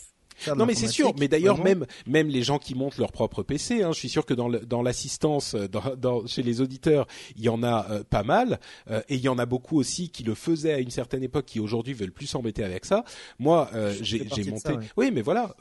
non 0.57 0.67
mais 0.67 0.77
c'est 0.77 0.87
sûr. 0.87 1.13
Mais 1.19 1.27
d'ailleurs 1.27 1.59
même 1.65 1.85
même 2.07 2.29
les 2.29 2.45
gens 2.45 2.61
qui 2.61 2.77
montent 2.77 2.97
leur 2.99 3.11
propre 3.11 3.43
PC, 3.43 3.83
hein, 3.83 3.91
je 3.93 3.99
suis 3.99 4.09
sûr 4.09 4.25
que 4.25 4.35
dans 4.35 4.49
dans 4.49 4.83
l'assistance 4.83 5.57
dans, 5.57 5.97
dans, 5.97 6.27
chez 6.29 6.45
les 6.45 6.61
auditeurs, 6.61 7.09
il 7.35 7.43
y 7.43 7.49
en 7.49 7.65
a 7.65 8.05
pas 8.09 8.23
mal 8.23 8.61
et 9.09 9.17
il 9.17 9.21
y 9.21 9.29
en 9.29 9.37
a 9.39 9.47
beaucoup 9.47 9.77
aussi 9.81 10.11
qui 10.11 10.23
le 10.23 10.37
faisaient 10.37 10.75
à 10.75 10.79
une 10.79 10.91
certaine 10.93 11.25
époque, 11.25 11.47
qui 11.47 11.59
aujourd'hui 11.59 11.93
veulent 11.93 12.13
plus 12.13 12.27
s'embêter 12.29 12.63
avec 12.63 12.85
ça. 12.85 13.03
Moi, 13.41 13.69
j'ai 14.01 14.25
monté. 14.49 14.75
Oui, 14.97 15.11
mais 15.13 15.23
voilà. 15.23 15.57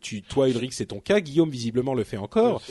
Tu, 0.00 0.22
toi, 0.22 0.48
Ulrich, 0.48 0.72
c'est 0.72 0.86
ton 0.86 1.00
cas. 1.00 1.20
Guillaume 1.20 1.50
visiblement 1.50 1.92
le 1.92 2.04
fait 2.04 2.16
encore. 2.16 2.62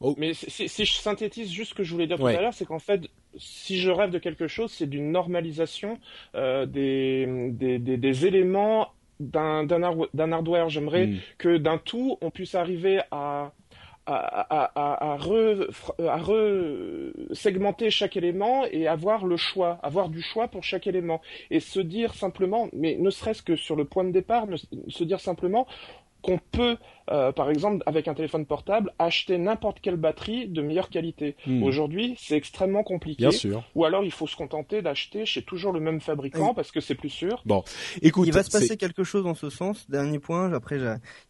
Oh. 0.00 0.14
Mais 0.18 0.34
si, 0.34 0.84
je 0.84 0.92
synthétise 0.94 1.50
juste 1.50 1.70
ce 1.70 1.74
que 1.74 1.84
je 1.84 1.92
voulais 1.92 2.06
dire 2.06 2.18
tout 2.18 2.26
à 2.26 2.40
l'heure, 2.40 2.54
c'est 2.54 2.66
qu'en 2.66 2.78
fait, 2.78 3.02
si 3.36 3.78
je 3.78 3.90
rêve 3.90 4.10
de 4.10 4.18
quelque 4.18 4.48
chose, 4.48 4.72
c'est 4.72 4.86
d'une 4.86 5.12
normalisation 5.12 5.98
euh, 6.34 6.66
des, 6.66 7.26
des, 7.52 7.78
des, 7.78 8.26
éléments 8.26 8.92
d'un 9.20 9.70
hardware. 10.32 10.68
J'aimerais 10.68 11.06
hmm. 11.06 11.18
que 11.38 11.56
d'un 11.56 11.78
tout, 11.78 12.18
on 12.20 12.30
puisse 12.30 12.54
arriver 12.54 13.00
à 13.10 13.52
à, 14.06 14.72
à, 14.74 15.12
à, 15.12 15.16
re, 15.16 15.70
à 15.98 17.34
segmenter 17.34 17.90
chaque 17.90 18.16
élément 18.16 18.64
et 18.70 18.86
avoir 18.86 19.24
le 19.24 19.36
choix, 19.36 19.78
avoir 19.82 20.08
du 20.08 20.20
choix 20.20 20.48
pour 20.48 20.62
chaque 20.62 20.86
élément. 20.86 21.22
Et 21.50 21.60
se 21.60 21.80
dire 21.80 22.14
simplement, 22.14 22.68
mais 22.72 22.96
ne 22.96 23.10
serait-ce 23.10 23.42
que 23.42 23.56
sur 23.56 23.76
le 23.76 23.84
point 23.84 24.04
de 24.04 24.10
départ, 24.10 24.46
se 24.88 25.04
dire 25.04 25.20
simplement, 25.20 25.66
qu'on 26.24 26.38
peut, 26.38 26.78
euh, 27.10 27.32
par 27.32 27.50
exemple, 27.50 27.82
avec 27.86 28.08
un 28.08 28.14
téléphone 28.14 28.46
portable, 28.46 28.92
acheter 28.98 29.36
n'importe 29.36 29.80
quelle 29.80 29.96
batterie 29.96 30.48
de 30.48 30.62
meilleure 30.62 30.88
qualité. 30.88 31.36
Hmm. 31.46 31.62
Aujourd'hui, 31.62 32.16
c'est 32.18 32.36
extrêmement 32.36 32.82
compliqué. 32.82 33.24
Bien 33.24 33.30
sûr. 33.30 33.62
Ou 33.74 33.84
alors, 33.84 34.04
il 34.04 34.10
faut 34.10 34.26
se 34.26 34.34
contenter 34.34 34.80
d'acheter 34.80 35.26
chez 35.26 35.42
toujours 35.42 35.72
le 35.72 35.80
même 35.80 36.00
fabricant 36.00 36.54
parce 36.54 36.72
que 36.72 36.80
c'est 36.80 36.94
plus 36.94 37.10
sûr. 37.10 37.42
Bon, 37.44 37.62
écoute, 38.00 38.26
il 38.26 38.32
va 38.32 38.42
se 38.42 38.50
passer 38.50 38.76
quelque 38.76 39.04
chose 39.04 39.24
dans 39.24 39.34
ce 39.34 39.50
sens. 39.50 39.88
Dernier 39.90 40.18
point. 40.18 40.52
Après, 40.52 40.78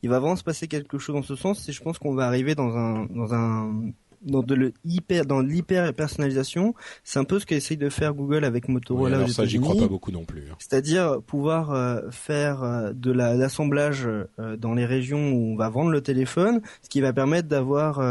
il 0.03 0.09
va 0.09 0.21
vraiment 0.21 0.37
se 0.37 0.45
passer 0.45 0.69
quelque 0.69 0.99
chose 0.99 1.17
dans 1.17 1.23
ce 1.23 1.35
sens. 1.35 1.69
Et 1.69 1.73
je 1.73 1.83
pense 1.83 1.99
qu'on 1.99 2.15
va 2.15 2.27
arriver 2.27 2.55
dans 2.55 2.77
un 2.77 3.07
dans 3.07 3.35
un 3.35 3.91
dans 4.25 4.43
de 4.43 4.55
le 4.55 4.73
hyper 4.85 5.27
dans 5.27 5.41
l'hyper 5.41 5.93
personnalisation, 5.95 6.75
c'est 7.03 7.19
un 7.19 7.25
peu 7.25 7.39
ce 7.39 7.47
qu'essaye 7.47 7.77
de 7.77 7.89
faire 7.89 8.15
Google 8.15 8.45
avec 8.45 8.69
Motorola. 8.69 9.17
Oui, 9.17 9.23
alors 9.23 9.31
ça, 9.31 9.45
j'y 9.45 9.61
crois 9.61 9.77
pas 9.77 9.89
beaucoup 9.89 10.13
non 10.13 10.25
plus. 10.25 10.43
Hein. 10.51 10.57
C'est-à-dire 10.59 11.21
pouvoir 11.23 11.73
euh, 11.73 12.01
faire 12.11 12.63
euh, 12.63 12.93
de 12.93 13.13
l'assemblage 13.13 14.07
euh, 14.07 14.57
dans 14.57 14.75
les 14.75 14.87
régions 14.87 15.33
où 15.33 15.53
on 15.53 15.57
va 15.57 15.69
vendre 15.69 15.91
le 15.91 16.01
téléphone, 16.01 16.61
ce 16.83 16.89
qui 16.89 17.01
va 17.01 17.13
permettre 17.13 17.49
d'avoir 17.49 18.03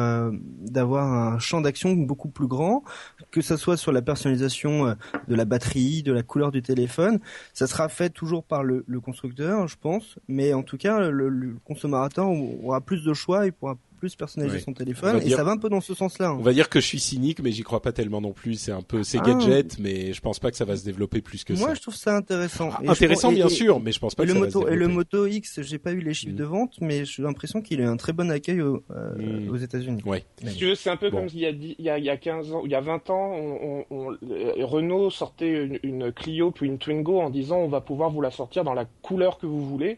d'avoir 0.62 1.12
un 1.12 1.40
champ 1.40 1.62
d'action 1.62 1.94
beaucoup 1.94 2.30
plus 2.30 2.48
grand, 2.48 2.84
que 3.32 3.42
ce 3.42 3.58
soit 3.58 3.78
sur 3.78 3.92
la 3.92 4.02
personnalisation 4.02 4.96
de 5.28 5.36
la 5.36 5.46
batterie, 5.46 6.04
de 6.04 6.12
la 6.12 6.24
couleur 6.24 6.52
du 6.52 6.62
téléphone. 6.62 7.20
Ça 7.54 7.68
sera 7.68 7.90
fait 7.90 8.10
toujours 8.10 8.44
par 8.44 8.64
le, 8.64 8.84
le 8.88 9.00
constructeur, 9.00 9.68
je 9.68 9.76
pense, 9.80 10.18
mais 10.28 10.54
en 10.54 10.64
tout 10.64 10.78
cas, 10.78 11.10
le, 11.10 11.30
le 11.30 11.56
consommateur 11.64 12.30
aura 12.64 12.82
plus 12.82 13.04
de 13.04 13.14
choix, 13.14 13.46
il 13.46 13.54
pourra 13.54 13.78
plus 14.04 14.18
personnaliser 14.18 14.60
son 14.60 14.74
téléphone 14.74 15.22
et 15.24 15.30
ça 15.30 15.46
va 15.46 15.52
un 15.52 15.58
peu 15.58 15.70
dans 15.70 15.80
ce 15.80 15.94
sens-là. 15.94 16.28
Hein. 16.28 16.38
On 16.38 16.44
va 16.44 16.52
dire 16.52 16.68
que 16.68 16.82
je 16.82 16.86
suis 16.86 17.00
cynique, 17.00 17.40
mais 17.42 17.54
j'y 17.54 17.64
crois 17.64 17.82
pas 17.82 17.94
tellement 17.94 18.20
non 18.20 18.34
plus. 18.34 18.56
C'est 18.56 18.74
un 18.74 18.82
peu 18.82 19.02
c'est 19.02 19.20
ah. 19.20 19.24
gadget, 19.28 19.80
mais 19.80 20.12
je 20.12 20.20
pense 20.20 20.40
pas 20.40 20.52
que 20.52 20.58
ça 20.58 20.66
va 20.66 20.76
se 20.76 20.84
développer 20.84 21.22
plus 21.22 21.46
que 21.46 21.56
ça. 21.56 21.66
Moi, 21.66 21.74
je 21.74 21.80
trouve 21.80 21.96
ça 21.96 22.18
intéressant. 22.18 22.70
Ah, 22.74 22.92
intéressant, 22.92 23.32
bien 23.32 23.48
sûr, 23.48 23.80
mais 23.80 23.94
je 23.94 24.00
pense 24.00 24.14
pas 24.14 24.24
que 24.24 24.28
le 24.28 24.34
ça 24.34 24.40
moto, 24.42 24.60
va 24.60 24.68
se 24.68 24.74
Et 24.74 24.76
le 24.76 24.88
Moto 24.90 25.26
X, 25.26 25.62
j'ai 25.62 25.78
pas 25.78 25.94
eu 25.94 26.02
les 26.02 26.14
chiffres 26.14 26.34
mm. 26.34 26.38
de 26.38 26.44
vente, 26.44 26.74
mais 26.82 27.06
j'ai 27.06 27.24
l'impression 27.24 27.62
qu'il 27.62 27.82
a 27.82 27.90
un 27.90 27.96
très 27.96 28.12
bon 28.12 28.30
accueil 28.30 28.60
euh, 28.60 28.82
mm. 28.90 29.50
aux 29.50 29.56
États-Unis. 29.56 30.02
Ouais. 30.06 30.26
Si 30.46 30.58
tu 30.58 30.66
veux, 30.66 30.76
c'est 30.76 30.90
un 30.90 30.98
peu 30.98 31.10
comme 31.10 31.28
il 31.34 31.40
y 31.40 31.46
a 31.46 31.52
il 31.52 31.76
y 31.80 31.90
a, 31.90 31.98
il 31.98 32.04
y 32.04 32.10
a 32.10 32.18
15 32.18 32.52
ans, 32.52 32.62
il 32.66 32.72
y 32.72 32.76
a 32.76 32.82
20 32.82 33.10
ans, 33.10 33.32
on, 33.32 33.86
on, 33.90 34.12
euh, 34.12 34.52
Renault 34.66 35.12
sortait 35.12 35.64
une, 35.64 35.80
une 35.84 36.12
Clio 36.12 36.52
puis 36.52 36.68
une 36.68 36.78
Twingo 36.78 37.22
en 37.22 37.30
disant 37.30 37.60
on 37.60 37.70
va 37.70 37.80
pouvoir 37.80 38.10
vous 38.10 38.20
la 38.20 38.32
sortir 38.32 38.66
dans 38.66 38.74
la 38.74 38.84
couleur 39.02 39.38
que 39.38 39.46
vous 39.46 39.66
voulez. 39.66 39.98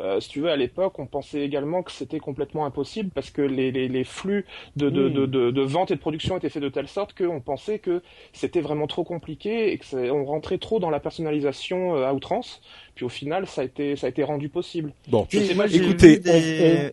Euh, 0.00 0.20
si 0.20 0.28
tu 0.28 0.40
veux, 0.40 0.50
à 0.50 0.56
l'époque, 0.56 0.98
on 0.98 1.06
pensait 1.06 1.42
également 1.42 1.82
que 1.82 1.92
c'était 1.92 2.18
complètement 2.18 2.66
impossible 2.66 3.10
parce 3.14 3.30
que 3.30 3.42
les, 3.42 3.70
les, 3.70 3.88
les 3.88 4.04
flux 4.04 4.44
de, 4.76 4.90
de, 4.90 5.08
de, 5.08 5.26
de, 5.26 5.60
vente 5.62 5.90
et 5.90 5.94
de 5.94 6.00
production 6.00 6.36
étaient 6.36 6.48
faits 6.48 6.62
de 6.62 6.68
telle 6.68 6.88
sorte 6.88 7.16
qu'on 7.16 7.40
pensait 7.40 7.78
que 7.78 8.02
c'était 8.32 8.60
vraiment 8.60 8.86
trop 8.86 9.04
compliqué 9.04 9.72
et 9.72 9.78
que 9.78 10.10
on 10.10 10.24
rentrait 10.24 10.58
trop 10.58 10.80
dans 10.80 10.90
la 10.90 11.00
personnalisation 11.00 11.96
euh, 11.96 12.06
à 12.06 12.12
outrance. 12.12 12.60
Puis 12.94 13.04
au 13.04 13.08
final, 13.08 13.46
ça 13.46 13.62
a 13.62 13.64
été, 13.64 13.96
ça 13.96 14.06
a 14.06 14.10
été 14.10 14.24
rendu 14.24 14.48
possible. 14.48 14.92
Bon, 15.08 15.26
écoutez, 15.30 16.20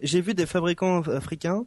j'ai 0.01 0.21
vu 0.21 0.33
des 0.33 0.45
fabricants 0.45 1.01
africains 1.01 1.65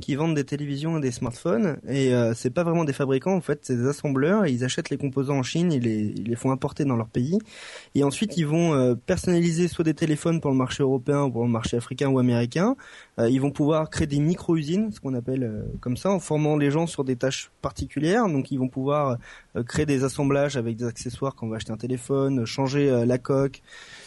qui 0.00 0.14
vendent 0.14 0.34
des 0.34 0.44
télévisions 0.44 0.98
et 0.98 1.00
des 1.00 1.10
smartphones. 1.10 1.78
Et 1.88 2.14
euh, 2.14 2.34
c'est 2.34 2.50
pas 2.50 2.64
vraiment 2.64 2.84
des 2.84 2.92
fabricants 2.92 3.34
en 3.34 3.40
fait 3.40 3.60
c'est 3.62 3.76
des 3.76 3.86
assembleurs. 3.86 4.46
Ils 4.46 4.64
achètent 4.64 4.90
les 4.90 4.98
composants 4.98 5.38
en 5.38 5.42
Chine 5.42 5.72
ils 5.72 5.82
les, 5.82 6.12
ils 6.16 6.24
les 6.24 6.36
font 6.36 6.50
importer 6.50 6.84
dans 6.84 6.96
leur 6.96 7.08
pays. 7.08 7.38
Et 7.94 8.02
ensuite 8.04 8.36
ils 8.36 8.46
vont 8.46 8.74
euh, 8.74 8.94
personnaliser 8.94 9.68
soit 9.68 9.84
des 9.84 9.94
téléphones 9.94 10.40
pour 10.40 10.50
le 10.50 10.56
marché 10.56 10.82
européen 10.82 11.22
ou 11.22 11.30
pour 11.30 11.44
le 11.44 11.50
marché 11.50 11.76
africain 11.76 12.08
ou 12.08 12.18
américain. 12.18 12.76
Euh, 13.18 13.28
ils 13.30 13.40
vont 13.40 13.50
pouvoir 13.50 13.90
créer 13.90 14.06
des 14.06 14.18
micro-usines 14.18 14.90
ce 14.92 15.00
qu'on 15.00 15.14
appelle 15.14 15.44
euh, 15.44 15.62
comme 15.80 15.96
ça 15.96 16.10
en 16.10 16.18
formant 16.18 16.56
les 16.56 16.70
gens 16.70 16.86
sur 16.86 17.04
des 17.04 17.16
tâches 17.16 17.50
particulières. 17.60 18.26
Donc 18.28 18.50
ils 18.50 18.58
vont 18.58 18.68
pouvoir 18.68 19.18
créer 19.66 19.86
des 19.86 20.04
assemblages 20.04 20.56
avec 20.56 20.76
des 20.76 20.84
accessoires 20.84 21.34
quand 21.34 21.46
on 21.46 21.50
va 21.50 21.56
acheter 21.56 21.72
un 21.72 21.76
téléphone 21.76 22.44
changer 22.46 23.04
la 23.06 23.18
coque 23.18 23.62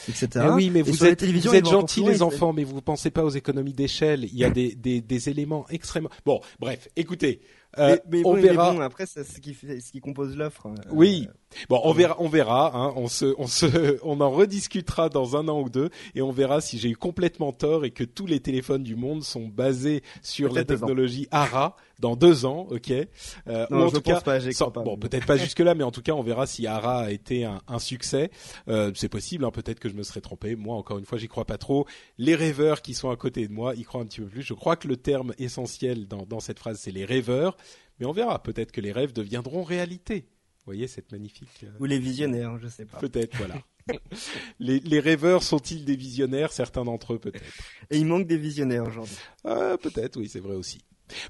etc. 0.10 0.45
Eh 0.49 0.53
oui, 0.53 0.69
mais 0.69 0.82
vous 0.82 1.06
êtes, 1.06 1.23
vous 1.23 1.56
êtes 1.56 1.68
gentils 1.68 2.03
les 2.03 2.22
enfants, 2.22 2.53
mais 2.53 2.64
vous 2.64 2.82
pensez 2.82 3.11
pas 3.11 3.23
aux 3.23 3.30
économies 3.30 3.73
d'échelle. 3.73 4.23
Il 4.26 4.36
y 4.36 4.44
a 4.44 4.49
des, 4.49 4.76
des, 4.76 5.02
des 5.02 5.30
éléments 5.30 5.65
extrêmement. 5.69 6.10
Bon, 6.26 6.41
bref, 6.60 6.88
écoutez. 6.95 7.41
Euh, 7.77 7.98
mais, 8.10 8.22
on 8.23 8.34
verra. 8.36 8.73
bon, 8.73 8.80
après, 8.80 9.06
c'est 9.06 9.23
ce 9.23 9.40
qui, 9.40 9.53
fait, 9.53 9.82
ce 9.82 9.91
qui 9.91 9.99
compose 9.99 10.36
l'offre. 10.36 10.68
Euh, 10.68 10.76
oui. 10.91 11.27
Bon, 11.69 11.80
on 11.84 11.94
verra, 11.94 12.15
on 12.19 12.27
verra. 12.27 12.72
Hein. 12.76 12.94
On 12.95 13.07
se, 13.07 13.34
on 13.38 13.48
se, 13.48 13.99
on 14.03 14.22
en 14.22 14.32
rediscutera 14.32 15.10
dans 15.10 15.36
un 15.36 15.48
an 15.48 15.61
ou 15.61 15.69
deux, 15.69 15.90
et 16.14 16.22
on 16.22 16.32
verra 16.32 16.61
si 16.61 16.77
j'ai 16.77 16.90
eu 16.90 16.95
complètement 16.95 17.52
tort 17.52 17.86
et 17.86 17.91
que 17.91 18.03
tous 18.03 18.26
les 18.26 18.40
téléphones 18.40 18.84
du 18.84 18.95
monde 18.95 19.23
sont 19.23 19.48
basés 19.48 20.03
sur 20.22 20.53
la 20.53 20.64
technologie 20.64 21.27
ARA 21.32 21.76
dans 21.99 22.15
deux 22.15 22.45
ans, 22.45 22.68
ok? 22.69 22.91
Euh, 22.91 23.65
non, 23.69 23.86
en 23.86 23.91
tout 23.91 24.02
cas, 24.02 24.19
pas, 24.22 24.40
pas, 24.40 24.82
bon, 24.82 24.98
peut-être 24.98 25.26
pas 25.26 25.38
jusque 25.38 25.60
là, 25.60 25.76
mais 25.76 25.84
en 25.84 25.91
tout 25.91 26.02
cas, 26.02 26.11
on 26.11 26.22
verra 26.22 26.45
si 26.45 26.68
ARA 26.68 26.99
a 27.02 27.11
été 27.11 27.45
un, 27.45 27.61
un 27.68 27.80
succès. 27.80 28.32
Euh, 28.68 28.91
c'est 28.95 29.10
possible, 29.10 29.45
hein, 29.45 29.52
peut-être 29.52 29.80
que 29.80 29.90
je 29.90 29.95
me 29.95 30.03
serais 30.03 30.22
trompé. 30.22 30.56
Moi, 30.56 30.76
encore 30.76 30.98
une 30.98 31.06
fois, 31.06 31.18
j'y 31.18 31.27
crois 31.27 31.45
pas 31.45 31.57
trop. 31.57 31.86
Les 32.18 32.36
rêveurs 32.36 32.82
qui 32.82 32.94
sont 32.94 33.10
à 33.10 33.15
côté 33.15 33.48
de 33.48 33.53
moi, 33.53 33.76
y 33.76 33.84
croient 33.84 34.02
un 34.02 34.06
petit 34.06 34.22
peu 34.22 34.27
plus. 34.27 34.41
Je 34.41 34.53
crois 34.53 34.76
que 34.76 34.88
le 34.88 34.98
terme 34.98 35.34
essentiel 35.38 36.07
dans, 36.07 36.26
dans 36.26 36.40
cette 36.40 36.60
phrase, 36.60 36.80
c'est 36.80 36.91
les 36.91 37.06
rêveurs. 37.06 37.56
Mais 37.99 38.06
on 38.06 38.11
verra. 38.11 38.41
Peut-être 38.44 38.72
que 38.72 38.82
les 38.82 38.91
rêves 38.91 39.14
deviendront 39.14 39.64
réalité. 39.64 40.27
Vous 40.65 40.71
voyez 40.71 40.87
cette 40.87 41.11
magnifique. 41.11 41.63
Euh, 41.63 41.69
Ou 41.79 41.85
les 41.85 41.99
visionnaires, 41.99 42.57
je 42.57 42.67
sais 42.67 42.85
pas. 42.85 42.97
Peut-être, 42.97 43.37
voilà. 43.37 43.55
les, 44.59 44.79
les, 44.79 44.99
rêveurs 44.99 45.43
sont-ils 45.43 45.85
des 45.85 45.95
visionnaires? 45.95 46.51
Certains 46.51 46.83
d'entre 46.83 47.13
eux, 47.13 47.19
peut-être. 47.19 47.45
Et 47.91 47.99
il 47.99 48.05
manque 48.07 48.25
des 48.25 48.37
visionnaires 48.37 48.87
aujourd'hui. 48.87 49.15
Euh, 49.45 49.77
peut-être, 49.77 50.17
oui, 50.17 50.27
c'est 50.27 50.39
vrai 50.39 50.55
aussi. 50.55 50.79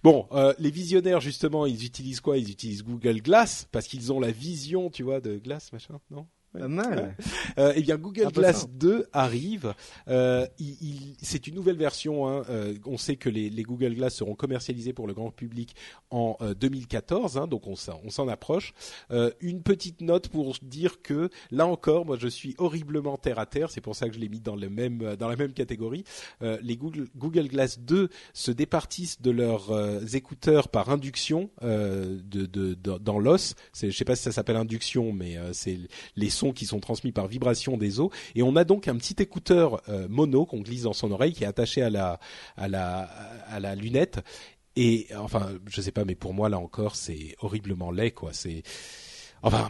Bon, 0.03 0.27
euh, 0.31 0.53
les 0.57 0.71
visionnaires 0.71 1.19
justement, 1.19 1.65
ils 1.65 1.83
utilisent 1.83 2.21
quoi? 2.21 2.37
Ils 2.37 2.49
utilisent 2.49 2.83
Google 2.83 3.21
Glass 3.21 3.67
parce 3.73 3.87
qu'ils 3.87 4.13
ont 4.13 4.21
la 4.21 4.31
vision, 4.31 4.89
tu 4.89 5.03
vois, 5.03 5.19
de 5.19 5.37
Glass, 5.37 5.73
machin, 5.73 5.99
non? 6.09 6.27
Pas 6.57 6.67
mal. 6.67 7.15
Euh, 7.57 7.71
eh 7.75 7.81
bien, 7.81 7.95
Google 7.95 8.31
Glass 8.33 8.67
2 8.69 9.07
arrive. 9.13 9.73
Euh, 10.09 10.45
il, 10.59 11.15
c'est 11.21 11.47
une 11.47 11.55
nouvelle 11.55 11.77
version. 11.77 12.27
Hein. 12.27 12.43
Euh, 12.49 12.75
on 12.85 12.97
sait 12.97 13.15
que 13.15 13.29
les, 13.29 13.49
les, 13.49 13.63
Google 13.63 13.93
Glass 13.93 14.15
seront 14.15 14.35
commercialisés 14.35 14.91
pour 14.91 15.07
le 15.07 15.13
grand 15.13 15.31
public 15.31 15.73
en 16.09 16.37
2014, 16.59 17.37
euh, 17.37 17.39
hein, 17.39 17.47
donc 17.47 17.67
on, 17.67 17.75
on 18.03 18.09
s'en 18.09 18.27
approche. 18.27 18.73
Une 19.39 19.61
petite 19.61 20.01
note 20.01 20.27
pour 20.27 20.53
dire 20.61 21.01
que 21.01 21.29
là 21.49 21.65
encore, 21.65 22.05
moi, 22.05 22.17
je 22.19 22.27
suis 22.27 22.55
horriblement 22.57 23.15
terre 23.17 23.39
à 23.39 23.45
terre. 23.45 23.71
C'est 23.71 23.79
pour 23.79 23.95
ça 23.95 24.09
que 24.09 24.15
je 24.15 24.19
l'ai 24.19 24.29
mis 24.29 24.41
dans 24.41 24.55
le 24.55 24.69
même 24.69 25.15
dans 25.15 25.29
la 25.29 25.35
même 25.35 25.53
catégorie. 25.53 26.03
les 26.41 26.75
Google, 26.75 27.07
Google 27.15 27.47
Glass 27.47 27.79
2 27.79 28.09
se 28.33 28.51
départissent 28.51 29.21
de 29.21 29.31
leurs 29.31 30.15
écouteurs 30.15 30.67
par 30.67 30.89
induction 30.89 31.49
de, 31.61 32.19
de, 32.21 32.73
de, 32.73 32.97
dans 32.97 33.19
l'os. 33.19 33.55
Je 33.81 33.91
sais 33.91 34.05
pas 34.05 34.15
si 34.15 34.23
ça 34.23 34.31
s'appelle 34.31 34.57
induction, 34.57 35.13
mais 35.13 35.37
c'est 35.53 35.79
les 36.15 36.29
sons 36.29 36.44
qui 36.53 36.65
sont 36.65 36.79
transmis 36.79 37.11
par 37.11 37.27
vibration 37.27 37.77
des 37.77 37.99
os. 37.99 38.09
Et 38.35 38.43
on 38.43 38.55
a 38.55 38.63
donc 38.63 38.87
un 38.87 38.95
petit 38.95 39.15
écouteur 39.21 39.81
euh, 39.89 40.07
mono 40.09 40.45
qu'on 40.45 40.61
glisse 40.61 40.83
dans 40.83 40.93
son 40.93 41.11
oreille 41.11 41.33
qui 41.33 41.43
est 41.43 41.47
attaché 41.47 41.81
à 41.81 41.89
la 41.89 42.19
à 42.57 42.67
la 42.67 43.09
à 43.47 43.59
la 43.59 43.75
lunette. 43.75 44.19
Et 44.75 45.07
enfin, 45.17 45.49
je 45.67 45.81
sais 45.81 45.91
pas, 45.91 46.03
mais 46.03 46.15
pour 46.15 46.33
moi 46.33 46.49
là 46.49 46.59
encore, 46.59 46.95
c'est 46.95 47.35
horriblement 47.39 47.91
laid, 47.91 48.11
quoi. 48.11 48.33
C'est 48.33 48.63
enfin, 49.41 49.69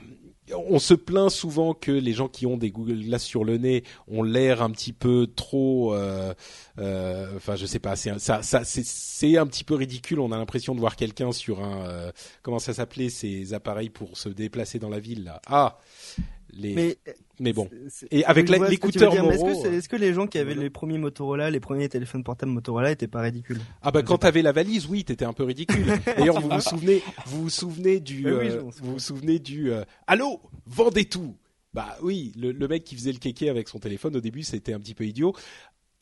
on 0.53 0.79
se 0.79 0.93
plaint 0.93 1.29
souvent 1.29 1.73
que 1.73 1.91
les 1.91 2.13
gens 2.13 2.27
qui 2.27 2.45
ont 2.45 2.57
des 2.57 2.71
Google 2.71 3.01
Glass 3.03 3.23
sur 3.23 3.43
le 3.43 3.57
nez 3.57 3.83
ont 4.07 4.23
l'air 4.23 4.61
un 4.61 4.69
petit 4.69 4.93
peu 4.93 5.27
trop, 5.35 5.93
euh, 5.93 6.33
euh, 6.79 7.35
enfin 7.35 7.55
je 7.55 7.65
sais 7.65 7.79
pas, 7.79 7.95
c'est 7.95 8.17
ça, 8.19 8.41
c'est 8.43 9.37
un 9.37 9.47
petit 9.47 9.63
peu 9.63 9.75
ridicule. 9.75 10.19
On 10.19 10.31
a 10.31 10.37
l'impression 10.37 10.75
de 10.75 10.79
voir 10.79 10.95
quelqu'un 10.95 11.31
sur 11.31 11.63
un, 11.63 12.11
comment 12.41 12.59
ça 12.59 12.73
s'appelait 12.73 13.09
ces 13.09 13.53
appareils 13.53 13.89
pour 13.89 14.17
se 14.17 14.29
déplacer 14.29 14.79
dans 14.79 14.89
la 14.89 14.99
ville 14.99 15.23
là? 15.23 15.41
Ah, 15.47 15.77
mais, 16.53 16.97
mais 17.39 17.53
bon. 17.53 17.69
Et 18.11 18.23
avec 18.25 18.49
l'écouteur 18.49 19.13
Est-ce 19.13 19.43
que, 19.43 19.67
est, 19.67 19.87
que, 19.87 19.95
les 19.95 20.13
gens 20.13 20.27
qui 20.27 20.37
avaient 20.37 20.55
les 20.55 20.69
premiers 20.69 20.97
Motorola, 20.97 21.49
les 21.49 21.59
premiers 21.59 21.89
téléphones 21.89 22.23
portables 22.23 22.51
Motorola 22.51 22.91
étaient 22.91 23.07
pas 23.07 23.21
ridicules? 23.21 23.59
Ah 23.81 23.91
bah 23.91 24.03
quand 24.03 24.19
t'avais 24.19 24.41
la 24.41 24.51
valise, 24.51 24.87
oui, 24.87 25.03
t'étais 25.03 25.25
un 25.25 25.33
peu 25.33 25.43
ridicule. 25.43 25.85
D'ailleurs, 26.17 26.39
vous 26.39 26.49
vous 26.49 26.61
souvenez, 26.61 27.01
vous 27.25 27.43
vous 27.43 27.49
souvenez 27.49 27.99
du, 27.99 28.27
euh, 28.27 28.61
vous 28.61 28.93
vous 28.93 28.99
souvenez 28.99 29.39
du, 29.39 29.71
euh, 29.71 29.83
allô, 30.07 30.41
vendez 30.65 31.05
tout. 31.05 31.35
Bah 31.73 31.97
oui, 32.01 32.31
le, 32.37 32.53
le, 32.53 32.67
mec 32.69 32.85
qui 32.85 32.95
faisait 32.95 33.11
le 33.11 33.17
kéké 33.17 33.49
avec 33.49 33.67
son 33.67 33.79
téléphone 33.79 34.15
au 34.15 34.21
début, 34.21 34.43
c'était 34.43 34.71
un 34.71 34.79
petit 34.79 34.93
peu 34.93 35.05
idiot 35.05 35.35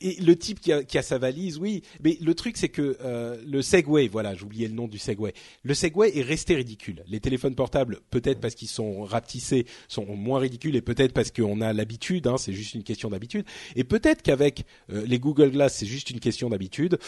et 0.04 0.20
le 0.20 0.36
type 0.36 0.60
qui 0.60 0.70
a, 0.70 1.02
sa 1.02 1.16
valise, 1.16 1.56
oui. 1.56 1.82
Mais 2.02 2.18
le 2.20 2.34
truc, 2.34 2.58
c'est 2.58 2.68
que 2.68 2.98
euh, 3.02 3.36
le 3.46 3.62
Segway, 3.62 4.06
voilà, 4.06 4.34
j'oubliais 4.34 4.68
le 4.68 4.74
nom 4.74 4.86
du 4.86 4.98
Segway. 4.98 5.32
Le 5.62 5.72
Segway 5.72 6.16
est 6.18 6.22
resté 6.22 6.54
ridicule. 6.54 7.02
Les 7.08 7.20
téléphones 7.20 7.54
portables, 7.54 8.00
peut-être 8.10 8.38
parce 8.38 8.54
qu'ils 8.54 8.68
sont 8.68 9.02
rapetissés, 9.04 9.64
sont 9.88 10.04
moins 10.04 10.40
ridicules, 10.40 10.76
et 10.76 10.82
peut-être 10.82 11.14
parce 11.14 11.30
qu'on 11.30 11.62
a 11.62 11.72
l'habitude. 11.72 12.26
Hein, 12.26 12.36
c'est 12.36 12.52
juste 12.52 12.74
une 12.74 12.82
question 12.82 13.08
d'habitude. 13.08 13.46
Et 13.76 13.84
peut-être 13.84 14.20
qu'avec 14.20 14.66
euh, 14.92 15.04
les 15.06 15.18
Google 15.18 15.50
Glass, 15.50 15.74
c'est 15.74 15.86
juste 15.86 16.10
une 16.10 16.20
question 16.20 16.50
d'habitude 16.50 16.98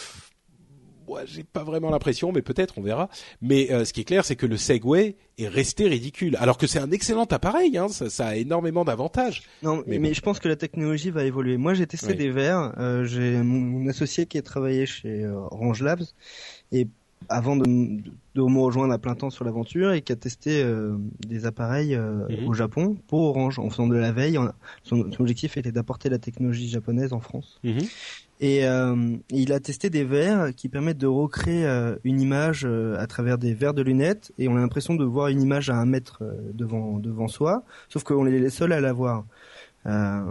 moi, 1.07 1.21
j'ai 1.25 1.43
pas 1.43 1.63
vraiment 1.63 1.89
l'impression, 1.89 2.31
mais 2.31 2.41
peut-être, 2.41 2.77
on 2.77 2.81
verra. 2.81 3.09
Mais 3.41 3.71
euh, 3.71 3.85
ce 3.85 3.93
qui 3.93 4.01
est 4.01 4.03
clair, 4.03 4.25
c'est 4.25 4.35
que 4.35 4.45
le 4.45 4.57
Segway 4.57 5.15
est 5.37 5.47
resté 5.47 5.87
ridicule, 5.87 6.35
alors 6.39 6.57
que 6.57 6.67
c'est 6.67 6.79
un 6.79 6.91
excellent 6.91 7.25
appareil. 7.25 7.77
Hein, 7.77 7.87
ça, 7.87 8.09
ça, 8.09 8.27
a 8.27 8.35
énormément 8.35 8.83
d'avantages. 8.83 9.43
Non, 9.63 9.83
mais, 9.87 9.99
mais 9.99 10.13
je 10.13 10.21
pense 10.21 10.39
que 10.39 10.47
la 10.47 10.55
technologie 10.55 11.09
va 11.11 11.23
évoluer. 11.23 11.57
Moi, 11.57 11.73
j'ai 11.73 11.87
testé 11.87 12.13
des 12.13 12.29
verres. 12.29 12.73
Euh, 12.77 13.05
j'ai 13.05 13.37
mon 13.41 13.87
associé 13.87 14.25
qui 14.25 14.37
a 14.37 14.41
travaillé 14.41 14.85
chez 14.85 15.23
euh, 15.23 15.35
Orange 15.51 15.81
Labs 15.81 16.03
et 16.71 16.87
avant 17.29 17.55
de, 17.55 17.65
de, 17.65 18.11
de, 18.35 18.41
me 18.41 18.59
rejoindre 18.59 18.93
à 18.93 18.97
plein 18.99 19.15
temps 19.15 19.29
sur 19.29 19.43
l'aventure 19.43 19.91
et 19.91 20.01
qui 20.01 20.11
a 20.11 20.15
testé 20.15 20.61
euh, 20.61 20.95
des 21.27 21.45
appareils 21.45 21.95
euh, 21.95 22.27
-hmm. 22.27 22.45
au 22.47 22.53
Japon 22.53 22.95
pour 23.07 23.21
Orange 23.21 23.59
en 23.59 23.69
faisant 23.69 23.87
de 23.87 23.95
la 23.95 24.11
veille. 24.11 24.37
Son, 24.83 25.11
son 25.11 25.21
objectif 25.21 25.57
était 25.57 25.71
d'apporter 25.71 26.09
la 26.09 26.19
technologie 26.19 26.69
japonaise 26.69 27.13
en 27.13 27.19
France. 27.19 27.59
-hmm. 27.63 27.85
Et 28.39 28.65
euh, 28.65 29.15
il 29.31 29.51
a 29.51 29.59
testé 29.59 29.89
des 29.89 30.03
verres 30.03 30.53
qui 30.55 30.69
permettent 30.69 30.99
de 30.99 31.07
recréer 31.07 31.65
euh, 31.65 31.95
une 32.03 32.21
image 32.21 32.65
euh, 32.65 32.95
à 32.99 33.07
travers 33.07 33.37
des 33.37 33.53
verres 33.53 33.73
de 33.73 33.81
lunettes. 33.81 34.31
Et 34.37 34.47
on 34.47 34.55
a 34.55 34.59
l'impression 34.59 34.93
de 34.93 35.03
voir 35.03 35.29
une 35.29 35.41
image 35.41 35.69
à 35.69 35.75
un 35.75 35.85
mètre 35.85 36.23
devant 36.53 36.99
devant 36.99 37.27
soi, 37.27 37.63
sauf 37.89 38.03
qu'on 38.03 38.27
est 38.27 38.31
les 38.31 38.49
seuls 38.49 38.73
à 38.73 38.79
la 38.79 38.93
voir. 38.93 39.25
Euh, 39.87 40.25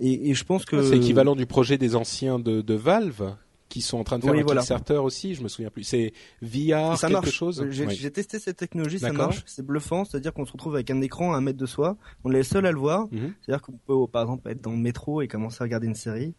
et, 0.00 0.30
et, 0.30 0.34
je 0.34 0.44
pense 0.44 0.64
que 0.64 0.82
c'est 0.82 0.96
équivalent 0.96 1.36
du 1.36 1.44
projet 1.44 1.76
des 1.76 1.96
anciens 1.96 2.38
de, 2.38 2.62
de 2.62 2.74
Valve 2.74 3.34
qui 3.72 3.80
sont 3.80 3.96
en 3.98 4.04
train 4.04 4.18
de 4.18 4.24
faire 4.24 4.34
oui, 4.34 4.40
un 4.40 4.44
voilà. 4.44 4.60
Kickstarter 4.60 4.98
aussi, 4.98 5.34
je 5.34 5.42
me 5.42 5.48
souviens 5.48 5.70
plus. 5.70 5.84
C'est 5.84 6.12
VR 6.42 6.98
ça 6.98 7.08
quelque 7.08 7.12
marche. 7.12 7.30
chose. 7.30 7.66
J'ai 7.70 7.86
oui. 7.86 8.10
testé 8.10 8.38
cette 8.38 8.58
technologie, 8.58 8.98
ça 8.98 9.12
marche. 9.12 9.42
C'est 9.46 9.64
bluffant, 9.64 10.04
c'est-à-dire 10.04 10.34
qu'on 10.34 10.44
se 10.44 10.52
retrouve 10.52 10.74
avec 10.74 10.90
un 10.90 11.00
écran 11.00 11.32
à 11.32 11.38
un 11.38 11.40
mètre 11.40 11.58
de 11.58 11.64
soi. 11.66 11.96
On 12.22 12.30
est 12.32 12.36
les 12.36 12.42
seuls 12.42 12.66
à 12.66 12.72
le 12.72 12.78
voir. 12.78 13.06
Mm 13.06 13.16
-hmm. 13.16 13.32
C'est-à-dire 13.40 13.62
qu'on 13.62 13.78
peut, 13.86 14.06
par 14.12 14.22
exemple, 14.22 14.50
être 14.50 14.60
dans 14.60 14.72
le 14.72 14.82
métro 14.88 15.22
et 15.22 15.28
commencer 15.28 15.58
à 15.62 15.64
regarder 15.64 15.86
une 15.86 15.94
série, 15.94 16.34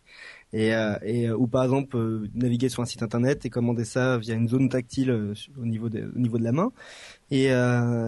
et, 0.54 0.74
euh, 0.74 0.94
et 1.02 1.28
euh, 1.28 1.36
ou 1.36 1.48
par 1.48 1.64
exemple 1.64 1.98
euh, 1.98 2.30
naviguer 2.36 2.70
sur 2.70 2.84
un 2.84 2.86
site 2.86 3.02
internet 3.02 3.44
et 3.46 3.50
commander 3.50 3.86
ça 3.86 4.20
via 4.20 4.36
une 4.36 4.48
zone 4.48 4.70
tactile 4.70 5.10
euh, 5.10 5.34
au 5.60 5.66
niveau 5.66 5.90
de, 5.90 6.12
au 6.16 6.20
niveau 6.20 6.38
de 6.38 6.44
la 6.44 6.52
main. 6.52 6.72
Et 7.32 7.50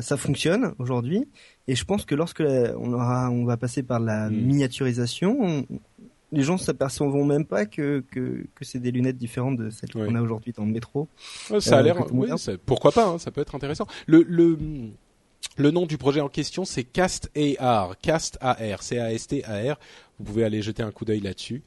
ça 0.01 0.17
fonctionne 0.17 0.75
aujourd'hui. 0.77 1.27
Et 1.67 1.73
je 1.75 1.83
pense 1.83 2.05
que 2.05 2.13
lorsque 2.13 2.41
la, 2.41 2.77
on 2.77 2.93
aura, 2.93 3.31
on 3.31 3.43
va 3.43 3.57
passer 3.57 3.81
par 3.81 3.99
la 3.99 4.29
mm. 4.29 4.35
miniaturisation, 4.35 5.37
on, 5.41 5.65
les 6.31 6.43
gens 6.43 6.57
s'apercevront 6.57 7.25
même 7.25 7.45
pas 7.45 7.65
que, 7.65 8.03
que, 8.11 8.45
que 8.53 8.65
c'est 8.65 8.79
des 8.79 8.91
lunettes 8.91 9.17
différentes 9.17 9.57
de 9.57 9.69
celles 9.69 9.89
oui. 9.95 10.05
qu'on 10.05 10.15
a 10.15 10.21
aujourd'hui 10.21 10.53
dans 10.53 10.65
le 10.65 10.71
métro. 10.71 11.07
Ouais, 11.49 11.61
ça 11.61 11.77
a 11.77 11.81
l'air, 11.81 11.97
oui, 12.11 12.29
pourquoi 12.65 12.91
pas, 12.91 13.07
hein, 13.07 13.17
ça 13.17 13.31
peut 13.31 13.41
être 13.41 13.55
intéressant. 13.55 13.87
Le, 14.07 14.23
le, 14.27 14.57
le 15.57 15.71
nom 15.71 15.85
du 15.85 15.97
projet 15.97 16.21
en 16.21 16.29
question, 16.29 16.65
c'est 16.65 16.83
Cast 16.83 17.31
AR, 17.59 17.97
Cast 18.01 18.37
AR, 18.41 18.81
C-A-S-T 18.81 19.45
A-R. 19.45 19.79
Vous 20.19 20.25
pouvez 20.25 20.43
aller 20.43 20.61
jeter 20.61 20.83
un 20.83 20.91
coup 20.91 21.05
d'œil 21.05 21.21
là-dessus. 21.21 21.63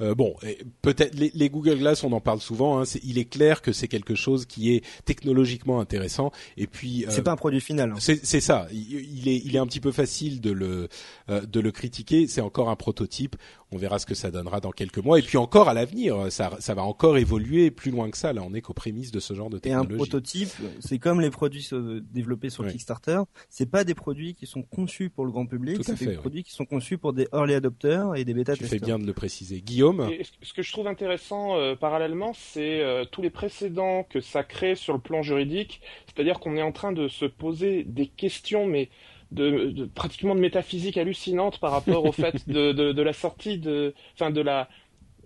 Euh, 0.00 0.14
bon, 0.14 0.34
peut-être 0.82 1.14
les, 1.14 1.30
les, 1.34 1.50
Google 1.50 1.78
Glass, 1.78 2.04
on 2.04 2.12
en 2.12 2.20
parle 2.20 2.40
souvent. 2.40 2.78
Hein, 2.78 2.84
est, 2.84 3.00
il 3.04 3.18
est 3.18 3.26
clair 3.26 3.60
que 3.60 3.72
c'est 3.72 3.88
quelque 3.88 4.14
chose 4.14 4.46
qui 4.46 4.74
est 4.74 4.84
technologiquement 5.04 5.80
intéressant. 5.80 6.32
Et 6.56 6.66
puis, 6.66 7.04
euh, 7.04 7.10
c'est 7.10 7.22
pas 7.22 7.32
un 7.32 7.36
produit 7.36 7.60
final. 7.60 7.92
Hein. 7.92 7.96
C'est 8.00 8.40
ça. 8.40 8.66
Il, 8.72 8.92
il, 8.92 9.28
est, 9.28 9.42
il 9.44 9.56
est 9.56 9.58
un 9.58 9.66
petit 9.66 9.80
peu 9.80 9.92
facile 9.92 10.40
de 10.40 10.52
le, 10.52 10.88
euh, 11.28 11.42
de 11.42 11.60
le 11.60 11.70
critiquer. 11.70 12.26
C'est 12.26 12.40
encore 12.40 12.70
un 12.70 12.76
prototype. 12.76 13.36
On 13.72 13.76
verra 13.76 13.98
ce 13.98 14.06
que 14.06 14.14
ça 14.14 14.30
donnera 14.30 14.60
dans 14.60 14.72
quelques 14.72 14.98
mois. 14.98 15.18
Et 15.18 15.22
puis 15.22 15.38
encore 15.38 15.68
à 15.68 15.74
l'avenir, 15.74 16.30
ça, 16.30 16.50
ça 16.58 16.74
va 16.74 16.82
encore 16.82 17.18
évoluer 17.18 17.70
plus 17.70 17.90
loin 17.90 18.10
que 18.10 18.16
ça. 18.16 18.32
Là, 18.32 18.42
on 18.44 18.52
est 18.54 18.60
qu'aux 18.60 18.74
prémices 18.74 19.12
de 19.12 19.20
ce 19.20 19.34
genre 19.34 19.50
de 19.50 19.58
technologie. 19.58 19.90
Et 19.90 19.94
un 19.94 19.96
prototype, 19.96 20.48
c'est 20.80 20.98
comme 20.98 21.20
les 21.20 21.30
produits 21.30 21.68
développés 22.12 22.50
sur 22.50 22.64
oui. 22.64 22.72
Kickstarter. 22.72 23.20
C'est 23.48 23.70
pas 23.70 23.84
des 23.84 23.94
produits 23.94 24.34
qui 24.34 24.46
sont 24.46 24.62
conçus 24.62 25.10
pour 25.10 25.24
le 25.24 25.30
grand 25.30 25.46
public. 25.46 25.82
C'est 25.84 25.98
des 25.98 26.14
produits 26.14 26.42
qui 26.42 26.52
sont 26.52 26.64
conçus 26.64 26.98
pour 26.98 27.12
des 27.12 27.28
early 27.32 27.54
adopters 27.54 28.14
et 28.16 28.24
des 28.24 28.34
bêta 28.34 28.52
testeurs. 28.52 28.68
Tu 28.68 28.78
fais 28.78 28.84
bien 28.84 28.98
de 28.98 29.06
le 29.06 29.12
préciser, 29.12 29.60
Guillaume. 29.60 30.08
Et 30.10 30.24
ce 30.42 30.52
que 30.52 30.62
je 30.62 30.72
trouve 30.72 30.86
intéressant 30.86 31.56
euh, 31.56 31.74
parallèlement, 31.74 32.32
c'est 32.34 32.80
euh, 32.80 33.04
tous 33.04 33.22
les 33.22 33.30
précédents 33.30 34.04
que 34.04 34.20
ça 34.20 34.42
crée 34.42 34.74
sur 34.74 34.94
le 34.94 35.00
plan 35.00 35.22
juridique. 35.22 35.80
C'est-à-dire 36.06 36.40
qu'on 36.40 36.56
est 36.56 36.62
en 36.62 36.72
train 36.72 36.92
de 36.92 37.08
se 37.08 37.24
poser 37.24 37.84
des 37.84 38.06
questions, 38.06 38.66
mais 38.66 38.90
de, 39.32 39.88
pratiquement 39.94 40.34
de 40.34 40.40
métaphysique 40.40 40.96
hallucinante 40.96 41.58
par 41.58 41.70
rapport 41.72 42.04
au 42.04 42.12
fait 42.12 42.48
de, 42.48 43.02
la 43.02 43.12
sortie 43.12 43.58
de, 43.58 43.94
enfin 44.14 44.30
de 44.30 44.40
la 44.40 44.68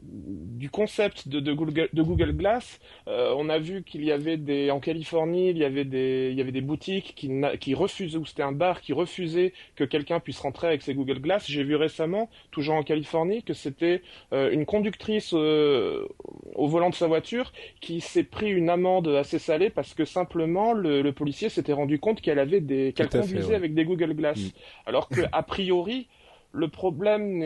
du 0.02 0.70
concept 0.70 1.28
de, 1.28 1.52
Google, 1.52 2.32
Glass, 2.32 2.80
euh, 3.08 3.32
on 3.36 3.48
a 3.48 3.58
vu 3.58 3.82
qu'il 3.84 4.04
y 4.04 4.12
avait 4.12 4.36
des 4.36 4.70
en 4.70 4.80
Californie, 4.80 5.50
il 5.50 5.58
y 5.58 5.64
avait 5.64 5.84
des 5.84 6.28
il 6.30 6.36
y 6.36 6.40
avait 6.40 6.52
des 6.52 6.60
boutiques 6.60 7.14
qui, 7.14 7.30
qui 7.60 7.74
refusaient 7.74 8.18
ou 8.18 8.26
c'était 8.26 8.42
un 8.42 8.52
bar 8.52 8.80
qui 8.80 8.92
refusait 8.92 9.52
que 9.76 9.84
quelqu'un 9.84 10.20
puisse 10.20 10.40
rentrer 10.40 10.66
avec 10.66 10.82
ses 10.82 10.94
Google 10.94 11.20
Glass. 11.20 11.46
J'ai 11.46 11.64
vu 11.64 11.76
récemment, 11.76 12.28
toujours 12.50 12.74
en 12.74 12.82
Californie, 12.82 13.42
que 13.42 13.54
c'était 13.54 14.02
euh, 14.32 14.50
une 14.50 14.66
conductrice 14.66 15.32
euh, 15.32 16.06
au 16.54 16.66
volant 16.66 16.90
de 16.90 16.94
sa 16.94 17.06
voiture 17.06 17.52
qui 17.80 18.00
s'est 18.00 18.24
pris 18.24 18.50
une 18.50 18.70
amende 18.70 19.08
assez 19.08 19.38
salée 19.38 19.70
parce 19.70 19.94
que 19.94 20.04
simplement 20.04 20.72
le, 20.72 21.02
le 21.02 21.12
policier 21.12 21.48
s'était 21.48 21.72
rendu 21.72 21.98
compte 21.98 22.20
qu'elle 22.20 22.38
avait 22.38 22.60
des 22.60 22.92
qu'elle 22.92 23.08
conduisait 23.08 23.40
fait, 23.40 23.48
ouais. 23.48 23.54
avec 23.54 23.74
des 23.74 23.84
Google 23.84 24.14
Glass, 24.14 24.38
mm. 24.38 24.50
alors 24.86 25.08
que 25.08 25.22
a 25.32 25.42
priori 25.42 26.08
le 26.52 26.68
problème 26.68 27.38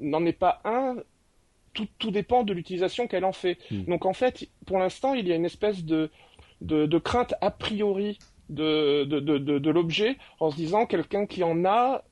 n'en 0.00 0.24
est, 0.24 0.30
est 0.30 0.32
pas 0.32 0.60
un, 0.64 0.96
tout, 1.74 1.86
tout 1.98 2.10
dépend 2.10 2.42
de 2.44 2.52
l'utilisation 2.52 3.06
qu'elle 3.06 3.24
en 3.24 3.32
fait. 3.32 3.58
Mmh. 3.70 3.84
Donc 3.84 4.06
en 4.06 4.12
fait, 4.12 4.48
pour 4.66 4.78
l'instant, 4.78 5.14
il 5.14 5.28
y 5.28 5.32
a 5.32 5.36
une 5.36 5.44
espèce 5.44 5.84
de, 5.84 6.10
de, 6.60 6.86
de 6.86 6.98
crainte 6.98 7.34
a 7.40 7.50
priori 7.50 8.18
de, 8.48 9.04
de, 9.04 9.20
de, 9.20 9.58
de 9.58 9.70
l'objet 9.70 10.16
en 10.40 10.50
se 10.50 10.56
disant 10.56 10.86
quelqu'un 10.86 11.26
qui 11.26 11.44
en 11.44 11.64
a 11.64 12.04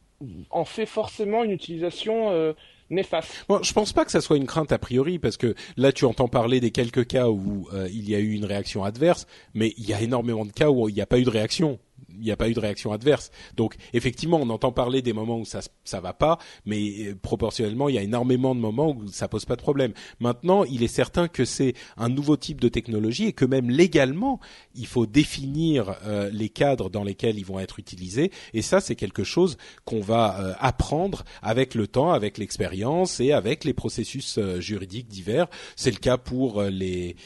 en 0.51 0.65
fait 0.65 0.87
forcément 0.87 1.45
une 1.45 1.51
utilisation 1.51 2.31
euh, 2.31 2.53
néfaste. 2.91 3.31
Bon, 3.49 3.63
je 3.63 3.73
pense 3.73 3.93
pas 3.93 4.05
que 4.05 4.11
ça 4.11 4.21
soit 4.21 4.37
une 4.37 4.47
crainte 4.47 4.73
a 4.73 4.79
priori 4.79 5.19
parce 5.19 5.37
que 5.37 5.55
là 5.77 5.93
tu 5.93 6.05
entends 6.05 6.29
parler 6.29 6.61
des 6.61 6.71
quelques 6.71 7.07
cas 7.07 7.29
où 7.29 7.69
euh, 7.73 7.89
il 7.93 8.09
y 8.09 8.15
a 8.15 8.19
eu 8.19 8.33
une 8.33 8.45
réaction 8.45 8.85
adverse, 8.85 9.27
mais 9.55 9.75
il 9.79 9.89
y 9.89 9.95
a 9.95 10.01
énormément 10.01 10.45
de 10.45 10.53
cas 10.53 10.71
où 10.71 10.89
il 10.89 10.95
n'y 10.95 11.01
a 11.01 11.07
pas 11.07 11.19
eu 11.19 11.25
de 11.25 11.31
réaction 11.31 11.79
il 12.15 12.21
n'y 12.21 12.31
a 12.31 12.37
pas 12.37 12.49
eu 12.49 12.55
de 12.55 12.61
réaction 12.61 12.93
adverse. 12.93 13.31
Donc 13.57 13.77
effectivement, 13.93 14.39
on 14.41 14.51
entend 14.51 14.73
parler 14.73 15.03
des 15.03 15.13
moments 15.13 15.39
où 15.39 15.45
ça 15.45 15.61
ça 15.85 16.01
va 16.01 16.13
pas, 16.13 16.39
mais 16.65 17.09
euh, 17.09 17.15
proportionnellement, 17.21 17.89
il 17.89 17.97
y 17.97 17.99
a 17.99 18.03
énormément 18.03 18.55
de 18.55 18.61
moments 18.61 18.91
où 18.91 19.09
ça 19.09 19.29
pose 19.29 19.45
pas 19.45 19.57
de 19.57 19.63
problème. 19.63 19.93
Maintenant, 20.21 20.65
il 20.65 20.83
est 20.83 20.89
certain 20.89 21.29
que 21.29 21.45
c'est 21.45 21.75
un 21.97 22.09
nouveau 22.09 22.37
type 22.37 22.61
de 22.61 22.69
technologie 22.69 23.27
et 23.27 23.33
que 23.33 23.45
même 23.45 23.71
légalement, 23.71 24.41
il 24.75 24.87
faut 24.87 25.07
définir 25.07 25.97
euh, 26.05 26.31
les 26.33 26.49
cadres 26.49 26.91
dans 26.91 27.05
lesquels 27.05 27.39
ils 27.39 27.45
vont 27.45 27.59
être 27.59 27.79
utilisés. 27.79 28.31
Et 28.55 28.63
ça, 28.63 28.81
c'est 28.81 28.95
quelque 28.95 29.25
chose 29.25 29.57
qu'on 29.85 30.01
va 30.01 30.41
euh, 30.41 30.53
apprendre 30.59 31.25
avec 31.43 31.75
le 31.75 31.87
temps, 31.87 32.13
avec 32.13 32.39
l'expérience 32.39 33.21
et 33.21 33.33
avec 33.33 33.65
les 33.65 33.75
processus 33.75 34.39
juridiques 34.59 35.09
divers. 35.09 35.49
C'est 35.77 35.91
le 35.91 35.97
cas 35.97 36.19
pour 36.19 36.63
les, 36.63 37.17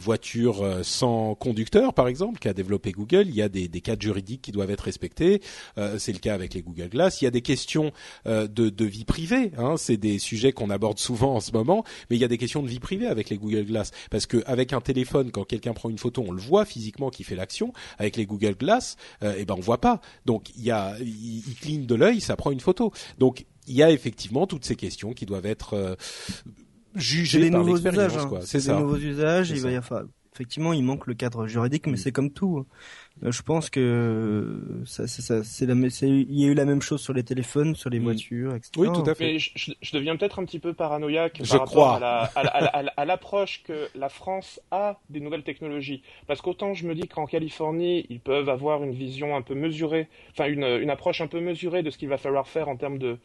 voitures 0.00 0.80
sans 0.82 1.34
conducteur, 1.34 1.94
par 1.94 2.08
exemple, 2.08 2.38
qu'a 2.38 2.52
développé 2.52 2.92
Google. 2.92 3.26
Il 3.28 3.34
y 3.34 3.42
a 3.42 3.48
des 3.48 3.68
cadres 3.94 4.02
juridiques 4.02 4.42
qui 4.42 4.52
doivent 4.52 4.70
être 4.70 4.82
respectés. 4.82 5.40
Euh, 5.78 5.98
c'est 5.98 6.12
le 6.12 6.18
cas 6.18 6.34
avec 6.34 6.54
les 6.54 6.62
Google 6.62 6.88
Glass. 6.88 7.22
Il 7.22 7.24
y 7.24 7.28
a 7.28 7.30
des 7.30 7.42
questions 7.42 7.92
euh, 8.26 8.46
de, 8.46 8.68
de, 8.68 8.84
vie 8.84 9.04
privée. 9.04 9.52
Hein. 9.56 9.76
C'est 9.76 9.96
des 9.96 10.18
sujets 10.18 10.52
qu'on 10.52 10.70
aborde 10.70 10.98
souvent 10.98 11.36
en 11.36 11.40
ce 11.40 11.52
moment, 11.52 11.84
mais 12.10 12.16
il 12.16 12.20
y 12.20 12.24
a 12.24 12.28
des 12.28 12.38
questions 12.38 12.62
de 12.62 12.68
vie 12.68 12.80
privée 12.80 13.06
avec 13.06 13.30
les 13.30 13.38
Google 13.38 13.64
Glass 13.64 13.90
parce 14.10 14.26
que 14.26 14.42
avec 14.46 14.72
un 14.72 14.80
téléphone, 14.80 15.30
quand 15.30 15.44
quelqu'un 15.44 15.72
prend 15.72 15.90
une 15.90 15.98
photo, 15.98 16.24
on 16.26 16.32
le 16.32 16.40
voit 16.40 16.64
physiquement 16.64 17.10
qui 17.10 17.24
fait 17.24 17.36
l'action. 17.36 17.72
Avec 17.98 18.16
les 18.16 18.26
Google 18.26 18.54
Glass, 18.54 18.96
euh, 19.22 19.34
eh 19.38 19.44
ben 19.44 19.54
on 19.56 19.60
voit 19.60 19.80
pas. 19.80 20.00
Donc 20.26 20.50
il 20.56 20.64
y 20.64 20.70
a, 20.70 20.96
il, 21.00 21.42
il 21.46 21.54
cligne 21.54 21.86
de 21.86 21.94
l'œil, 21.94 22.20
ça 22.20 22.36
prend 22.36 22.50
une 22.50 22.60
photo. 22.60 22.92
Donc 23.18 23.46
il 23.66 23.74
y 23.74 23.82
a 23.82 23.90
effectivement 23.90 24.46
toutes 24.46 24.64
ces 24.64 24.76
questions 24.76 25.12
qui 25.12 25.26
doivent 25.26 25.46
être 25.46 25.74
euh, 25.74 25.94
jugées 26.94 27.50
par 27.50 27.64
l'expérience. 27.64 28.16
Hein. 28.16 28.40
C'est 28.42 28.60
ça. 28.60 28.76
Des 28.76 28.82
nouveaux 28.82 28.96
usages. 28.96 29.50
Il 29.50 29.60
va 29.60 29.70
y 29.70 29.76
avoir 29.76 30.04
effectivement, 30.34 30.72
il 30.72 30.82
manque 30.82 31.06
le 31.06 31.14
cadre 31.14 31.46
juridique, 31.46 31.86
mais 31.86 31.92
mmh. 31.92 31.96
c'est 31.96 32.12
comme 32.12 32.30
tout. 32.30 32.66
Euh, 33.22 33.30
je 33.30 33.42
pense 33.42 33.70
que 33.70 34.60
ça, 34.86 35.06
ça, 35.06 35.44
c'est 35.44 35.66
la, 35.66 35.74
il 35.74 36.40
y 36.40 36.44
a 36.44 36.48
eu 36.48 36.54
la 36.54 36.64
même 36.64 36.82
chose 36.82 37.00
sur 37.00 37.12
les 37.12 37.22
téléphones, 37.22 37.76
sur 37.76 37.88
les 37.88 38.00
mmh. 38.00 38.02
voitures, 38.02 38.54
etc. 38.56 38.72
Oui, 38.78 38.88
tout 38.92 39.08
à 39.08 39.14
fait. 39.14 39.34
Mais 39.34 39.38
je, 39.38 39.72
je 39.80 39.92
deviens 39.96 40.16
peut-être 40.16 40.40
un 40.40 40.44
petit 40.44 40.58
peu 40.58 40.72
paranoïaque 40.72 41.40
je 41.42 41.56
par 41.56 41.64
crois. 41.64 41.98
rapport 41.98 42.42
à 42.96 43.04
l'approche 43.04 43.62
que 43.62 43.88
la 43.94 44.08
France 44.08 44.60
a 44.70 44.98
des 45.10 45.20
nouvelles 45.20 45.44
technologies. 45.44 46.02
Parce 46.26 46.40
qu'autant 46.40 46.74
je 46.74 46.86
me 46.86 46.94
dis 46.94 47.06
qu'en 47.06 47.26
Californie, 47.26 48.06
ils 48.10 48.20
peuvent 48.20 48.48
avoir 48.48 48.82
une 48.82 48.92
vision 48.94 49.36
un 49.36 49.42
peu 49.42 49.54
mesurée, 49.54 50.08
enfin 50.32 50.46
une, 50.46 50.64
une 50.64 50.90
approche 50.90 51.20
un 51.20 51.28
peu 51.28 51.40
mesurée 51.40 51.82
de 51.82 51.90
ce 51.90 51.98
qu'il 51.98 52.08
va 52.08 52.18
falloir 52.18 52.48
faire 52.48 52.68
en 52.68 52.76
termes 52.76 52.98
de, 52.98 53.18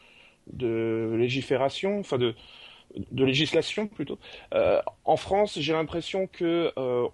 de 0.54 1.16
légifération, 1.18 2.00
enfin 2.00 2.18
de, 2.18 2.36
de 3.12 3.24
législation 3.24 3.88
plutôt. 3.88 4.20
Euh, 4.54 4.82
en 5.06 5.18
France, 5.18 5.58
j'ai 5.60 5.74
l'impression 5.74 6.28
que 6.28 6.72
euh, 6.78 7.08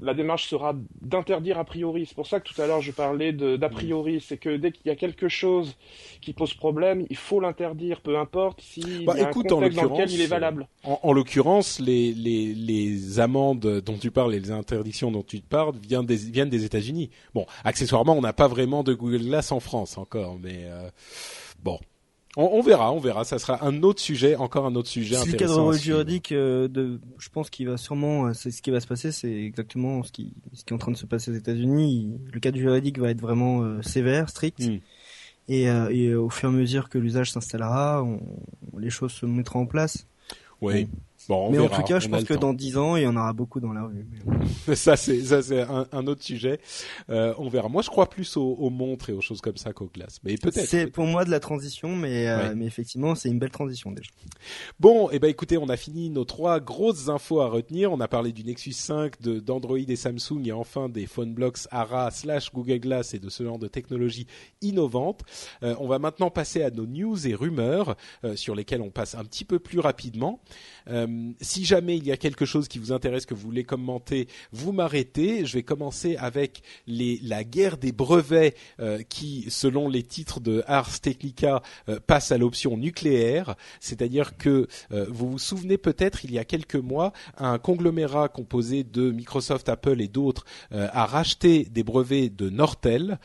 la 0.00 0.14
démarche 0.14 0.48
sera 0.48 0.74
d'interdire 1.00 1.58
a 1.58 1.64
priori. 1.64 2.06
C'est 2.06 2.14
pour 2.14 2.26
ça 2.26 2.40
que 2.40 2.52
tout 2.52 2.60
à 2.60 2.66
l'heure 2.66 2.80
je 2.80 2.92
parlais 2.92 3.32
d'a 3.32 3.68
priori. 3.68 4.20
C'est 4.20 4.36
que 4.36 4.56
dès 4.56 4.72
qu'il 4.72 4.86
y 4.86 4.90
a 4.90 4.96
quelque 4.96 5.28
chose 5.28 5.76
qui 6.20 6.32
pose 6.32 6.54
problème, 6.54 7.06
il 7.10 7.16
faut 7.16 7.40
l'interdire, 7.40 8.00
peu 8.00 8.18
importe 8.18 8.60
si 8.60 9.04
bah, 9.04 9.14
y 9.16 9.20
a 9.20 9.30
écoute, 9.30 9.46
un 9.46 9.56
contexte 9.56 9.80
dans 9.80 9.94
lequel 9.94 10.10
il 10.10 10.20
est 10.20 10.26
valable. 10.26 10.68
En, 10.84 11.00
en 11.02 11.12
l'occurrence, 11.12 11.80
les, 11.80 12.12
les, 12.12 12.54
les 12.54 13.20
amendes 13.20 13.82
dont 13.84 13.98
tu 13.98 14.10
parles 14.10 14.34
et 14.34 14.40
les 14.40 14.50
interdictions 14.50 15.10
dont 15.10 15.22
tu 15.22 15.40
parles 15.40 15.74
viennent 15.76 16.06
des, 16.06 16.16
viennent 16.16 16.50
des 16.50 16.64
États-Unis. 16.64 17.10
Bon, 17.34 17.46
accessoirement, 17.64 18.14
on 18.14 18.20
n'a 18.20 18.32
pas 18.32 18.48
vraiment 18.48 18.82
de 18.82 18.94
Google 18.94 19.24
Glass 19.24 19.52
en 19.52 19.60
France 19.60 19.98
encore, 19.98 20.38
mais 20.40 20.64
euh, 20.64 20.90
bon. 21.62 21.78
On, 22.38 22.60
verra, 22.60 22.92
on 22.92 22.98
verra. 22.98 23.24
Ça 23.24 23.38
sera 23.38 23.64
un 23.64 23.82
autre 23.82 24.00
sujet, 24.00 24.36
encore 24.36 24.66
un 24.66 24.74
autre 24.74 24.88
sujet 24.88 25.16
intéressant. 25.16 25.70
Le 25.70 25.72
cadre 25.72 25.72
juridique, 25.72 26.32
euh, 26.32 26.68
de, 26.68 27.00
je 27.18 27.30
pense 27.30 27.48
qu'il 27.48 27.66
va 27.66 27.78
sûrement, 27.78 28.26
euh, 28.26 28.34
c'est 28.34 28.50
ce 28.50 28.60
qui 28.60 28.70
va 28.70 28.80
se 28.80 28.86
passer, 28.86 29.10
c'est 29.10 29.32
exactement 29.32 30.02
ce 30.02 30.12
qui, 30.12 30.34
ce 30.52 30.62
qui 30.62 30.72
est 30.72 30.76
en 30.76 30.78
train 30.78 30.92
de 30.92 30.98
se 30.98 31.06
passer 31.06 31.30
aux 31.30 31.34
États-Unis. 31.34 32.20
Le 32.30 32.38
cadre 32.38 32.58
juridique 32.58 32.98
va 32.98 33.10
être 33.10 33.22
vraiment 33.22 33.62
euh, 33.62 33.80
sévère, 33.80 34.28
strict. 34.28 34.60
Hmm. 34.60 34.78
Et, 35.48 35.62
et, 35.62 36.12
au 36.12 36.28
fur 36.28 36.50
et 36.50 36.52
à 36.52 36.56
mesure 36.56 36.88
que 36.88 36.98
l'usage 36.98 37.30
s'installera, 37.30 38.04
les 38.76 38.90
choses 38.90 39.12
se 39.12 39.26
mettront 39.26 39.60
en 39.60 39.66
place. 39.66 40.08
Oui 40.60 40.88
mais 41.28 41.58
en 41.58 41.68
tout 41.68 41.82
cas, 41.82 41.98
je 41.98 42.08
pense 42.08 42.24
que 42.24 42.34
dans 42.34 42.52
dix 42.52 42.76
ans, 42.76 42.96
il 42.96 43.02
y 43.02 43.06
en 43.06 43.16
aura 43.16 43.32
beaucoup 43.32 43.60
dans 43.60 43.72
la 43.72 43.84
rue. 43.84 44.06
ça, 44.74 44.96
c'est 44.96 45.20
ça, 45.22 45.42
c'est 45.42 45.62
un, 45.62 45.86
un, 45.92 46.06
autre 46.06 46.22
sujet. 46.22 46.60
Euh, 47.10 47.34
on 47.38 47.48
verra. 47.48 47.68
Moi, 47.68 47.82
je 47.82 47.90
crois 47.90 48.08
plus 48.08 48.36
aux, 48.36 48.54
aux, 48.54 48.70
montres 48.70 49.10
et 49.10 49.12
aux 49.12 49.20
choses 49.20 49.40
comme 49.40 49.56
ça 49.56 49.72
qu'aux 49.72 49.90
glaces. 49.92 50.20
Mais 50.24 50.36
peut-être. 50.36 50.66
C'est 50.66 50.86
pour 50.86 51.04
moi 51.04 51.24
de 51.24 51.30
la 51.30 51.40
transition, 51.40 51.94
mais 51.96 52.28
euh, 52.28 52.54
mais 52.56 52.66
effectivement, 52.66 53.14
c'est 53.14 53.28
une 53.28 53.38
belle 53.38 53.50
transition 53.50 53.90
déjà. 53.90 54.10
Bon, 54.80 55.10
et 55.10 55.16
eh 55.16 55.18
ben 55.18 55.28
écoutez, 55.28 55.58
on 55.58 55.68
a 55.68 55.76
fini 55.76 56.10
nos 56.10 56.24
trois 56.24 56.60
grosses 56.60 57.08
infos 57.08 57.40
à 57.40 57.48
retenir. 57.48 57.92
On 57.92 58.00
a 58.00 58.08
parlé 58.08 58.32
du 58.32 58.44
Nexus 58.44 58.72
5, 58.72 59.20
de 59.20 59.40
d'Android 59.40 59.78
et 59.78 59.96
Samsung, 59.96 60.44
et 60.44 60.52
enfin 60.52 60.88
des 60.88 61.06
phone 61.06 61.34
blocks 61.34 61.66
ARA 61.70 62.10
slash 62.10 62.52
Google 62.52 62.80
Glass 62.80 63.14
et 63.14 63.18
de 63.18 63.28
ce 63.28 63.42
genre 63.42 63.58
de 63.58 63.68
technologies 63.68 64.26
innovantes. 64.62 65.22
Euh, 65.62 65.74
on 65.78 65.88
va 65.88 65.98
maintenant 65.98 66.30
passer 66.30 66.62
à 66.62 66.70
nos 66.70 66.86
news 66.86 67.26
et 67.26 67.34
rumeurs 67.34 67.96
euh, 68.24 68.36
sur 68.36 68.54
lesquelles 68.54 68.82
on 68.82 68.90
passe 68.90 69.14
un 69.14 69.24
petit 69.24 69.44
peu 69.44 69.58
plus 69.58 69.80
rapidement. 69.80 70.40
Euh, 70.88 71.32
si 71.40 71.64
jamais 71.64 71.96
il 71.96 72.06
y 72.06 72.12
a 72.12 72.16
quelque 72.16 72.44
chose 72.44 72.68
qui 72.68 72.78
vous 72.78 72.92
intéresse 72.92 73.26
que 73.26 73.34
vous 73.34 73.46
voulez 73.46 73.64
commenter, 73.64 74.28
vous 74.52 74.72
m'arrêtez. 74.72 75.44
Je 75.44 75.54
vais 75.54 75.62
commencer 75.62 76.16
avec 76.16 76.62
les, 76.86 77.18
la 77.22 77.44
guerre 77.44 77.76
des 77.76 77.92
brevets 77.92 78.54
euh, 78.80 79.02
qui, 79.08 79.46
selon 79.48 79.88
les 79.88 80.02
titres 80.02 80.40
de 80.40 80.62
Ars 80.66 81.00
Technica, 81.00 81.62
euh, 81.88 81.98
passe 82.06 82.32
à 82.32 82.38
l'option 82.38 82.76
nucléaire. 82.76 83.56
C'est-à-dire 83.80 84.36
que 84.36 84.66
vous 84.90 85.30
vous 85.30 85.38
souvenez 85.38 85.78
peut-être, 85.78 86.24
il 86.24 86.32
y 86.32 86.38
a 86.38 86.44
quelques 86.44 86.76
mois, 86.76 87.12
un 87.38 87.58
conglomérat 87.58 88.28
composé 88.28 88.84
de 88.84 89.10
Microsoft, 89.10 89.68
Apple 89.68 90.00
et 90.00 90.08
d'autres 90.08 90.44
a 90.70 91.06
racheté 91.06 91.64
des 91.64 91.82
brevets 91.82 92.28
de 92.28 92.50
Nortel, 92.50 93.18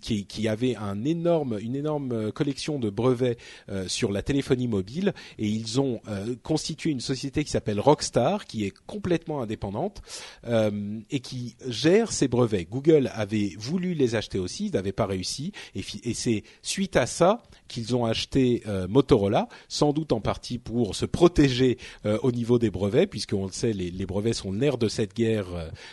qui, 0.00 0.26
qui, 0.26 0.48
avait 0.48 0.76
un 0.76 1.04
énorme, 1.04 1.58
une 1.60 1.76
énorme 1.76 2.32
collection 2.32 2.78
de 2.78 2.90
brevets 2.90 3.38
sur 3.86 4.12
la 4.12 4.22
téléphonie 4.22 4.68
mobile, 4.68 5.12
et 5.38 5.48
ils 5.48 5.80
ont 5.80 6.00
constitué 6.42 6.67
une 6.84 7.00
société 7.00 7.44
qui 7.44 7.50
s'appelle 7.50 7.80
Rockstar, 7.80 8.46
qui 8.46 8.64
est 8.64 8.72
complètement 8.86 9.42
indépendante 9.42 10.02
euh, 10.46 11.00
et 11.10 11.20
qui 11.20 11.56
gère 11.66 12.12
ses 12.12 12.28
brevets. 12.28 12.68
Google 12.68 13.10
avait 13.14 13.54
voulu 13.58 13.94
les 13.94 14.14
acheter 14.14 14.38
aussi, 14.38 14.66
ils 14.66 14.72
n'avaient 14.72 14.92
pas 14.92 15.06
réussi, 15.06 15.52
et, 15.74 15.82
c'est 16.14 16.42
suite 16.62 16.96
à 16.96 17.06
ça 17.06 17.42
qu'ils 17.68 17.94
ont 17.94 18.04
acheté 18.04 18.62
euh, 18.66 18.88
Motorola, 18.88 19.48
sans 19.68 19.92
doute 19.92 20.12
en 20.12 20.20
partie 20.20 20.58
pour 20.58 20.94
se 20.94 21.06
protéger 21.06 21.78
euh, 22.06 22.18
au 22.22 22.32
niveau 22.32 22.58
des 22.58 22.70
brevets, 22.70 23.08
puisqu'on 23.08 23.46
le 23.46 23.52
sait, 23.52 23.72
les, 23.72 23.90
les, 23.90 24.06
brevets 24.06 24.34
sont 24.34 24.52
le 24.52 24.58
de 24.78 24.88
cette 24.88 25.14
guerre 25.14 25.46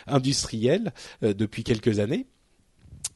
industrielle 0.06 0.92
depuis 1.22 1.62
quelques 1.62 2.00
années. 2.00 2.26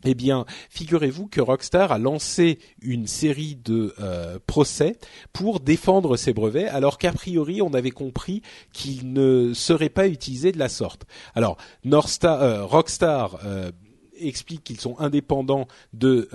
Eh 0.05 0.15
bien, 0.15 0.47
figurez-vous 0.71 1.27
que 1.27 1.41
Rockstar 1.41 1.93
a 1.93 1.99
lancé 1.99 2.59
une 2.81 3.07
série 3.07 3.57
de 3.57 3.95
euh, 4.01 4.39
procès 4.47 4.97
pour 5.33 5.61
défendre 5.61 6.17
ses 6.17 6.33
brevets, 6.33 6.69
alors 6.69 6.97
qu'a 6.99 7.13
priori 7.13 7.61
on 7.61 7.75
avait 7.75 7.91
compris 7.91 8.43
qu'ils 8.73 9.13
ne 9.13 9.53
seraient 9.53 9.91
pas 9.91 10.09
utilisés 10.09 10.53
de 10.53 10.59
la 10.59 10.69
sorte. 10.69 11.05
Alors, 11.35 11.59
euh, 11.85 12.65
Rockstar 12.65 13.39
euh, 13.45 13.71
explique 14.19 14.65
qu'ils 14.65 14.81
sont 14.81 14.99
indépendants 14.99 15.67
de 15.93 16.29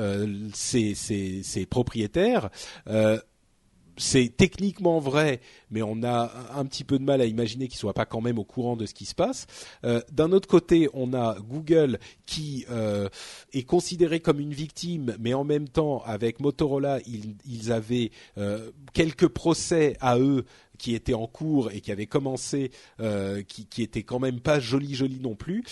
ses, 0.54 1.66
propriétaires 1.70 2.50
c'est 3.98 4.32
techniquement 4.36 5.00
vrai, 5.00 5.40
mais 5.72 5.82
on 5.82 6.04
a 6.04 6.32
un 6.54 6.66
petit 6.66 6.84
peu 6.84 7.00
de 7.00 7.04
mal 7.04 7.22
à 7.22 7.26
imaginer 7.26 7.68
qu'ils 7.68 7.78
soient 7.78 7.94
pas 7.94 8.06
quand 8.06 8.22
même 8.22 8.40
au 8.40 8.44
courant 8.44 8.76
de 8.76 8.86
ce 8.86 8.94
qui 8.94 9.06
se 9.06 9.16
passe. 9.16 9.48
Euh, 9.84 10.02
d'un 10.12 10.32
autre 10.32 10.48
côté, 10.48 10.90
on 10.94 11.14
a 11.14 11.38
Google 11.40 12.00
qui 12.26 12.66
euh, 12.70 13.10
est 13.54 13.64
considéré 13.64 14.20
comme 14.20 14.40
une 14.40 14.54
victime, 14.54 15.16
mais 15.20 15.34
en 15.34 15.44
même 15.44 15.68
temps, 15.70 16.04
avec 16.06 16.40
Motorola, 16.40 17.00
ils, 17.06 17.72
avaient 17.72 18.12
euh, 18.38 18.72
quelques 18.94 19.28
procès 19.28 19.98
à 20.02 20.20
eux 20.20 20.46
qui 20.78 20.94
étaient 20.94 21.14
en 21.14 21.28
cours 21.28 21.72
et 21.72 21.80
qui 21.80 21.92
avaient 21.92 22.06
commencé, 22.06 22.72
qui, 23.48 23.66
qui 23.66 23.82
étaient 23.82 24.04
quand 24.04 24.20
même 24.20 24.42
pas 24.42 24.60
jolis 24.60 24.94
jolis 24.94 25.22
non 25.22 25.34
plus 25.34 25.64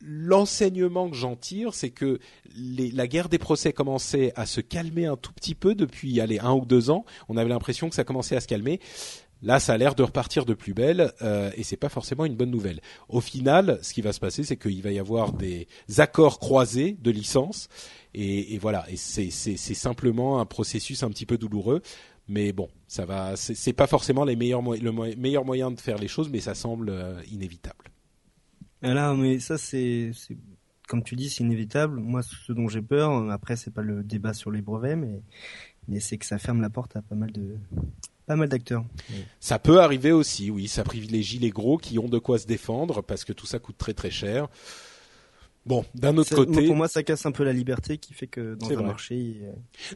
l'enseignement 0.00 1.10
que 1.10 1.16
j'en 1.16 1.36
tire, 1.36 1.74
c'est 1.74 1.90
que 1.90 2.18
la 2.56 3.06
guerre 3.06 3.28
des 3.28 3.38
procès 3.38 3.72
commençait 3.72 4.32
à 4.36 4.46
se 4.46 4.60
calmer 4.60 5.06
un 5.06 5.16
tout 5.16 5.32
petit 5.32 5.54
peu 5.54 5.74
depuis 5.74 6.20
allez, 6.20 6.38
un 6.38 6.52
ou 6.52 6.64
deux 6.64 6.90
ans. 6.90 7.04
On 7.28 7.36
avait 7.36 7.48
l'impression 7.48 7.88
que 7.88 7.94
ça 7.94 8.04
commençait 8.04 8.36
à 8.36 8.40
se 8.40 8.48
calmer. 8.48 8.80
Là, 9.42 9.58
ça 9.58 9.72
a 9.72 9.78
l'air 9.78 9.94
de 9.94 10.02
repartir 10.02 10.44
de 10.44 10.52
plus 10.52 10.74
belle, 10.74 11.12
euh, 11.22 11.50
et 11.56 11.62
c'est 11.62 11.78
pas 11.78 11.88
forcément 11.88 12.26
une 12.26 12.36
bonne 12.36 12.50
nouvelle. 12.50 12.80
Au 13.08 13.22
final, 13.22 13.78
ce 13.80 13.94
qui 13.94 14.02
va 14.02 14.12
se 14.12 14.20
passer, 14.20 14.44
c'est 14.44 14.58
qu'il 14.58 14.82
va 14.82 14.90
y 14.90 14.98
avoir 14.98 15.32
des 15.32 15.66
accords 15.96 16.38
croisés 16.38 16.98
de 17.00 17.10
licence, 17.10 17.68
et, 18.12 18.58
voilà. 18.58 18.84
Et 18.90 18.96
c'est 18.96 19.30
simplement 19.54 20.40
un 20.40 20.46
processus 20.46 21.02
un 21.02 21.08
petit 21.08 21.26
peu 21.26 21.38
douloureux, 21.38 21.80
mais 22.28 22.52
bon, 22.52 22.68
ça 22.86 23.06
va. 23.06 23.36
C'est 23.36 23.72
pas 23.72 23.86
forcément 23.86 24.24
les 24.24 24.36
meilleurs 24.36 24.62
le 24.62 24.92
meilleur 25.16 25.44
moyen 25.44 25.70
de 25.70 25.80
faire 25.80 25.96
les 25.96 26.08
choses, 26.08 26.28
mais 26.28 26.40
ça 26.40 26.54
semble 26.54 26.90
euh, 26.90 27.20
inévitable. 27.30 27.89
Là, 28.82 29.14
mais 29.14 29.38
ça 29.40 29.58
c'est, 29.58 30.12
comme 30.88 31.02
tu 31.02 31.16
dis, 31.16 31.28
c'est 31.30 31.44
inévitable. 31.44 32.00
Moi, 32.00 32.22
ce 32.22 32.52
dont 32.52 32.68
j'ai 32.68 32.82
peur, 32.82 33.30
après, 33.30 33.56
c'est 33.56 33.72
pas 33.72 33.82
le 33.82 34.02
débat 34.02 34.34
sur 34.34 34.50
les 34.50 34.62
brevets, 34.62 34.96
mais 34.96 35.22
mais 35.88 36.00
c'est 36.00 36.18
que 36.18 36.26
ça 36.26 36.38
ferme 36.38 36.60
la 36.60 36.70
porte 36.70 36.96
à 36.96 37.02
pas 37.02 37.14
mal 37.14 37.32
de 37.32 37.56
pas 38.26 38.36
mal 38.36 38.48
d'acteurs. 38.48 38.84
Ça 39.40 39.58
peut 39.58 39.80
arriver 39.80 40.12
aussi, 40.12 40.50
oui. 40.50 40.68
Ça 40.68 40.84
privilégie 40.84 41.38
les 41.38 41.50
gros 41.50 41.78
qui 41.78 41.98
ont 41.98 42.08
de 42.08 42.18
quoi 42.18 42.38
se 42.38 42.46
défendre 42.46 43.02
parce 43.02 43.24
que 43.24 43.32
tout 43.32 43.46
ça 43.46 43.58
coûte 43.58 43.76
très 43.76 43.92
très 43.92 44.10
cher. 44.10 44.48
Bon, 45.66 45.84
d'un 45.94 46.16
autre 46.16 46.34
côté, 46.34 46.66
pour 46.66 46.74
moi, 46.74 46.88
ça 46.88 47.02
casse 47.02 47.26
un 47.26 47.32
peu 47.32 47.44
la 47.44 47.52
liberté 47.52 47.98
qui 47.98 48.14
fait 48.14 48.26
que 48.26 48.54
dans 48.54 48.70
un 48.70 48.82
marché, 48.82 49.42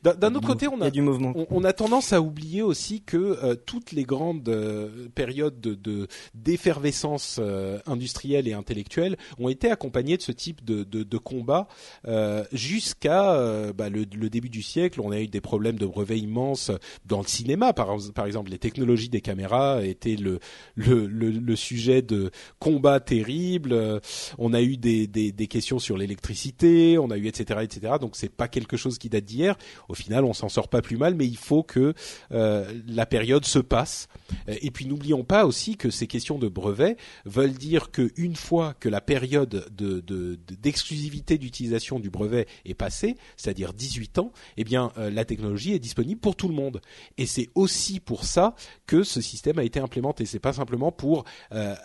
d'un 0.03 0.35
autre 0.35 0.47
côté, 0.47 0.69
on 0.69 0.81
a, 0.83 0.91
du 0.91 1.01
mouvement. 1.01 1.33
On, 1.51 1.65
a 1.65 1.73
tendance 1.73 2.13
à 2.13 2.21
oublier 2.21 2.61
aussi 2.61 3.01
que 3.01 3.17
euh, 3.17 3.55
toutes 3.55 3.93
les 3.93 4.03
grandes 4.03 4.47
euh, 4.51 5.09
périodes 5.15 5.59
de, 5.61 6.07
d'effervescence 6.35 7.39
euh, 7.41 7.79
industrielle 7.87 8.47
et 8.47 8.53
intellectuelle 8.53 9.17
ont 9.39 9.49
été 9.49 9.71
accompagnées 9.71 10.19
de 10.19 10.23
ce 10.23 10.33
type 10.33 10.63
de, 10.65 10.85
de, 10.85 11.03
de 11.03 11.19
combat 11.19 11.67
jusqu'à 12.53 13.73
bah, 13.73 13.89
le, 13.89 14.05
le, 14.15 14.29
début 14.29 14.51
du 14.51 14.63
siècle. 14.63 15.01
On 15.01 15.13
a 15.13 15.21
eu 15.21 15.29
des 15.29 15.41
problèmes 15.41 15.79
de 15.79 15.87
brevets 15.87 16.19
immenses 16.19 16.71
dans 17.07 17.21
le 17.21 17.27
cinéma, 17.27 17.73
par, 17.73 17.97
par 18.15 18.27
exemple, 18.27 18.51
les 18.51 18.59
technologies 18.59 19.09
des 19.09 19.23
caméras 19.23 19.83
étaient 19.85 20.17
le 20.17 20.41
le, 20.75 21.07
le, 21.07 21.31
le 21.31 21.57
sujet 21.57 22.03
de 22.03 22.31
combats 22.59 23.01
terribles. 23.01 24.01
On 24.39 24.53
a 24.53 24.61
eu 24.61 24.77
des, 24.77 25.07
des, 25.07 25.33
des 25.33 25.47
questions 25.55 25.79
sur 25.79 25.97
l'électricité, 25.97 26.99
on 26.99 27.13
a 27.13 27.17
eu 27.17 27.29
etc 27.29 27.61
etc. 27.63 27.95
Donc 28.01 28.17
c'est 28.17 28.29
pas 28.29 28.49
quelque 28.49 28.77
chose 28.77 28.99
qui 28.99 29.09
date 29.09 29.25
d'hier. 29.25 29.57
Au 29.89 29.95
final, 29.95 30.25
on 30.25 30.33
s'en 30.33 30.49
sort 30.49 30.67
pas 30.67 30.83
plus 30.83 30.97
mal, 30.97 31.15
mais 31.15 31.27
il 31.27 31.37
faut 31.37 31.63
que 31.63 31.95
euh, 32.33 32.81
la 32.89 33.07
période 33.07 33.45
se 33.45 33.61
passe. 33.61 34.09
Et 34.49 34.73
puis 34.73 34.87
n'oublions 34.87 35.23
pas 35.23 35.47
aussi 35.47 35.77
que 35.77 35.91
ces 35.91 36.09
questions 36.09 36.39
de 36.39 36.49
brevets 36.49 36.97
veulent 37.25 37.53
dire 37.53 37.93
que 37.93 38.11
une 38.17 38.35
fois 38.35 38.75
que 38.75 38.89
la 38.89 39.01
période 39.01 39.67
de, 39.71 40.01
d'exclusivité 40.61 41.39
d'utilisation 41.39 42.01
du 42.01 42.11
brevet 42.11 42.47
est 42.65 42.75
passée, 42.75 43.15
c'est-à-dire 43.37 43.73
18 43.75 44.19
ans, 44.19 44.33
eh 44.57 44.65
bien 44.65 44.91
euh, 44.99 45.09
la 45.09 45.25
technologie 45.25 45.73
est 45.73 45.79
disponible 45.79 46.21
pour 46.21 46.35
tout 46.35 46.49
le 46.49 46.55
monde. 46.55 46.81
Et 47.17 47.27
c'est 47.27 47.51
aussi 47.55 48.01
pour 48.01 48.25
ça 48.25 48.57
que 48.87 49.05
ce 49.05 49.21
système 49.21 49.61
a 49.61 49.65
été 49.65 49.79
implémenté. 49.79 50.27
C'est 50.27 50.41
pas 50.41 50.53
simplement 50.53 50.91
pour 50.91 51.25
euh, 51.53 51.77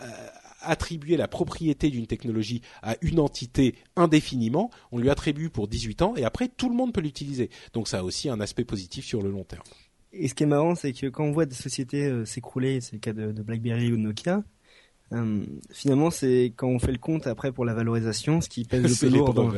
attribuer 0.62 1.18
la 1.18 1.28
propriété 1.28 1.90
d'une 1.90 2.08
technologie 2.08 2.62
à 2.82 2.96
une 3.02 3.20
entité 3.20 3.76
indéfiniment, 3.96 4.70
on 4.92 4.98
lui 4.98 5.10
attribue 5.10 5.50
pour 5.50 5.68
18 5.68 6.02
ans 6.02 6.14
et 6.16 6.24
après 6.24 6.48
tout 6.48 6.70
le 6.70 6.76
monde 6.76 6.94
peut 6.94 7.02
l'utiliser. 7.02 7.50
Donc 7.74 7.88
ça 7.88 8.00
a 8.00 8.04
aussi 8.04 8.30
un 8.30 8.40
aspect 8.40 8.66
positif 8.66 9.06
sur 9.06 9.22
le 9.22 9.32
long 9.32 9.44
terme. 9.44 9.64
Et 10.12 10.28
ce 10.28 10.34
qui 10.34 10.44
est 10.44 10.48
marrant, 10.48 10.76
c'est 10.76 10.92
que 10.94 11.08
quand 11.08 11.24
on 11.24 11.32
voit 11.32 11.46
des 11.46 11.56
sociétés 11.56 12.06
euh, 12.06 12.26
s'écrouler, 12.26 12.82
c'est 12.82 12.94
le 12.94 13.00
cas 13.00 13.14
de, 13.14 13.32
BlackBerry 13.32 13.92
ou 13.92 13.98
de 13.98 14.02
Nokia, 14.02 14.44
euh, 15.12 15.44
finalement 15.72 16.12
c'est 16.12 16.54
quand 16.56 16.68
on 16.68 16.80
fait 16.80 16.92
le 16.92 16.98
compte 16.98 17.28
après 17.28 17.52
pour 17.52 17.66
la 17.66 17.74
valorisation, 17.74 18.42
ce 18.42 18.50
qui 18.50 18.66
pèse 18.66 18.84
le 19.04 19.10
plus 19.10 19.18
lourd. 19.18 19.54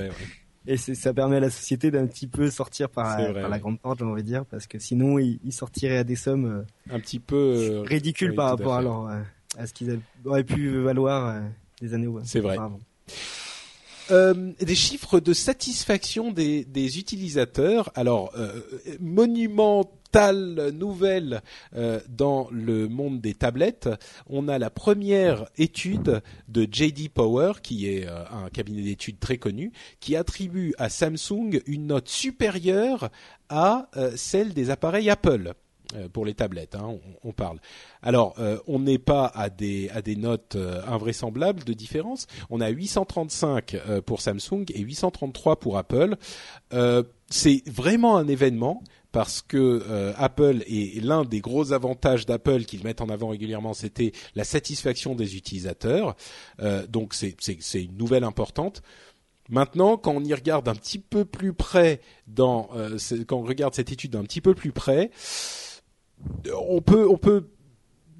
Et 0.67 0.77
ça 0.77 1.11
permet 1.11 1.37
à 1.37 1.39
la 1.39 1.49
société 1.49 1.89
d'un 1.89 2.05
petit 2.05 2.27
peu 2.27 2.51
sortir 2.51 2.87
par, 2.87 3.19
la 3.19 3.59
grande 3.59 3.79
porte, 3.79 3.97
j'ai 3.97 4.05
envie 4.05 4.21
de 4.21 4.27
dire, 4.27 4.45
parce 4.45 4.67
que 4.67 4.77
sinon 4.77 5.17
ils, 5.17 5.39
sortiraient 5.51 5.97
à 5.97 6.03
des 6.03 6.15
sommes 6.15 6.45
euh, 6.45 6.93
un 6.95 6.99
petit 6.99 7.19
peu 7.19 7.81
ridicules 7.83 8.35
par 8.35 8.49
rapport 8.49 8.75
à 8.75 8.81
leur 8.83 9.09
à 9.57 9.67
ce 9.67 9.73
qu'ils 9.73 9.99
auraient 10.25 10.43
pu 10.43 10.69
valoir. 10.81 11.27
Euh, 11.29 11.41
des 11.81 11.93
années 11.93 12.07
C'est 12.23 12.39
vrai. 12.39 12.53
auparavant. 12.55 12.79
Euh, 14.11 14.51
des 14.59 14.75
chiffres 14.75 15.19
de 15.19 15.33
satisfaction 15.33 16.31
des, 16.31 16.65
des 16.65 16.99
utilisateurs. 16.99 17.91
Alors, 17.95 18.31
euh, 18.37 18.61
monumentale 18.99 20.71
nouvelle 20.73 21.41
euh, 21.75 21.99
dans 22.09 22.49
le 22.51 22.87
monde 22.89 23.21
des 23.21 23.33
tablettes. 23.33 23.89
On 24.27 24.47
a 24.47 24.59
la 24.59 24.69
première 24.69 25.45
étude 25.57 26.21
de 26.49 26.67
JD 26.69 27.09
Power, 27.09 27.53
qui 27.63 27.87
est 27.87 28.07
euh, 28.07 28.23
un 28.31 28.49
cabinet 28.49 28.81
d'études 28.81 29.19
très 29.19 29.37
connu, 29.37 29.71
qui 29.99 30.15
attribue 30.15 30.73
à 30.77 30.89
Samsung 30.89 31.61
une 31.65 31.87
note 31.87 32.09
supérieure 32.09 33.09
à 33.49 33.89
euh, 33.95 34.11
celle 34.15 34.53
des 34.53 34.69
appareils 34.69 35.09
Apple 35.09 35.47
euh, 35.47 35.53
pour 36.13 36.25
les 36.25 36.33
tablettes, 36.33 36.75
hein, 36.75 36.85
on, 37.23 37.29
on 37.29 37.31
parle. 37.33 37.59
Alors, 38.01 38.35
euh, 38.39 38.57
on 38.67 38.79
n'est 38.79 38.97
pas 38.97 39.25
à 39.27 39.49
des 39.49 39.89
à 39.89 40.01
des 40.01 40.15
notes 40.15 40.55
euh, 40.55 40.81
invraisemblables 40.87 41.63
de 41.63 41.73
différence. 41.73 42.27
On 42.49 42.61
a 42.61 42.69
835 42.69 43.75
euh, 43.75 44.01
pour 44.01 44.21
Samsung 44.21 44.65
et 44.73 44.81
833 44.81 45.59
pour 45.59 45.77
Apple. 45.77 46.15
Euh, 46.73 47.03
c'est 47.29 47.63
vraiment 47.67 48.17
un 48.17 48.27
événement 48.27 48.83
parce 49.11 49.41
que 49.41 49.83
euh, 49.87 50.13
Apple 50.17 50.63
et 50.67 50.99
l'un 51.01 51.25
des 51.25 51.41
gros 51.41 51.73
avantages 51.73 52.25
d'Apple 52.25 52.63
qu'ils 52.63 52.83
mettent 52.83 53.01
en 53.01 53.09
avant 53.09 53.29
régulièrement, 53.29 53.73
c'était 53.73 54.13
la 54.35 54.43
satisfaction 54.43 55.15
des 55.15 55.35
utilisateurs. 55.35 56.15
Euh, 56.61 56.87
donc 56.87 57.13
c'est 57.13 57.83
une 57.83 57.97
nouvelle 57.97 58.23
importante. 58.23 58.81
Maintenant, 59.49 59.97
quand 59.97 60.13
on 60.13 60.23
y 60.23 60.33
regarde 60.33 60.69
un 60.69 60.75
petit 60.75 60.99
peu 60.99 61.25
plus 61.25 61.53
près, 61.53 61.99
dans 62.27 62.69
euh, 62.73 62.97
quand 63.27 63.37
on 63.37 63.43
regarde 63.43 63.73
cette 63.73 63.91
étude 63.91 64.11
d'un 64.11 64.23
petit 64.23 64.39
peu 64.39 64.53
plus 64.53 64.71
près, 64.71 65.11
on 66.53 66.81
peut 66.81 67.07
on 67.09 67.17
peut 67.17 67.47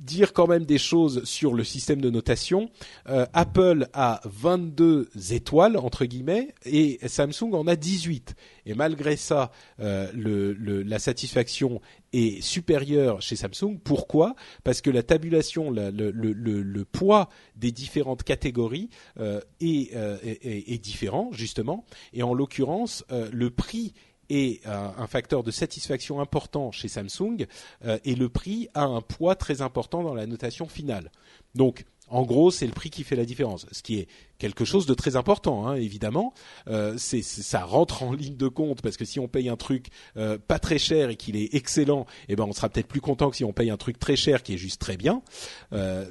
dire 0.02 0.34
quand 0.34 0.48
même 0.48 0.66
des 0.66 0.78
choses 0.78 1.24
sur 1.24 1.54
le 1.54 1.64
système 1.64 2.02
de 2.02 2.10
notation. 2.10 2.70
Euh, 3.08 3.26
Apple 3.34 3.88
a 3.94 4.20
22 4.26 5.10
étoiles 5.32 5.78
entre 5.78 6.06
guillemets 6.06 6.54
et 6.66 7.00
Samsung 7.08 7.54
en 7.54 7.68
a 7.68 7.76
18. 7.76 8.36
Et 8.66 8.74
malgré 8.74 9.16
ça, 9.16 9.52
euh, 9.80 10.12
la 10.86 11.00
satisfaction 11.00 11.82
est 12.14 12.42
supérieure 12.42 13.22
chez 13.22 13.36
Samsung. 13.36 13.78
Pourquoi? 13.84 14.36
Parce 14.64 14.82
que 14.82 14.90
la 14.90 15.04
tabulation, 15.04 15.72
la- 15.72 15.92
le, 15.92 16.84
poids 16.86 17.30
des 17.56 17.72
différentes 17.72 18.24
catégories 18.24 18.90
euh, 19.20 19.40
est, 19.60 19.96
euh, 19.96 20.18
différent 20.82 21.30
justement. 21.32 21.86
Et 22.14 22.24
en 22.24 22.34
l'occurrence, 22.34 23.06
euh, 23.12 23.30
le 23.32 23.50
prix 23.50 23.94
est 24.32 24.66
un, 24.66 25.08
facteur 25.08 25.44
de 25.44 25.52
satisfaction 25.52 26.20
important 26.20 26.72
chez 26.72 26.88
Samsung 26.88 27.46
euh, 27.86 28.00
et 28.06 28.16
le 28.16 28.30
prix 28.30 28.70
a 28.74 28.84
un 28.84 29.02
poids 29.02 29.36
très 29.36 29.62
important 29.62 30.04
dans 30.04 30.14
la 30.14 30.26
notation 30.26 30.68
finale. 30.68 31.12
Donc, 31.56 31.86
en 32.08 32.24
gros, 32.24 32.52
c'est 32.52 32.66
le 32.66 32.74
prix 32.74 32.90
qui 32.90 33.06
fait 33.06 33.16
la 33.16 33.24
différence, 33.24 33.66
ce 33.72 33.82
qui 33.82 33.98
est 33.98 34.08
quelque 34.38 34.66
chose 34.66 34.86
de 34.86 34.94
très 34.94 35.16
important, 35.16 35.68
hein, 35.68 35.76
évidemment. 35.76 36.34
Euh, 36.68 36.96
c'est, 36.98 37.22
ça 37.22 37.64
rentre 37.64 38.04
en 38.04 38.12
ligne 38.12 38.36
de 38.36 38.50
compte 38.50 38.82
parce 38.82 38.98
que 38.98 39.06
si 39.06 39.18
on 39.20 39.30
paye 39.30 39.48
un 39.48 39.56
truc 39.56 39.88
euh, 40.18 40.38
pas 40.38 40.60
très 40.60 40.78
cher 40.78 41.10
et 41.10 41.16
qu'il 41.16 41.38
est 41.38 41.54
excellent, 41.54 42.06
eh 42.28 42.36
ben 42.36 42.44
on 42.44 42.52
sera 42.52 42.68
peut-être 42.68 42.88
plus 42.88 43.00
content 43.00 43.30
que 43.30 43.38
si 43.38 43.46
on 43.46 43.54
paye 43.54 43.70
un 43.70 43.78
truc 43.78 43.98
très 43.98 44.18
cher 44.18 44.44
qui 44.44 44.56
est 44.56 44.58
juste 44.58 44.82
très 44.82 44.98
bien. 44.98 45.22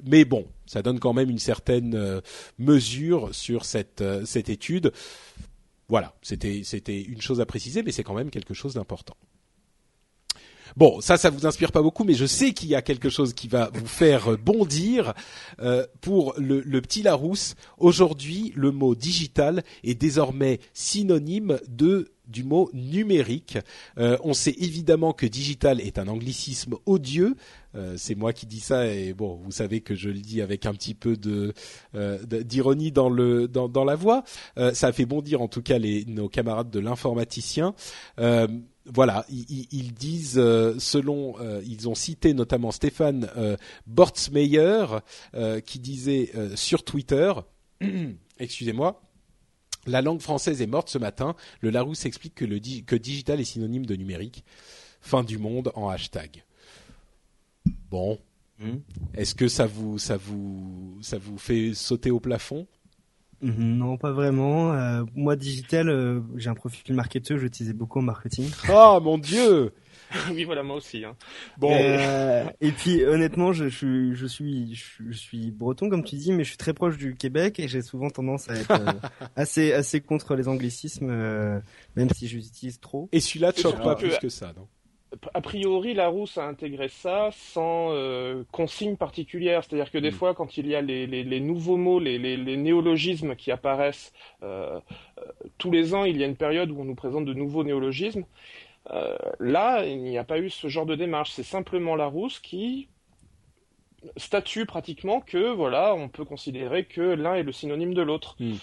Mais 0.07 0.25
bon, 0.25 0.47
ça 0.65 0.81
donne 0.81 1.01
quand 1.01 1.13
même 1.13 1.29
une 1.29 1.39
certaine 1.39 2.23
mesure 2.59 3.35
sur 3.35 3.67
cette 3.67 4.03
cette 4.25 4.49
étude. 4.49 4.93
Voilà, 5.91 6.15
c'était 6.23 7.03
une 7.03 7.21
chose 7.21 7.41
à 7.41 7.47
préciser, 7.47 7.83
mais 7.83 7.91
c'est 7.91 8.05
quand 8.05 8.15
même 8.15 8.31
quelque 8.31 8.55
chose 8.55 8.75
d'important. 8.75 9.17
Bon, 10.77 11.01
ça, 11.01 11.17
ça 11.17 11.31
vous 11.31 11.47
inspire 11.47 11.73
pas 11.73 11.83
beaucoup, 11.83 12.05
mais 12.05 12.15
je 12.15 12.27
sais 12.27 12.53
qu'il 12.53 12.69
y 12.69 12.77
a 12.77 12.83
quelque 12.83 13.11
chose 13.11 13.35
qui 13.35 13.49
va 13.49 13.71
vous 13.75 13.89
faire 13.89 14.39
bondir 14.39 15.15
euh, 15.61 15.85
pour 16.01 16.35
le 16.39 16.81
petit 16.81 17.03
Larousse. 17.03 17.57
Aujourd'hui, 17.77 18.53
le 18.55 18.71
mot 18.71 18.95
digital 18.95 19.65
est 19.83 19.97
désormais 19.97 20.61
synonyme 20.73 21.59
de 21.67 22.13
du 22.31 22.45
mot 22.45 22.71
numérique. 22.73 23.59
Euh, 23.99 24.17
on 24.23 24.33
sait 24.33 24.55
évidemment 24.59 25.13
que 25.13 25.27
digital 25.27 25.81
est 25.81 25.99
un 25.99 26.09
anglicisme 26.09 26.77
odieux. 26.87 27.37
Euh, 27.75 27.95
c'est 27.97 28.15
moi 28.15 28.33
qui 28.33 28.47
dis 28.47 28.61
ça 28.61 28.87
et 28.87 29.13
bon, 29.13 29.41
vous 29.45 29.53
savez 29.53 29.81
que 29.81 29.95
je 29.95 30.09
le 30.09 30.21
dis 30.21 30.41
avec 30.41 30.67
un 30.67 30.73
petit 30.73 30.95
peu 30.95 31.17
euh, 31.95 32.19
d'ironie 32.25 32.91
dans 32.91 33.09
le 33.09 33.47
dans, 33.49 33.69
dans 33.69 33.85
la 33.85 33.97
voix. 33.97 34.25
Ça 34.57 34.89
a 34.89 34.93
fait 34.93 35.07
bondir 35.07 35.43
en 35.43 35.49
tout 35.49 35.63
cas 35.63 35.79
les 35.79 36.05
nos 36.07 36.29
camarades 36.29 36.71
de 36.71 36.81
l'informaticien. 36.81 37.75
Voilà, 38.87 39.25
ils, 39.29 39.93
disent, 39.93 40.41
selon, 40.79 41.37
ils 41.65 41.89
ont 41.89 41.95
cité 41.95 42.35
notamment 42.35 42.73
Stéphane 42.73 43.29
Bortsmeyer, 43.87 44.87
qui 45.65 45.79
disait 45.79 46.33
sur 46.57 46.83
Twitter, 46.83 47.33
excusez-moi, 48.39 49.01
la 49.91 50.01
langue 50.03 50.21
française 50.21 50.63
est 50.63 50.67
morte 50.67 50.89
ce 50.89 50.99
matin. 50.99 51.35
Le 51.61 51.71
Larousse 51.71 52.07
explique 52.07 52.35
que 52.35 52.45
le 52.45 52.61
di- 52.61 52.85
que 52.85 52.97
digital 52.97 53.41
est 53.41 53.45
synonyme 53.45 53.85
de 53.87 53.97
numérique. 53.97 54.45
Fin 55.03 55.23
du 55.25 55.39
monde 55.39 55.71
en 55.75 55.89
hashtag. 55.89 56.45
Bon, 57.91 58.19
Mhm. 58.59 58.81
est-ce 59.15 59.35
que 59.35 59.49
ça 59.49 59.67
vous 59.67 59.99
ça 59.99 60.17
vous 60.17 60.99
ça 61.03 61.19
vous 61.19 61.39
fait 61.39 61.75
sauter 61.75 62.11
au 62.11 62.21
plafond? 62.21 62.67
Mhm, 63.43 63.79
Non, 63.79 63.97
pas 63.97 64.13
vraiment. 64.13 64.73
Euh, 64.75 65.03
moi, 65.15 65.35
digital, 65.35 65.89
euh, 65.89 66.21
j'ai 66.37 66.51
un 66.51 66.55
profil 66.55 66.95
marketeur, 66.95 67.39
j'utilisais 67.39 67.73
beaucoup 67.73 67.99
en 67.99 68.03
marketing. 68.03 68.51
Oh 68.71 69.01
mon 69.03 69.17
Dieu 69.17 69.73
oui, 70.33 70.45
voilà, 70.45 70.63
moi 70.63 70.77
aussi. 70.77 71.05
Hein. 71.05 71.17
Bon, 71.59 71.71
Euh, 71.73 72.45
et 72.61 72.73
puis 72.73 73.05
honnêtement, 73.05 73.53
je, 73.53 73.69
je, 73.69 74.13
je 74.15 74.27
suis 74.27 74.75
je, 74.75 74.83
suis- 74.85 75.05
je 75.13 75.17
suis 75.19 75.51
breton 75.51 75.89
comme 75.89 76.05
tu 76.05 76.17
dis, 76.17 76.33
mais 76.33 76.45
je 76.45 76.49
suis 76.51 76.59
très 76.59 76.75
proche 76.75 76.97
du 76.97 77.15
Québec 77.15 77.61
et 77.61 77.69
j'ai 77.69 77.83
souvent 77.83 78.11
tendance 78.11 78.49
à 78.51 78.55
être 78.55 78.71
euh, 78.81 78.93
assez 79.37 79.73
assez 79.73 80.01
contre 80.01 80.35
les 80.35 80.49
anglicismes, 80.49 81.11
euh, 81.11 81.61
même 81.97 82.11
si 82.11 82.29
je 82.29 82.39
les 82.39 82.47
utilise 82.49 82.81
trop. 82.81 83.09
et 83.13 83.21
celui-là 83.21 83.53
te 83.53 83.59
Et 83.59 83.63
choque 83.63 83.83
pas 83.83 83.95
que- 83.95 84.07
plus 84.07 84.19
que 84.19 84.29
ça, 84.29 84.53
non? 84.57 84.67
A 85.35 85.41
priori, 85.41 85.93
Larousse 85.93 86.39
a 86.39 86.45
intégré 86.47 86.87
ça 86.89 87.31
sans 87.33 87.89
euh, 87.91 88.45
consigne 88.53 88.95
particulière. 88.97 89.65
C'est-à-dire 89.65 89.91
que 89.91 89.99
des 89.99 90.11
Mm. 90.11 90.15
fois, 90.15 90.35
quand 90.37 90.57
il 90.57 90.69
y 90.69 90.77
a 90.77 90.81
les, 90.83 91.09
les, 91.09 91.25
les 91.25 91.41
nouveaux 91.41 91.77
mots, 91.77 91.99
les, 91.99 92.17
les, 92.17 92.37
les 92.37 92.57
néologismes 92.57 93.35
qui 93.35 93.51
apparaissent 93.51 94.13
euh, 94.45 94.79
euh, 95.19 95.23
tous 95.59 95.73
les 95.73 95.95
ans, 95.95 96.05
il 96.05 96.17
y 96.17 96.23
a 96.23 96.27
une 96.29 96.37
période 96.37 96.71
où 96.71 96.81
on 96.81 96.85
nous 96.85 96.95
présente 96.95 97.25
de 97.25 97.35
nouveaux 97.35 97.65
néologismes. 97.65 98.23
Euh, 98.91 99.17
là, 99.39 99.85
il 99.85 100.03
n'y 100.03 100.19
a 100.19 100.25
pas 100.25 100.39
eu 100.39 100.51
ce 100.51 100.69
genre 100.69 100.87
de 100.87 100.95
démarche. 100.95 101.33
C'est 101.33 101.43
simplement 101.43 101.97
Larousse 101.97 102.41
qui 102.41 102.89
statue 104.17 104.65
pratiquement 104.65 105.21
que 105.21 105.53
voilà, 105.53 105.95
on 105.95 106.09
peut 106.09 106.25
considérer 106.25 106.87
que 106.87 107.03
l'un 107.03 107.35
est 107.35 107.43
le 107.43 107.53
synonyme 107.53 107.95
de 107.95 108.03
l'autre. 108.03 108.37
Mm. 108.41 108.55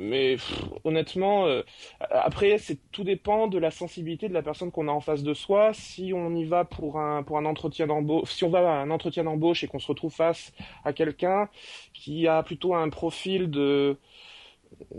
Mais 0.00 0.34
pff, 0.34 0.62
honnêtement, 0.84 1.46
euh, 1.46 1.62
après, 2.10 2.58
c'est 2.58 2.78
tout 2.92 3.02
dépend 3.02 3.48
de 3.48 3.58
la 3.58 3.72
sensibilité 3.72 4.28
de 4.28 4.34
la 4.34 4.42
personne 4.42 4.70
qu'on 4.70 4.86
a 4.86 4.92
en 4.92 5.00
face 5.00 5.24
de 5.24 5.34
soi. 5.34 5.72
Si 5.74 6.12
on 6.14 6.36
y 6.36 6.44
va 6.44 6.64
pour 6.64 7.00
un 7.00 7.24
pour 7.24 7.36
un 7.36 7.44
entretien 7.44 7.88
d'embauche, 7.88 8.30
si 8.30 8.44
on 8.44 8.48
va 8.48 8.60
à 8.60 8.76
un 8.80 8.90
entretien 8.90 9.24
d'embauche 9.24 9.64
et 9.64 9.66
qu'on 9.66 9.80
se 9.80 9.88
retrouve 9.88 10.14
face 10.14 10.52
à 10.84 10.92
quelqu'un 10.92 11.48
qui 11.94 12.28
a 12.28 12.44
plutôt 12.44 12.76
un 12.76 12.88
profil 12.90 13.50
de 13.50 13.98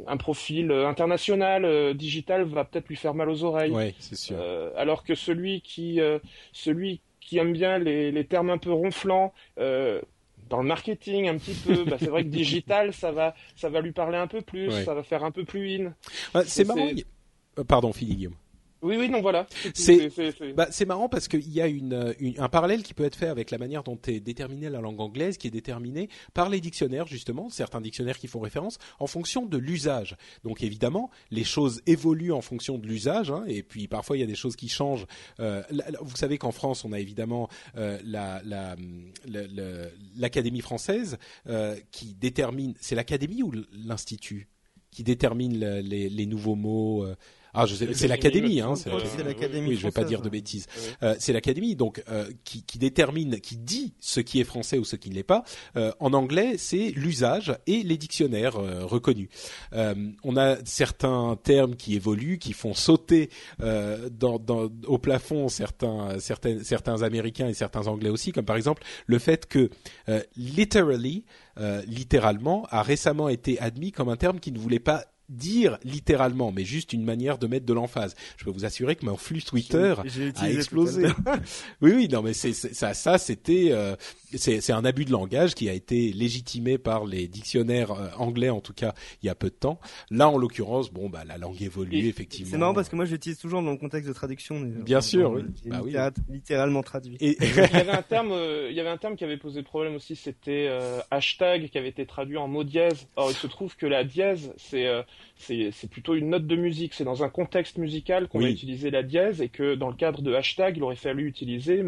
un 0.07 0.17
profil 0.17 0.71
euh, 0.71 0.87
international, 0.87 1.65
euh, 1.65 1.93
digital, 1.93 2.43
va 2.43 2.65
peut-être 2.65 2.87
lui 2.87 2.95
faire 2.95 3.13
mal 3.13 3.29
aux 3.29 3.43
oreilles. 3.43 3.71
Ouais, 3.71 3.95
c'est 3.99 4.15
sûr. 4.15 4.37
Euh, 4.39 4.71
alors 4.75 5.03
que 5.03 5.15
celui 5.15 5.61
qui, 5.61 5.99
euh, 6.01 6.19
celui 6.51 7.01
qui 7.21 7.37
aime 7.37 7.53
bien 7.53 7.77
les, 7.77 8.11
les 8.11 8.25
termes 8.25 8.49
un 8.49 8.57
peu 8.57 8.71
ronflants, 8.71 9.33
dans 9.57 10.61
le 10.61 10.67
marketing 10.67 11.27
un 11.27 11.37
petit 11.37 11.53
peu, 11.53 11.83
bah, 11.83 11.97
c'est 11.99 12.07
vrai 12.07 12.23
que 12.23 12.29
digital, 12.29 12.91
ça 12.93 13.11
va, 13.11 13.35
ça 13.55 13.69
va 13.69 13.81
lui 13.81 13.91
parler 13.91 14.17
un 14.17 14.25
peu 14.27 14.41
plus, 14.41 14.67
Ouais. 14.69 14.83
ça 14.83 14.95
va 14.95 15.03
faire 15.03 15.23
un 15.23 15.31
peu 15.31 15.43
plus 15.45 15.75
in. 15.79 15.93
Ouais, 16.33 16.43
c'est 16.45 16.65
marrant. 16.65 16.87
Pardon, 17.67 17.93
Philippe 17.93 18.17
Guillaume. 18.17 18.35
Oui, 18.81 18.95
oui, 18.97 19.09
non, 19.09 19.21
voilà. 19.21 19.45
C'est- 19.73 20.09
Bah, 20.53 20.67
c'est 20.71 20.85
marrant 20.85 21.09
parce 21.09 21.27
qu'il 21.27 21.49
y 21.51 21.59
a 21.61 21.67
une, 21.67 21.93
euh, 21.93 22.13
une- 22.19 22.39
un 22.39 22.47
parallèle 22.47 22.81
qui 22.81 22.93
peut 22.93 23.03
être 23.03 23.15
fait 23.17 23.27
avec 23.27 23.51
la 23.51 23.57
manière 23.57 23.83
dont 23.83 23.99
est 24.07 24.19
déterminée 24.21 24.69
la 24.69 24.79
langue 24.79 24.99
anglaise, 25.01 25.37
qui 25.37 25.47
est 25.47 25.51
déterminée 25.51 26.07
par 26.33 26.49
les 26.49 26.61
dictionnaires 26.61 27.05
justement, 27.07 27.49
certains 27.49 27.81
dictionnaires 27.81 28.17
qui 28.17 28.27
font 28.27 28.39
référence 28.39 28.77
en 28.99 29.07
fonction 29.07 29.45
de 29.45 29.57
l'usage. 29.57 30.15
Donc 30.43 30.63
évidemment, 30.63 31.09
les 31.29 31.43
choses 31.43 31.81
évoluent 31.87 32.31
en 32.31 32.41
fonction 32.41 32.77
de 32.77 32.87
l'usage, 32.87 33.31
hein, 33.31 33.43
et 33.47 33.63
puis 33.63 33.87
parfois 33.87 34.15
il 34.15 34.21
y 34.21 34.23
a 34.23 34.27
des 34.27 34.35
choses 34.35 34.55
qui 34.55 34.69
changent. 34.69 35.05
Euh, 35.41 35.61
vous 36.01 36.15
savez 36.15 36.37
qu'en 36.37 36.51
France, 36.51 36.85
on 36.85 36.93
a 36.93 36.99
évidemment 36.99 37.49
euh, 37.75 37.99
la, 38.05 38.41
la, 38.45 38.75
l'académie 40.17 40.61
française 40.61 41.17
euh, 41.47 41.75
qui 41.91 42.13
détermine. 42.13 42.73
C'est 42.79 42.95
l'académie 42.95 43.43
ou 43.43 43.51
l'institut 43.73 44.47
qui 44.91 45.03
détermine 45.03 45.59
le- 45.59 45.81
les, 45.81 46.09
les 46.09 46.25
nouveaux 46.25 46.55
mots. 46.55 47.05
Euh, 47.49 47.59
Ah, 47.61 47.65
je 47.65 47.75
sais, 47.75 47.93
c'est 47.93 48.07
l'académie, 48.07 48.61
hein. 48.61 48.75
C'est 48.75 49.23
l'académie. 49.23 49.69
Oui, 49.69 49.75
je 49.75 49.83
vais 49.83 49.91
pas 49.91 50.03
dire 50.03 50.21
de 50.21 50.29
bêtises. 50.29 50.67
Euh, 51.03 51.15
c'est 51.19 51.33
l'académie, 51.33 51.75
donc 51.75 52.03
euh, 52.09 52.29
qui, 52.43 52.63
qui, 52.63 52.77
détermine, 52.77 53.39
qui 53.39 53.57
dit 53.57 53.93
ce 53.99 54.19
qui 54.19 54.39
est 54.39 54.43
français 54.43 54.77
ou 54.77 54.85
ce 54.85 54.95
qui 54.95 55.09
ne 55.09 55.15
l'est 55.15 55.23
pas. 55.23 55.43
Euh, 55.75 55.91
en 55.99 56.13
anglais, 56.13 56.55
c'est 56.57 56.91
l'usage 56.95 57.55
et 57.67 57.83
les 57.83 57.97
dictionnaires 57.97 58.57
euh, 58.57 58.85
reconnus. 58.85 59.29
Euh, 59.73 59.93
on 60.23 60.37
a 60.37 60.57
certains 60.65 61.37
termes 61.43 61.75
qui 61.75 61.95
évoluent, 61.95 62.37
qui 62.37 62.53
font 62.53 62.73
sauter 62.73 63.29
dans, 63.59 64.39
dans, 64.39 64.69
au 64.87 64.97
plafond 64.97 65.49
certains, 65.49 66.19
certains, 66.19 66.63
certains 66.63 67.01
Américains 67.03 67.47
et 67.47 67.53
certains 67.53 67.87
Anglais 67.87 68.09
aussi, 68.09 68.31
comme 68.31 68.45
par 68.45 68.55
exemple 68.55 68.83
le 69.05 69.19
fait 69.19 69.45
que 69.45 69.69
literally, 70.35 71.25
littéralement, 71.87 72.65
a 72.69 72.81
récemment 72.81 73.29
été 73.29 73.59
admis 73.59 73.91
comme 73.91 74.09
un 74.09 74.17
terme 74.17 74.39
qui 74.39 74.51
ne 74.51 74.59
voulait 74.59 74.79
pas 74.79 75.05
dire 75.29 75.77
littéralement, 75.83 76.51
mais 76.51 76.65
juste 76.65 76.93
une 76.93 77.03
manière 77.03 77.37
de 77.37 77.47
mettre 77.47 77.65
de 77.65 77.73
l'emphase. 77.73 78.15
Je 78.37 78.45
peux 78.45 78.51
vous 78.51 78.65
assurer 78.65 78.95
que 78.95 79.05
mon 79.05 79.15
flux 79.15 79.41
Twitter 79.41 79.95
a 80.35 80.49
explosé. 80.49 81.07
oui, 81.81 81.91
oui, 81.93 82.07
non, 82.09 82.21
mais 82.21 82.33
c'est 82.33 82.53
ça, 82.53 82.93
ça 82.93 83.17
c'était, 83.17 83.69
euh, 83.71 83.95
c'est 84.35 84.71
un 84.71 84.83
abus 84.85 85.05
de 85.05 85.11
langage 85.11 85.55
qui 85.55 85.69
a 85.69 85.73
été 85.73 86.11
légitimé 86.11 86.77
par 86.77 87.05
les 87.05 87.27
dictionnaires 87.27 87.91
euh, 87.91 88.09
anglais 88.17 88.49
en 88.49 88.61
tout 88.61 88.73
cas 88.73 88.93
il 89.21 89.27
y 89.27 89.29
a 89.29 89.35
peu 89.35 89.49
de 89.49 89.55
temps. 89.55 89.79
Là, 90.09 90.29
en 90.29 90.37
l'occurrence, 90.37 90.91
bon, 90.91 91.09
bah 91.09 91.23
la 91.25 91.37
langue 91.37 91.61
évolue 91.61 92.07
effectivement. 92.07 92.51
C'est 92.51 92.57
marrant 92.57 92.73
parce 92.73 92.89
que 92.89 92.95
moi, 92.95 93.05
j'utilise 93.05 93.37
toujours 93.37 93.61
dans 93.61 93.71
le 93.71 93.77
contexte 93.77 94.07
de 94.07 94.13
traduction. 94.13 94.59
Bien 94.61 95.01
sûr, 95.01 95.31
oui. 95.31 95.43
Bah, 95.65 95.81
oui. 95.83 95.95
littéralement 96.29 96.81
traduit. 96.81 97.17
Et... 97.19 97.37
il 97.39 97.55
y 97.55 97.59
avait 97.59 97.89
un 97.91 98.01
terme, 98.01 98.31
euh, 98.31 98.67
il 98.69 98.75
y 98.75 98.79
avait 98.79 98.89
un 98.89 98.97
terme 98.97 99.15
qui 99.15 99.23
avait 99.23 99.37
posé 99.37 99.61
problème 99.61 99.95
aussi, 99.95 100.15
c'était 100.15 100.69
hashtag 101.11 101.69
qui 101.69 101.77
avait 101.77 101.89
été 101.89 102.05
traduit 102.05 102.37
en 102.37 102.47
mot 102.47 102.63
dièse. 102.63 103.07
Or, 103.15 103.29
il 103.29 103.35
se 103.35 103.47
trouve 103.47 103.75
que 103.75 103.85
la 103.85 104.03
dièse, 104.03 104.53
c'est 104.57 104.87
c'est 105.37 105.89
plutôt 105.89 106.15
une 106.15 106.29
note 106.29 106.47
de 106.47 106.55
musique. 106.55 106.93
C'est 106.93 107.03
dans 107.03 107.23
un 107.23 107.29
contexte 107.29 107.77
musical 107.77 108.27
qu'on 108.27 108.39
va 108.39 108.49
utiliser 108.49 108.91
la 108.91 109.03
dièse 109.03 109.41
et 109.41 109.49
que 109.49 109.75
dans 109.75 109.89
le 109.89 109.95
cadre 109.95 110.21
de 110.21 110.33
hashtag, 110.33 110.77
il 110.77 110.83
aurait 110.83 110.95
fallu 110.95 111.27
utiliser. 111.27 111.83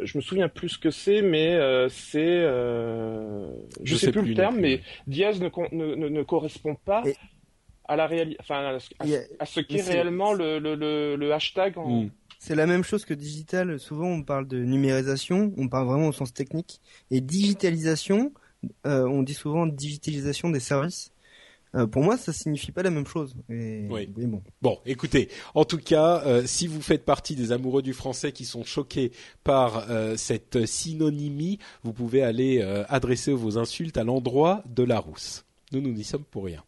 Je 0.00 0.18
me 0.18 0.22
souviens 0.22 0.48
plus 0.48 0.70
ce 0.70 0.78
que 0.78 0.90
c'est, 0.90 1.22
mais 1.22 1.54
euh, 1.54 1.88
c'est, 1.88 2.20
euh, 2.22 3.50
je, 3.82 3.96
sais, 3.96 4.12
plus, 4.12 4.22
le 4.22 4.34
terme, 4.34 4.58
mais 4.58 4.80
dièse 5.06 5.40
ne, 5.40 5.48
ne, 5.72 6.08
ne, 6.08 6.22
correspond 6.22 6.76
pas. 6.76 7.02
à 7.86 7.96
la 7.96 8.06
réalité, 8.06 8.36
enfin 8.40 8.78
à, 9.40 9.46
ce 9.46 9.60
qu'est 9.60 9.82
réellement 9.82 10.32
le, 10.34 10.58
le, 10.58 11.16
le, 11.16 11.32
hashtag. 11.32 11.78
En... 11.78 12.04
Hmm. 12.04 12.10
C'est 12.38 12.54
la 12.54 12.66
même 12.66 12.84
chose 12.84 13.04
que 13.04 13.14
digital. 13.14 13.80
Souvent, 13.80 14.08
on 14.08 14.22
parle 14.22 14.46
de 14.46 14.58
numérisation, 14.58 15.52
on 15.56 15.68
parle 15.68 15.88
vraiment 15.88 16.08
au 16.08 16.12
sens 16.12 16.32
technique, 16.32 16.80
et 17.10 17.20
digitalisation, 17.20 18.32
euh, 18.86 19.06
on 19.08 19.22
dit 19.22 19.34
souvent 19.34 19.66
digitalisation 19.66 20.50
des 20.50 20.60
services. 20.60 21.10
Euh, 21.74 21.86
pour 21.86 22.02
moi, 22.02 22.16
ça 22.16 22.32
signifie 22.32 22.72
pas 22.72 22.82
la 22.82 22.90
même 22.90 23.06
chose. 23.06 23.34
oui. 23.48 24.08
bon. 24.16 24.42
bon, 24.62 24.78
écoutez, 24.86 25.28
en 25.54 25.64
tout 25.64 25.78
cas, 25.78 26.22
euh, 26.26 26.42
si 26.46 26.66
vous 26.66 26.80
faites 26.80 27.04
partie 27.04 27.34
des 27.34 27.52
amoureux 27.52 27.82
du 27.82 27.92
français 27.92 28.32
qui 28.32 28.44
sont 28.44 28.64
choqués 28.64 29.12
par 29.44 29.90
euh, 29.90 30.16
cette 30.16 30.66
synonymie, 30.66 31.58
vous 31.82 31.92
pouvez 31.92 32.22
aller 32.22 32.62
adresser 32.88 33.32
vos 33.32 33.58
insultes 33.58 33.96
à 33.96 34.04
l'endroit 34.04 34.62
de 34.66 34.82
la 34.82 34.98
rousse. 34.98 35.44
Nous, 35.72 35.80
nous 35.80 35.92
n'y 35.92 36.04
sommes 36.04 36.24
pour 36.24 36.44
rien. 36.44 36.62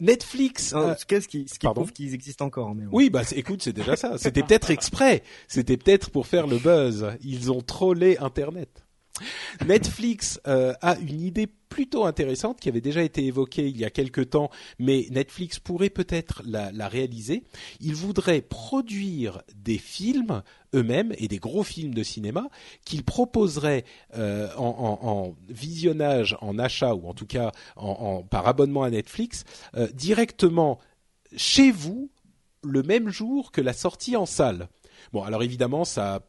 Netflix. 0.00 0.68
ce 0.70 1.04
qui, 1.04 1.48
ce 1.48 1.58
qui 1.58 1.66
prouve 1.66 1.92
qu'ils 1.92 2.14
existent 2.14 2.46
encore. 2.46 2.74
Mais 2.74 2.84
Oui, 2.92 3.10
bah 3.10 3.22
écoute, 3.34 3.62
c'est 3.62 3.72
déjà 3.72 3.96
ça. 3.96 4.18
C'était 4.18 4.42
peut-être 4.42 4.70
exprès. 4.70 5.22
C'était 5.48 5.76
peut-être 5.76 6.10
pour 6.10 6.26
faire 6.26 6.46
le 6.46 6.58
buzz. 6.58 7.06
Ils 7.22 7.50
ont 7.50 7.60
trollé 7.60 8.16
Internet. 8.18 8.85
Netflix 9.66 10.40
euh, 10.46 10.74
a 10.82 10.96
une 10.98 11.20
idée 11.20 11.46
plutôt 11.68 12.04
intéressante 12.04 12.60
qui 12.60 12.68
avait 12.68 12.80
déjà 12.80 13.02
été 13.02 13.24
évoquée 13.24 13.68
il 13.68 13.76
y 13.76 13.84
a 13.84 13.90
quelque 13.90 14.20
temps, 14.20 14.50
mais 14.78 15.06
Netflix 15.10 15.58
pourrait 15.58 15.90
peut-être 15.90 16.42
la, 16.44 16.88
réaliser. 16.88 17.42
Ils 17.80 17.94
voudraient 17.94 18.40
produire 18.40 19.42
des 19.54 19.78
films 19.78 20.42
eux-mêmes 20.74 21.12
et 21.18 21.28
des 21.28 21.38
gros 21.38 21.64
films 21.64 21.94
de 21.94 22.02
cinéma 22.02 22.48
qu'ils 22.84 23.04
proposeraient 23.04 23.84
euh, 24.16 24.48
en, 24.56 25.34
visionnage, 25.48 26.36
en 26.40 26.58
achat 26.58 26.94
ou 26.94 27.08
en 27.08 27.14
tout 27.14 27.26
cas 27.26 27.52
par 28.30 28.46
abonnement 28.46 28.84
à 28.84 28.90
Netflix 28.90 29.44
euh, 29.76 29.88
directement 29.92 30.78
chez 31.36 31.70
vous 31.70 32.10
le 32.62 32.82
même 32.82 33.08
jour 33.08 33.52
que 33.52 33.60
la 33.60 33.72
sortie 33.72 34.16
en 34.16 34.26
salle. 34.26 34.68
Bon, 35.12 35.22
alors 35.22 35.42
évidemment, 35.42 35.84
ça 35.84 36.20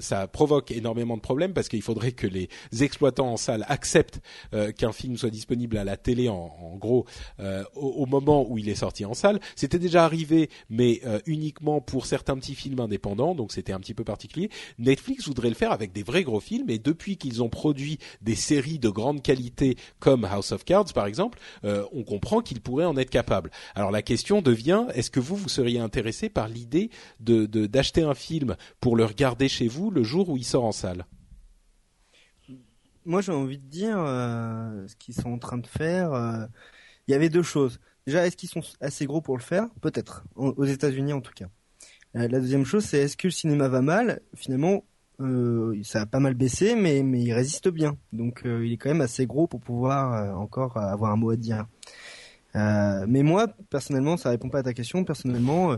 ça 0.00 0.26
provoque 0.26 0.70
énormément 0.70 1.16
de 1.16 1.22
problèmes 1.22 1.52
parce 1.52 1.68
qu'il 1.68 1.82
faudrait 1.82 2.12
que 2.12 2.26
les 2.26 2.48
exploitants 2.80 3.32
en 3.32 3.36
salle 3.36 3.64
acceptent 3.68 4.20
euh, 4.54 4.72
qu'un 4.72 4.92
film 4.92 5.16
soit 5.16 5.30
disponible 5.30 5.76
à 5.78 5.84
la 5.84 5.96
télé 5.96 6.28
en, 6.28 6.76
gros 6.76 7.06
euh, 7.40 7.64
au, 7.74 8.06
moment 8.06 8.46
où 8.48 8.58
il 8.58 8.68
est 8.68 8.74
sorti 8.74 9.04
en 9.04 9.14
salle. 9.14 9.40
C'était 9.56 9.78
déjà 9.78 10.04
arrivé, 10.04 10.50
mais 10.70 11.00
euh, 11.06 11.20
uniquement 11.26 11.80
pour 11.80 12.06
certains 12.06 12.36
petits 12.36 12.54
films 12.54 12.80
indépendants, 12.80 13.34
donc 13.34 13.52
c'était 13.52 13.72
un 13.72 13.80
petit 13.80 13.94
peu 13.94 14.04
particulier. 14.04 14.50
Netflix 14.78 15.26
voudrait 15.26 15.48
le 15.48 15.54
faire 15.54 15.72
avec 15.72 15.92
des 15.92 16.02
vrais 16.02 16.24
gros 16.24 16.40
films 16.40 16.70
et 16.70 16.78
depuis 16.78 17.16
qu'ils 17.16 17.42
ont 17.42 17.48
produit 17.48 17.98
des 18.20 18.34
séries 18.34 18.78
de 18.78 18.88
grande 18.88 19.22
qualité 19.22 19.76
comme 19.98 20.24
House 20.24 20.52
of 20.52 20.64
Cards 20.64 20.92
par 20.94 21.06
exemple, 21.06 21.38
on 21.64 22.02
comprend 22.02 22.40
qu'ils 22.40 22.60
pourraient 22.60 22.84
en 22.84 22.96
être 22.96 23.10
capables. 23.10 23.50
Alors 23.74 23.90
la 23.90 24.02
question 24.02 24.42
devient 24.42 24.86
est-ce 24.94 25.10
que 25.10 25.20
vous 25.20 25.36
vous 25.36 25.48
seriez 25.48 25.78
intéressé 25.78 26.28
par 26.28 26.48
l'idée 26.48 26.90
de 27.20 27.46
d'acheter 27.46 28.02
un 28.02 28.14
film 28.14 28.56
pour 28.80 28.87
pour 28.88 28.96
le 28.96 29.04
regarder 29.04 29.50
chez 29.50 29.68
vous 29.68 29.90
le 29.90 30.02
jour 30.02 30.30
où 30.30 30.38
il 30.38 30.44
sort 30.44 30.64
en 30.64 30.72
salle? 30.72 31.04
Moi, 33.04 33.20
j'ai 33.20 33.32
envie 33.32 33.58
de 33.58 33.66
dire 33.66 33.98
euh, 33.98 34.88
ce 34.88 34.96
qu'ils 34.96 35.14
sont 35.14 35.30
en 35.30 35.38
train 35.38 35.58
de 35.58 35.66
faire. 35.66 36.14
Euh, 36.14 36.46
il 37.06 37.12
y 37.12 37.14
avait 37.14 37.28
deux 37.28 37.42
choses. 37.42 37.80
Déjà, 38.06 38.26
est-ce 38.26 38.34
qu'ils 38.34 38.48
sont 38.48 38.62
assez 38.80 39.04
gros 39.04 39.20
pour 39.20 39.36
le 39.36 39.42
faire? 39.42 39.66
Peut-être, 39.82 40.24
aux 40.36 40.64
États-Unis 40.64 41.12
en 41.12 41.20
tout 41.20 41.34
cas. 41.34 41.48
Euh, 42.16 42.28
la 42.28 42.40
deuxième 42.40 42.64
chose, 42.64 42.82
c'est 42.82 43.00
est-ce 43.00 43.18
que 43.18 43.26
le 43.26 43.32
cinéma 43.32 43.68
va 43.68 43.82
mal? 43.82 44.22
Finalement, 44.34 44.84
ça 45.82 46.00
a 46.00 46.06
pas 46.06 46.20
mal 46.20 46.32
baissé, 46.32 46.74
mais, 46.74 47.02
mais 47.02 47.20
il 47.20 47.34
résiste 47.34 47.68
bien. 47.68 47.98
Donc, 48.14 48.40
il 48.46 48.72
est 48.72 48.78
quand 48.78 48.88
même 48.88 49.02
assez 49.02 49.26
gros 49.26 49.46
pour 49.46 49.60
pouvoir 49.60 50.34
encore 50.38 50.78
avoir 50.78 51.12
un 51.12 51.16
mot 51.16 51.28
à 51.28 51.36
dire. 51.36 51.66
mais 52.54 53.22
moi, 53.22 53.48
personnellement, 53.68 54.16
ça 54.16 54.30
répond 54.30 54.48
pas 54.48 54.60
à 54.60 54.62
ta 54.62 54.72
question. 54.72 55.04
Personnellement, 55.04 55.76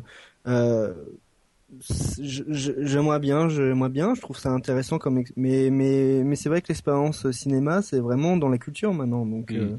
j'aimerais 2.20 3.20
bien, 3.20 3.48
j'aimerais 3.48 3.88
bien, 3.88 4.14
je 4.14 4.20
trouve 4.20 4.36
ça 4.36 4.50
intéressant 4.50 4.98
comme 4.98 5.22
mais 5.36 5.70
mais 5.70 6.22
mais 6.24 6.36
c'est 6.36 6.48
vrai 6.48 6.62
que 6.62 6.68
l'expérience 6.68 7.30
cinéma 7.30 7.80
c'est 7.82 8.00
vraiment 8.00 8.36
dans 8.36 8.48
la 8.48 8.58
culture 8.58 8.92
maintenant 8.92 9.24
donc 9.24 9.52
euh. 9.52 9.78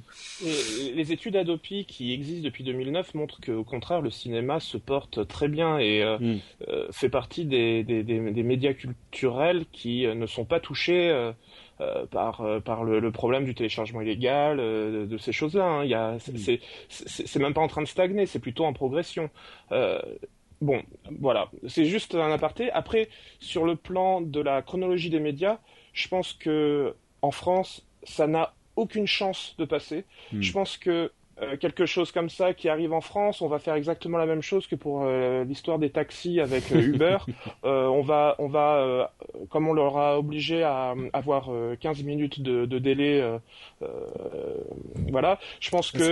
les 0.95 1.11
études 1.11 1.35
Adopi 1.35 1.85
qui 1.85 2.13
existent 2.13 2.43
depuis 2.43 2.63
2009 2.63 3.13
montrent 3.13 3.41
que 3.41 3.51
au 3.51 3.63
contraire 3.63 4.01
le 4.01 4.09
cinéma 4.09 4.59
se 4.59 4.77
porte 4.77 5.27
très 5.27 5.47
bien 5.47 5.79
et 5.79 6.01
euh, 6.01 6.17
mm. 6.19 6.39
euh, 6.69 6.87
fait 6.91 7.09
partie 7.09 7.45
des, 7.45 7.83
des, 7.83 8.03
des, 8.03 8.43
médias 8.43 8.73
culturels 8.73 9.65
qui 9.71 10.07
ne 10.07 10.25
sont 10.25 10.45
pas 10.45 10.59
touchés 10.59 11.31
par 12.11 12.61
par 12.63 12.83
le, 12.83 13.11
problème 13.11 13.43
du 13.43 13.53
téléchargement 13.53 14.01
illégal 14.01 14.57
de, 14.57 15.17
ces 15.17 15.31
choses-là 15.31 15.65
hein. 15.65 15.83
il 15.83 15.89
y 15.89 15.93
a 15.93 16.13
mm. 16.13 16.57
c'est 16.89 17.39
même 17.39 17.53
pas 17.53 17.61
en 17.61 17.67
train 17.67 17.81
de 17.81 17.87
stagner 17.87 18.25
c'est 18.25 18.39
plutôt 18.39 18.65
en 18.65 18.73
progression 18.73 19.29
Bon, 20.61 20.81
voilà, 21.19 21.49
c'est 21.67 21.85
juste 21.85 22.13
un 22.15 22.31
aparté. 22.31 22.71
Après, 22.71 23.09
sur 23.39 23.65
le 23.65 23.75
plan 23.75 24.21
de 24.21 24.39
la 24.39 24.61
chronologie 24.61 25.09
des 25.09 25.19
médias, 25.19 25.57
je 25.93 26.07
pense 26.07 26.33
que 26.33 26.95
en 27.23 27.31
France, 27.31 27.85
ça 28.03 28.27
n'a 28.27 28.53
aucune 28.75 29.07
chance 29.07 29.55
de 29.57 29.65
passer. 29.65 30.05
Hmm. 30.31 30.41
Je 30.41 30.51
pense 30.51 30.77
que 30.77 31.11
euh, 31.41 31.57
quelque 31.57 31.87
chose 31.87 32.11
comme 32.11 32.29
ça 32.29 32.53
qui 32.53 32.69
arrive 32.69 32.93
en 32.93 33.01
France, 33.01 33.41
on 33.41 33.47
va 33.47 33.57
faire 33.57 33.73
exactement 33.73 34.19
la 34.19 34.27
même 34.27 34.43
chose 34.43 34.67
que 34.67 34.75
pour 34.75 35.03
euh, 35.03 35.43
l'histoire 35.43 35.79
des 35.79 35.89
taxis 35.89 36.39
avec 36.39 36.71
euh, 36.71 36.79
Uber. 36.79 37.17
on 37.63 38.01
va, 38.01 38.35
on 38.37 38.47
va, 38.47 39.11
comme 39.49 39.67
on 39.67 39.73
leur 39.73 39.97
a 39.97 40.19
obligé 40.19 40.61
à 40.61 40.93
avoir 41.13 41.49
15 41.79 42.03
minutes 42.03 42.41
de, 42.41 42.65
de 42.65 42.79
délai, 42.79 43.23
voilà. 45.09 45.39
Je 45.59 45.69
pense 45.71 45.91
que 45.91 46.03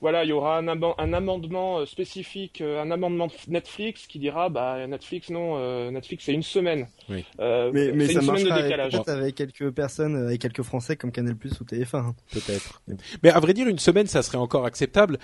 voilà, 0.00 0.24
il 0.24 0.28
y 0.28 0.32
aura 0.32 0.58
un, 0.58 0.68
un 0.68 1.12
amendement 1.12 1.78
euh, 1.78 1.86
spécifique, 1.86 2.60
euh, 2.60 2.82
un 2.82 2.90
amendement 2.90 3.28
Netflix 3.48 4.06
qui 4.06 4.18
dira, 4.18 4.48
bah 4.48 4.86
Netflix 4.86 5.28
non, 5.30 5.56
euh, 5.58 5.90
Netflix 5.90 6.24
c'est 6.24 6.32
une 6.32 6.42
semaine. 6.42 6.86
Oui. 7.08 7.24
mais 7.38 7.92
mais 7.92 8.08
ça 8.08 8.20
décalage. 8.20 8.94
Avec, 8.94 9.08
avec 9.08 9.34
quelques 9.34 9.70
personnes, 9.70 10.16
avec 10.16 10.40
quelques 10.40 10.62
Français 10.62 10.96
comme 10.96 11.12
Canal 11.12 11.36
Plus 11.36 11.60
ou 11.60 11.64
TF1. 11.64 11.96
Hein. 11.96 12.14
Peut-être. 12.32 12.82
Mais 13.22 13.30
à 13.30 13.40
vrai 13.40 13.52
dire, 13.52 13.68
une 13.68 13.78
semaine, 13.78 14.06
ça 14.06 14.22
serait 14.22 14.38
encore 14.38 14.64
acceptable. 14.64 15.18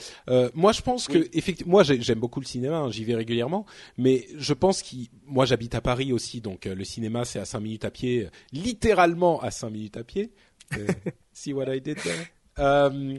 moi, 0.54 0.72
je 0.72 0.82
pense 0.82 1.08
que 1.08 1.28
effectivement, 1.32 1.72
moi 1.72 1.82
j'aime 1.82 2.20
beaucoup 2.20 2.40
le 2.40 2.46
cinéma, 2.46 2.76
hein, 2.78 2.90
j'y 2.90 3.04
vais 3.04 3.14
régulièrement, 3.14 3.66
mais 3.96 4.26
je 4.36 4.52
pense 4.52 4.82
qu'il, 4.82 5.08
moi 5.26 5.46
j'habite 5.46 5.74
à 5.74 5.80
Paris 5.80 6.12
aussi, 6.12 6.40
donc 6.40 6.66
le 6.66 6.84
cinéma 6.84 7.24
c'est 7.24 7.38
à 7.38 7.44
5 7.44 7.60
minutes 7.60 7.84
à 7.84 7.90
pied, 7.90 8.28
littéralement 8.52 9.40
à 9.40 9.50
5 9.50 9.70
minutes 9.70 9.96
à 9.96 10.04
pied. 10.04 10.32
see 11.32 11.52
what 11.52 11.72
I 11.72 11.80
did 11.80 11.96
there? 11.98 12.30
Euh, 12.58 13.18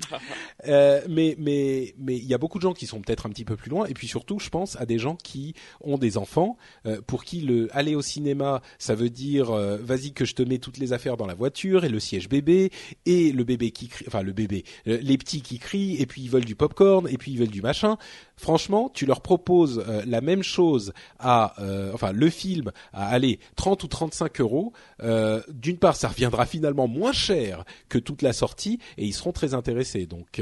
euh, 0.68 1.02
mais 1.08 1.36
mais 1.38 1.94
mais 2.00 2.18
il 2.18 2.26
y 2.26 2.34
a 2.34 2.40
beaucoup 2.40 2.58
de 2.58 2.64
gens 2.64 2.74
qui 2.74 2.88
sont 2.88 3.02
peut-être 3.02 3.28
un 3.28 3.30
petit 3.30 3.46
peu 3.46 3.56
plus 3.56 3.70
loin. 3.70 3.86
Et 3.86 3.94
puis 3.94 4.08
surtout 4.08 4.40
je 4.40 4.50
pense 4.50 4.76
à 4.80 4.86
des 4.86 4.98
gens 4.98 5.16
qui 5.16 5.54
ont 5.82 5.98
des 5.98 6.18
enfants 6.18 6.58
euh, 6.86 7.02
pour 7.06 7.24
qui 7.24 7.42
le 7.42 7.68
aller 7.76 7.94
au 7.94 8.02
cinéma 8.02 8.62
ça 8.80 8.96
veut 8.96 9.10
dire 9.10 9.52
vas-y 9.52 10.14
que 10.14 10.26
je 10.26 10.34
te 10.34 10.42
mets 10.42 10.58
toutes 10.58 10.78
les 10.78 10.94
affaires 10.94 11.18
dans 11.18 11.28
la 11.28 11.36
voiture 11.36 11.86
et 11.86 11.90
le 11.90 12.00
siège 12.00 12.30
bébé 12.30 12.72
et 13.06 13.32
le 13.32 13.44
bébé 13.44 13.72
qui 13.72 13.88
crie 13.88 14.06
enfin 14.08 14.22
le 14.22 14.34
bébé 14.34 14.64
les 14.86 15.18
petits 15.18 15.42
qui 15.42 15.60
crient 15.60 16.02
et 16.02 16.06
puis 16.06 16.22
ils 16.22 16.30
veulent 16.30 16.46
du 16.46 16.56
popcorn 16.56 17.08
et 17.08 17.18
puis 17.18 17.32
ils 17.32 17.38
veulent 17.38 17.48
du 17.48 17.62
machin 17.62 17.98
franchement, 18.38 18.90
tu 18.94 19.06
leur 19.06 19.22
proposes 19.22 19.84
euh, 19.88 20.04
la 20.06 20.22
même 20.22 20.44
chose 20.44 20.94
à, 21.20 21.62
euh, 21.62 21.92
enfin, 21.94 22.12
le 22.12 22.30
film 22.30 22.72
à 22.94 23.10
aller 23.10 23.40
30 23.56 23.84
ou 23.84 23.88
35 23.88 24.40
euros. 24.40 24.74
Euh, 25.04 25.42
D'une 25.50 25.78
part, 25.78 25.96
ça 25.96 26.08
reviendra 26.08 26.46
finalement 26.46 26.88
moins 26.88 27.12
cher 27.12 27.66
que 27.90 27.98
toute 27.98 28.22
la 28.22 28.34
sortie 28.34 28.80
et 28.98 29.06
ils 29.06 29.14
seront 29.14 29.32
très 29.32 29.54
intéressés. 29.54 30.06
Donc, 30.06 30.42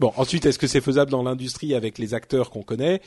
bon, 0.00 0.12
ensuite, 0.16 0.46
est-ce 0.46 0.58
que 0.58 0.66
c'est 0.66 0.80
faisable 0.80 1.10
dans 1.10 1.22
l'industrie 1.22 1.74
avec 1.74 1.98
les 1.98 2.14
acteurs 2.14 2.50
qu'on 2.50 2.62
connaît? 2.62 3.00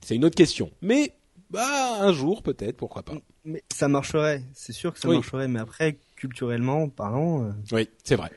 C'est 0.00 0.16
une 0.16 0.24
autre 0.24 0.36
question. 0.36 0.70
Mais 0.80 1.12
bah, 1.50 1.98
un 2.00 2.12
jour 2.12 2.42
peut-être, 2.42 2.76
pourquoi 2.76 3.02
pas. 3.02 3.14
Mais 3.44 3.62
ça 3.72 3.88
marcherait, 3.88 4.42
c'est 4.54 4.72
sûr 4.72 4.92
que 4.92 4.98
ça 4.98 5.08
marcherait, 5.08 5.48
mais 5.48 5.60
après, 5.60 5.98
culturellement 6.16 6.88
parlant. 6.88 7.52
Oui, 7.72 7.88
c'est 8.02 8.16
vrai. 8.16 8.30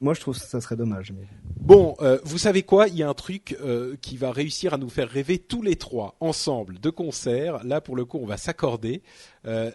Moi 0.00 0.14
je 0.14 0.20
trouve 0.20 0.38
que 0.38 0.44
ça 0.44 0.60
serait 0.60 0.76
dommage. 0.76 1.12
Mais... 1.12 1.26
Bon, 1.60 1.94
euh, 2.00 2.18
vous 2.24 2.38
savez 2.38 2.62
quoi? 2.62 2.88
Il 2.88 2.96
y 2.96 3.02
a 3.02 3.08
un 3.08 3.14
truc 3.14 3.56
euh, 3.60 3.96
qui 4.00 4.16
va 4.16 4.32
réussir 4.32 4.74
à 4.74 4.78
nous 4.78 4.88
faire 4.88 5.08
rêver 5.08 5.38
tous 5.38 5.62
les 5.62 5.76
trois 5.76 6.16
ensemble 6.20 6.80
de 6.80 6.90
concert. 6.90 7.62
Là, 7.64 7.80
pour 7.80 7.96
le 7.96 8.04
coup, 8.04 8.18
on 8.20 8.26
va 8.26 8.36
s'accorder. 8.36 9.02
Euh, 9.46 9.70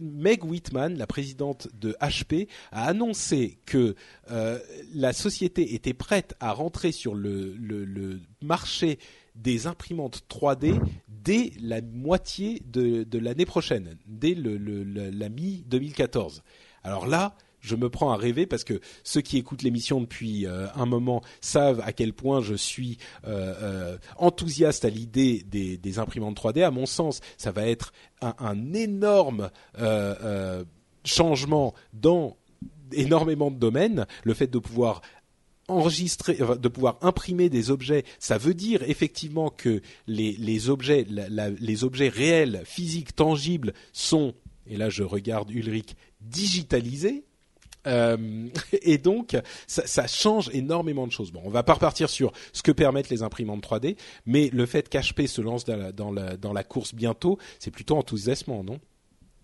Meg 0.00 0.44
Whitman, 0.44 0.96
la 0.96 1.06
présidente 1.06 1.68
de 1.74 1.96
HP, 2.00 2.48
a 2.72 2.86
annoncé 2.86 3.58
que 3.66 3.94
la 4.94 5.12
société 5.12 5.74
était 5.74 5.92
prête 5.92 6.34
à 6.40 6.52
rentrer 6.52 6.90
sur 6.90 7.14
le, 7.14 8.20
marché 8.40 8.98
des 9.34 9.66
imprimantes 9.66 10.22
3D 10.30 10.80
dès 11.08 11.52
la 11.60 11.82
moitié 11.82 12.62
de, 12.64 13.18
l'année 13.18 13.44
prochaine, 13.44 13.98
dès 14.06 14.34
la 14.34 15.28
mi 15.28 15.64
2014. 15.66 16.42
Alors 16.82 17.06
là, 17.06 17.36
je 17.64 17.76
me 17.76 17.88
prends 17.88 18.10
à 18.10 18.16
rêver 18.16 18.46
parce 18.46 18.62
que 18.62 18.80
ceux 19.02 19.22
qui 19.22 19.38
écoutent 19.38 19.62
l'émission 19.62 20.00
depuis 20.00 20.46
euh, 20.46 20.66
un 20.74 20.84
moment 20.84 21.22
savent 21.40 21.80
à 21.84 21.92
quel 21.92 22.12
point 22.12 22.42
je 22.42 22.54
suis 22.54 22.98
euh, 23.26 23.54
euh, 23.62 23.98
enthousiaste 24.18 24.84
à 24.84 24.90
l'idée 24.90 25.44
des, 25.48 25.98
imprimantes 25.98 26.36
3D. 26.36 26.62
À 26.62 26.70
mon 26.70 26.86
sens, 26.86 27.20
ça 27.38 27.52
va 27.52 27.66
être 27.66 27.92
un, 28.20 28.72
énorme 28.74 29.50
changement 31.04 31.74
dans 31.92 32.36
énormément 32.92 33.50
de 33.50 33.56
domaines. 33.56 34.06
Le 34.24 34.34
fait 34.34 34.48
de 34.48 34.58
pouvoir 34.58 35.00
enregistrer, 35.68 36.36
de 36.36 36.68
pouvoir 36.68 36.98
imprimer 37.00 37.48
des 37.48 37.70
objets, 37.70 38.04
ça 38.18 38.36
veut 38.36 38.54
dire 38.54 38.82
effectivement 38.82 39.48
que 39.48 39.80
les, 40.06 40.68
objets, 40.68 41.06
les 41.06 41.84
objets 41.84 42.08
réels, 42.08 42.62
physiques, 42.64 43.14
tangibles 43.14 43.72
sont, 43.92 44.34
et 44.66 44.76
là 44.76 44.90
je 44.90 45.02
regarde 45.02 45.50
Ulrich, 45.50 45.94
digitalisés. 46.20 47.24
Euh, 47.86 48.48
et 48.82 48.98
donc, 48.98 49.36
ça, 49.66 49.86
ça, 49.86 50.06
change 50.06 50.50
énormément 50.52 51.06
de 51.06 51.12
choses. 51.12 51.32
Bon, 51.32 51.42
on 51.44 51.50
va 51.50 51.62
pas 51.62 51.74
repartir 51.74 52.08
sur 52.08 52.32
ce 52.52 52.62
que 52.62 52.72
permettent 52.72 53.10
les 53.10 53.22
imprimantes 53.22 53.64
3D, 53.66 53.96
mais 54.26 54.50
le 54.52 54.66
fait 54.66 54.88
qu'HP 54.88 55.26
se 55.26 55.40
lance 55.40 55.64
dans 55.64 55.76
la, 55.76 55.92
dans 55.92 56.12
la, 56.12 56.36
dans 56.36 56.52
la 56.52 56.64
course 56.64 56.94
bientôt, 56.94 57.38
c'est 57.58 57.70
plutôt 57.70 57.96
enthousiasmant, 57.96 58.64
non? 58.64 58.80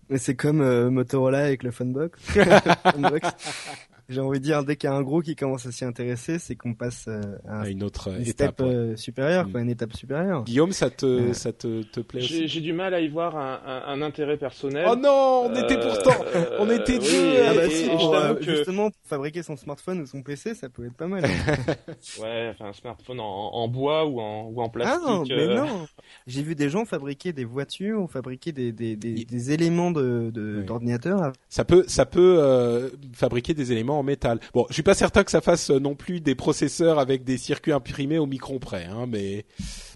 Mais 0.09 0.17
c'est 0.17 0.35
comme 0.35 0.61
euh, 0.61 0.89
Motorola 0.89 1.45
avec 1.45 1.63
le 1.63 1.71
Funbox. 1.71 2.19
j'ai 4.09 4.21
envie 4.21 4.39
de 4.39 4.43
dire, 4.43 4.63
dès 4.63 4.75
qu'il 4.75 4.89
y 4.89 4.93
a 4.93 4.95
un 4.95 5.01
gros 5.01 5.21
qui 5.21 5.35
commence 5.35 5.65
à 5.65 5.71
s'y 5.71 5.85
intéresser, 5.85 6.39
c'est 6.39 6.55
qu'on 6.55 6.73
passe 6.73 7.05
euh, 7.07 7.21
à, 7.47 7.69
une 7.69 7.83
autre 7.83 8.09
étape 8.27 8.61
euh, 8.61 8.95
supérieure, 8.95 9.49
quoi, 9.51 9.61
mm. 9.61 9.63
une 9.63 9.69
étape 9.69 9.93
supérieure. 9.95 10.43
Guillaume, 10.43 10.71
ça 10.71 10.89
te, 10.89 11.33
ça 11.33 11.53
te, 11.53 11.83
te 11.83 11.99
plaît 11.99 12.21
aussi 12.21 12.47
J'ai 12.47 12.61
du 12.61 12.73
mal 12.73 12.93
à 12.93 12.99
y 12.99 13.07
voir 13.07 13.37
un, 13.37 13.61
un, 13.65 13.93
un, 13.93 14.01
intérêt 14.01 14.37
personnel. 14.37 14.85
Oh 14.89 14.95
non, 14.95 15.49
on 15.49 15.55
était 15.55 15.79
pourtant, 15.79 16.23
on 16.59 16.69
était 16.69 16.99
deux. 16.99 17.43
ah 17.47 17.53
bah 17.53 17.69
si, 17.69 17.89
pour, 17.89 18.41
justement, 18.41 18.89
fabriquer 19.03 19.43
son 19.43 19.55
smartphone 19.55 20.01
ou 20.01 20.05
son 20.05 20.21
PC, 20.23 20.55
ça 20.55 20.69
peut 20.69 20.85
être 20.85 20.95
pas 20.95 21.07
mal. 21.07 21.23
ouais, 22.21 22.49
enfin 22.51 22.69
un 22.69 22.73
smartphone 22.73 23.19
en, 23.19 23.53
en, 23.53 23.67
bois 23.67 24.05
ou 24.05 24.19
en, 24.19 24.47
ou 24.47 24.61
en 24.61 24.69
plastique. 24.69 25.01
Ah 25.05 25.09
non, 25.09 25.23
mais 25.27 25.47
non. 25.47 25.87
J'ai 26.27 26.43
vu 26.43 26.55
des 26.55 26.69
gens 26.69 26.85
fabriquer 26.85 27.33
des 27.33 27.45
voitures 27.45 28.01
ou 28.01 28.07
fabriquer 28.07 28.51
des, 28.51 28.71
des, 28.71 28.95
des, 28.95 29.25
des 29.25 29.51
éléments 29.51 29.91
de 29.91 30.31
d'ordinateur. 30.65 31.31
Ça 31.49 31.65
peut, 31.65 31.83
ça 31.87 32.05
peut 32.05 32.37
euh, 32.39 32.89
fabriquer 33.13 33.53
des 33.53 33.71
éléments 33.71 33.99
métal. 34.03 34.39
Bon, 34.53 34.65
je 34.69 34.73
suis 34.73 34.83
pas 34.83 34.93
certain 34.93 35.23
que 35.23 35.31
ça 35.31 35.41
fasse 35.41 35.71
euh, 35.71 35.79
non 35.79 35.95
plus 35.95 36.21
des 36.21 36.35
processeurs 36.35 36.99
avec 36.99 37.23
des 37.23 37.37
circuits 37.37 37.71
imprimés 37.71 38.17
au 38.17 38.25
micron 38.25 38.59
près, 38.59 38.85
hein, 38.85 39.05
mais 39.07 39.45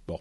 bon. 0.07 0.19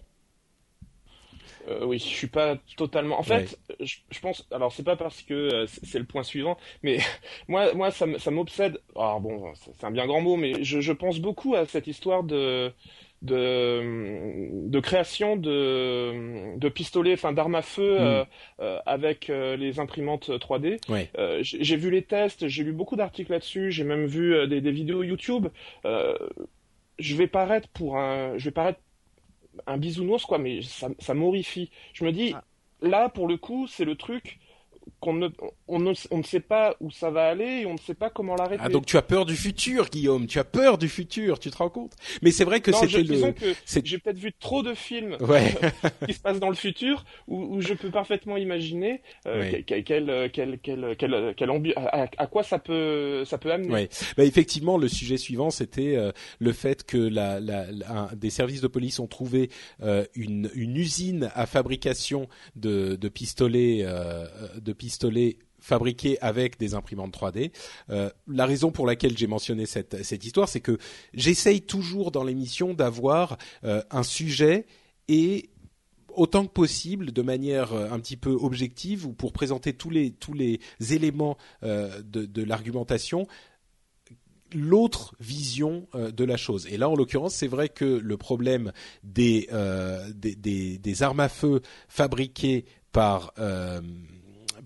Euh, 1.69 1.85
oui, 1.86 1.98
je 1.98 2.05
suis 2.05 2.27
pas 2.27 2.56
totalement. 2.77 3.19
En 3.19 3.23
fait, 3.23 3.59
je, 3.81 4.20
pense. 4.20 4.47
Alors, 4.51 4.73
c'est 4.73 4.82
pas 4.82 4.97
parce 4.97 5.23
que 5.23 5.35
euh, 5.35 5.66
c'est 5.66 5.98
le 5.98 6.05
point 6.05 6.23
suivant, 6.23 6.59
mais 6.82 6.98
moi, 7.48 7.73
moi, 7.74 7.90
ça, 7.90 8.06
m'obsède. 8.31 8.78
Alors 8.94 9.20
bon, 9.20 9.52
c'est 9.55 9.85
un 9.85 9.90
bien 9.90 10.06
grand 10.06 10.20
mot, 10.20 10.36
mais 10.36 10.62
je, 10.62 10.81
je, 10.81 10.93
pense 10.93 11.20
beaucoup 11.20 11.55
à 11.55 11.66
cette 11.66 11.86
histoire 11.86 12.23
de 12.23 12.73
de, 13.25 14.69
de 14.69 14.81
création 14.81 15.37
de, 15.37 16.57
de 16.59 16.69
pistolets, 16.69 17.15
enfin 17.15 17.33
d'armes 17.33 17.55
à 17.55 17.63
feu 17.63 17.95
mm. 17.95 18.03
euh, 18.03 18.25
euh, 18.61 18.79
avec 18.85 19.31
euh, 19.31 19.57
les 19.57 19.81
imprimantes 19.81 20.31
3D. 20.31 20.79
j'ai 21.43 21.77
vu 21.77 21.91
les 21.91 22.03
tests, 22.03 22.47
j'ai 22.49 22.63
lu 22.63 22.73
beaucoup 22.73 22.97
d'articles 22.97 23.33
là-dessus, 23.33 23.73
j'ai 23.73 23.85
même 23.85 24.05
vu 24.05 24.47
des, 24.47 24.61
des, 24.61 24.73
vidéos 24.73 25.03
YouTube. 25.03 25.49
je 25.85 27.17
vais 27.17 27.27
paraître 27.27 27.69
pour 27.69 27.97
un, 27.97 28.37
je 28.37 28.45
vais 28.45 28.51
paraître 28.51 28.81
un 29.67 29.79
bisounours 29.79 30.27
quoi, 30.27 30.39
mais 30.39 30.61
ça, 30.63 30.89
ça 30.99 31.15
m'horrifie. 31.15 31.71
Je 31.95 32.05
me 32.05 32.13
dis, 32.13 32.35
ah. 32.35 32.45
là 32.83 33.09
pour 33.09 33.27
le 33.27 33.39
coup, 33.39 33.67
c'est 33.67 33.85
le 33.85 33.95
truc 33.95 34.39
qu'on 35.05 35.13
ne, 35.13 35.29
on 35.69 35.81
ne, 35.81 35.93
on 36.11 36.19
ne 36.19 36.23
sait 36.23 36.41
pas 36.41 36.77
où 36.81 36.91
ça 36.91 37.11
va 37.11 37.27
aller 37.29 37.61
et 37.61 37.67
on 37.67 37.75
ne 37.75 37.79
sait 37.79 37.95
pas 37.95 38.09
comment 38.09 38.37
l'arrêter. 38.37 38.63
Ah 38.65 38.71
donc 38.71 38.87
tu 38.87 38.97
as 38.97 39.03
peur 39.03 39.27
du 39.27 39.37
futur, 39.37 39.91
Guillaume. 39.91 40.27
Tu 40.27 40.39
as 40.39 40.45
peur 40.45 40.79
du 40.79 40.89
futur. 40.89 41.39
Tu 41.39 41.51
te 41.51 41.59
rends 41.59 41.69
compte? 41.69 41.93
Mais 42.23 42.31
c'est 42.31 42.45
vrai 42.45 42.61
que 42.61 42.73
c'était 42.73 43.03
le. 43.03 43.33
que 43.33 43.55
j'ai 43.85 43.99
peut-être 43.99 44.19
vu 44.19 44.33
trop 44.33 44.63
de 44.63 44.73
films 44.73 45.19
ouais. 45.21 45.55
qui 46.07 46.15
se 46.15 46.21
passent 46.21 46.41
dans 46.41 46.49
le 46.49 46.55
futur 46.55 47.05
où, 47.29 47.57
où 47.57 47.61
je 47.61 47.75
peux 47.75 47.91
parfaitement 47.91 48.39
imaginer 48.39 49.03
euh, 49.27 49.61
quel, 49.67 49.85
quel, 49.85 50.31
quel, 50.33 50.59
quel, 50.61 50.97
quel, 50.97 51.35
quel 51.37 51.51
à, 51.77 52.07
à, 52.17 52.27
quoi 52.27 52.43
ça 52.43 52.59
peut, 52.59 53.25
ça 53.27 53.37
peut 53.37 53.53
amener. 53.53 53.73
Ouais. 53.73 53.89
Bah, 54.17 54.25
effectivement, 54.25 54.79
le 54.79 54.89
sujet 54.89 55.19
suivant 55.19 55.51
c'était 55.51 55.97
euh, 55.97 56.13
le 56.39 56.53
fait 56.53 56.85
que 56.85 56.97
la, 56.97 57.41
la, 57.41 57.67
un, 57.91 58.09
des 58.17 58.31
services 58.31 58.63
de 58.63 58.69
police 58.69 59.01
ont 59.01 59.07
trouvé 59.07 59.51
euh, 59.83 60.07
une, 60.15 60.51
une 60.55 60.77
usine 60.77 61.31
à 61.35 61.45
fabrication 61.45 62.27
de, 62.57 62.97
de 62.97 63.09
pistolets 63.09 63.81
euh, 63.83 64.27
de 64.57 64.73
pistolets 64.73 64.94
fabriqués 65.65 66.19
avec 66.21 66.59
des 66.59 66.75
imprimantes 66.75 67.16
3D. 67.16 67.51
Euh, 67.89 68.11
la 68.29 68.45
raison 68.45 68.71
pour 68.71 68.87
laquelle 68.87 69.16
j'ai 69.16 69.27
mentionné 69.27 69.65
cette, 69.65 70.05
cette 70.05 70.25
histoire, 70.25 70.49
c'est 70.49 70.61
que 70.61 70.77
j'essaye 71.15 71.62
toujours 71.62 72.11
dans 72.11 72.23
l'émission 72.23 72.75
d'avoir 72.75 73.39
euh, 73.65 73.83
un 73.91 74.03
sujet 74.03 74.66
et 75.09 75.49
autant 76.15 76.45
que 76.45 76.53
possible, 76.53 77.12
de 77.12 77.23
manière 77.23 77.73
euh, 77.73 77.91
un 77.91 77.99
petit 77.99 78.19
peu 78.19 78.33
objective, 78.33 79.07
ou 79.07 79.15
pour 79.15 79.33
présenter 79.33 79.73
tous 79.73 79.89
les 79.89 80.11
tous 80.11 80.35
les 80.35 80.61
éléments 80.91 81.39
de, 81.62 82.43
l'argumentation, 82.43 83.27
l'autre 84.53 85.16
vision 85.19 85.89
de 85.95 86.25
la 86.25 86.37
chose. 86.37 86.66
Et 86.71 86.77
là, 86.77 86.91
en 86.91 86.95
l'occurrence, 86.95 87.35
c'est 87.35 87.49
vrai 87.49 87.71
que 87.71 87.85
le 87.85 88.16
problème 88.19 88.73
des, 89.03 89.49
des, 90.15 91.03
armes 91.03 91.21
à 91.21 91.29
feu 91.29 91.62
fabriquées 91.89 92.66
par 92.93 93.33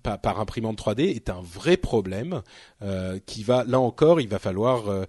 par, 0.02 0.40
imprimante 0.40 0.78
3D 0.78 1.14
est 1.14 1.30
un 1.30 1.40
vrai 1.40 1.76
problème 1.76 2.42
euh, 2.82 3.18
qui 3.26 3.42
va 3.42 3.64
là 3.64 3.80
encore 3.80 4.20
il 4.20 4.28
va 4.28 4.38
falloir 4.38 4.88
euh, 4.88 5.04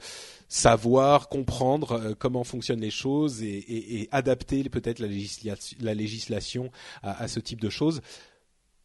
savoir 0.47 1.29
comprendre 1.29 1.91
euh, 1.91 2.13
comment 2.17 2.43
fonctionnent 2.43 2.81
les 2.81 2.91
choses 2.91 3.43
et, 3.43 4.07
adapter 4.11 4.67
peut-être 4.69 4.99
la, 4.99 5.93
législation, 5.93 6.71
à, 7.03 7.27
ce 7.27 7.39
type 7.39 7.61
de 7.61 7.69
choses. 7.69 8.01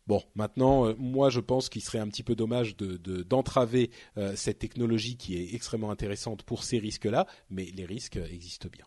Bon, 0.07 0.23
maintenant, 0.35 0.95
moi, 0.99 1.31
je 1.31 1.41
pense 1.41 1.71
qu'il 1.71 1.83
serait 1.83 1.99
un 1.99 2.09
petit 2.09 2.23
peu 2.23 2.35
dommage 2.35 2.77
de 2.77 3.23
d'entraver 3.23 3.91
cette 4.35 4.59
technologie 4.59 5.17
qui 5.17 5.37
est 5.37 5.55
extrêmement 5.55 5.91
intéressante 5.91 6.43
pour 6.43 6.65
ces 6.65 6.79
risques-là, 6.79 7.27
mais 7.49 7.65
les 7.75 7.87
risques 7.87 8.17
existent 8.17 8.69
bien. 8.71 8.85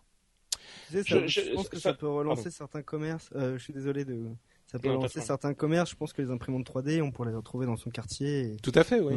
je, 0.92 1.56
pense 1.56 1.70
que 1.70 1.80
ça, 1.80 1.96
peut 1.96 2.08
relancer 2.08 2.52
certains 2.52 2.84
commerces. 2.84 3.30
je 3.34 3.58
suis 3.58 3.74
désolé 3.74 4.06
de 4.06 4.28
ça 4.68 4.80
peut 4.80 4.90
lancer 4.90 5.22
certains 5.22 5.54
commerces. 5.54 5.92
Je 5.92 5.96
pense 5.96 6.14
que 6.14 6.22
les 6.22 6.30
imprimantes 6.30 6.70
3D, 6.70 7.02
on 7.02 7.12
pourrait 7.12 7.30
les 7.30 7.36
retrouver 7.36 7.66
dans 7.66 7.78
son 7.78 7.90
quartier. 7.90 8.58
Tout 8.62 8.74
à 8.76 8.84
fait, 8.84 9.00
oui. 9.00 9.16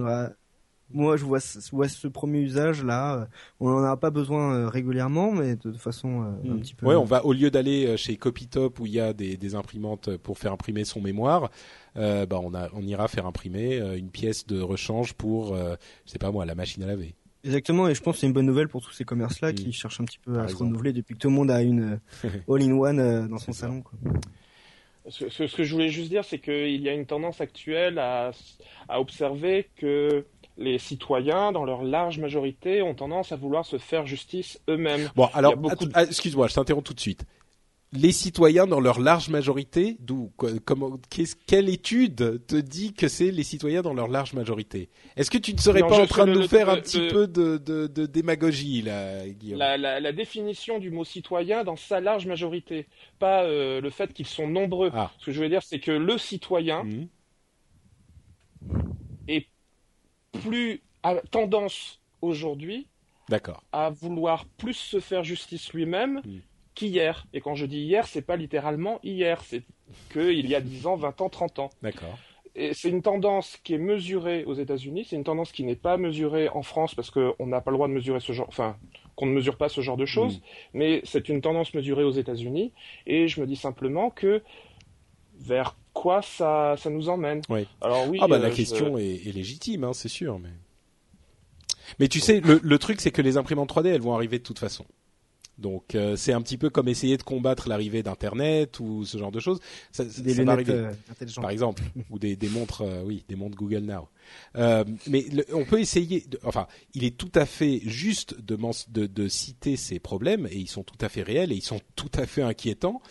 moi, 0.92 1.16
je 1.16 1.24
vois, 1.24 1.40
ce 1.40 2.06
premier 2.06 2.38
usage 2.38 2.84
là. 2.84 3.16
Euh, 3.16 3.24
on 3.58 3.70
n'en 3.70 3.82
a 3.82 3.96
pas 3.96 4.10
besoin 4.10 4.54
euh, 4.54 4.68
régulièrement, 4.68 5.32
mais 5.32 5.56
de, 5.56 5.72
façon 5.72 6.22
euh, 6.22 6.50
un 6.50 6.54
hmm. 6.54 6.60
petit 6.60 6.74
peu. 6.74 6.86
Ouais, 6.86 6.94
on 6.94 7.04
va 7.04 7.24
au 7.24 7.32
lieu 7.32 7.50
d'aller 7.50 7.96
chez 7.96 8.16
Copytop 8.16 8.78
où 8.78 8.86
il 8.86 8.92
y 8.92 9.00
a 9.00 9.12
des, 9.12 9.54
imprimantes 9.56 10.16
pour 10.18 10.38
faire 10.38 10.52
imprimer 10.52 10.84
son 10.84 11.00
mémoire, 11.00 11.50
bah 11.96 12.26
on, 12.30 12.54
a, 12.54 12.68
on 12.72 12.82
ira 12.82 13.08
faire 13.08 13.26
imprimer 13.26 13.78
une 13.96 14.10
pièce 14.10 14.46
de 14.46 14.60
rechange 14.60 15.14
pour, 15.14 15.56
je 15.56 15.76
sais 16.06 16.20
pas 16.20 16.30
moi, 16.30 16.46
la 16.46 16.54
machine 16.54 16.84
à 16.84 16.86
laver. 16.86 17.16
Exactement, 17.42 17.88
et 17.88 17.94
je 17.94 18.02
pense 18.02 18.16
que 18.16 18.20
c'est 18.20 18.26
une 18.26 18.34
bonne 18.34 18.46
nouvelle 18.46 18.68
pour 18.68 18.82
tous 18.82 18.92
ces 18.92 19.04
commerces-là 19.04 19.50
hmm. 19.50 19.54
qui 19.54 19.72
cherchent 19.72 20.00
un 20.00 20.04
petit 20.04 20.20
peu 20.20 20.38
à 20.38 20.46
se 20.46 20.54
renouveler 20.54 20.92
depuis 20.92 21.14
que 21.14 21.18
tout 21.18 21.28
le 21.28 21.34
monde 21.34 21.50
a 21.50 21.62
une 21.62 21.98
all-in-one 22.48 23.26
dans 23.26 23.38
son 23.38 23.52
salon. 23.52 23.82
Quoi. 23.82 23.98
Ce, 25.10 25.28
ce, 25.28 25.56
que 25.56 25.64
je 25.64 25.72
voulais 25.72 25.88
juste 25.88 26.08
dire, 26.08 26.24
c'est 26.24 26.38
qu'il 26.38 26.80
y 26.80 26.88
a 26.88 26.92
une 26.92 27.06
tendance 27.06 27.40
actuelle 27.40 27.98
à, 27.98 28.30
à 28.88 29.00
observer 29.00 29.68
que 29.76 30.24
les 30.56 30.78
citoyens, 30.78 31.52
dans 31.52 31.64
leur 31.64 31.82
large 31.82 32.18
majorité, 32.18 32.82
ont 32.82 32.94
tendance 32.94 33.32
à 33.32 33.36
vouloir 33.36 33.64
se 33.64 33.78
faire 33.78 34.06
justice 34.06 34.60
eux-mêmes. 34.68 35.10
Bon, 35.16 35.28
alors, 35.32 35.54
excuse-moi, 35.96 36.48
je 36.48 36.54
t'interromps 36.54 36.86
tout 36.86 36.94
de 36.94 37.00
suite 37.00 37.24
les 37.92 38.12
citoyens 38.12 38.66
dans 38.66 38.78
leur 38.78 39.00
large 39.00 39.30
majorité, 39.30 39.96
d'où 39.98 40.32
comment 40.64 40.98
quelle 41.46 41.68
étude 41.68 42.46
te 42.46 42.54
dit 42.54 42.92
que 42.94 43.08
c'est 43.08 43.32
les 43.32 43.42
citoyens 43.42 43.82
dans 43.82 43.94
leur 43.94 44.06
large 44.06 44.32
majorité? 44.32 44.90
Est-ce 45.16 45.30
que 45.30 45.38
tu 45.38 45.52
ne 45.52 45.58
serais 45.58 45.80
pas 45.80 46.00
en 46.00 46.06
train 46.06 46.26
de 46.26 46.32
nous 46.32 46.46
faire 46.46 46.68
un 46.68 46.76
petit 46.76 47.08
peu 47.08 47.26
de, 47.26 47.56
de, 47.58 48.06
démagogie 48.06 48.82
là, 48.82 49.28
Guillaume? 49.28 49.58
La, 49.58 49.76
la, 49.76 50.12
définition 50.12 50.78
du 50.78 50.90
mot 50.90 51.04
citoyen 51.04 51.64
dans 51.64 51.76
sa 51.76 52.00
large 52.00 52.26
majorité, 52.26 52.86
pas 53.18 53.42
euh, 53.44 53.80
le 53.80 53.90
fait 53.90 54.12
qu'ils 54.12 54.26
sont 54.26 54.46
nombreux. 54.46 54.90
Ah. 54.94 55.10
Ce 55.18 55.26
que 55.26 55.32
je 55.32 55.40
veux 55.40 55.48
dire, 55.48 55.62
c'est 55.62 55.80
que 55.80 55.90
le 55.90 56.16
citoyen 56.16 56.84
mmh. 56.84 57.08
est 59.28 59.46
plus 60.42 60.82
à 61.02 61.16
tendance 61.30 62.00
aujourd'hui 62.22 62.86
à 63.72 63.90
vouloir 63.90 64.44
plus 64.44 64.74
se 64.74 64.98
faire 64.98 65.22
justice 65.22 65.72
lui-même. 65.72 66.20
Mmh 66.24 66.40
qu'hier. 66.80 67.26
Et 67.32 67.40
quand 67.40 67.54
je 67.54 67.66
dis 67.66 67.80
hier, 67.80 68.06
c'est 68.06 68.22
pas 68.22 68.36
littéralement 68.36 69.00
hier, 69.02 69.42
c'est 69.44 69.62
qu'il 70.12 70.46
y 70.48 70.54
a 70.54 70.60
10 70.60 70.86
ans, 70.86 70.96
20 70.96 71.20
ans, 71.20 71.28
30 71.28 71.58
ans. 71.58 71.70
D'accord. 71.82 72.18
Et 72.56 72.74
c'est 72.74 72.88
une 72.88 73.02
tendance 73.02 73.58
qui 73.62 73.74
est 73.74 73.78
mesurée 73.78 74.44
aux 74.44 74.54
États-Unis, 74.54 75.06
c'est 75.08 75.16
une 75.16 75.24
tendance 75.24 75.52
qui 75.52 75.62
n'est 75.62 75.76
pas 75.76 75.96
mesurée 75.96 76.48
en 76.48 76.62
France 76.62 76.94
parce 76.96 77.10
qu'on 77.10 77.46
n'a 77.46 77.60
pas 77.60 77.70
le 77.70 77.76
droit 77.76 77.86
de 77.86 77.92
mesurer 77.92 78.18
ce 78.18 78.32
genre, 78.32 78.48
enfin, 78.48 78.76
qu'on 79.14 79.26
ne 79.26 79.32
mesure 79.32 79.56
pas 79.56 79.68
ce 79.68 79.80
genre 79.82 79.96
de 79.96 80.06
choses, 80.06 80.38
mm. 80.38 80.42
mais 80.74 81.00
c'est 81.04 81.28
une 81.28 81.42
tendance 81.42 81.74
mesurée 81.74 82.02
aux 82.02 82.10
États-Unis. 82.10 82.72
Et 83.06 83.28
je 83.28 83.40
me 83.40 83.46
dis 83.46 83.54
simplement 83.54 84.10
que 84.10 84.42
vers 85.38 85.76
quoi 85.92 86.22
ça, 86.22 86.74
ça 86.76 86.90
nous 86.90 87.08
emmène 87.08 87.40
oui. 87.48 87.66
Alors 87.80 88.08
oui. 88.08 88.18
Ah 88.20 88.26
bah 88.26 88.38
la 88.38 88.48
euh, 88.48 88.54
question 88.54 88.98
est, 88.98 89.32
légitime, 89.32 89.84
hein, 89.84 89.92
c'est 89.92 90.08
sûr, 90.08 90.38
mais. 90.38 90.50
Mais 91.98 92.08
tu 92.08 92.20
sais, 92.20 92.40
le, 92.40 92.60
le 92.62 92.78
truc 92.78 93.00
c'est 93.00 93.10
que 93.10 93.22
les 93.22 93.36
imprimantes 93.36 93.72
3D, 93.72 93.88
elles 93.88 94.00
vont 94.00 94.14
arriver 94.14 94.38
de 94.38 94.44
toute 94.44 94.58
façon. 94.58 94.84
Donc 95.60 95.94
euh, 95.94 96.16
c'est 96.16 96.32
un 96.32 96.40
petit 96.42 96.56
peu 96.56 96.70
comme 96.70 96.88
essayer 96.88 97.16
de 97.16 97.22
combattre 97.22 97.68
l'arrivée 97.68 98.02
d'Internet 98.02 98.80
ou 98.80 99.04
ce 99.04 99.18
genre 99.18 99.30
de 99.30 99.40
choses. 99.40 99.60
Ça, 99.92 100.04
des 100.04 100.34
ça 100.34 100.44
va 100.44 100.52
arriver, 100.52 100.72
euh, 100.72 100.92
par 101.36 101.50
exemple, 101.50 101.82
ou 102.10 102.18
des, 102.18 102.34
des 102.36 102.48
montres, 102.48 102.82
euh, 102.82 103.02
oui, 103.04 103.24
des 103.28 103.36
montres 103.36 103.56
Google 103.56 103.84
Now. 103.84 104.08
mais 105.06 105.26
on 105.52 105.64
peut 105.64 105.80
essayer. 105.80 106.22
De, 106.22 106.40
enfin, 106.44 106.66
il 106.94 107.04
est 107.04 107.16
tout 107.16 107.32
à 107.34 107.46
fait 107.46 107.80
juste 107.84 108.40
de, 108.40 108.58
de, 108.88 109.06
de, 109.06 109.28
citer 109.28 109.76
ces 109.76 109.98
problèmes 109.98 110.46
et 110.50 110.56
ils 110.56 110.68
sont 110.68 110.82
tout 110.82 110.98
à 111.00 111.08
fait 111.08 111.22
réels 111.22 111.52
et 111.52 111.56
ils 111.56 111.62
sont 111.62 111.80
tout 111.94 112.10
à 112.14 112.26
fait 112.26 112.42
inquiétants. 112.42 113.02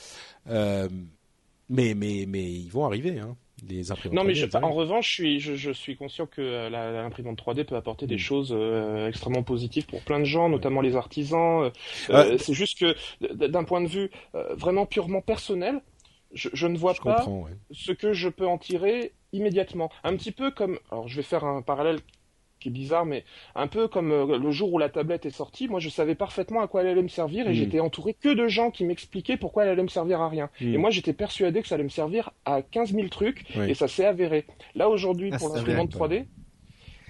mais 0.47 0.89
mais 1.69 2.25
mais 2.27 2.51
ils 2.51 2.69
vont 2.69 2.85
arriver. 2.85 3.19
Hein 3.19 3.37
non, 4.11 4.23
mais 4.23 4.55
en 4.55 4.71
revanche, 4.71 5.09
je 5.09 5.13
suis, 5.13 5.39
je, 5.39 5.71
suis 5.71 5.95
conscient 5.95 6.25
que 6.25 6.69
l'imprimante 6.69 7.39
3D 7.39 7.63
peut 7.63 7.75
apporter 7.75 8.07
des 8.07 8.15
mm. 8.15 8.19
choses 8.19 8.55
euh, 8.55 9.07
extrêmement 9.07 9.43
positives 9.43 9.85
pour 9.85 10.01
plein 10.01 10.19
de 10.19 10.25
gens, 10.25 10.49
notamment 10.49 10.81
les 10.81 10.95
artisans. 10.95 11.63
Euh, 11.63 11.69
euh, 12.09 12.37
c'est 12.37 12.53
juste 12.53 12.79
que 12.79 12.95
d'un 13.21 13.63
point 13.63 13.81
de 13.81 13.87
vue 13.87 14.09
vraiment 14.33 14.85
purement 14.85 15.21
personnel, 15.21 15.81
je, 16.33 16.67
ne 16.67 16.77
vois 16.77 16.93
pas 16.93 17.25
ce 17.71 17.91
que 17.91 18.13
je 18.13 18.29
peux 18.29 18.47
en 18.47 18.57
tirer 18.57 19.13
immédiatement. 19.33 19.89
Un 20.03 20.15
petit 20.15 20.31
peu 20.31 20.51
comme, 20.51 20.79
alors 20.91 21.07
je 21.07 21.15
vais 21.15 21.23
faire 21.23 21.43
un 21.43 21.61
parallèle 21.61 21.99
qui 22.59 22.69
est 22.69 22.71
bizarre, 22.71 23.05
mais 23.05 23.23
un 23.55 23.67
peu 23.67 23.87
comme 23.87 24.11
euh, 24.11 24.37
le 24.37 24.51
jour 24.51 24.73
où 24.73 24.77
la 24.77 24.89
tablette 24.89 25.25
est 25.25 25.31
sortie, 25.31 25.67
moi 25.67 25.79
je 25.79 25.89
savais 25.89 26.15
parfaitement 26.15 26.61
à 26.61 26.67
quoi 26.67 26.81
elle 26.81 26.87
allait 26.87 27.01
me 27.01 27.07
servir 27.07 27.47
et 27.47 27.51
hmm. 27.51 27.55
j'étais 27.55 27.79
entouré 27.79 28.13
que 28.13 28.29
de 28.29 28.47
gens 28.47 28.71
qui 28.71 28.85
m'expliquaient 28.85 29.37
pourquoi 29.37 29.63
elle 29.63 29.69
allait 29.69 29.83
me 29.83 29.87
servir 29.87 30.21
à 30.21 30.29
rien. 30.29 30.49
Hmm. 30.61 30.73
Et 30.73 30.77
moi 30.77 30.89
j'étais 30.89 31.13
persuadé 31.13 31.61
que 31.61 31.67
ça 31.67 31.75
allait 31.75 31.83
me 31.83 31.89
servir 31.89 32.31
à 32.45 32.61
15 32.61 32.93
000 32.93 33.07
trucs 33.07 33.45
et 33.55 33.73
ça 33.73 33.87
s'est 33.87 34.05
avéré. 34.05 34.45
Là 34.75 34.89
aujourd'hui 34.89 35.29
ah, 35.33 35.37
pour 35.37 35.55
l'imprimante 35.55 35.91
3D, 35.91 36.25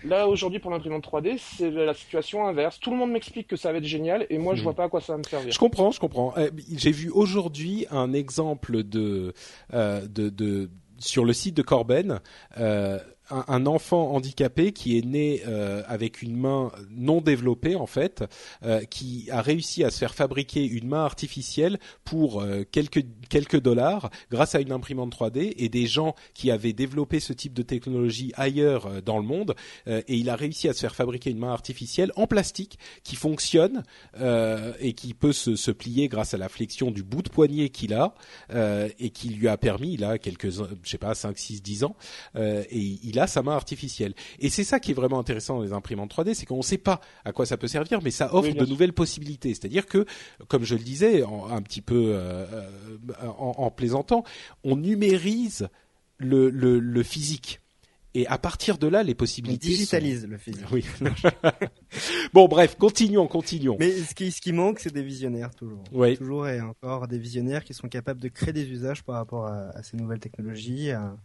là 0.03 0.27
aujourd'hui 0.27 0.59
pour 0.59 0.71
l'imprimante 0.71 1.05
3D, 1.05 1.37
c'est 1.37 1.71
la 1.71 1.93
situation 1.93 2.47
inverse. 2.47 2.79
Tout 2.79 2.91
le 2.91 2.97
monde 2.97 3.11
m'explique 3.11 3.47
que 3.47 3.55
ça 3.55 3.71
va 3.71 3.79
être 3.79 3.85
génial 3.85 4.25
et 4.29 4.37
moi 4.37 4.55
je 4.55 4.61
hmm. 4.61 4.63
vois 4.63 4.73
pas 4.73 4.83
à 4.85 4.89
quoi 4.89 5.01
ça 5.01 5.13
va 5.13 5.19
me 5.19 5.23
servir. 5.23 5.51
Je 5.51 5.59
comprends, 5.59 5.91
je 5.91 5.99
comprends. 5.99 6.33
Euh, 6.37 6.49
j'ai 6.75 6.91
vu 6.91 7.09
aujourd'hui 7.09 7.85
un 7.91 8.13
exemple 8.13 8.83
de, 8.83 9.33
euh, 9.73 10.05
de, 10.07 10.29
de 10.29 10.69
sur 10.99 11.25
le 11.25 11.33
site 11.33 11.55
de 11.55 11.61
Corben. 11.61 12.19
Euh, 12.57 12.99
un, 13.29 13.65
enfant 13.65 14.11
handicapé 14.13 14.71
qui 14.71 14.97
est 14.97 15.05
né 15.05 15.41
euh, 15.47 15.83
avec 15.87 16.21
une 16.21 16.35
main 16.35 16.71
non 16.89 17.21
développée 17.21 17.75
en 17.75 17.85
fait, 17.85 18.23
euh, 18.63 18.83
qui 18.85 19.27
a 19.31 19.41
réussi 19.41 19.83
à 19.83 19.91
se 19.91 19.99
faire 19.99 20.15
fabriquer 20.15 20.65
une 20.65 20.87
main 20.87 21.03
artificielle 21.03 21.79
pour 22.03 22.41
euh, 22.41 22.63
quelques 22.71 23.05
quelques 23.29 23.59
dollars 23.59 24.09
grâce 24.31 24.55
à 24.55 24.59
une 24.59 24.71
imprimante 24.71 25.15
3D 25.15 25.53
et 25.57 25.69
des 25.69 25.85
gens 25.85 26.15
qui 26.33 26.51
avaient 26.51 26.73
développé 26.73 27.19
ce 27.19 27.33
type 27.33 27.53
de 27.53 27.61
technologie 27.61 28.31
ailleurs 28.35 29.01
dans 29.03 29.17
le 29.17 29.23
monde 29.23 29.55
et 29.85 30.15
il 30.15 30.29
a 30.29 30.35
réussi 30.35 30.67
à 30.67 30.73
se 30.73 30.79
faire 30.79 30.95
fabriquer 30.95 31.29
une 31.29 31.37
main 31.37 31.51
artificielle 31.51 32.11
en 32.15 32.27
plastique 32.27 32.79
qui 33.03 33.15
fonctionne 33.15 33.83
et 34.19 34.93
qui 34.93 35.13
peut 35.13 35.33
se, 35.33 35.55
se, 35.55 35.71
plier 35.71 36.07
grâce 36.07 36.33
à 36.33 36.37
la 36.37 36.49
flexion 36.49 36.91
du 36.91 37.03
bout 37.03 37.21
de 37.21 37.29
poignet 37.29 37.69
qu'il 37.69 37.93
a 37.93 38.15
et 38.99 39.09
qui 39.11 39.29
lui 39.29 39.47
a 39.47 39.57
permis 39.57 39.93
il 39.93 40.03
a 40.03 40.17
quelques 40.17 40.49
je 40.49 40.89
sais 40.89 40.97
pas 40.97 41.13
5 41.13 41.37
6 41.37 41.61
10 41.61 41.83
ans 41.83 41.95
et 42.35 42.99
il 43.03 43.18
sa 43.27 43.41
main 43.41 43.53
artificielle. 43.53 44.13
Et 44.39 44.49
c'est 44.49 44.63
ça 44.63 44.79
qui 44.79 44.91
est 44.91 44.93
vraiment 44.93 45.19
intéressant 45.19 45.57
dans 45.57 45.63
les 45.63 45.73
imprimantes 45.73 46.13
3D, 46.13 46.33
c'est 46.33 46.45
qu'on 46.45 46.57
ne 46.57 46.61
sait 46.63 46.77
pas 46.77 47.01
à 47.25 47.31
quoi 47.31 47.45
ça 47.45 47.57
peut 47.57 47.67
servir, 47.67 48.01
mais 48.01 48.11
ça 48.11 48.33
offre 48.33 48.53
de 48.53 48.65
nouvelles 48.65 48.93
possibilités. 48.93 49.53
C'est-à-dire 49.53 49.85
que, 49.85 50.05
comme 50.47 50.63
je 50.63 50.75
le 50.75 50.83
disais, 50.83 51.23
un 51.23 51.61
petit 51.61 51.81
peu 51.81 52.13
euh, 52.13 52.45
euh, 52.49 53.27
en, 53.37 53.71
plaisantant, 53.71 54.23
on 54.63 54.75
numérise 54.75 55.69
le, 56.17 56.49
le, 56.49 57.03
physique. 57.03 57.61
Et 58.15 58.25
à 58.27 58.37
partir 58.37 58.77
de 58.77 58.87
là, 58.87 59.03
les 59.03 59.15
possibilités. 59.15 59.67
On 59.67 59.71
digitalise 59.71 60.27
le 60.27 60.37
physique. 60.37 60.65
Oui. 60.71 60.83
bon, 62.33 62.47
bref, 62.47 62.75
continuons, 62.77 63.27
continuons. 63.27 63.77
Mais 63.79 63.91
ce 63.91 64.15
qui, 64.15 64.31
ce 64.31 64.41
qui 64.41 64.51
manque, 64.51 64.79
c'est 64.79 64.93
des 64.93 65.03
visionnaires 65.03 65.53
toujours. 65.53 65.83
Oui. 65.91 66.17
Toujours 66.17 66.47
et 66.47 66.59
encore 66.59 67.07
des 67.07 67.19
visionnaires 67.19 67.63
qui 67.63 67.73
sont 67.73 67.87
capables 67.87 68.19
de 68.19 68.27
créer 68.27 68.53
des 68.53 68.67
usages 68.67 69.03
par 69.03 69.15
rapport 69.15 69.45
à, 69.45 69.69
à 69.75 69.83
ces 69.83 69.95
nouvelles 69.95 70.19
technologies, 70.19 70.91
à, 70.91 71.15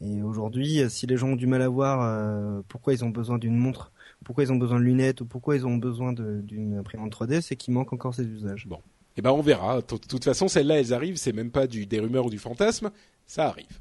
et 0.00 0.22
aujourd'hui, 0.22 0.82
si 0.88 1.06
les 1.06 1.16
gens 1.16 1.28
ont 1.28 1.36
du 1.36 1.46
mal 1.46 1.62
à 1.62 1.68
voir 1.68 2.02
euh, 2.02 2.62
pourquoi 2.68 2.92
ils 2.92 3.04
ont 3.04 3.10
besoin 3.10 3.38
d'une 3.38 3.56
montre, 3.56 3.92
pourquoi 4.24 4.44
ils 4.44 4.52
ont 4.52 4.56
besoin 4.56 4.78
de 4.78 4.84
lunettes 4.84 5.20
ou 5.20 5.26
pourquoi 5.26 5.56
ils 5.56 5.66
ont 5.66 5.76
besoin 5.76 6.12
d'une 6.12 6.76
imprimante 6.76 7.12
3D, 7.12 7.40
c'est 7.40 7.56
qu'il 7.56 7.74
manque 7.74 7.92
encore 7.92 8.14
ces 8.14 8.26
usages. 8.26 8.66
Bon. 8.66 8.78
Eh 9.16 9.22
ben 9.22 9.30
on 9.30 9.42
verra. 9.42 9.76
De 9.76 9.96
toute 9.96 10.24
façon, 10.24 10.48
celles-là, 10.48 10.80
elles 10.80 10.92
arrivent. 10.92 11.16
C'est 11.16 11.32
même 11.32 11.50
pas 11.50 11.66
du, 11.66 11.86
des 11.86 12.00
rumeurs 12.00 12.26
ou 12.26 12.30
du 12.30 12.38
fantasme. 12.38 12.90
Ça 13.26 13.46
arrive. 13.46 13.80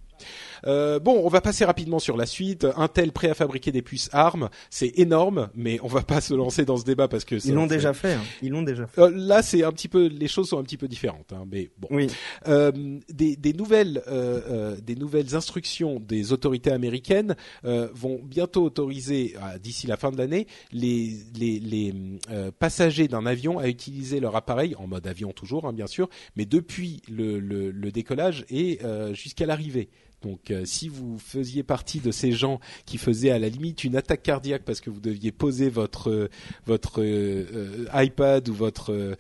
Euh, 0.66 1.00
bon, 1.00 1.22
on 1.24 1.30
va 1.30 1.42
passer 1.42 1.66
rapidement 1.66 2.00
sur 2.00 2.18
la 2.18 2.26
suite. 2.26 2.66
Intel 2.76 3.12
prêt 3.12 3.30
à 3.30 3.34
fabriquer 3.34 3.72
des 3.72 3.82
puces 3.82 4.10
ARM, 4.14 4.50
c'est 4.70 4.98
énorme, 4.98 5.50
mais 5.56 5.80
on 5.84 5.88
va 5.88 6.02
pas 6.02 6.22
se 6.22 6.34
lancer 6.34 6.66
dans 6.66 6.78
ce 6.78 6.84
débat 6.84 7.08
parce 7.08 7.26
que 7.26 7.36
ils 7.46 7.54
l'ont 7.54 7.68
déjà 7.68 7.94
fait. 7.94 8.14
Hein. 8.14 8.24
Ils 8.42 8.52
l'ont 8.52 8.62
déjà 8.62 8.88
fait. 8.88 9.02
Euh, 9.02 9.12
là, 9.14 9.42
c'est 9.42 9.64
un 9.64 9.72
petit 9.72 9.88
peu, 9.88 10.08
les 10.08 10.28
choses 10.28 10.50
sont 10.50 10.60
un 10.60 10.64
petit 10.64 10.78
peu 10.78 10.88
différentes, 10.88 11.34
hein, 11.34 11.46
mais 11.52 11.70
bon. 11.78 11.88
Oui. 11.92 12.08
Euh, 12.48 12.72
des, 13.10 13.36
des, 13.36 13.54
nouvelles, 13.54 14.02
euh, 14.08 14.42
euh, 14.50 14.78
des 14.82 14.96
nouvelles 14.96 15.36
instructions 15.36 16.00
des 16.00 16.32
autorités 16.32 16.72
américaines 16.72 17.36
euh, 17.66 17.90
vont 17.94 18.20
bientôt 18.24 18.64
autoriser, 18.64 19.36
d'ici 19.62 19.88
la 19.88 19.98
fin 19.98 20.12
de 20.12 20.18
l'année, 20.18 20.48
les, 20.72 21.14
les, 21.38 21.60
les 21.60 21.94
passagers 22.60 23.08
d'un 23.08 23.26
avion 23.26 23.60
à 23.60 23.68
utiliser 23.68 24.20
leur 24.20 24.36
appareil 24.36 24.76
en 24.76 24.88
mode 24.88 25.08
avion 25.08 25.32
toujours, 25.32 25.66
hein, 25.66 25.74
bien 25.74 25.88
sûr, 25.88 26.10
mais 26.36 26.46
depuis 26.46 27.02
le, 27.10 27.40
le, 27.40 27.72
le 27.72 27.92
décollage 27.92 28.46
et 28.50 28.80
jusqu'à 29.14 29.46
l'arrivée. 29.46 29.90
Donc 30.24 30.50
euh, 30.50 30.66
si 30.66 30.88
vous 30.88 31.20
faisiez 31.20 31.64
partie 31.64 32.00
de 32.00 32.12
ces 32.12 32.32
gens 32.32 32.60
qui 32.86 32.98
faisaient 32.98 33.30
à 33.30 33.40
la 33.40 33.50
limite 33.50 33.84
une 33.84 33.96
attaque 33.96 34.24
cardiaque 34.24 34.64
parce 34.66 34.82
que 34.82 34.90
vous 34.90 35.02
deviez 35.02 35.32
poser 35.32 35.70
votre 35.70 36.10
euh, 36.10 36.30
votre 36.66 37.02
euh, 37.04 37.86
iPad 37.94 38.48
ou 38.50 38.54
votre 38.54 39.16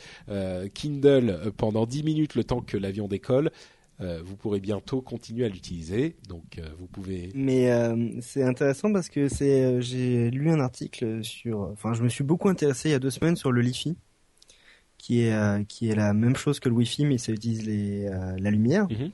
Kindle 0.73 1.51
pendant 1.57 1.85
10 1.85 2.03
minutes 2.03 2.35
le 2.35 2.43
temps 2.43 2.61
que 2.61 2.77
l'avion 2.77 3.07
décolle, 3.07 3.51
vous 3.99 4.35
pourrez 4.35 4.59
bientôt 4.59 5.01
continuer 5.01 5.45
à 5.45 5.49
l'utiliser. 5.49 6.15
Donc 6.29 6.59
vous 6.79 6.87
pouvez. 6.87 7.29
Mais 7.35 7.69
c'est 8.21 8.43
intéressant 8.43 8.91
parce 8.91 9.09
que 9.09 9.27
c'est 9.27 9.81
j'ai 9.81 10.31
lu 10.31 10.49
un 10.49 10.59
article 10.59 11.23
sur. 11.23 11.61
Enfin, 11.73 11.93
je 11.93 12.03
me 12.03 12.09
suis 12.09 12.23
beaucoup 12.23 12.49
intéressé 12.49 12.89
il 12.89 12.91
y 12.93 12.95
a 12.95 12.99
deux 12.99 13.09
semaines 13.11 13.35
sur 13.35 13.51
le 13.51 13.61
Li-Fi, 13.61 13.95
qui 14.97 15.21
est 15.21 15.67
qui 15.67 15.89
est 15.89 15.95
la 15.95 16.13
même 16.13 16.35
chose 16.35 16.59
que 16.59 16.69
le 16.69 16.75
Wi-Fi, 16.75 17.05
mais 17.05 17.17
ça 17.17 17.31
utilise 17.31 17.65
les 17.65 18.05
la 18.05 18.51
lumière. 18.51 18.87
Mhm. 18.89 19.11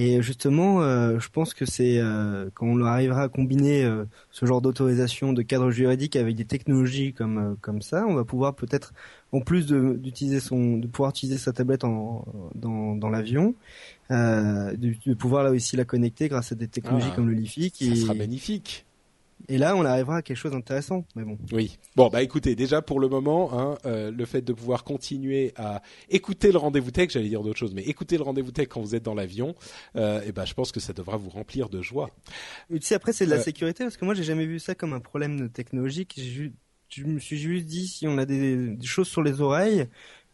Et 0.00 0.22
justement, 0.22 0.80
euh, 0.80 1.18
je 1.18 1.28
pense 1.28 1.54
que 1.54 1.66
c'est 1.66 1.98
euh, 1.98 2.48
quand 2.54 2.66
on 2.66 2.80
arrivera 2.82 3.22
à 3.22 3.28
combiner 3.28 3.84
euh, 3.84 4.04
ce 4.30 4.46
genre 4.46 4.60
d'autorisation 4.60 5.32
de 5.32 5.42
cadre 5.42 5.72
juridique 5.72 6.14
avec 6.14 6.36
des 6.36 6.44
technologies 6.44 7.12
comme 7.12 7.56
comme 7.62 7.82
ça, 7.82 8.06
on 8.06 8.14
va 8.14 8.24
pouvoir 8.24 8.54
peut-être, 8.54 8.94
en 9.32 9.40
plus 9.40 9.66
d'utiliser 9.66 10.38
son, 10.38 10.76
de 10.76 10.86
pouvoir 10.86 11.10
utiliser 11.10 11.36
sa 11.36 11.52
tablette 11.52 11.82
en, 11.82 12.24
dans, 12.54 12.94
dans 12.94 13.08
l'avion, 13.08 13.56
de, 14.08 15.14
pouvoir 15.14 15.42
là 15.42 15.50
aussi 15.50 15.76
la 15.76 15.84
connecter 15.84 16.28
grâce 16.28 16.52
à 16.52 16.54
des 16.54 16.68
technologies 16.68 17.08
ah. 17.10 17.16
comme 17.16 17.28
le 17.28 17.34
Li-Fi. 17.34 17.72
Qui 17.72 17.96
ça 17.96 18.02
sera 18.02 18.14
magnifique. 18.14 18.86
Et 19.48 19.56
là, 19.56 19.76
on 19.76 19.84
arrivera 19.84 20.18
à 20.18 20.22
quelque 20.22 20.36
chose 20.36 20.52
d'intéressant. 20.52 21.04
Mais 21.16 21.24
bon. 21.24 21.38
Oui. 21.52 21.78
Bon, 21.96 22.08
bah 22.08 22.22
écoutez, 22.22 22.54
déjà 22.54 22.82
pour 22.82 23.00
le 23.00 23.08
moment, 23.08 23.58
hein, 23.58 23.78
euh, 23.86 24.10
le 24.10 24.24
fait 24.26 24.42
de 24.42 24.52
pouvoir 24.52 24.84
continuer 24.84 25.52
à 25.56 25.82
écouter 26.10 26.52
le 26.52 26.58
rendez-vous 26.58 26.90
tech, 26.90 27.10
j'allais 27.10 27.28
dire 27.28 27.42
d'autres 27.42 27.58
choses, 27.58 27.74
mais 27.74 27.82
écouter 27.82 28.18
le 28.18 28.22
rendez-vous 28.22 28.50
tech 28.50 28.68
quand 28.68 28.80
vous 28.80 28.94
êtes 28.94 29.04
dans 29.04 29.14
l'avion, 29.14 29.54
euh, 29.96 30.20
et 30.26 30.32
ben 30.32 30.44
je 30.44 30.54
pense 30.54 30.70
que 30.70 30.80
ça 30.80 30.92
devra 30.92 31.16
vous 31.16 31.30
remplir 31.30 31.68
de 31.70 31.80
joie. 31.80 32.10
Et 32.70 32.78
tu 32.78 32.86
sais, 32.86 32.94
après, 32.94 33.12
c'est 33.12 33.24
de 33.24 33.30
la 33.30 33.40
sécurité 33.40 33.84
parce 33.84 33.96
que 33.96 34.04
moi, 34.04 34.14
j'ai 34.14 34.24
jamais 34.24 34.46
vu 34.46 34.58
ça 34.58 34.74
comme 34.74 34.92
un 34.92 35.00
problème 35.00 35.48
technologique. 35.48 36.20
Je 36.90 37.04
me 37.04 37.18
suis 37.18 37.38
juste 37.38 37.66
dit 37.66 37.86
si 37.86 38.06
on 38.06 38.18
a 38.18 38.26
des, 38.26 38.68
des 38.74 38.86
choses 38.86 39.08
sur 39.08 39.22
les 39.22 39.40
oreilles, 39.40 39.88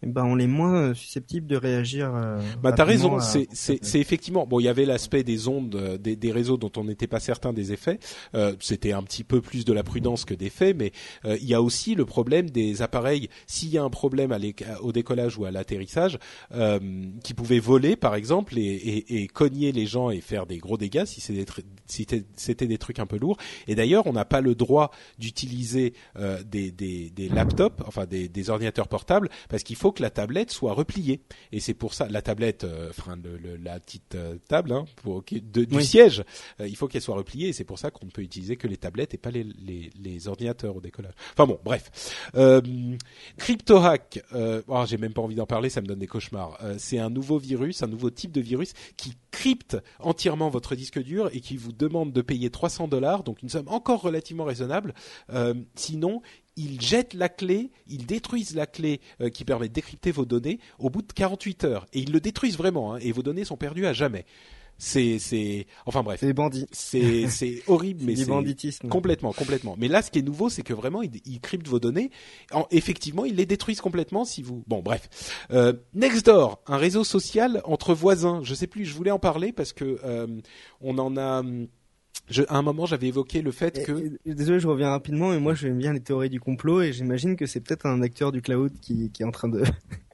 eh 0.06 0.10
ben 0.10 0.24
on 0.24 0.38
est 0.38 0.46
moins 0.46 0.74
euh, 0.74 0.94
susceptible 0.94 1.46
de 1.46 1.56
réagir. 1.56 2.12
Euh, 2.14 2.40
bah 2.62 2.72
t'as 2.72 2.84
raison, 2.84 3.18
c'est 3.20 3.48
c'est 3.52 4.00
effectivement 4.00 4.46
bon. 4.46 4.60
Il 4.60 4.64
y 4.64 4.68
avait 4.68 4.84
l'aspect 4.84 5.22
des 5.22 5.48
ondes, 5.48 5.74
euh, 5.76 5.98
des, 5.98 6.16
des, 6.16 6.32
réseaux 6.32 6.56
dont 6.56 6.70
on 6.76 6.84
n'était 6.84 7.06
pas 7.06 7.20
certain 7.20 7.52
des 7.52 7.72
effets. 7.72 7.98
Euh, 8.34 8.54
C'était 8.60 8.92
un 8.92 9.02
petit 9.02 9.24
peu 9.24 9.40
plus 9.40 9.64
de 9.64 9.72
la 9.72 9.82
prudence 9.82 10.24
que 10.24 10.34
des 10.34 10.50
faits, 10.50 10.76
mais 10.76 10.92
euh, 11.24 11.38
il 11.40 11.48
y 11.48 11.54
a 11.54 11.62
aussi 11.62 11.94
le 11.94 12.04
problème 12.04 12.50
des 12.50 12.82
appareils. 12.82 13.28
S'il 13.46 13.70
y 13.70 13.78
a 13.78 13.82
un 13.82 13.90
problème 13.90 14.32
à 14.32 14.38
au 14.82 14.92
décollage 14.92 15.38
ou 15.38 15.44
à 15.44 15.50
l'atterrissage, 15.50 16.18
euh, 16.52 16.78
qui 17.22 17.34
pouvaient 17.34 17.58
voler 17.58 17.96
par 17.96 18.14
exemple 18.14 18.58
et, 18.58 18.62
et, 18.62 19.22
et, 19.22 19.26
cogner 19.26 19.72
les 19.72 19.86
gens 19.86 20.10
et 20.10 20.20
faire 20.20 20.46
des 20.46 20.58
gros 20.58 20.76
dégâts 20.76 21.04
si 21.06 21.20
c'était 21.20 21.46
si 21.86 22.06
c'était 22.36 22.66
des 22.66 22.78
trucs 22.78 22.98
un 22.98 23.06
peu 23.06 23.18
lourds. 23.18 23.38
Et 23.68 23.74
d'ailleurs, 23.74 24.06
on 24.06 24.12
n'a 24.12 24.24
pas 24.24 24.40
le 24.40 24.54
droit 24.54 24.90
d'utiliser 25.18 25.94
des, 26.44 26.70
des, 26.70 27.10
des 27.10 27.28
laptops, 27.28 27.82
enfin 27.86 28.06
des, 28.06 28.28
des 28.28 28.50
ordinateurs 28.50 28.88
portables, 28.88 29.28
parce 29.48 29.62
qu'il 29.62 29.76
faut 29.76 29.92
que 29.94 30.02
la 30.02 30.10
tablette 30.10 30.50
soit 30.50 30.74
repliée. 30.74 31.20
Et 31.52 31.60
c'est 31.60 31.74
pour 31.74 31.94
ça 31.94 32.06
la 32.08 32.22
tablette, 32.22 32.64
euh, 32.64 32.90
enfin 32.90 33.16
le, 33.22 33.56
la 33.56 33.80
petite 33.80 34.14
euh, 34.14 34.36
table 34.48 34.72
hein, 34.72 34.84
pour, 34.96 35.22
de, 35.22 35.64
du 35.64 35.82
siège, 35.82 36.24
euh, 36.60 36.68
il 36.68 36.76
faut 36.76 36.88
qu'elle 36.88 37.02
soit 37.02 37.16
repliée. 37.16 37.48
Et 37.48 37.52
c'est 37.52 37.64
pour 37.64 37.78
ça 37.78 37.90
qu'on 37.90 38.06
ne 38.06 38.10
peut 38.10 38.22
utiliser 38.22 38.56
que 38.56 38.66
les 38.66 38.76
tablettes 38.76 39.14
et 39.14 39.18
pas 39.18 39.30
les, 39.30 39.44
les, 39.44 39.90
les 39.98 40.28
ordinateurs 40.28 40.76
au 40.76 40.80
décollage. 40.80 41.14
Enfin 41.32 41.46
bon, 41.46 41.58
bref. 41.64 42.28
Euh, 42.34 42.60
CryptoHack, 43.38 44.22
oh, 44.68 44.84
j'ai 44.86 44.98
même 44.98 45.12
pas 45.12 45.22
envie 45.22 45.34
d'en 45.34 45.46
parler, 45.46 45.70
ça 45.70 45.80
me 45.80 45.86
donne 45.86 45.98
des 45.98 46.06
cauchemars. 46.06 46.58
c'est 46.78 46.98
un 46.98 47.10
nouveau 47.10 47.38
virus, 47.38 47.82
un 47.82 47.86
nouveau 47.86 48.10
type 48.10 48.32
de 48.32 48.40
virus 48.40 48.72
qui 48.96 49.14
crypte 49.30 49.76
entièrement 50.00 50.50
votre 50.50 50.74
disque 50.74 51.00
dur 51.00 51.30
et 51.32 51.40
qui 51.40 51.56
vous 51.56 51.72
demande 51.72 52.12
de 52.12 52.22
payer 52.22 52.50
300 52.50 52.88
dollars, 52.88 53.24
donc 53.24 53.42
une 53.42 53.48
somme 53.48 53.68
encore 53.68 54.02
relativement 54.02 54.44
raisonnable. 54.44 54.94
sinon, 55.74 56.22
ils 56.56 56.80
jettent 56.80 57.14
la 57.14 57.28
clé, 57.28 57.70
ils 57.86 58.06
détruisent 58.06 58.54
la 58.54 58.66
clé 58.66 59.00
euh, 59.20 59.28
qui 59.28 59.44
permet 59.44 59.68
de 59.68 59.72
décrypter 59.72 60.12
vos 60.12 60.24
données 60.24 60.60
au 60.78 60.90
bout 60.90 61.02
de 61.02 61.12
48 61.12 61.64
heures. 61.64 61.86
Et 61.92 62.00
ils 62.00 62.12
le 62.12 62.20
détruisent 62.20 62.56
vraiment, 62.56 62.94
hein, 62.94 62.98
et 63.00 63.12
vos 63.12 63.22
données 63.22 63.44
sont 63.44 63.56
perdues 63.56 63.86
à 63.86 63.92
jamais. 63.92 64.24
C'est, 64.76 65.18
c'est, 65.20 65.66
enfin 65.86 66.02
bref. 66.02 66.18
C'est 66.20 66.26
des 66.26 66.32
bandits. 66.32 66.66
C'est, 66.72 67.26
c'est 67.28 67.62
horrible, 67.68 68.04
mais 68.04 68.16
c'est 68.16 68.26
banditisme. 68.26 68.88
Complètement, 68.88 69.32
complètement. 69.32 69.76
Mais 69.78 69.88
là, 69.88 70.02
ce 70.02 70.10
qui 70.10 70.18
est 70.18 70.22
nouveau, 70.22 70.48
c'est 70.48 70.62
que 70.62 70.72
vraiment, 70.72 71.02
ils, 71.02 71.40
cryptent 71.40 71.68
vos 71.68 71.78
données. 71.78 72.10
En, 72.52 72.66
effectivement, 72.70 73.24
ils 73.24 73.36
les 73.36 73.46
détruisent 73.46 73.80
complètement 73.80 74.24
si 74.24 74.42
vous. 74.42 74.64
Bon, 74.66 74.82
bref. 74.82 75.46
Euh, 75.52 75.74
Nextdoor, 75.94 76.60
un 76.66 76.76
réseau 76.76 77.04
social 77.04 77.60
entre 77.64 77.94
voisins. 77.94 78.40
Je 78.42 78.54
sais 78.54 78.66
plus. 78.66 78.84
Je 78.84 78.94
voulais 78.94 79.12
en 79.12 79.20
parler 79.20 79.52
parce 79.52 79.72
que 79.72 80.00
euh, 80.04 80.26
on 80.80 80.98
en 80.98 81.16
a. 81.16 81.42
Je, 82.28 82.42
à 82.48 82.56
un 82.56 82.62
moment, 82.62 82.86
j'avais 82.86 83.08
évoqué 83.08 83.42
le 83.42 83.52
fait 83.52 83.84
que. 83.84 84.16
désolé, 84.24 84.60
je 84.60 84.66
reviens 84.68 84.90
rapidement, 84.90 85.30
mais 85.30 85.40
moi, 85.40 85.54
j'aime 85.54 85.78
bien 85.78 85.92
les 85.92 86.00
théories 86.00 86.30
du 86.30 86.40
complot 86.40 86.82
et 86.82 86.92
j'imagine 86.92 87.36
que 87.36 87.46
c'est 87.46 87.60
peut-être 87.60 87.86
un 87.86 88.02
acteur 88.02 88.32
du 88.32 88.40
cloud 88.40 88.72
qui, 88.80 89.10
qui 89.10 89.22
est 89.22 89.26
en 89.26 89.30
train 89.30 89.48
de. 89.48 89.62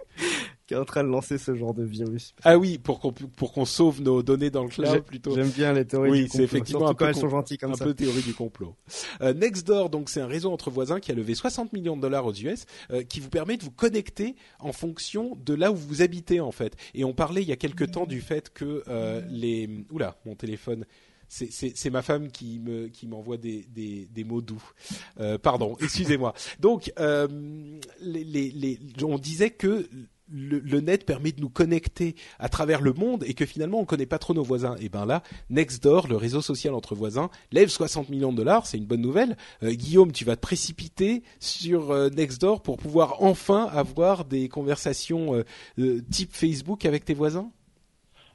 qui 0.71 0.75
est 0.75 0.79
en 0.79 0.85
train 0.85 1.03
de 1.03 1.09
lancer 1.09 1.37
ce 1.37 1.57
genre 1.57 1.75
de 1.75 1.83
virus. 1.83 2.33
Ah 2.45 2.57
oui, 2.57 2.79
pour 2.79 3.01
qu'on 3.01 3.11
pour 3.11 3.53
qu'on 3.53 3.65
sauve 3.65 4.03
nos 4.03 4.23
données 4.23 4.51
dans 4.51 4.63
le 4.63 4.69
cloud 4.69 5.03
plutôt. 5.03 5.35
J'aime 5.35 5.51
bien 5.51 5.73
les 5.73 5.85
théories 5.85 6.11
oui, 6.13 6.19
du 6.19 6.25
complot. 6.27 6.37
c'est 6.37 6.45
effectivement 6.45 6.89
un 6.89 6.95
peu 6.95 7.07
elles 7.07 7.17
sont 7.17 7.29
gentilles 7.29 7.59
comme 7.59 7.73
un 7.73 7.77
ça. 7.77 7.85
peu 7.85 7.93
théorie 7.93 8.23
du 8.23 8.35
complot. 8.35 8.77
Euh, 9.21 9.35
Nextdoor, 9.35 9.91
donc 9.91 10.09
c'est 10.09 10.21
un 10.21 10.29
réseau 10.29 10.53
entre 10.53 10.71
voisins 10.71 11.01
qui 11.01 11.11
a 11.11 11.17
levé 11.17 11.35
60 11.35 11.73
millions 11.73 11.97
de 11.97 12.03
dollars 12.03 12.25
aux 12.25 12.33
US, 12.33 12.67
euh, 12.93 13.03
qui 13.03 13.19
vous 13.19 13.31
permet 13.31 13.57
de 13.57 13.65
vous 13.65 13.73
connecter 13.73 14.37
en 14.61 14.73
fonction 14.73 15.37
de 15.45 15.55
là 15.55 15.73
où 15.73 15.75
vous 15.75 16.03
habitez 16.03 16.39
en 16.39 16.53
fait. 16.53 16.77
Et 16.95 17.03
on 17.03 17.15
parlait 17.15 17.43
il 17.43 17.49
y 17.49 17.53
a 17.53 17.57
quelque 17.57 17.85
temps 17.85 18.07
du 18.07 18.21
fait 18.21 18.51
que 18.51 18.85
euh, 18.87 19.23
les 19.29 19.69
oula, 19.91 20.19
mon 20.25 20.37
téléphone 20.37 20.85
c'est 21.31 21.91
ma 21.91 22.03
femme 22.03 22.31
qui 22.31 22.59
me 22.59 22.89
qui 22.89 23.07
m'envoie 23.07 23.37
des, 23.37 23.65
des, 23.69 24.25
mots 24.25 24.41
doux. 24.41 24.63
Euh, 25.21 25.39
pardon, 25.39 25.77
excusez-moi. 25.81 26.35
Donc, 26.59 26.93
euh, 26.99 27.29
on 29.03 29.19
disait 29.19 29.51
que 29.51 29.89
le, 30.33 30.59
le, 30.59 30.81
net 30.81 31.07
permet 31.07 31.31
de 31.31 31.41
nous 31.41 31.49
connecter 31.49 32.17
à 32.41 32.49
travers 32.49 32.81
le 32.81 32.93
monde 32.93 33.25
et 33.27 33.35
que 33.35 33.47
finalement 33.47 33.81
on 33.81 33.85
connaît 33.85 34.07
pas 34.07 34.19
trop 34.19 34.35
nos 34.35 34.43
voisins. 34.43 34.77
Et 34.81 34.89
ben 34.89 35.07
là, 35.07 35.23
Nextdoor, 35.51 36.09
le 36.09 36.17
réseau 36.17 36.41
social 36.41 36.75
entre 36.75 36.97
voisins, 36.97 37.31
lève 37.53 37.69
60 37.69 38.09
millions 38.09 38.33
de 38.33 38.37
dollars, 38.37 38.67
c'est 38.67 38.79
une 38.79 38.87
bonne 38.87 39.01
nouvelle. 39.01 39.37
Euh, 39.63 39.73
Guillaume, 39.73 40.11
tu 40.11 40.25
vas 40.25 40.35
te 40.35 40.41
précipiter 40.41 41.23
sur 41.39 41.95
Nextdoor 42.11 42.63
pour 42.63 42.77
pouvoir 42.77 43.23
enfin 43.23 43.67
avoir 43.67 44.25
des 44.25 44.49
conversations 44.49 45.45
type 46.11 46.33
Facebook 46.33 46.85
avec 46.85 47.05
tes 47.05 47.15
voisins? 47.15 47.53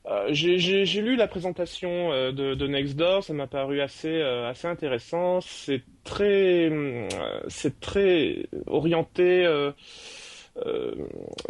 Euh, 0.08 0.28
j'ai 0.32 1.02
lu 1.02 1.16
la 1.16 1.28
présentation 1.28 2.12
euh, 2.12 2.32
de, 2.32 2.54
de, 2.54 2.68
Nextdoor, 2.68 3.24
ça 3.24 3.34
m'a 3.34 3.48
paru 3.48 3.82
assez 3.82 4.22
euh, 4.22 4.48
assez 4.48 4.68
intéressant. 4.68 5.42
C'est 5.42 5.82
très 6.04 6.72
c'est 7.48 7.80
très 7.80 8.46
orienté 8.68 9.46
euh, 9.46 9.72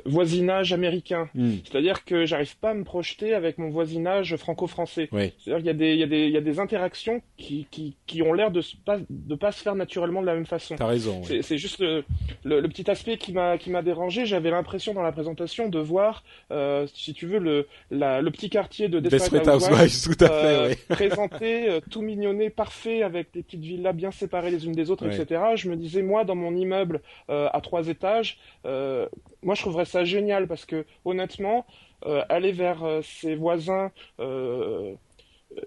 voisinage 0.05 0.73
américain. 0.73 1.29
Hmm. 1.35 1.55
C'est-à-dire 1.63 2.05
que 2.05 2.25
j'arrive 2.25 2.57
pas 2.57 2.71
à 2.71 2.73
me 2.73 2.83
projeter 2.83 3.33
avec 3.33 3.57
mon 3.57 3.69
voisinage 3.69 4.35
franco-français. 4.35 5.09
C'est-à-dire 5.11 5.57
qu'il 5.57 5.65
y 5.65 5.69
a 5.69 5.73
des 5.73 5.93
il 5.93 5.99
y 5.99 6.03
a 6.03 6.07
des 6.07 6.25
il 6.25 6.31
y 6.31 6.37
a 6.37 6.41
des 6.41 6.59
interactions 6.59 7.21
qui 7.37 7.67
qui, 7.69 7.95
qui 8.07 8.21
ont 8.21 8.33
l'air 8.33 8.51
de 8.51 8.61
pas 8.85 8.97
de 9.09 9.35
pas 9.35 9.51
se 9.51 9.61
faire 9.61 9.75
naturellement 9.75 10.21
de 10.21 10.25
la 10.25 10.33
même 10.33 10.45
façon. 10.45 10.75
T'as 10.75 10.87
raison. 10.87 11.21
C'est 11.23 11.57
juste 11.57 11.79
le, 11.79 12.03
le, 12.43 12.59
le, 12.59 12.67
petit 12.67 12.89
aspect 12.89 13.17
qui 13.17 13.31
m'a 13.31 13.57
qui 13.57 13.69
m'a 13.69 13.81
dérangé. 13.81 14.25
J'avais 14.25 14.49
l'impression 14.49 14.93
dans 14.93 15.03
la 15.03 15.11
présentation 15.11 15.69
de 15.69 15.79
voir, 15.79 16.23
euh, 16.51 16.87
si 16.93 17.13
tu 17.13 17.27
veux, 17.27 17.39
le 17.39 17.67
la, 17.91 18.21
le 18.21 18.31
petit 18.31 18.49
quartier 18.49 18.87
de 18.89 18.99
Desperate 18.99 19.47
Housewives, 19.47 20.03
tout 20.17 20.23
à 20.23 20.27
fait, 20.27 20.33
euh, 20.33 20.75
présenté 20.89 21.69
euh, 21.69 21.79
tout 21.89 22.01
mignonné, 22.01 22.49
parfait, 22.49 23.03
avec 23.03 23.33
des 23.33 23.43
petites 23.43 23.61
villas 23.61 23.93
bien 23.93 24.11
séparées 24.11 24.51
les 24.51 24.65
unes 24.65 24.73
des 24.73 24.91
autres, 24.91 25.05
etc. 25.07 25.41
Je 25.55 25.69
me 25.69 25.75
disais 25.75 26.01
moi 26.01 26.23
dans 26.23 26.35
mon 26.35 26.55
immeuble 26.55 27.01
euh, 27.29 27.47
à 27.51 27.61
trois 27.61 27.87
étages. 27.87 28.37
Euh, 28.65 28.94
euh, 28.95 29.07
moi 29.43 29.55
je 29.55 29.61
trouverais 29.61 29.85
ça 29.85 30.03
génial 30.03 30.47
parce 30.47 30.65
que 30.65 30.85
honnêtement, 31.03 31.65
euh, 32.05 32.23
aller 32.29 32.51
vers 32.51 32.83
euh, 32.83 33.01
ses 33.01 33.35
voisins 33.35 33.91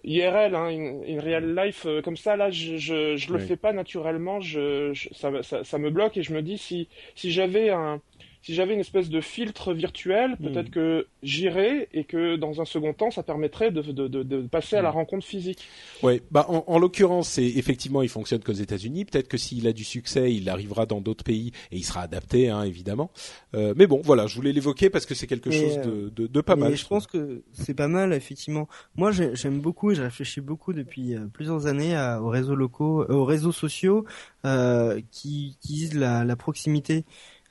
IRL, 0.05 0.55
hein, 0.55 0.69
in, 1.07 1.21
real 1.21 1.55
life, 1.55 1.87
comme 2.05 2.17
ça, 2.17 2.37
là, 2.37 2.51
je, 2.51 2.77
je, 2.77 3.17
je 3.17 3.33
le 3.33 3.39
fais 3.39 3.57
pas 3.57 3.73
naturellement, 3.73 4.41
je, 4.41 4.93
ça, 5.13 5.31
ça, 5.43 5.65
ça, 5.65 5.79
me 5.79 5.91
bloque 5.91 6.17
et 6.17 6.23
je 6.23 6.35
me 6.35 6.43
dis 6.43 6.59
si, 6.59 6.89
si 7.15 7.31
j'avais 7.31 7.71
un, 7.71 8.01
si 8.43 8.55
j'avais 8.55 8.75
une 8.75 8.81
espèce 8.81 9.09
de 9.09 9.21
filtre 9.21 9.73
virtuel, 9.73 10.37
hmm. 10.39 10.45
peut-être 10.47 10.71
que 10.71 11.07
j'irais 11.23 11.89
et 11.93 12.05
que 12.05 12.37
dans 12.37 12.61
un 12.61 12.65
second 12.65 12.93
temps, 12.93 13.11
ça 13.11 13.23
permettrait 13.23 13.71
de, 13.71 13.83
de, 13.83 14.09
de, 14.09 14.23
de 14.23 14.41
passer 14.43 14.77
à 14.77 14.83
la 14.83 14.91
hmm. 14.91 14.95
rencontre 14.95 15.27
physique. 15.27 15.67
Oui, 16.03 16.23
bah 16.31 16.47
en, 16.49 16.65
en 16.67 16.79
l'occurrence, 16.79 17.29
c'est 17.29 17.45
effectivement, 17.45 18.03
il 18.03 18.09
fonctionne 18.09 18.41
qu'aux 18.41 18.53
États-Unis. 18.53 19.05
Peut-être 19.05 19.29
que 19.29 19.37
s'il 19.37 19.67
a 19.67 19.73
du 19.73 19.85
succès, 19.85 20.33
il 20.33 20.49
arrivera 20.49 20.87
dans 20.87 21.01
d'autres 21.01 21.25
pays 21.25 21.53
et 21.73 21.77
il 21.77 21.85
sera 21.85 22.03
adapté, 22.03 22.49
hein, 22.49 22.63
évidemment. 22.63 23.11
Euh, 23.55 23.75
mais 23.77 23.87
bon, 23.87 24.01
voilà, 24.05 24.27
je 24.27 24.35
voulais 24.37 24.53
l'évoquer 24.53 24.91
parce 24.91 25.07
que 25.07 25.15
c'est 25.15 25.27
quelque 25.27 25.51
chose 25.51 25.79
de, 25.79 26.11
de, 26.15 26.27
de, 26.27 26.41
pas 26.41 26.57
mal. 26.57 26.77
Je 26.77 26.87
pense 26.87 27.07
que 27.07 27.43
c'est 27.53 27.75
pas 27.75 27.89
mal, 27.89 28.13
effectivement. 28.13 28.69
Moi, 28.97 29.11
j'aime 29.13 29.61
beaucoup 29.61 29.91
et 29.91 29.95
je 29.95 30.03
réfléchis 30.03 30.41
beaucoup 30.41 30.73
depuis 30.73 31.15
euh, 31.15 31.27
plusieurs 31.33 31.67
années 31.67 31.97
à, 31.97 32.23
aux 32.23 32.29
réseaux 32.29 32.55
locaux, 32.55 33.03
euh, 33.03 33.15
aux 33.15 33.25
réseaux 33.25 33.53
sociaux 33.53 34.05
euh, 34.45 35.01
qui 35.11 35.57
utilisent 35.63 35.95
la, 35.95 36.25
la 36.25 36.37
proximité. 36.37 37.05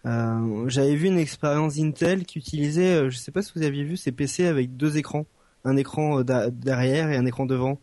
Euh, 0.05 0.69
j'avais 0.69 0.95
vu 0.95 1.07
une 1.07 1.17
expérience 1.17 1.77
Intel 1.79 2.25
qui 2.25 2.39
utilisait, 2.39 2.95
euh, 2.95 3.09
je 3.09 3.17
sais 3.17 3.31
pas 3.31 3.41
si 3.41 3.51
vous 3.55 3.63
aviez 3.63 3.83
vu, 3.83 3.97
ces 3.97 4.11
PC 4.11 4.45
avec 4.45 4.77
deux 4.77 4.97
écrans, 4.97 5.25
un 5.65 5.75
écran 5.75 6.19
euh, 6.19 6.49
derrière 6.51 7.09
et 7.09 7.17
un 7.17 7.25
écran 7.25 7.45
devant, 7.45 7.79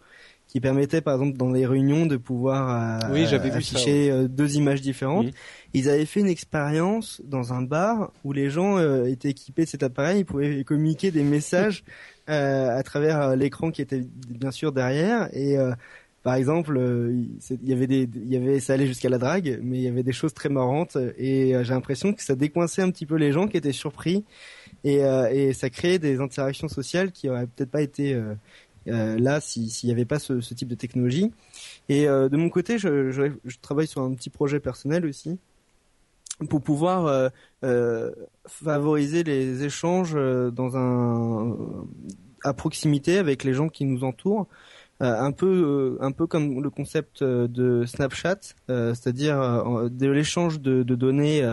qui 0.46 0.60
permettait 0.60 1.00
par 1.00 1.14
exemple 1.14 1.36
dans 1.36 1.50
les 1.50 1.66
réunions 1.66 2.06
de 2.06 2.16
pouvoir 2.16 3.00
oui, 3.10 3.24
afficher 3.24 4.28
deux 4.28 4.56
images 4.56 4.80
différentes. 4.80 5.26
Ils 5.72 5.88
avaient 5.88 6.06
fait 6.06 6.20
une 6.20 6.28
expérience 6.28 7.20
dans 7.24 7.52
un 7.52 7.62
bar 7.62 8.12
où 8.22 8.32
les 8.32 8.50
gens 8.50 8.78
étaient 9.04 9.30
équipés 9.30 9.64
de 9.64 9.68
cet 9.68 9.82
appareil, 9.82 10.20
ils 10.20 10.24
pouvaient 10.24 10.62
communiquer 10.62 11.10
des 11.10 11.24
messages 11.24 11.82
à 12.28 12.80
travers 12.84 13.34
l'écran 13.34 13.72
qui 13.72 13.82
était 13.82 14.06
bien 14.28 14.52
sûr 14.52 14.70
derrière. 14.70 15.28
Et 15.32 15.56
par 16.24 16.36
exemple, 16.36 16.78
euh, 16.78 17.12
il 17.50 17.68
y 17.68 17.74
avait 17.74 17.86
des, 17.86 18.08
il 18.14 18.32
y 18.32 18.36
avait, 18.36 18.58
ça 18.58 18.72
allait 18.72 18.86
jusqu'à 18.86 19.10
la 19.10 19.18
drague, 19.18 19.60
mais 19.62 19.76
il 19.76 19.82
y 19.82 19.88
avait 19.88 20.02
des 20.02 20.14
choses 20.14 20.32
très 20.32 20.48
marrantes 20.48 20.96
et 21.18 21.54
euh, 21.54 21.64
j'ai 21.64 21.74
l'impression 21.74 22.14
que 22.14 22.22
ça 22.22 22.34
décoinçait 22.34 22.80
un 22.80 22.90
petit 22.90 23.04
peu 23.04 23.16
les 23.16 23.30
gens 23.30 23.46
qui 23.46 23.58
étaient 23.58 23.72
surpris 23.72 24.24
et, 24.84 25.04
euh, 25.04 25.52
ça 25.52 25.68
créait 25.68 25.98
des 25.98 26.20
interactions 26.20 26.68
sociales 26.68 27.12
qui 27.12 27.28
auraient 27.28 27.46
peut-être 27.46 27.70
pas 27.70 27.82
été 27.82 28.18
là 28.86 29.40
s'il 29.40 29.68
n'y 29.84 29.92
avait 29.92 30.06
pas 30.06 30.18
ce, 30.18 30.32
type 30.54 30.68
de 30.68 30.74
technologie. 30.74 31.30
Et 31.90 32.06
de 32.06 32.36
mon 32.36 32.48
côté, 32.48 32.78
je, 32.78 33.30
travaille 33.60 33.86
sur 33.86 34.00
un 34.00 34.14
petit 34.14 34.30
projet 34.30 34.60
personnel 34.60 35.04
aussi 35.04 35.38
pour 36.48 36.62
pouvoir 36.62 37.30
favoriser 38.46 39.24
les 39.24 39.62
échanges 39.62 40.14
dans 40.14 40.76
un 40.76 41.56
à 42.44 42.52
proximité 42.52 43.18
avec 43.18 43.44
les 43.44 43.54
gens 43.54 43.68
qui 43.68 43.84
nous 43.84 44.04
entourent 44.04 44.46
un 45.00 45.32
peu 45.32 45.98
un 46.00 46.12
peu 46.12 46.26
comme 46.26 46.62
le 46.62 46.70
concept 46.70 47.22
de 47.22 47.84
Snapchat, 47.84 48.40
c'est-à-dire 48.68 49.90
de 49.90 50.06
l'échange 50.08 50.60
de, 50.60 50.82
données 50.82 51.46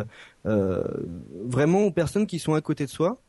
vraiment 0.45 1.81
aux 1.81 1.91
personnes 1.91 2.27
qui 2.27 2.39
sont 2.39 2.53
à 2.53 2.61
côté 2.61 2.85
de 2.85 2.89
soi. 2.89 3.21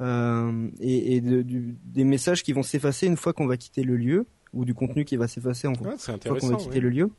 et, 0.00 1.16
et 1.16 1.20
de, 1.20 1.44
des 1.84 2.04
messages 2.04 2.42
qui 2.42 2.52
vont 2.52 2.62
s'effacer 2.62 3.06
une 3.06 3.16
fois 3.16 3.32
qu'on 3.32 3.46
va 3.46 3.56
quitter 3.56 3.82
le 3.82 3.96
lieu 3.96 4.26
ou 4.56 4.64
du 4.64 4.74
contenu 4.74 5.04
qui 5.04 5.16
va 5.16 5.28
s'effacer 5.28 5.68
en 5.68 5.72
Ouais, 5.74 5.96
fois 5.98 6.18
qu'on 6.40 6.48
va 6.48 6.56
quitter 6.56 6.74
oui. 6.76 6.80
le 6.80 6.88
lieu. 6.90 7.10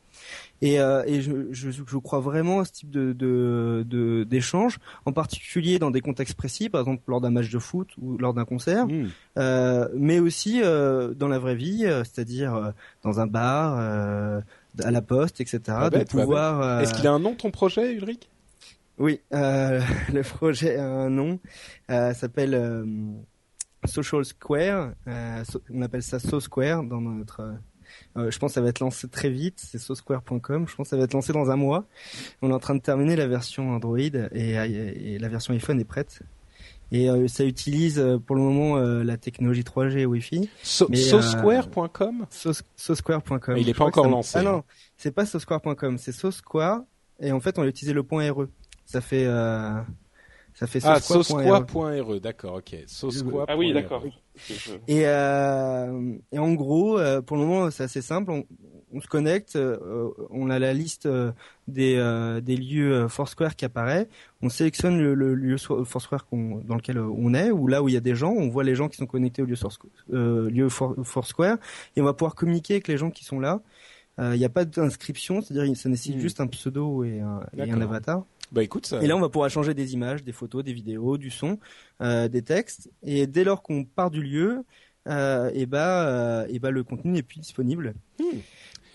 Et, 0.62 0.80
euh, 0.80 1.04
et 1.06 1.22
je, 1.22 1.32
je, 1.52 1.70
je 1.72 1.98
crois 1.98 2.20
vraiment 2.20 2.60
à 2.62 2.66
ce 2.66 2.72
type 2.72 2.90
de 2.90 3.14
de- 3.14 3.86
de- 3.88 4.24
d'échange, 4.24 4.80
en 5.06 5.14
particulier 5.14 5.78
dans 5.80 5.92
des 5.92 6.02
contextes 6.02 6.34
précis, 6.36 6.68
par 6.70 6.82
exemple 6.82 7.04
lors 7.08 7.22
d'un 7.22 7.30
match 7.30 7.50
de 7.50 7.60
foot 7.60 7.90
ou 8.02 8.18
lors 8.18 8.34
d'un 8.34 8.46
concert, 8.46 8.88
Hmm. 8.88 9.08
euh, 9.38 9.88
mais 9.96 10.20
aussi 10.20 10.62
euh, 10.64 11.14
dans 11.14 11.28
la 11.28 11.38
vraie 11.40 11.56
vie, 11.56 11.84
c'est-à-dire 12.04 12.74
dans 13.04 13.20
un 13.20 13.28
bar, 13.28 13.78
à 14.84 14.92
la 14.92 15.02
poste, 15.02 15.40
etc. 15.42 15.60
De 15.86 15.90
bête, 15.90 16.10
pouvoir. 16.10 16.82
Est-ce 16.82 16.94
qu'il 16.94 17.06
a 17.08 17.12
un 17.12 17.20
nom 17.20 17.36
ton 17.36 17.52
projet, 17.52 17.94
Ulrich? 17.94 18.28
Oui, 19.00 19.22
le 19.32 20.22
projet 20.24 20.78
a 20.78 20.86
un 20.88 21.10
nom, 21.12 21.40
s'appelle 21.88 22.56
Social 23.88 24.24
Square. 24.26 24.92
euh, 25.08 25.44
so- 25.44 25.62
on 25.74 25.82
appelle 25.82 26.04
ça 26.04 26.20
So 26.20 26.40
Square 26.40 26.84
dans 26.84 27.02
notre. 27.02 27.40
euh, 27.42 27.54
euh, 28.18 28.32
je 28.32 28.38
pense 28.38 28.52
que 28.52 28.56
ça 28.56 28.62
va 28.62 28.70
être 28.70 28.80
lancé 28.82 29.08
très 29.08 29.30
vite. 29.30 29.56
C'est 29.60 29.78
sosquare.com. 29.80 30.68
Je 30.68 30.76
pense 30.76 30.86
que 30.88 30.90
ça 30.90 30.98
va 30.98 31.04
être 31.04 31.14
lancé 31.14 31.32
dans 31.34 31.50
un 31.50 31.56
mois. 31.56 31.86
On 32.42 32.50
est 32.50 32.54
en 32.54 32.60
train 32.60 32.76
de 32.76 32.82
terminer 32.82 33.16
la 33.16 33.28
version 33.28 33.72
Android 33.72 33.98
et, 33.98 34.14
et 34.34 35.18
la 35.20 35.28
version 35.30 35.54
iPhone 35.54 35.80
est 35.80 35.86
prête. 35.86 36.20
Et 36.92 37.10
euh, 37.10 37.28
ça 37.28 37.44
utilise 37.44 38.02
pour 38.26 38.36
le 38.38 38.42
moment 38.42 38.78
euh, 38.78 39.04
la 39.04 39.18
technologie 39.18 39.64
3G 39.64 40.06
Wi-Fi. 40.06 40.50
So- 40.64 40.88
Sosquare.com 40.94 42.26
Sos- 42.30 42.64
Sosquare.com. 42.76 43.56
Mais 43.56 43.62
il 43.62 43.70
est 43.70 43.74
Je 43.74 43.78
pas 43.78 43.86
encore 43.86 44.06
ça- 44.06 44.10
lancé, 44.12 44.38
Ah 44.40 44.44
non, 44.44 44.64
c'est 44.98 45.12
pas 45.12 45.26
Sosquare.com, 45.26 45.98
c'est 45.98 46.12
Sosquare. 46.12 46.82
Et 47.20 47.32
en 47.32 47.40
fait, 47.40 47.58
on 47.60 47.64
a 47.64 47.68
utilisé 47.68 47.94
le 47.94 48.04
point 48.04 48.30
RE. 48.32 48.48
Ça 48.86 49.02
fait, 49.02 49.26
ça 50.60 50.66
fait 50.68 50.80
Ah, 50.84 51.00
sosquare.re. 51.00 51.66
sosquare.re, 51.68 52.20
d'accord, 52.20 52.56
ok. 52.56 52.76
Sosquare.re. 52.88 53.46
Ah 53.48 53.58
oui, 53.58 53.74
d'accord. 53.74 54.04
Et, 54.88 55.02
euh, 55.08 56.14
et 56.32 56.40
en 56.40 56.54
gros, 56.54 56.98
euh, 57.00 57.22
pour 57.22 57.38
le 57.38 57.44
moment, 57.46 57.70
c'est 57.72 57.84
assez 57.84 58.02
simple. 58.02 58.32
On, 58.32 58.44
on 58.94 59.02
se 59.02 59.08
connecte, 59.08 59.56
euh, 59.56 60.10
on 60.30 60.50
a 60.50 60.60
la 60.60 60.74
liste 60.74 61.06
euh, 61.08 61.32
des, 61.68 61.96
euh, 61.98 62.40
des 62.42 62.56
lieux 62.56 63.08
Foursquare 63.08 63.56
qui 63.56 63.66
apparaît. 63.66 64.08
On 64.42 64.50
sélectionne 64.50 64.98
le, 65.00 65.14
le 65.14 65.36
lieu 65.36 65.58
Foursquare 65.58 66.26
dans 66.32 66.76
lequel 66.76 66.98
on 67.00 67.34
est, 67.34 67.52
ou 67.52 67.68
là 67.68 67.84
où 67.84 67.90
il 67.90 67.94
y 67.94 67.98
a 67.98 68.02
des 68.02 68.16
gens. 68.16 68.32
On 68.32 68.48
voit 68.50 68.64
les 68.64 68.76
gens 68.76 68.88
qui 68.90 68.98
sont 68.98 69.06
connectés 69.06 69.42
au 69.42 69.46
lieu, 69.46 69.56
Foursquare, 69.56 69.92
euh, 70.14 70.50
lieu 70.50 70.70
Foursquare, 70.70 71.58
et 71.96 72.02
on 72.02 72.06
va 72.06 72.14
pouvoir 72.14 72.34
communiquer 72.36 72.76
avec 72.76 72.88
les 72.88 72.98
gens 72.98 73.12
qui 73.12 73.26
sont 73.26 73.40
là. 73.40 73.62
Euh, 74.20 74.34
Il 74.36 74.40
n'y 74.40 74.46
a 74.46 74.50
pas 74.50 74.66
d'inscription, 74.66 75.42
c'est-à-dire 75.42 75.76
ça 75.78 75.90
nécessite 75.90 76.16
Hmm. 76.16 76.20
juste 76.20 76.40
un 76.42 76.48
pseudo 76.48 77.04
et 77.04 77.20
un, 77.20 77.42
et 77.56 77.62
un 77.62 77.66
D'accord. 77.68 77.82
avatar. 77.84 78.24
Bah 78.52 78.64
écoute, 78.64 78.86
ça... 78.86 79.02
Et 79.04 79.08
là, 79.08 79.16
on 79.16 79.20
va 79.20 79.30
pouvoir 79.30 79.50
changer 79.50 79.74
des 79.74 79.94
images, 79.94 80.24
des 80.24 80.32
photos, 80.32 80.64
des 80.64 80.74
vidéos, 80.74 81.18
du 81.18 81.30
son, 81.30 81.60
euh, 82.02 82.28
des 82.28 82.42
textes. 82.42 82.90
Et 83.04 83.28
dès 83.28 83.44
lors 83.44 83.62
qu'on 83.62 83.84
part 83.84 84.10
du 84.12 84.22
lieu, 84.24 84.64
euh, 85.08 85.52
et 85.54 85.66
bah, 85.66 86.08
euh, 86.08 86.48
et 86.50 86.60
bah, 86.60 86.72
le 86.72 86.84
contenu 86.84 87.12
n'est 87.12 87.24
plus 87.24 87.40
disponible. 87.40 87.94
Hmm. 88.20 88.38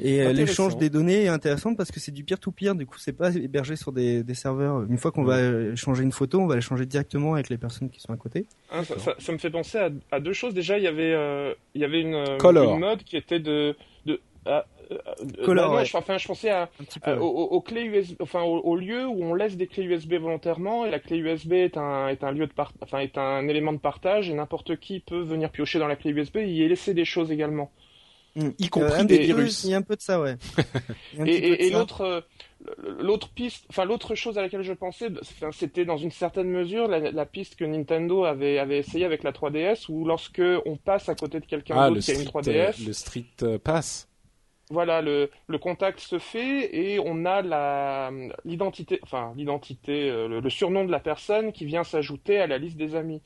Et 0.01 0.33
l'échange 0.33 0.79
des 0.79 0.91
données 0.91 1.24
est 1.24 1.29
intéressant 1.29 1.74
parce 1.77 1.93
que 1.93 2.01
c'est 2.01 2.11
du 2.11 2.24
peer-to-peer. 2.24 2.74
Du 2.74 2.87
coup, 2.87 2.99
c'est 2.99 3.12
pas 3.12 3.33
hébergé 3.37 3.77
sur 3.77 3.93
des, 3.93 4.24
des 4.24 4.35
serveurs. 4.35 4.83
Une 4.83 4.99
fois 4.99 5.12
qu'on 5.12 5.23
va 5.23 5.37
euh, 5.37 5.77
changer 5.77 6.03
une 6.03 6.11
photo, 6.11 6.41
on 6.41 6.47
va 6.47 6.57
la 6.57 6.61
changer 6.61 6.87
directement 6.87 7.35
avec 7.35 7.51
les 7.51 7.59
personnes 7.59 7.89
qui 7.89 8.01
sont 8.01 8.12
à 8.12 8.16
côté. 8.16 8.47
Hein, 8.73 8.83
ça, 8.83 8.99
ça- 8.99 9.15
ça 9.19 9.33
me 9.33 9.39
fait 9.39 9.51
penser 9.51 9.79
à, 9.79 9.91
à 10.11 10.19
deux 10.19 10.33
choses. 10.33 10.55
Déjà, 10.55 10.77
il 10.79 10.83
y 10.83 10.89
avait, 10.89 11.12
euh, 11.12 11.55
il 11.74 11.83
y 11.83 11.85
avait 11.85 12.01
une, 12.01 12.15
une 12.16 12.79
mode 12.81 13.05
qui 13.05 13.16
était 13.16 13.39
de, 13.39 13.77
de, 14.07 14.19
ah, 14.47 14.65
Color, 15.45 15.65
bah 15.67 15.71
non, 15.71 15.77
ouais. 15.79 15.85
je, 15.85 15.97
enfin, 15.97 16.19
je 16.19 16.27
pensais 16.27 16.51
à, 16.51 16.69
peu. 17.05 17.11
à- 17.11 17.17
aux, 17.17 17.27
aux- 17.27 17.49
aux 17.49 17.61
clés 17.61 17.85
USB, 17.85 18.17
enfin, 18.21 18.43
au, 18.43 18.59
au 18.61 18.77
lieu 18.77 19.07
où 19.07 19.23
on 19.25 19.35
laisse 19.35 19.57
des 19.57 19.67
clés 19.67 19.85
USB 19.85 20.15
volontairement, 20.15 20.85
et 20.87 20.91
la 20.91 20.99
clé 20.99 21.19
USB 21.19 21.53
est 21.55 21.77
un, 21.77 22.09
est 22.09 22.25
un 22.25 22.33
lieu 22.33 22.47
de 22.47 22.53
part, 22.53 22.73
enfin, 22.83 22.99
est 23.01 23.19
un 23.19 23.47
élément 23.49 23.73
de 23.73 23.79
partage, 23.79 24.29
et 24.31 24.35
n'importe 24.35 24.77
qui 24.77 25.01
peut 25.01 25.21
venir 25.21 25.51
piocher 25.51 25.79
dans 25.79 25.89
la 25.89 25.97
clé 25.97 26.11
USB 26.11 26.39
et 26.39 26.49
y 26.49 26.69
laisser 26.69 26.95
des 26.95 27.05
choses 27.05 27.31
également. 27.31 27.71
Hmm. 28.35 28.49
y 28.59 28.69
compris 28.71 29.01
un 29.01 29.05
des 29.05 29.19
virus. 29.19 29.63
Il 29.65 29.71
y 29.73 29.75
a 29.75 29.77
un 29.77 29.83
peu 29.83 29.95
de 29.95 30.01
ça, 30.01 30.19
ouais. 30.19 30.37
Et, 31.27 31.69
l'autre, 31.69 32.01
euh, 32.01 32.21
l'autre 32.99 33.29
piste, 33.29 33.67
enfin 33.69 33.85
l'autre 33.85 34.15
chose 34.15 34.39
à 34.39 34.41
laquelle 34.41 34.63
je 34.63 34.73
pensais, 34.73 35.09
c'était 35.53 35.85
dans 35.85 35.99
une 35.99 36.11
certaine 36.11 36.49
mesure 36.49 36.89
la, 36.89 37.11
la 37.11 37.27
piste 37.27 37.57
que 37.57 37.65
Nintendo 37.67 38.25
avait, 38.25 38.59
avait 38.59 38.79
essayé 38.79 39.05
avec 39.05 39.23
la 39.23 39.33
3DS, 39.33 39.85
où 39.91 40.07
lorsque 40.07 40.41
on 40.65 40.77
passe 40.77 41.11
à 41.11 41.15
côté 41.15 41.41
de 41.41 41.45
quelqu'un 41.45 41.75
Ah, 41.77 41.89
d'autre 41.91 42.01
qui 42.01 42.11
a 42.13 42.15
une 42.15 42.21
street, 42.23 42.41
euh, 42.49 42.71
3DS, 42.71 42.87
le 42.87 42.93
street 42.95 43.25
euh, 43.43 43.59
pass. 43.59 44.09
Voilà, 44.73 45.03
le, 45.03 45.31
le 45.47 45.59
contact 45.59 46.01
se 46.01 46.19
fait 46.19 46.74
et 46.77 46.99
on 46.99 47.24
a 47.24 47.43
la 47.43 48.11
l'identité, 48.44 48.99
enfin 49.03 49.32
l'identité, 49.36 50.11
euh, 50.11 50.27
le, 50.28 50.40
le 50.40 50.51
surnom 50.51 50.85
de 50.85 50.90
la 50.90 50.99
personne 51.01 51.53
qui 51.53 51.65
vient 51.65 51.85
s'ajouter 51.85 52.39
à 52.40 52.47
la 52.47 52.59
liste 52.59 52.77
des 52.77 52.94
amis. 52.94 53.20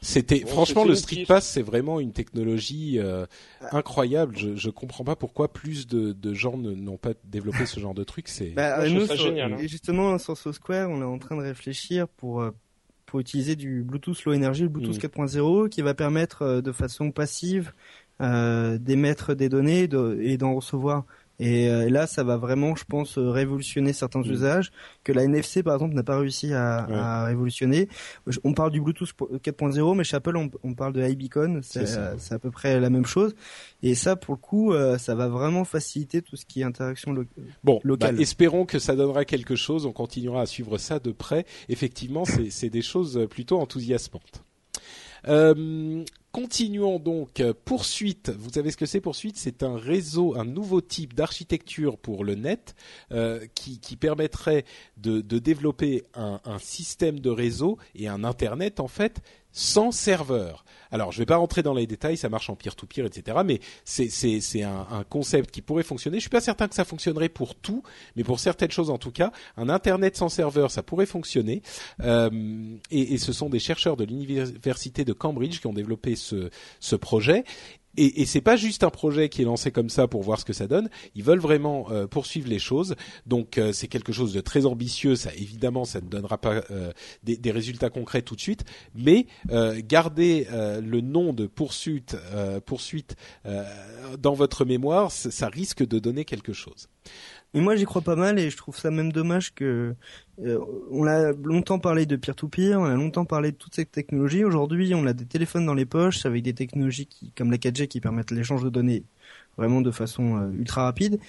C'était 0.00 0.38
franchement 0.46 0.84
le 0.84 0.94
Street. 0.94 1.24
Pass, 1.26 1.46
c'est 1.48 1.62
vraiment 1.62 2.00
une 2.00 2.12
technologie 2.12 2.98
euh, 2.98 3.26
incroyable. 3.72 4.36
Je 4.38 4.54
je 4.56 4.70
comprends 4.70 5.04
pas 5.04 5.16
pourquoi 5.16 5.52
plus 5.52 5.86
de, 5.86 6.12
de 6.12 6.34
gens 6.34 6.56
ne- 6.56 6.72
n'ont 6.72 6.96
pas 6.96 7.12
développé 7.24 7.66
ce 7.66 7.80
genre 7.80 7.94
de 7.94 8.04
truc. 8.04 8.28
C'est 8.28 8.50
Bah, 8.50 8.88
nous, 8.88 9.06
sur- 9.06 9.16
génial, 9.16 9.54
hein. 9.54 9.58
et 9.60 9.68
justement, 9.68 10.18
sur 10.18 10.36
So 10.36 10.52
Square, 10.52 10.88
on 10.90 11.00
est 11.00 11.04
en 11.04 11.18
train 11.18 11.36
de 11.36 11.42
réfléchir 11.42 12.06
pour, 12.08 12.40
euh, 12.42 12.50
pour 13.06 13.20
utiliser 13.20 13.56
du 13.56 13.82
Bluetooth 13.82 14.24
Low 14.24 14.34
Energy, 14.34 14.62
le 14.62 14.68
Bluetooth 14.68 14.96
Mm. 14.96 15.06
4.0, 15.26 15.68
qui 15.68 15.82
va 15.82 15.94
permettre 15.94 16.42
euh, 16.42 16.60
de 16.62 16.72
façon 16.72 17.10
passive 17.10 17.72
euh, 17.72 17.72
d'émettre 18.20 19.34
des 19.34 19.48
données 19.48 19.88
de- 19.88 20.18
et 20.22 20.36
d'en 20.36 20.54
recevoir. 20.54 21.04
Et 21.38 21.66
euh, 21.68 21.88
là, 21.90 22.06
ça 22.06 22.22
va 22.22 22.36
vraiment, 22.36 22.76
je 22.76 22.84
pense, 22.84 23.18
euh, 23.18 23.30
révolutionner 23.30 23.92
certains 23.92 24.20
Mm. 24.20 24.30
usages 24.30 24.70
que 25.02 25.10
la 25.12 25.24
NFC, 25.24 25.64
par 25.64 25.74
exemple, 25.74 25.94
n'a 25.94 26.04
pas 26.04 26.16
réussi 26.18 26.52
à, 26.52 26.86
Ouais. 26.88 26.94
à 26.94 27.24
révolutionner. 27.24 27.88
On 28.44 28.52
parle 28.52 28.70
du 28.70 28.80
Bluetooth 28.80 29.12
4.0, 29.42 29.94
mais 29.96 30.04
chez 30.04 30.14
Apple, 30.16 30.36
on, 30.36 30.50
on 30.62 30.74
parle 30.74 30.92
de 30.92 31.02
iBeacon. 31.02 31.58
C'est 31.62 31.96
euh, 31.96 32.14
à 32.30 32.38
peu 32.38 32.52
près 32.52 32.78
la 32.78 32.90
même 32.90 33.06
chose. 33.06 33.34
Et 33.82 33.96
ça, 33.96 34.14
pour 34.14 34.34
le 34.34 34.40
coup, 34.40 34.72
euh, 34.72 34.98
ça 34.98 35.16
va 35.16 35.26
vraiment 35.28 35.64
faciliter 35.64 36.22
tout 36.22 36.36
ce 36.36 36.44
qui 36.44 36.60
est 36.60 36.64
interaction 36.64 37.12
lo- 37.12 37.24
Bon, 37.64 37.80
bah, 37.82 38.10
espérons 38.18 38.64
que 38.64 38.78
ça 38.78 38.94
donnera 38.94 39.24
quelque 39.24 39.56
chose. 39.56 39.84
On 39.84 39.92
continuera 39.92 40.42
à 40.42 40.46
suivre 40.46 40.78
ça 40.78 41.00
de 41.00 41.10
près. 41.10 41.44
Effectivement, 41.68 42.24
c'est 42.50 42.70
des 42.70 42.82
choses 42.82 43.26
plutôt 43.28 43.58
enthousiasmantes. 43.58 44.44
Euh, 45.28 46.04
continuons 46.32 46.98
donc. 46.98 47.42
Poursuite. 47.64 48.30
Vous 48.30 48.50
savez 48.50 48.70
ce 48.70 48.76
que 48.76 48.86
c'est 48.86 49.00
Poursuite? 49.00 49.36
C'est 49.36 49.62
un 49.62 49.76
réseau, 49.76 50.36
un 50.36 50.44
nouveau 50.44 50.80
type 50.80 51.14
d'architecture 51.14 51.98
pour 51.98 52.24
le 52.24 52.34
net 52.34 52.74
euh, 53.12 53.46
qui, 53.54 53.96
permettrait 53.96 54.64
de, 54.96 55.20
développer 55.20 56.04
un 56.14 56.58
système 56.58 57.20
de 57.20 57.30
réseau 57.30 57.78
et 57.94 58.08
un 58.08 58.24
internet 58.24 58.80
en 58.80 58.88
fait 58.88 59.22
sans 59.52 59.92
serveur. 59.92 60.64
Alors, 60.90 61.10
je 61.10 61.18
vais 61.18 61.26
pas 61.26 61.36
rentrer 61.36 61.62
dans 61.62 61.72
les 61.72 61.86
détails, 61.86 62.18
ça 62.18 62.28
marche 62.28 62.50
en 62.50 62.54
peer-to-peer, 62.54 63.06
etc. 63.06 63.38
Mais 63.44 63.60
c'est 63.84 64.62
un, 64.62 64.86
un 64.90 65.04
concept 65.04 65.50
qui 65.50 65.62
pourrait 65.62 65.82
fonctionner. 65.82 66.18
Je 66.18 66.22
suis 66.22 66.30
pas 66.30 66.42
certain 66.42 66.68
que 66.68 66.74
ça 66.74 66.84
fonctionnerait 66.84 67.30
pour 67.30 67.54
tout, 67.54 67.82
mais 68.14 68.24
pour 68.24 68.38
certaines 68.38 68.70
choses 68.70 68.90
en 68.90 68.98
tout 68.98 69.10
cas, 69.10 69.32
un 69.56 69.70
internet 69.70 70.16
sans 70.16 70.28
serveur, 70.28 70.70
ça 70.70 70.82
pourrait 70.82 71.06
fonctionner. 71.06 71.62
Euh, 72.00 72.76
et, 72.90 73.14
et 73.14 73.18
ce 73.18 73.32
sont 73.32 73.48
des 73.48 73.58
chercheurs 73.58 73.96
de 73.96 74.04
l'université 74.04 75.04
de 75.06 75.14
Cambridge 75.14 75.60
qui 75.60 75.66
ont 75.66 75.72
développé 75.72 76.14
ce 76.14 76.50
ce 76.78 76.96
projet. 76.96 77.44
Et, 77.96 78.22
et 78.22 78.26
c'est 78.26 78.40
pas 78.40 78.56
juste 78.56 78.84
un 78.84 78.90
projet 78.90 79.28
qui 79.28 79.42
est 79.42 79.44
lancé 79.44 79.70
comme 79.70 79.90
ça 79.90 80.08
pour 80.08 80.22
voir 80.22 80.40
ce 80.40 80.44
que 80.44 80.52
ça 80.52 80.66
donne. 80.66 80.88
Ils 81.14 81.22
veulent 81.22 81.40
vraiment 81.40 81.90
euh, 81.90 82.06
poursuivre 82.06 82.48
les 82.48 82.58
choses. 82.58 82.94
Donc 83.26 83.58
euh, 83.58 83.72
c'est 83.72 83.88
quelque 83.88 84.12
chose 84.12 84.32
de 84.32 84.40
très 84.40 84.66
ambitieux. 84.66 85.16
Ça 85.16 85.34
évidemment, 85.34 85.84
ça 85.84 86.00
ne 86.00 86.08
donnera 86.08 86.38
pas 86.38 86.62
euh, 86.70 86.92
des, 87.22 87.52
résultats 87.52 87.90
concrets 87.90 88.22
tout 88.22 88.34
de 88.34 88.40
suite, 88.40 88.64
mais 88.94 89.26
garder 89.84 90.46
le 90.50 91.00
nom 91.02 91.34
de 91.34 91.46
poursuite, 91.46 92.16
poursuite 92.64 93.16
dans 94.18 94.32
votre 94.32 94.64
mémoire, 94.64 95.10
ça 95.12 95.48
risque 95.48 95.86
de 95.86 95.98
donner 95.98 96.24
quelque 96.24 96.54
chose. 96.54 96.88
Mais 97.54 97.60
moi 97.60 97.76
j'y 97.76 97.84
crois 97.84 98.02
pas 98.02 98.16
mal 98.16 98.38
et 98.38 98.50
je 98.50 98.56
trouve 98.56 98.78
ça 98.78 98.90
même 98.90 99.12
dommage 99.12 99.54
que 99.54 99.94
euh, 100.44 100.58
on 100.90 101.06
a 101.06 101.32
longtemps 101.32 101.78
parlé 101.78 102.06
de 102.06 102.16
peer-to-peer, 102.16 102.80
on 102.80 102.84
a 102.84 102.94
longtemps 102.94 103.26
parlé 103.26 103.52
de 103.52 103.56
toutes 103.56 103.74
ces 103.74 103.84
technologies. 103.84 104.44
Aujourd'hui, 104.44 104.94
on 104.94 105.06
a 105.06 105.12
des 105.12 105.26
téléphones 105.26 105.66
dans 105.66 105.74
les 105.74 105.84
poches 105.84 106.24
avec 106.24 106.42
des 106.42 106.54
technologies 106.54 107.06
qui, 107.06 107.32
comme 107.32 107.50
la 107.50 107.58
4G 107.58 107.88
qui 107.88 108.00
permettent 108.00 108.30
l'échange 108.30 108.64
de 108.64 108.70
données 108.70 109.04
vraiment 109.58 109.82
de 109.82 109.90
façon 109.90 110.36
euh, 110.36 110.50
ultra 110.52 110.84
rapide. 110.84 111.20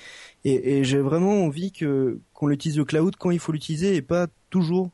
Et, 0.45 0.79
et 0.79 0.83
j'ai 0.83 0.99
vraiment 0.99 1.43
envie 1.43 1.71
que 1.71 2.19
qu'on 2.33 2.49
utilise 2.49 2.77
le 2.77 2.85
cloud 2.85 3.15
quand 3.17 3.31
il 3.31 3.39
faut 3.39 3.51
l'utiliser 3.51 3.95
et 3.95 4.01
pas 4.01 4.27
toujours 4.49 4.91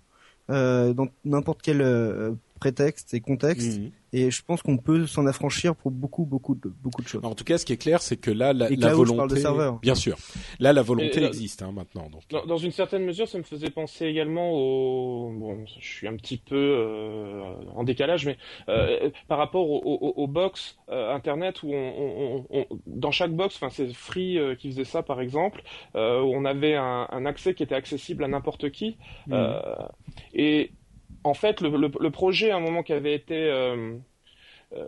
euh, 0.50 0.94
dans 0.94 1.08
n'importe 1.26 1.62
quel 1.62 1.82
euh, 1.82 2.32
prétexte 2.60 3.14
et 3.14 3.22
contexte. 3.22 3.80
Mhm. 3.80 3.92
Et 4.12 4.32
je 4.32 4.42
pense 4.44 4.64
qu'on 4.64 4.78
peut 4.78 5.06
s'en 5.06 5.28
affranchir 5.28 5.76
pour 5.76 5.92
beaucoup, 5.92 6.26
beaucoup 6.26 6.56
de, 6.56 6.74
beaucoup 6.82 7.04
de 7.04 7.08
choses. 7.08 7.24
En 7.24 7.36
tout 7.36 7.44
cas, 7.44 7.60
ce 7.60 7.66
qui 7.66 7.74
est 7.74 7.78
clair, 7.78 8.02
c'est 8.02 8.18
que 8.18 8.32
là, 8.32 8.54
la, 8.54 8.72
Et 8.72 8.76
la 8.76 8.90
je 8.90 8.96
volonté, 8.96 9.18
parle 9.18 9.30
de 9.30 9.36
serveur. 9.36 9.80
bien 9.82 9.94
sûr, 9.94 10.18
là, 10.60 10.74
la 10.74 10.82
volonté 10.82 11.24
existe 11.24 11.62
hein, 11.62 11.72
maintenant. 11.72 12.10
Donc, 12.10 12.24
Dans, 12.32 12.44
dans 12.48 12.58
une 12.58 12.72
certaine 12.72 13.06
mesure, 13.06 13.28
ça 13.28 13.38
me 13.38 13.44
faisait 13.44 13.70
penser 13.70 14.06
également 14.08 14.52
au. 14.52 15.32
Bon, 15.38 15.64
je 15.80 15.86
suis 15.88 16.08
un 16.08 16.16
petit 16.16 16.38
peu 16.38 16.56
euh, 16.56 17.44
en 17.76 17.84
décalage, 17.84 18.26
mais 18.26 18.38
euh, 18.68 19.12
par 19.28 19.38
rapport 19.38 19.70
aux 19.70 19.78
au, 19.84 20.14
au 20.24 20.28
box 20.28 20.78
euh, 20.90 21.14
internet 21.14 21.62
où 21.62 21.72
on, 21.72 21.76
on- 21.76 22.46
on- 22.50 22.66
on- 22.72 22.80
dans 22.88 23.12
chaque 23.12 23.32
box, 23.36 23.58
enfin 23.58 23.70
c'est 23.70 23.94
Free 23.94 24.40
euh, 24.40 24.56
qui 24.56 24.70
faisait 24.72 24.86
ça 24.86 25.04
par 25.04 25.22
exemple, 25.22 25.62
euh, 25.96 26.22
où 26.22 26.34
on 26.36 26.46
avait 26.46 26.74
un, 26.76 27.08
un 27.12 27.26
accès 27.28 27.54
qui 27.54 27.62
était 27.62 27.76
accessible 27.76 28.24
à 28.24 28.28
n'importe 28.28 28.72
qui. 28.72 28.98
Euh, 29.32 29.60
et 30.34 30.72
en 31.24 31.34
fait, 31.34 31.62
le, 31.62 31.70
le- 31.70 31.92
le 32.00 32.12
projet 32.12 32.52
à 32.52 32.58
un 32.58 32.60
moment 32.60 32.84
qui 32.84 32.94
avait 32.94 33.14
été 33.16 33.36
euh, 33.50 33.98
euh, 34.76 34.88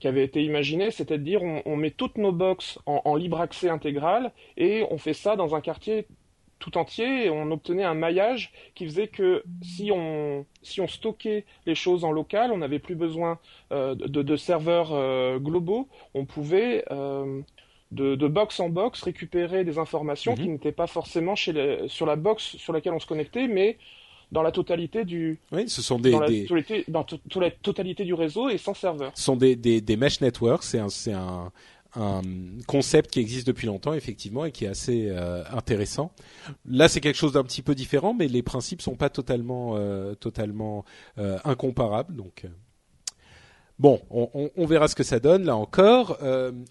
qui 0.00 0.08
avait 0.08 0.24
été 0.24 0.42
imaginé, 0.44 0.90
c'était 0.90 1.18
de 1.18 1.24
dire 1.24 1.42
on, 1.42 1.62
on 1.66 1.76
met 1.76 1.90
toutes 1.90 2.18
nos 2.18 2.32
box 2.32 2.78
en, 2.86 3.02
en 3.04 3.14
libre 3.16 3.40
accès 3.40 3.68
intégral 3.70 4.32
et 4.56 4.84
on 4.90 4.98
fait 4.98 5.14
ça 5.14 5.36
dans 5.36 5.54
un 5.54 5.60
quartier 5.60 6.06
tout 6.58 6.78
entier 6.78 7.26
et 7.26 7.30
on 7.30 7.50
obtenait 7.50 7.82
un 7.84 7.94
maillage 7.94 8.52
qui 8.74 8.84
faisait 8.84 9.08
que 9.08 9.44
si 9.62 9.90
on 9.92 10.46
si 10.62 10.80
on 10.80 10.86
stockait 10.88 11.44
les 11.66 11.74
choses 11.74 12.04
en 12.04 12.12
local, 12.12 12.52
on 12.52 12.58
n'avait 12.58 12.78
plus 12.78 12.94
besoin 12.94 13.38
euh, 13.72 13.94
de, 13.96 14.22
de 14.22 14.36
serveurs 14.36 14.90
globaux, 15.40 15.88
on 16.14 16.24
pouvait 16.26 16.84
de, 17.90 18.14
de 18.14 18.26
box 18.28 18.58
en 18.60 18.68
box 18.68 19.02
récupérer 19.02 19.64
des 19.64 19.78
informations 19.78 20.36
Mhm. 20.36 20.36
qui 20.36 20.48
n'étaient 20.48 20.72
pas 20.72 20.86
forcément 20.86 21.34
chez 21.34 21.52
les, 21.52 21.88
sur 21.88 22.06
la 22.06 22.16
box 22.16 22.56
sur 22.56 22.72
laquelle 22.72 22.94
on 22.94 23.00
se 23.00 23.06
connectait, 23.06 23.48
mais 23.48 23.76
dans 24.32 24.42
la 24.42 24.50
totalité 24.50 25.04
du 25.04 25.38
oui, 25.52 25.68
ce 25.68 25.82
sont 25.82 25.98
des, 26.00 26.10
dans 26.10 26.20
la, 26.20 26.26
totalité, 26.26 26.84
dans 26.88 27.04
to- 27.04 27.18
to- 27.30 27.38
la 27.40 27.50
totalité 27.50 28.04
du 28.04 28.14
réseau 28.14 28.48
et 28.48 28.58
sans 28.58 28.74
serveur. 28.74 29.12
ce 29.14 29.22
sont 29.22 29.36
des, 29.36 29.54
des, 29.54 29.80
des 29.80 29.96
mesh 29.96 30.20
networks. 30.20 30.64
C'est 30.64 30.78
un, 30.78 30.88
c'est 30.88 31.12
un, 31.12 31.52
un 31.94 32.22
concept 32.66 33.10
qui 33.10 33.20
existe 33.20 33.46
depuis 33.46 33.66
longtemps, 33.66 33.92
effectivement, 33.92 34.44
et 34.46 34.50
qui 34.50 34.64
est 34.64 34.68
assez 34.68 35.08
euh, 35.10 35.44
intéressant. 35.52 36.10
Là, 36.64 36.88
c'est 36.88 37.00
quelque 37.02 37.18
chose 37.18 37.32
d'un 37.32 37.44
petit 37.44 37.60
peu 37.62 37.74
différent, 37.74 38.14
mais 38.14 38.26
les 38.26 38.42
principes 38.42 38.80
sont 38.80 38.96
pas 38.96 39.10
totalement, 39.10 39.74
euh, 39.76 40.14
totalement 40.14 40.84
euh, 41.18 41.38
incomparables. 41.44 42.16
Donc, 42.16 42.46
bon, 43.78 44.00
on, 44.10 44.30
on, 44.32 44.50
on 44.56 44.66
verra 44.66 44.88
ce 44.88 44.94
que 44.94 45.04
ça 45.04 45.20
donne 45.20 45.44
là 45.44 45.56
encore. 45.56 46.18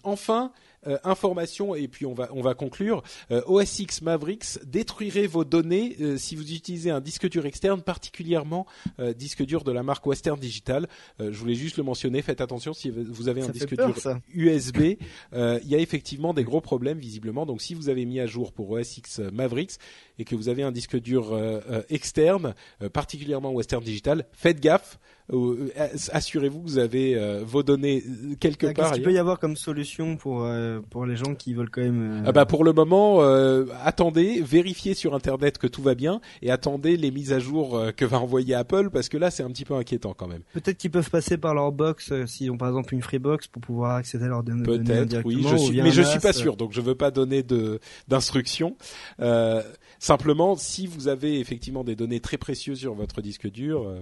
Enfin. 0.02 0.52
Euh, 0.86 0.98
information 1.04 1.74
et 1.74 1.88
puis 1.88 2.06
on 2.06 2.14
va 2.14 2.28
on 2.32 2.40
va 2.42 2.54
conclure. 2.54 3.02
Euh, 3.30 3.42
OS 3.46 3.78
X 3.80 4.02
Mavericks 4.02 4.58
détruirez 4.64 5.26
vos 5.26 5.44
données 5.44 5.96
euh, 6.00 6.16
si 6.16 6.36
vous 6.36 6.52
utilisez 6.52 6.90
un 6.90 7.00
disque 7.00 7.28
dur 7.28 7.46
externe, 7.46 7.82
particulièrement 7.82 8.66
euh, 8.98 9.12
disque 9.12 9.44
dur 9.44 9.64
de 9.64 9.72
la 9.72 9.82
marque 9.82 10.06
Western 10.06 10.38
Digital. 10.38 10.88
Euh, 11.20 11.32
je 11.32 11.38
voulais 11.38 11.54
juste 11.54 11.76
le 11.76 11.82
mentionner. 11.82 12.22
Faites 12.22 12.40
attention 12.40 12.72
si 12.72 12.90
vous 12.90 13.28
avez 13.28 13.42
un 13.42 13.46
Ça 13.46 13.52
disque 13.52 13.76
peur, 13.76 13.86
dur 13.88 13.98
ça. 13.98 14.20
USB. 14.34 14.96
euh, 15.32 15.58
Il 15.62 15.70
y 15.70 15.74
a 15.74 15.78
effectivement 15.78 16.34
des 16.34 16.44
gros 16.44 16.60
problèmes 16.60 16.98
visiblement. 16.98 17.46
Donc 17.46 17.62
si 17.62 17.74
vous 17.74 17.88
avez 17.88 18.04
mis 18.04 18.20
à 18.20 18.26
jour 18.26 18.52
pour 18.52 18.70
OS 18.70 18.96
X 18.98 19.20
Mavericks 19.32 19.72
et 20.18 20.24
que 20.24 20.34
vous 20.34 20.48
avez 20.48 20.62
un 20.62 20.72
disque 20.72 20.98
dur 21.00 21.32
euh, 21.32 21.60
euh, 21.70 21.82
externe, 21.90 22.54
euh, 22.82 22.88
particulièrement 22.88 23.50
Western 23.52 23.82
Digital, 23.82 24.26
faites 24.32 24.60
gaffe. 24.60 24.98
Euh, 25.32 25.68
Assurez-vous 26.12 26.60
que 26.60 26.68
vous 26.68 26.78
avez 26.78 27.16
euh, 27.16 27.42
vos 27.44 27.62
données 27.62 28.02
euh, 28.06 28.34
quelque 28.38 28.66
Ah, 28.66 28.72
part. 28.72 28.84
Qu'est-ce 28.84 28.94
qu'il 28.94 29.02
peut 29.02 29.12
y 29.12 29.18
avoir 29.18 29.38
comme 29.38 29.56
solution 29.56 30.16
pour 30.16 30.44
euh, 30.44 30.80
pour 30.90 31.06
les 31.06 31.16
gens 31.16 31.34
qui 31.34 31.54
veulent 31.54 31.70
quand 31.70 31.82
même 31.82 32.22
Ah 32.26 32.32
bah 32.32 32.46
pour 32.46 32.64
le 32.64 32.72
moment, 32.72 33.22
euh, 33.22 33.64
attendez, 33.82 34.42
vérifiez 34.42 34.94
sur 34.94 35.14
internet 35.14 35.58
que 35.58 35.66
tout 35.66 35.82
va 35.82 35.94
bien 35.94 36.20
et 36.42 36.50
attendez 36.50 36.96
les 36.96 37.10
mises 37.10 37.32
à 37.32 37.38
jour 37.38 37.80
que 37.96 38.04
va 38.04 38.20
envoyer 38.20 38.54
Apple 38.54 38.90
parce 38.90 39.08
que 39.08 39.16
là 39.16 39.30
c'est 39.30 39.42
un 39.42 39.50
petit 39.50 39.64
peu 39.64 39.74
inquiétant 39.74 40.14
quand 40.14 40.28
même. 40.28 40.42
Peut-être 40.52 40.78
qu'ils 40.78 40.90
peuvent 40.90 41.10
passer 41.10 41.38
par 41.38 41.54
leur 41.54 41.72
box 41.72 42.12
s'ils 42.26 42.50
ont 42.50 42.56
par 42.58 42.68
exemple 42.68 42.94
une 42.94 43.02
Freebox 43.02 43.46
pour 43.46 43.62
pouvoir 43.62 43.96
accéder 43.96 44.24
à 44.24 44.28
leurs 44.28 44.42
données 44.42 44.62
Peut-être, 44.62 45.20
oui, 45.24 45.44
je 45.48 45.56
suis, 45.56 45.82
mais 45.82 45.90
je 45.90 46.02
suis 46.02 46.20
pas 46.20 46.32
sûr, 46.32 46.56
donc 46.56 46.72
je 46.72 46.80
veux 46.80 46.94
pas 46.94 47.10
donner 47.10 47.42
de 47.42 47.80
d'instructions. 48.08 48.76
Euh, 49.20 49.62
simplement, 49.98 50.56
si 50.56 50.86
vous 50.86 51.08
avez 51.08 51.38
effectivement 51.40 51.84
des 51.84 51.96
données 51.96 52.20
très 52.20 52.36
précieuses 52.38 52.78
sur 52.80 52.94
votre 52.94 53.22
disque 53.22 53.50
dur, 53.50 53.82
euh, 53.86 54.00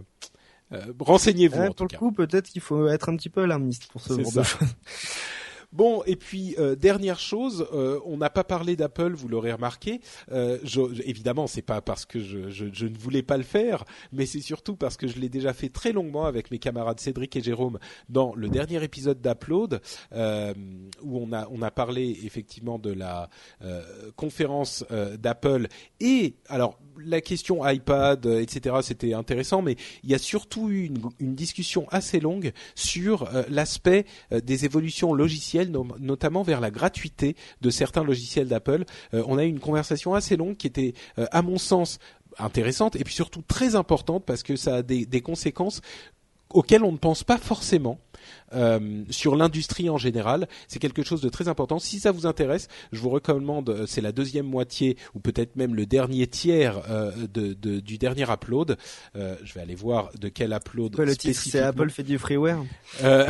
renseignez-vous 0.99 1.59
ouais, 1.59 1.69
tout 1.69 1.75
pour 1.75 1.87
le 1.91 1.99
coup, 1.99 2.13
peut-être 2.13 2.49
qu'il 2.49 2.61
faut 2.61 2.89
être 2.89 3.09
un 3.09 3.17
petit 3.17 3.29
peu 3.29 3.43
alarmiste 3.43 3.87
pour 3.87 4.01
ce 4.01 4.21
genre 4.21 4.33
de 4.33 4.43
choses. 4.43 4.69
Bon, 5.73 6.03
et 6.05 6.17
puis 6.17 6.57
euh, 6.59 6.75
dernière 6.75 7.21
chose, 7.21 7.69
euh, 7.73 8.01
on 8.05 8.17
n'a 8.17 8.29
pas 8.29 8.43
parlé 8.43 8.75
d'Apple, 8.75 9.13
vous 9.13 9.29
l'aurez 9.29 9.53
remarqué. 9.53 10.01
Euh, 10.33 10.59
je, 10.65 10.93
je- 10.93 11.03
évidemment, 11.03 11.47
c'est 11.47 11.63
pas 11.63 11.81
parce 11.81 12.07
que 12.07 12.19
je, 12.19 12.85
ne 12.85 12.99
voulais 12.99 13.23
pas 13.23 13.37
le 13.37 13.45
faire, 13.45 13.85
mais 14.13 14.27
c'est 14.27 14.41
surtout 14.41 14.75
parce 14.75 14.97
que 14.97 15.07
je 15.07 15.21
l'ai 15.21 15.29
déjà 15.29 15.53
fait 15.53 15.69
très 15.69 15.93
longuement 15.93 16.25
avec 16.25 16.51
mes 16.51 16.59
camarades 16.59 16.99
Cédric 16.99 17.37
et 17.37 17.41
Jérôme 17.41 17.79
dans 18.09 18.35
le 18.35 18.49
dernier 18.49 18.83
épisode 18.83 19.21
d'Upload, 19.21 19.81
euh, 20.13 20.53
où 21.03 21.21
on 21.23 21.63
a 21.63 21.71
parlé 21.71 22.19
effectivement 22.25 22.79
de 22.79 22.93
la 22.93 23.29
conférence 24.17 24.85
d'Apple 25.19 25.69
et 26.01 26.35
alors 26.49 26.79
la 26.99 27.21
question 27.21 27.67
iPad, 27.67 28.27
etc. 28.27 28.77
C'était 28.83 29.15
intéressant, 29.15 29.63
mais 29.63 29.77
il 30.03 30.11
y 30.11 30.15
a 30.15 30.19
surtout 30.19 30.69
eu 30.69 30.91
une, 31.21 31.35
discussion 31.35 31.87
assez 31.91 32.21
longue 32.21 32.53
sur 32.75 33.29
l'aspect 33.49 34.05
des 34.31 34.65
évolutions 34.65 35.15
logicielles, 35.15 35.60
no- 35.69 35.87
notamment 35.99 36.43
vers 36.43 36.61
la 36.61 36.71
gratuité 36.71 37.37
de 37.61 37.71
certains 37.71 38.03
logiciels 38.05 38.49
d'Apple. 38.49 38.85
Euh, 39.13 39.23
on 39.27 39.37
a 39.37 39.45
eu 39.45 39.49
une 39.49 39.61
conversation 39.61 40.15
assez 40.15 40.37
longue 40.37 40.57
qui 40.57 40.67
était, 40.67 40.95
euh, 41.19 41.27
à 41.33 41.43
mon 41.43 41.59
sens, 41.59 41.99
intéressante 42.39 42.97
et 42.97 43.05
puis 43.05 43.13
surtout 43.13 43.43
très 43.43 43.75
importante 43.75 44.25
parce 44.25 44.43
que 44.43 44.57
ça 44.57 44.77
a 44.77 44.83
des 44.83 45.21
conséquences 45.21 45.81
auxquelles 46.51 46.85
on 46.85 46.93
ne 46.93 46.97
pense 46.99 47.25
pas 47.25 47.39
forcément 47.39 47.99
euh, 48.53 49.05
sur 49.11 49.35
l'industrie 49.37 49.89
en 49.89 49.97
général. 49.97 50.49
C'est 50.69 50.79
quelque 50.79 51.03
chose 51.03 51.21
de 51.21 51.29
très 51.29 51.49
important. 51.49 51.79
Si 51.79 52.01
ça 52.01 52.11
vous 52.13 52.27
intéresse, 52.27 52.69
je 52.93 53.01
vous 53.01 53.09
recommande, 53.09 53.71
euh, 53.71 53.87
c'est 53.87 54.01
la 54.01 54.13
deuxième 54.13 54.47
moitié 54.47 54.97
ou 55.15 55.21
peut-être 55.21 55.57
même 55.57 55.75
le 55.75 55.87
dernier 55.87 56.27
tiers 56.27 56.83
euh, 56.91 57.13
de, 57.33 57.53
de- 57.55 57.81
du 57.81 57.97
dernier 57.99 58.25
upload. 58.31 58.77
Euh, 59.17 59.37
je 59.45 59.55
vais 59.55 59.61
aller 59.61 59.75
voir 59.75 60.11
de 60.19 60.29
quel 60.29 60.53
upload. 60.53 60.97
Quoi, 60.97 61.05
le 61.07 61.17
titre, 61.17 61.41
c'est. 61.41 61.61
Apple 61.61 61.91
fait 61.91 62.03
du 62.03 62.19
freeware. 62.19 62.63
Euh, 63.03 63.27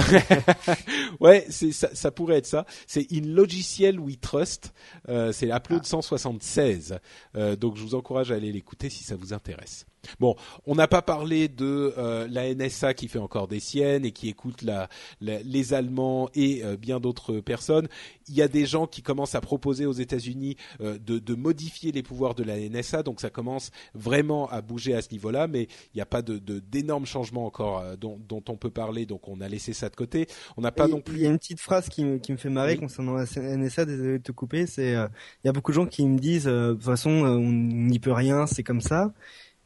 ouais, 1.21 1.47
ça, 1.51 1.89
ça 1.95 2.11
pourrait 2.11 2.37
être 2.39 2.47
ça. 2.47 2.65
C'est 2.87 3.07
In 3.13 3.27
Logiciel 3.27 4.01
We 4.01 4.19
Trust. 4.21 4.73
Euh, 5.09 5.33
c'est 5.33 5.47
l'upload 5.47 5.85
176. 5.85 6.99
Euh, 7.37 7.57
donc 7.57 7.77
je 7.77 7.83
vous 7.83 7.95
encourage 7.95 8.33
à 8.33 8.37
aller 8.37 8.53
l'écouter 8.53 8.91
si 8.91 9.05
ça 9.05 9.17
vous 9.17 9.33
intéresse. 9.33 9.87
Bon, 10.19 10.35
on 10.67 10.75
n'a 10.75 10.89
pas 10.89 11.03
parlé 11.03 11.49
de 11.49 11.93
euh, 11.99 12.27
la 12.31 12.53
NSA 12.55 12.95
qui 12.95 13.07
fait 13.09 13.19
encore 13.19 13.49
des 13.49 13.61
siennes 13.61 14.05
et 14.05 14.13
qui 14.13 14.29
écoute 14.29 14.63
la, 14.63 14.89
la- 15.21 15.41
les 15.43 15.75
Allemands 15.75 16.29
et 16.35 16.65
euh, 16.65 16.77
bien 16.77 17.01
d'autres 17.01 17.41
personnes. 17.41 17.87
Il 18.29 18.35
y 18.35 18.43
a 18.43 18.49
des 18.49 18.65
gens 18.67 18.87
qui 18.87 19.03
commencent 19.03 19.35
à 19.35 19.41
proposer 19.41 19.87
aux 19.87 19.93
États-Unis 19.93 20.57
euh, 20.81 20.99
de, 20.99 21.19
de 21.19 21.35
modifier 21.35 21.93
les 21.93 22.03
pouvoirs 22.03 22.35
de 22.35 22.43
la 22.45 22.59
NSA, 22.59 23.03
donc 23.03 23.21
ça 23.21 23.29
commence 23.31 23.71
vraiment 23.95 24.49
à 24.49 24.63
bouger 24.63 24.95
à 24.95 25.03
ce 25.03 25.11
niveau-là, 25.13 25.47
mais 25.49 25.65
il 25.65 25.97
n'y 25.97 26.01
a 26.01 26.07
pas 26.07 26.23
de 26.23 26.39
de- 26.39 26.61
d'énormes 26.61 27.07
changements 27.07 27.45
encore 27.47 27.81
euh, 27.81 27.97
dont, 27.97 28.19
dont 28.29 28.43
on 28.49 28.57
peut 28.57 28.71
parler, 28.71 29.05
donc 29.07 29.29
on 29.29 29.41
a 29.41 29.49
laissé 29.49 29.73
ça 29.73 29.89
de 29.91 29.97
côté. 29.97 30.27
On 30.57 30.63
n'a 30.63 30.73
pas 30.73 30.87
Et 30.89 30.91
non 30.91 30.99
Il 30.99 31.03
plus. 31.03 31.19
y 31.21 31.27
a 31.27 31.31
une 31.31 31.39
petite 31.39 31.61
phrase 31.61 31.89
qui, 31.89 32.05
me- 32.05 32.19
qui 32.19 32.33
me 32.33 32.37
fait 32.39 32.49
marrer 32.51 32.73
Oui. 32.75 32.79
concernant 32.81 33.15
la 33.15 33.25
NSA, 33.25 33.85
désolé 33.85 34.19
de 34.19 34.23
te 34.23 34.33
couper, 34.33 34.67
c'est 34.67 34.95
euh, 34.95 35.07
il 35.45 35.49
y 35.49 35.51
a 35.51 35.53
beaucoup 35.53 35.73
de 35.73 35.77
gens 35.77 35.87
qui 35.87 36.07
me 36.07 36.19
disent 36.19 36.49
euh, 36.49 36.69
de 36.71 36.75
toute 36.75 36.85
façon 36.85 37.11
euh, 37.25 37.37
on 37.37 37.51
n'y 37.53 37.99
peut 37.99 38.13
rien, 38.13 38.47
c'est 38.47 38.63
comme 38.63 38.81
ça. 38.81 39.13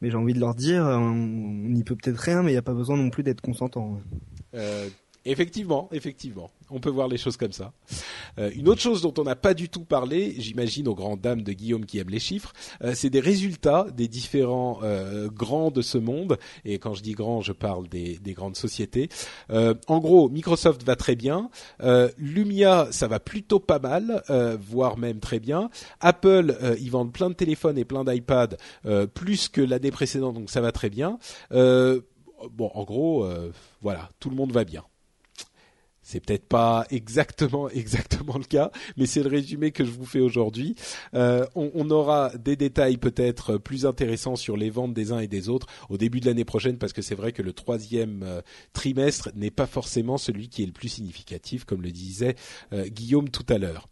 Mais 0.05 0.10
j'ai 0.10 0.18
envie 0.18 0.35
de 0.35 0.39
leur 0.39 0.55
dire 0.55 0.85
euh, 0.85 0.98
on 0.98 1.14
n'y 1.14 1.82
peut 1.82 1.97
peut-être 1.97 2.18
rien, 2.18 2.43
mais 2.43 2.51
il 2.51 2.55
n'y 2.55 2.59
a 2.59 2.62
pas 2.62 2.74
besoin 2.74 2.98
non 2.98 3.09
plus 3.09 3.22
d'être 3.22 3.40
consentant. 3.40 4.02
Euh, 4.52 4.86
effectivement, 5.24 5.88
effectivement, 5.92 6.51
on 6.70 6.80
peut 6.80 6.90
voir 6.90 7.09
les 7.09 7.16
choses 7.16 7.36
comme 7.36 7.52
ça. 7.52 7.72
Euh, 8.38 8.51
une 8.55 8.68
autre 8.68 8.80
chose 8.80 9.02
dont 9.02 9.14
on 9.18 9.24
n'a 9.24 9.36
pas 9.36 9.55
du 9.55 9.68
tout 9.68 9.84
parlé, 9.84 10.34
j'imagine 10.38 10.88
aux 10.88 10.94
grandes 10.94 11.20
dames 11.20 11.42
de 11.42 11.52
Guillaume 11.52 11.86
qui 11.86 11.98
aiment 11.98 12.10
les 12.10 12.18
chiffres, 12.18 12.52
euh, 12.82 12.92
c'est 12.94 13.10
des 13.10 13.20
résultats 13.20 13.86
des 13.94 14.09
différents 14.09 14.80
euh, 14.82 15.28
grands 15.28 15.70
de 15.70 15.82
ce 15.82 15.98
monde. 15.98 16.38
Et 16.64 16.78
quand 16.78 16.94
je 16.94 17.02
dis 17.02 17.12
grands, 17.12 17.40
je 17.40 17.52
parle 17.52 17.88
des, 17.88 18.18
des 18.18 18.32
grandes 18.32 18.56
sociétés. 18.56 19.09
En 19.51 19.98
gros, 19.98 20.28
Microsoft 20.28 20.82
va 20.84 20.96
très 20.96 21.16
bien, 21.16 21.51
Lumia 22.18 22.88
ça 22.90 23.06
va 23.09 23.20
plutôt 23.20 23.60
pas 23.60 23.78
mal, 23.78 24.22
voire 24.60 24.96
même 24.96 25.20
très 25.20 25.38
bien. 25.38 25.70
Apple, 26.01 26.56
ils 26.80 26.90
vendent 26.90 27.12
plein 27.12 27.30
de 27.30 27.34
téléphones 27.34 27.78
et 27.78 27.84
plein 27.84 28.05
d'iPads, 28.05 28.56
plus 29.14 29.48
que 29.48 29.60
l'année 29.60 29.90
précédente, 29.90 30.34
donc 30.34 30.51
ça 30.51 30.60
va 30.60 30.72
très 30.72 30.90
bien. 30.90 31.18
Bon, 31.51 32.70
en 32.74 32.84
gros, 32.84 33.26
voilà, 33.82 34.09
tout 34.20 34.30
le 34.30 34.36
monde 34.36 34.52
va 34.52 34.64
bien. 34.64 34.84
C'est 36.05 36.20
peut-être 36.20 36.47
pas 36.47 36.86
exactement 36.90 37.68
exactement 37.70 38.39
le 38.39 38.44
cas, 38.44 38.70
mais 38.97 39.06
c'est 39.06 39.22
le 39.22 39.28
résumé 39.28 39.72
que 39.72 39.85
je 39.85 39.90
vous 39.90 40.05
fais 40.05 40.20
aujourd'hui. 40.20 40.76
Euh, 41.14 41.44
on, 41.55 41.70
on 41.74 41.90
aura 41.90 42.31
des 42.36 42.56
détails 42.56 42.98
peut-être 42.98 43.56
plus 43.56 43.86
intéressants 43.86 44.36
sur 44.36 44.56
les 44.56 44.70
ventes 44.70 44.94
des 44.94 45.12
uns 45.12 45.18
et 45.18 45.28
des 45.28 45.48
autres 45.48 45.66
au 45.89 45.97
début 45.97 46.20
de 46.20 46.26
l'année 46.26 46.44
prochaine, 46.44 46.78
parce 46.78 46.93
que 46.93 47.02
c'est 47.02 47.14
vrai 47.14 47.32
que 47.32 47.43
le 47.43 47.52
troisième 47.52 48.22
euh, 48.22 48.43
trimestre 48.74 49.31
n'est 49.35 49.51
pas 49.51 49.66
forcément 49.66 50.18
celui 50.18 50.48
qui 50.48 50.62
est 50.62 50.66
le 50.66 50.72
plus 50.72 50.90
significatif, 50.90 51.64
comme 51.64 51.82
le 51.82 51.90
disait 51.90 52.36
euh, 52.72 52.86
Guillaume 52.86 53.31
tout 53.31 53.47
à 53.48 53.59
l'heure. 53.59 53.89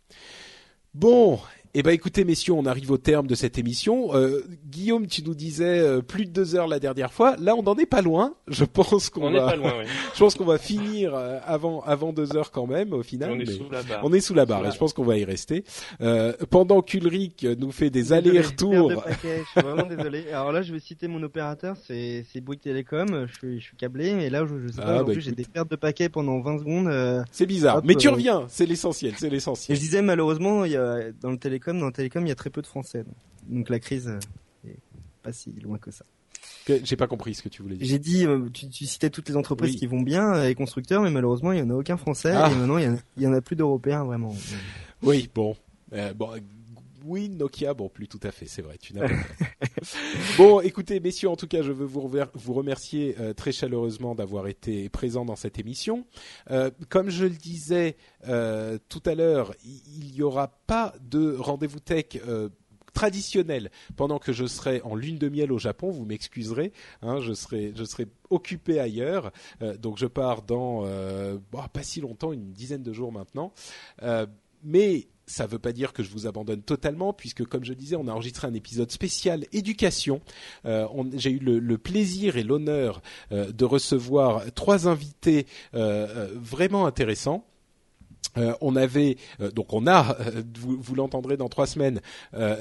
Bon, 0.94 1.40
Eh 1.74 1.82
ben 1.82 1.92
écoutez 1.92 2.24
messieurs, 2.26 2.52
on 2.52 2.66
arrive 2.66 2.90
au 2.90 2.98
terme 2.98 3.26
de 3.26 3.34
cette 3.34 3.56
émission. 3.56 4.14
Euh, 4.14 4.42
Guillaume, 4.68 5.06
tu 5.06 5.22
nous 5.24 5.34
disais 5.34 5.78
euh, 5.78 6.02
plus 6.02 6.26
de 6.26 6.30
deux 6.30 6.54
heures 6.54 6.68
la 6.68 6.78
dernière 6.78 7.14
fois. 7.14 7.34
Là, 7.40 7.54
on 7.56 7.62
n'en 7.62 7.74
est 7.78 7.86
pas 7.86 8.02
loin. 8.02 8.34
Je 8.46 8.66
pense 8.66 9.08
qu'on 9.08 9.30
va. 9.30 9.46
Pas 9.46 9.56
loin, 9.56 9.72
oui. 9.78 9.86
je 10.14 10.18
pense 10.18 10.34
qu'on 10.34 10.44
va 10.44 10.58
finir 10.58 11.14
euh, 11.14 11.38
avant 11.46 11.80
avant 11.80 12.12
deux 12.12 12.36
heures 12.36 12.50
quand 12.50 12.66
même 12.66 12.92
au 12.92 13.02
final. 13.02 13.30
On 13.32 13.40
est 13.40 13.46
sous 13.46 13.70
la 13.70 13.82
barre. 13.82 14.00
On 14.02 14.12
est 14.12 14.20
sous 14.20 14.34
la 14.34 14.44
barre 14.44 14.66
et 14.66 14.70
je 14.70 14.76
pense 14.76 14.92
qu'on 14.92 15.04
va 15.04 15.16
y 15.16 15.24
rester. 15.24 15.64
Euh, 16.02 16.34
pendant 16.50 16.82
qu'Ulrich 16.82 17.46
nous 17.58 17.72
fait 17.72 17.88
des 17.88 18.12
allers-retours. 18.12 18.92
Je 19.06 19.28
suis 19.28 19.44
vraiment 19.62 19.86
désolé. 19.86 20.26
Alors 20.30 20.52
là, 20.52 20.60
je 20.60 20.74
vais 20.74 20.78
citer 20.80 21.08
mon 21.08 21.22
opérateur, 21.22 21.76
c'est 21.86 22.26
c'est 22.30 22.42
Bouygues 22.42 22.60
Télécom. 22.60 23.26
Je 23.26 23.32
suis 23.38 23.60
je 23.60 23.64
suis 23.64 23.76
câblé, 23.78 24.12
mais 24.12 24.28
là, 24.28 24.44
je, 24.44 24.60
je 24.66 24.72
sais 24.72 24.82
pas. 24.82 24.98
Ah, 24.98 25.04
bah, 25.04 25.12
j'ai 25.16 25.32
des 25.32 25.44
pertes 25.44 25.70
de 25.70 25.76
paquets 25.76 26.10
pendant 26.10 26.38
20 26.40 26.58
secondes. 26.58 26.88
euh, 26.88 27.22
C'est 27.30 27.46
bizarre, 27.46 27.76
Hop, 27.78 27.84
mais 27.86 27.94
tu 27.94 28.08
euh, 28.08 28.12
reviens. 28.12 28.44
C'est 28.48 28.66
l'essentiel. 28.66 29.14
C'est 29.16 29.30
l'essentiel. 29.30 29.74
je 29.74 29.80
disais 29.80 30.02
malheureusement, 30.02 30.66
il 30.66 30.72
y 30.72 30.76
a, 30.76 31.10
dans 31.22 31.30
le 31.30 31.38
télécom, 31.38 31.61
dans 31.70 31.86
le 31.86 31.92
télécom, 31.92 32.24
il 32.26 32.28
y 32.28 32.32
a 32.32 32.36
très 32.36 32.50
peu 32.50 32.62
de 32.62 32.66
Français. 32.66 33.04
Donc, 33.04 33.14
donc 33.48 33.68
la 33.68 33.78
crise 33.78 34.08
euh, 34.08 34.68
est 34.68 34.78
pas 35.22 35.32
si 35.32 35.50
loin 35.62 35.78
que 35.78 35.90
ça. 35.90 36.04
J'ai 36.66 36.96
pas 36.96 37.06
compris 37.06 37.34
ce 37.34 37.42
que 37.42 37.48
tu 37.48 37.62
voulais 37.62 37.76
dire. 37.76 37.86
J'ai 37.86 37.98
dit, 37.98 38.26
euh, 38.26 38.48
tu, 38.52 38.68
tu 38.68 38.86
citais 38.86 39.10
toutes 39.10 39.28
les 39.28 39.36
entreprises 39.36 39.72
Oui. 39.72 39.76
qui 39.76 39.86
vont 39.86 40.00
bien, 40.00 40.34
euh, 40.34 40.46
les 40.48 40.54
constructeurs, 40.54 41.02
mais 41.02 41.10
malheureusement, 41.10 41.52
il 41.52 41.58
y 41.58 41.62
en 41.62 41.70
a 41.70 41.74
aucun 41.74 41.96
Français. 41.96 42.32
Ah. 42.34 42.50
Et 42.50 42.54
maintenant, 42.54 42.78
il 42.78 42.84
y 42.84 42.88
en 42.88 42.94
a, 42.94 42.98
il 43.16 43.22
y 43.22 43.26
en 43.26 43.32
a 43.32 43.40
plus 43.40 43.56
d'Européens 43.56 44.04
vraiment. 44.04 44.34
Oui, 45.02 45.28
bon. 45.34 45.56
Euh, 45.92 46.12
bon. 46.14 46.30
Oui, 47.04 47.28
Nokia, 47.28 47.74
bon, 47.74 47.88
plus 47.88 48.08
tout 48.08 48.20
à 48.22 48.30
fait, 48.30 48.46
c'est 48.46 48.62
vrai, 48.62 48.78
tu 48.78 48.94
n'as 48.94 49.08
pas. 49.08 49.14
Bon, 50.38 50.60
écoutez, 50.60 51.00
messieurs, 51.00 51.28
en 51.28 51.36
tout 51.36 51.46
cas, 51.46 51.62
je 51.62 51.72
veux 51.72 51.84
vous, 51.84 52.52
remercier 52.52 53.16
euh, 53.18 53.32
très 53.32 53.52
chaleureusement 53.52 54.14
d'avoir 54.14 54.46
été 54.46 54.88
présents 54.88 55.24
dans 55.24 55.36
cette 55.36 55.58
émission. 55.58 56.06
Euh, 56.50 56.70
comme 56.88 57.10
je 57.10 57.24
le 57.24 57.30
disais 57.30 57.96
euh, 58.28 58.78
tout 58.88 59.02
à 59.06 59.14
l'heure, 59.14 59.54
il 59.64 60.12
n'y 60.12 60.22
aura 60.22 60.48
pas 60.66 60.94
de 61.00 61.34
rendez-vous 61.36 61.80
tech 61.80 62.18
traditionnel 62.92 63.70
pendant 63.96 64.18
que 64.18 64.32
je 64.32 64.46
serai 64.46 64.80
en 64.82 64.94
lune 64.94 65.18
de 65.18 65.28
miel 65.28 65.52
au 65.52 65.58
Japon. 65.58 65.90
Vous 65.90 66.04
m'excuserez, 66.04 66.72
hein, 67.02 67.20
je 67.20 67.32
serai 67.32 67.72
je 67.74 67.84
serai 67.84 68.06
occupé 68.30 68.78
ailleurs. 68.78 69.32
Euh, 69.62 69.76
donc 69.76 69.98
je 69.98 70.06
pars 70.06 70.42
dans 70.42 70.82
euh, 70.84 71.38
bah, 71.50 71.68
pas 71.72 71.82
si 71.82 72.00
longtemps, 72.00 72.32
une 72.32 72.52
dizaine 72.52 72.82
de 72.82 72.92
jours 72.92 73.12
maintenant. 73.12 73.52
Euh, 74.02 74.26
mais 74.62 75.08
ça 75.26 75.44
ne 75.44 75.48
veut 75.48 75.58
pas 75.58 75.72
dire 75.72 75.92
que 75.92 76.02
je 76.02 76.10
vous 76.10 76.26
abandonne 76.26 76.62
totalement, 76.62 77.12
puisque 77.12 77.44
comme 77.44 77.64
je 77.64 77.72
disais, 77.72 77.96
on 77.96 78.08
a 78.08 78.12
enregistré 78.12 78.46
un 78.46 78.54
épisode 78.54 78.90
spécial 78.90 79.44
éducation. 79.52 80.20
Euh, 80.66 80.86
J'ai 81.14 81.30
eu 81.30 81.38
le, 81.38 81.78
plaisir 81.78 82.36
et 82.36 82.42
l'honneur 82.42 83.02
euh, 83.32 83.50
de 83.50 83.64
recevoir 83.64 84.44
trois 84.54 84.88
invités 84.88 85.46
euh, 85.74 86.28
vraiment 86.36 86.86
intéressants. 86.86 87.44
Euh, 88.38 88.54
on 88.60 88.76
avait 88.76 89.16
euh, 89.40 89.50
donc 89.50 89.72
on 89.72 89.86
a 89.86 90.16
euh, 90.20 90.42
vous, 90.58 90.94
l'entendrez 90.94 91.36
dans 91.36 91.48
trois 91.48 91.66
semaines 91.66 92.00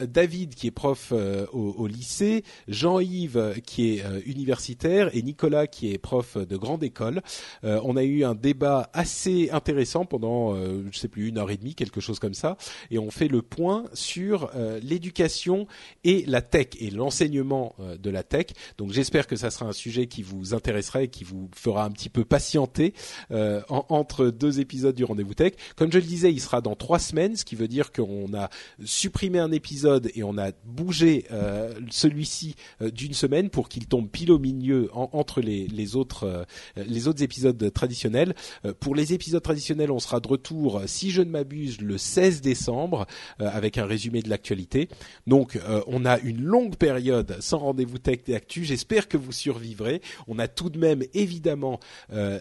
David 0.08 0.56
qui 0.56 0.68
est 0.68 0.72
prof 0.72 1.14
au, 1.54 1.88
lycée 1.88 2.44
Jean-Yves 2.68 3.56
qui 3.66 3.94
est 3.98 4.04
universitaire 4.26 5.10
et 5.16 5.22
Nicolas 5.22 5.68
qui 5.68 5.92
est 5.92 5.98
prof 5.98 6.38
de 6.38 6.58
grande 6.58 6.84
école 6.84 7.22
on 7.64 7.98
a 7.98 8.04
eu 8.04 8.24
un 8.24 8.36
débat 8.36 8.90
assez 8.94 9.50
intéressant 9.52 10.06
pendant 10.06 10.56
je 10.56 10.98
sais 10.98 11.08
plus 11.08 11.28
une 11.30 11.38
heure 11.38 11.52
et 11.52 11.58
demie 11.58 11.76
quelque 11.76 12.00
chose 12.00 12.20
comme 12.20 12.34
ça 12.34 12.58
et 12.90 13.00
on 13.00 13.12
fait 13.12 13.28
le 13.28 13.42
point 13.42 13.86
sur 13.94 14.52
l'éducation 14.82 15.68
et 16.04 16.24
la 16.28 16.42
tech 16.42 16.68
et 16.80 16.90
l'enseignement 16.90 17.76
de 18.00 18.10
la 18.10 18.24
tech 18.24 18.48
donc 18.78 18.92
j'espère 18.92 19.28
que 19.28 19.36
ça 19.36 19.52
sera 19.52 19.66
un 19.66 19.74
sujet 19.74 20.08
qui 20.08 20.24
vous 20.24 20.54
intéressera 20.54 21.04
et 21.04 21.08
qui 21.10 21.24
vous 21.24 21.50
fera 21.56 21.84
un 21.84 21.92
petit 21.92 22.10
peu 22.10 22.24
patienter 22.26 22.94
en- 23.32 23.86
entre 23.90 24.28
deux 24.28 24.60
épisodes 24.60 24.96
du 24.96 25.04
rendez-vous 25.04 25.34
tech. 25.34 25.54
Comme 25.76 25.92
je 25.92 25.98
le 25.98 26.04
disais, 26.06 26.32
il 26.32 26.40
sera 26.40 26.62
dans 26.62 26.76
trois 26.76 27.00
semaines, 27.00 27.36
ce 27.36 27.46
qui 27.46 27.56
veut 27.56 27.68
dire 27.68 27.92
qu'on 27.92 28.34
a 28.34 28.50
supprimé 28.84 29.40
un 29.40 29.52
épisode 29.52 30.10
et 30.16 30.24
on 30.24 30.38
a 30.38 30.52
bougé 30.66 31.26
euh, 31.32 31.74
celui-ci 31.90 32.56
euh, 32.82 32.90
d'une 32.92 33.14
semaine 33.14 33.50
pour 33.50 33.70
qu'il 33.70 33.88
tombe 33.88 34.10
pile 34.10 34.32
au 34.32 34.40
milieu 34.40 34.90
en- 34.94 35.10
entre 35.14 35.42
les, 35.42 35.96
autres 35.96 36.24
euh, 36.26 36.44
les 36.78 37.08
autres 37.08 37.24
épisodes 37.24 37.72
traditionnels. 37.74 38.34
Euh, 38.66 38.74
pour 38.80 38.96
les 38.96 39.14
épisodes 39.14 39.42
traditionnels, 39.44 39.92
on 39.92 40.00
sera 40.00 40.20
de 40.20 40.28
retour, 40.28 40.80
euh, 40.80 40.84
si 40.88 41.12
je 41.12 41.22
ne 41.22 41.30
m'abuse, 41.30 41.82
le 41.82 41.98
16 41.98 42.42
décembre 42.42 43.06
avec 43.40 43.78
un 43.78 43.86
résumé 43.86 44.22
de 44.22 44.30
l'actualité. 44.30 44.88
Donc, 45.28 45.60
on 45.88 46.06
a 46.06 46.20
une 46.20 46.42
longue 46.42 46.76
période 46.76 47.38
sans 47.40 47.60
rendez-vous 47.60 47.98
tech 47.98 48.20
et 48.28 48.36
actu. 48.36 48.64
J'espère 48.66 49.08
que 49.08 49.18
vous 49.18 49.32
survivrez. 49.32 50.02
On 50.28 50.40
a 50.40 50.48
tout 50.48 50.70
de 50.70 50.78
même 50.80 51.04
évidemment 51.14 51.80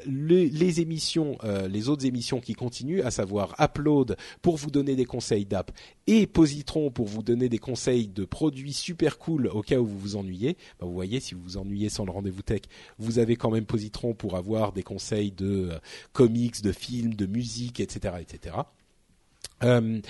les, 0.07 0.81
émissions, 0.81 1.39
les 1.69 1.89
autres 1.89 2.07
émissions 2.07 2.41
qui 2.41 2.55
continuent, 2.55 3.03
à 3.11 3.13
savoir 3.13 3.57
Upload 3.59 4.17
pour 4.41 4.57
vous 4.57 4.71
donner 4.71 4.95
des 4.95 5.05
conseils 5.05 5.45
d'app 5.45 5.73
et 6.07 6.29
Positron 6.29 6.93
pour 6.93 7.07
vous 7.07 7.23
donner 7.23 7.49
des 7.49 7.59
conseils 7.59 8.07
de 8.07 8.25
produits 8.25 8.73
super 8.73 9.19
cool 9.19 9.49
au 9.49 9.63
cas 9.63 9.79
où 9.79 9.87
vous 9.87 9.99
vous 9.99 10.17
ennuyez. 10.17 10.57
Bah, 10.79 10.87
vous 10.87 10.93
voyez, 10.93 11.19
si 11.19 11.35
vous 11.35 11.43
vous 11.43 11.57
ennuyez 11.57 11.89
sans 11.89 12.05
le 12.05 12.13
rendez-vous 12.13 12.43
tech, 12.43 12.63
vous 12.99 13.19
avez 13.19 13.35
quand 13.35 13.51
même 13.51 13.67
Positron 13.67 14.15
pour 14.15 14.37
avoir 14.37 14.73
des 14.73 14.85
conseils 14.85 15.33
de 15.33 15.71
euh, 15.73 15.79
comics, 16.13 16.63
de 16.63 16.73
films, 16.73 17.15
de 17.15 17.27
musique, 17.27 17.81
etc., 17.81 18.15
etc. 18.21 18.57
Euh, 19.63 20.01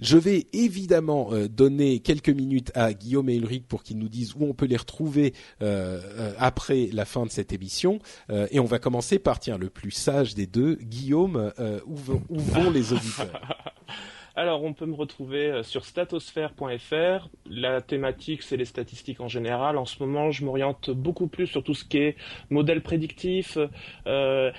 je 0.00 0.18
vais 0.18 0.48
évidemment 0.52 1.28
euh, 1.32 1.48
donner 1.48 2.00
quelques 2.00 2.28
minutes 2.28 2.72
à 2.74 2.92
Guillaume 2.92 3.28
et 3.28 3.36
Ulrich 3.36 3.64
pour 3.68 3.84
qu'ils 3.84 3.98
nous 3.98 4.08
disent 4.08 4.34
où 4.34 4.44
on 4.44 4.52
peut 4.52 4.66
les 4.66 4.76
retrouver 4.76 5.32
euh, 5.62 6.32
après 6.38 6.88
la 6.92 7.04
fin 7.04 7.24
de 7.24 7.30
cette 7.30 7.52
émission. 7.52 8.00
Et 8.50 8.58
on 8.58 8.64
va 8.64 8.78
commencer 8.78 9.18
par, 9.18 9.38
tiens, 9.38 9.58
le 9.58 9.70
plus 9.70 9.92
sage 9.92 10.34
des 10.34 10.46
deux, 10.46 10.74
Guillaume, 10.82 11.52
où, 11.86 11.94
vont- 11.96 12.22
où 12.28 12.38
vont 12.38 12.70
les 12.70 12.92
auditeurs? 12.92 13.40
Alors, 14.38 14.62
on 14.64 14.74
peut 14.74 14.84
me 14.86 14.94
retrouver 14.94 15.62
sur 15.62 15.86
statosphère.fr. 15.86 17.28
La 17.50 17.80
thématique, 17.80 18.42
c'est 18.42 18.56
les 18.56 18.64
statistiques 18.64 19.20
en 19.20 19.28
général. 19.28 19.76
En 19.78 19.84
ce 19.84 20.02
moment, 20.02 20.30
je 20.30 20.44
m'oriente 20.44 20.90
beaucoup 20.90 21.26
plus 21.28 21.46
sur 21.46 21.62
tout 21.62 21.74
ce 21.74 21.84
qui 21.84 21.98
est 21.98 22.16
modèle 22.50 22.80
prédictif. 22.82 23.56
euh, 23.56 23.66
euh, 24.06 24.50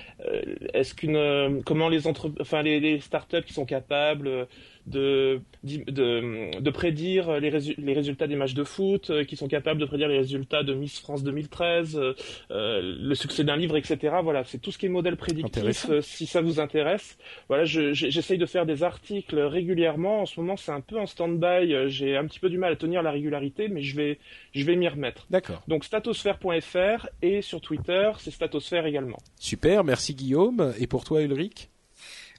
Est-ce 0.74 0.94
qu'une, 0.94 1.16
euh, 1.16 1.60
comment 1.64 1.88
les 1.88 2.06
entre, 2.06 2.30
enfin 2.40 2.62
les, 2.62 2.80
les 2.80 3.00
startups 3.00 3.42
qui 3.42 3.52
sont 3.52 3.66
capables 3.66 4.46
de 4.86 5.40
de, 5.64 6.60
de 6.60 6.70
prédire 6.70 7.38
les, 7.40 7.50
résu- 7.50 7.74
les 7.76 7.92
résultats 7.92 8.26
des 8.26 8.36
matchs 8.36 8.54
de 8.54 8.64
foot, 8.64 9.12
qui 9.26 9.36
sont 9.36 9.46
capables 9.48 9.78
de 9.78 9.84
prédire 9.84 10.08
les 10.08 10.16
résultats 10.16 10.62
de 10.62 10.72
Miss 10.72 10.98
France 10.98 11.22
2013, 11.22 11.96
euh, 11.98 12.14
euh, 12.50 12.96
le 12.98 13.14
succès 13.14 13.44
d'un 13.44 13.56
livre, 13.56 13.76
etc. 13.76 13.98
Voilà, 14.22 14.44
c'est 14.44 14.56
tout 14.58 14.70
ce 14.70 14.78
qui 14.78 14.86
est 14.86 14.88
modèle 14.88 15.16
prédictif. 15.16 15.62
Si 16.00 16.24
ça 16.26 16.40
vous 16.40 16.58
intéresse, 16.58 17.18
voilà, 17.48 17.64
je- 17.64 17.92
je- 17.92 18.08
j'essaye 18.08 18.38
de 18.38 18.46
faire 18.46 18.64
des 18.64 18.82
articles 18.82 19.38
régulièrement. 19.38 20.22
En 20.22 20.26
ce 20.26 20.40
moment, 20.40 20.56
c'est 20.56 20.72
un 20.72 20.80
peu 20.80 20.98
en 20.98 21.04
stand-by. 21.06 21.88
J'ai 21.90 22.16
un 22.16 22.26
petit 22.26 22.40
peu 22.40 22.48
du 22.48 22.56
mal 22.56 22.72
à 22.72 22.76
tenir 22.78 23.02
la 23.02 23.10
régularité, 23.10 23.68
mais 23.68 23.82
je 23.82 23.94
vais, 23.96 24.18
je 24.54 24.64
vais 24.64 24.76
m'y 24.76 24.88
remettre. 24.88 25.26
D'accord. 25.30 25.62
Donc 25.68 25.84
statosphère.fr 25.84 27.08
et 27.22 27.42
sur 27.42 27.60
Twitter, 27.60 28.10
c'est 28.18 28.30
statosphère 28.30 28.86
également. 28.86 29.18
Super, 29.38 29.84
merci 29.84 30.14
Guillaume. 30.14 30.72
Et 30.78 30.86
pour 30.86 31.04
toi, 31.04 31.22
Ulrich? 31.22 31.68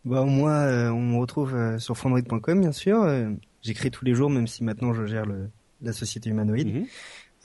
Bah 0.06 0.24
moi, 0.24 0.52
euh, 0.52 0.90
on 0.90 1.02
me 1.02 1.18
retrouve 1.20 1.54
euh, 1.56 1.78
sur 1.78 1.98
fondroid.com 1.98 2.60
bien 2.62 2.72
sûr. 2.72 3.02
Euh, 3.04 3.30
J'écris 3.62 3.92
tous 3.92 4.06
les 4.06 4.14
jours, 4.14 4.30
même 4.30 4.48
si 4.48 4.64
maintenant 4.64 4.94
je 4.94 5.06
gère 5.06 5.26
le, 5.26 5.50
la 5.82 5.92
société 5.92 6.30
humanoïde. 6.30 6.74
Mhm. 6.74 6.86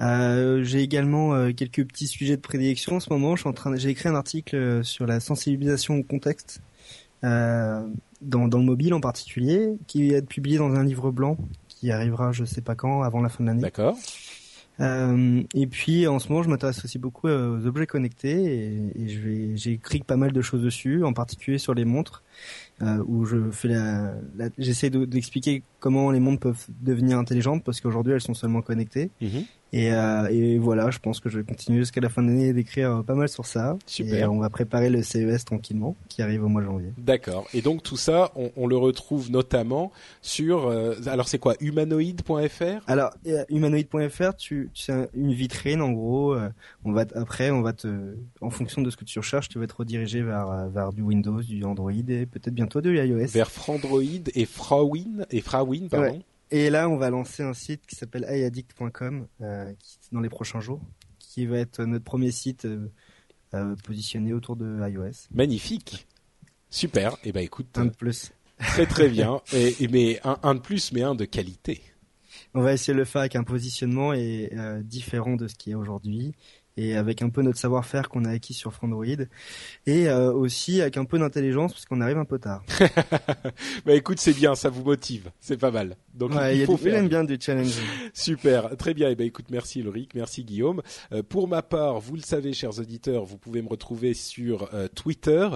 Euh, 0.00 0.62
j'ai 0.64 0.80
également 0.80 1.34
euh, 1.34 1.52
quelques 1.52 1.84
petits 1.86 2.06
sujets 2.06 2.36
de 2.36 2.40
prédilection 2.40 2.96
en 2.96 3.00
ce 3.00 3.10
moment. 3.12 3.34
Je 3.36 3.40
suis 3.42 3.48
en 3.48 3.52
train, 3.52 3.70
de- 3.72 3.76
j'ai 3.76 3.90
écrit 3.90 4.08
un 4.08 4.14
article 4.14 4.56
euh, 4.56 4.82
sur 4.84 5.06
la 5.06 5.18
sensibilisation 5.20 5.96
au 5.98 6.02
contexte 6.04 6.60
euh, 7.24 7.82
dans, 8.20 8.46
dans 8.48 8.58
le 8.58 8.64
mobile 8.64 8.94
en 8.94 9.00
particulier, 9.00 9.72
qui 9.86 10.10
va 10.10 10.16
être 10.18 10.28
publié 10.28 10.58
dans 10.58 10.72
un 10.74 10.84
livre 10.84 11.10
blanc 11.10 11.36
qui 11.84 11.90
arrivera, 11.92 12.32
je 12.32 12.44
sais 12.46 12.62
pas 12.62 12.74
quand, 12.74 13.02
avant 13.02 13.20
la 13.20 13.28
fin 13.28 13.44
de 13.44 13.48
l'année. 13.48 13.60
D'accord. 13.60 13.96
Euh, 14.80 15.42
et 15.54 15.66
puis 15.68 16.06
en 16.08 16.18
ce 16.18 16.28
moment, 16.30 16.42
je 16.42 16.48
m'intéresse 16.48 16.84
aussi 16.84 16.98
beaucoup 16.98 17.28
euh, 17.28 17.58
aux 17.60 17.66
objets 17.66 17.86
connectés 17.86 18.42
et, 18.44 19.02
et 19.04 19.08
je 19.08 19.20
vais, 19.20 19.56
j'ai 19.56 19.72
écrit 19.72 20.00
pas 20.00 20.16
mal 20.16 20.32
de 20.32 20.42
choses 20.42 20.62
dessus, 20.62 21.04
en 21.04 21.12
particulier 21.12 21.58
sur 21.58 21.74
les 21.74 21.84
montres, 21.84 22.24
euh, 22.82 22.98
où 23.06 23.24
je 23.24 23.50
fais 23.52 23.68
la, 23.68 24.14
la- 24.36 24.48
j'essaie 24.58 24.90
de- 24.90 25.04
d'expliquer 25.04 25.62
comment 25.78 26.10
les 26.10 26.18
montres 26.18 26.40
peuvent 26.40 26.66
devenir 26.82 27.18
intelligentes 27.18 27.62
parce 27.62 27.80
qu'aujourd'hui 27.80 28.14
elles 28.14 28.20
sont 28.20 28.34
seulement 28.34 28.62
connectées. 28.62 29.10
Mhm. 29.20 29.44
Et, 29.76 29.92
euh, 29.92 30.28
et 30.30 30.56
voilà, 30.58 30.90
je 30.92 31.00
pense 31.00 31.18
que 31.18 31.28
je 31.28 31.38
vais 31.38 31.44
continuer 31.44 31.80
jusqu'à 31.80 32.00
la 32.00 32.08
fin 32.08 32.22
de 32.22 32.28
l'année 32.28 32.52
d'écrire 32.52 33.02
pas 33.04 33.14
mal 33.14 33.28
sur 33.28 33.44
ça. 33.44 33.76
Super. 33.86 34.14
Et 34.14 34.24
on 34.26 34.38
va 34.38 34.48
préparer 34.48 34.88
le 34.88 35.02
CES 35.02 35.44
tranquillement, 35.44 35.96
qui 36.08 36.22
arrive 36.22 36.44
au 36.44 36.48
mois 36.48 36.60
de 36.62 36.66
janvier. 36.66 36.92
D'accord. 36.96 37.46
Et 37.54 37.60
donc 37.60 37.82
tout 37.82 37.96
ça, 37.96 38.30
on, 38.36 38.52
on 38.56 38.66
le 38.68 38.76
retrouve 38.76 39.32
notamment 39.32 39.90
sur. 40.22 40.68
euh, 40.68 40.94
alors 41.06 41.26
c'est 41.26 41.38
quoi 41.40 41.54
Humanoid.fr 41.60 42.82
Alors, 42.86 43.10
euh, 43.26 43.44
humanoid.fr, 43.48 44.36
tu, 44.36 44.70
tu 44.74 44.90
as 44.92 45.08
une 45.14 45.32
vitrine 45.32 45.80
en 45.82 45.90
gros. 45.90 46.34
euh, 46.34 46.48
on 46.84 46.92
va 46.92 47.04
après, 47.16 47.50
on 47.50 47.62
va 47.62 47.72
te, 47.72 48.14
en 48.40 48.50
fonction 48.50 48.80
de 48.82 48.90
ce 48.90 48.96
que 48.96 49.04
tu 49.04 49.18
recherches, 49.18 49.48
tu 49.48 49.58
vas 49.58 49.64
être 49.64 49.78
redirigé 49.80 50.22
vers 50.22 50.48
euh, 50.50 50.68
vers 50.68 50.92
du 50.92 51.02
Windows, 51.02 51.40
du 51.42 51.64
Android 51.64 51.90
et 51.92 52.26
peut-être 52.26 52.54
bientôt 52.54 52.80
de 52.80 52.90
l'iOS. 52.90 53.26
Vers 53.32 53.50
Frandroid 53.50 54.02
et 54.34 54.44
Frawin 54.44 55.24
et 55.30 55.40
Frawin, 55.40 55.88
pardon. 55.90 56.22
Et 56.50 56.70
là, 56.70 56.88
on 56.88 56.96
va 56.96 57.10
lancer 57.10 57.42
un 57.42 57.54
site 57.54 57.86
qui 57.86 57.96
s'appelle 57.96 58.26
iaddict.com 58.28 59.26
euh, 59.40 59.72
dans 60.12 60.20
les 60.20 60.28
prochains 60.28 60.60
jours, 60.60 60.80
qui 61.18 61.46
va 61.46 61.58
être 61.58 61.84
notre 61.84 62.04
premier 62.04 62.30
site 62.30 62.64
euh, 62.64 62.90
euh, 63.54 63.74
positionné 63.84 64.32
autour 64.32 64.56
de 64.56 64.88
iOS. 64.88 65.28
Magnifique. 65.32 66.06
Super. 66.70 67.16
Et 67.24 67.32
ben 67.32 67.42
écoute, 67.42 67.68
Un 67.76 67.86
de 67.86 67.90
plus. 67.90 68.32
Très 68.58 68.86
très 68.86 69.08
bien. 69.08 69.40
Et, 69.52 69.88
mais 69.88 70.20
un, 70.24 70.54
de 70.54 70.60
plus, 70.60 70.92
mais 70.92 71.02
un 71.02 71.14
de 71.14 71.24
qualité. 71.24 71.82
On 72.54 72.62
va 72.62 72.72
essayer 72.72 72.92
de 72.92 72.98
le 72.98 73.04
faire 73.04 73.20
avec 73.20 73.36
un 73.36 73.44
positionnement 73.44 74.12
et, 74.12 74.50
différent 74.82 75.34
de 75.36 75.48
ce 75.48 75.54
qui 75.54 75.72
est 75.72 75.74
aujourd'hui 75.74 76.34
et 76.76 76.96
avec 76.96 77.22
un 77.22 77.30
peu 77.30 77.42
notre 77.42 77.58
savoir-faire 77.58 78.08
qu'on 78.08 78.24
a 78.24 78.30
acquis 78.30 78.54
sur 78.54 78.72
Frandroid 78.72 79.04
et 79.86 80.08
euh, 80.08 80.32
aussi 80.32 80.80
avec 80.80 80.96
un 80.96 81.04
peu 81.04 81.18
d'intelligence 81.18 81.72
parce 81.72 81.84
qu'on 81.84 82.00
arrive 82.00 82.18
un 82.18 82.24
peu 82.24 82.38
tard. 82.38 82.64
bah 83.86 83.94
écoute, 83.94 84.18
c'est 84.18 84.32
bien, 84.32 84.54
ça 84.54 84.70
vous 84.70 84.82
motive, 84.82 85.30
c'est 85.40 85.56
pas 85.56 85.70
mal. 85.70 85.96
Donc 86.14 86.32
il, 86.52 86.64
faut 86.64 86.76
faire. 86.76 87.06
bien 87.08 87.24
du 87.24 87.36
challenge. 87.40 87.74
Super, 88.14 88.76
très 88.76 88.94
bien. 88.94 89.08
Et 89.08 89.12
eh 89.12 89.14
ben 89.14 89.26
écoute, 89.26 89.46
merci 89.50 89.80
Ulrich, 89.80 90.10
merci 90.14 90.44
Guillaume. 90.44 90.82
Euh, 91.12 91.22
pour 91.22 91.48
ma 91.48 91.62
part, 91.62 92.00
vous 92.00 92.16
le 92.16 92.22
savez, 92.22 92.52
chers 92.52 92.78
auditeurs, 92.78 93.24
vous 93.24 93.38
pouvez 93.38 93.62
me 93.62 93.68
retrouver 93.68 94.14
sur 94.14 94.68
euh, 94.74 94.88
Twitter, 94.88 95.48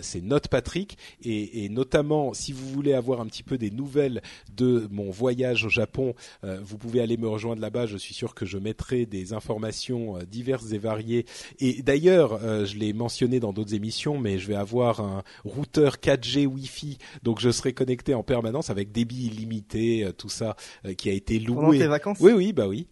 c'est 0.00 0.22
Note 0.22 0.48
Patrick, 0.48 0.98
et, 1.22 1.64
et, 1.64 1.68
notamment 1.68 2.32
si 2.34 2.52
vous 2.52 2.68
voulez 2.68 2.92
avoir 2.92 3.20
un 3.20 3.26
petit 3.26 3.42
peu 3.42 3.58
des 3.58 3.70
nouvelles 3.70 4.22
de 4.56 4.88
mon 4.90 5.10
voyage 5.10 5.64
au 5.64 5.68
Japon, 5.68 6.14
vous 6.42 6.78
pouvez 6.78 7.00
aller 7.00 7.16
me 7.16 7.28
rejoindre 7.28 7.60
là-bas. 7.60 7.86
Je 7.86 7.96
suis 7.96 8.14
sûr 8.14 8.34
que 8.34 8.46
je 8.46 8.58
mettrai 8.58 9.06
des 9.06 9.32
informations 9.32 10.18
diverses 10.28 10.72
et 10.72 10.78
variées. 10.78 11.26
Et 11.60 11.82
d'ailleurs, 11.82 12.40
euh, 12.42 12.64
je 12.64 12.76
l'ai 12.76 12.92
mentionné 12.92 13.40
dans 13.40 13.52
d'autres 13.52 13.74
émissions, 13.74 14.18
mais 14.18 14.38
je 14.38 14.46
vais 14.46 14.54
avoir 14.54 15.00
un 15.00 15.22
routeur 15.44 15.96
4G 15.96 16.46
Wi-Fi, 16.46 16.98
donc 17.22 17.40
je 17.40 17.50
serai 17.50 17.72
connecté 17.72 18.14
en 18.14 18.22
permanence 18.22 18.70
avec 18.70 18.92
débit 18.92 19.26
illimité, 19.26 19.87
euh, 20.04 20.12
tout 20.12 20.28
ça 20.28 20.56
euh, 20.84 20.94
qui 20.94 21.10
a 21.10 21.12
été 21.12 21.38
loué. 21.38 21.56
Pendant 21.56 21.70
tes 21.72 21.86
vacances 21.86 22.18
Oui, 22.20 22.32
oui, 22.32 22.52
bah 22.52 22.68
oui. 22.68 22.88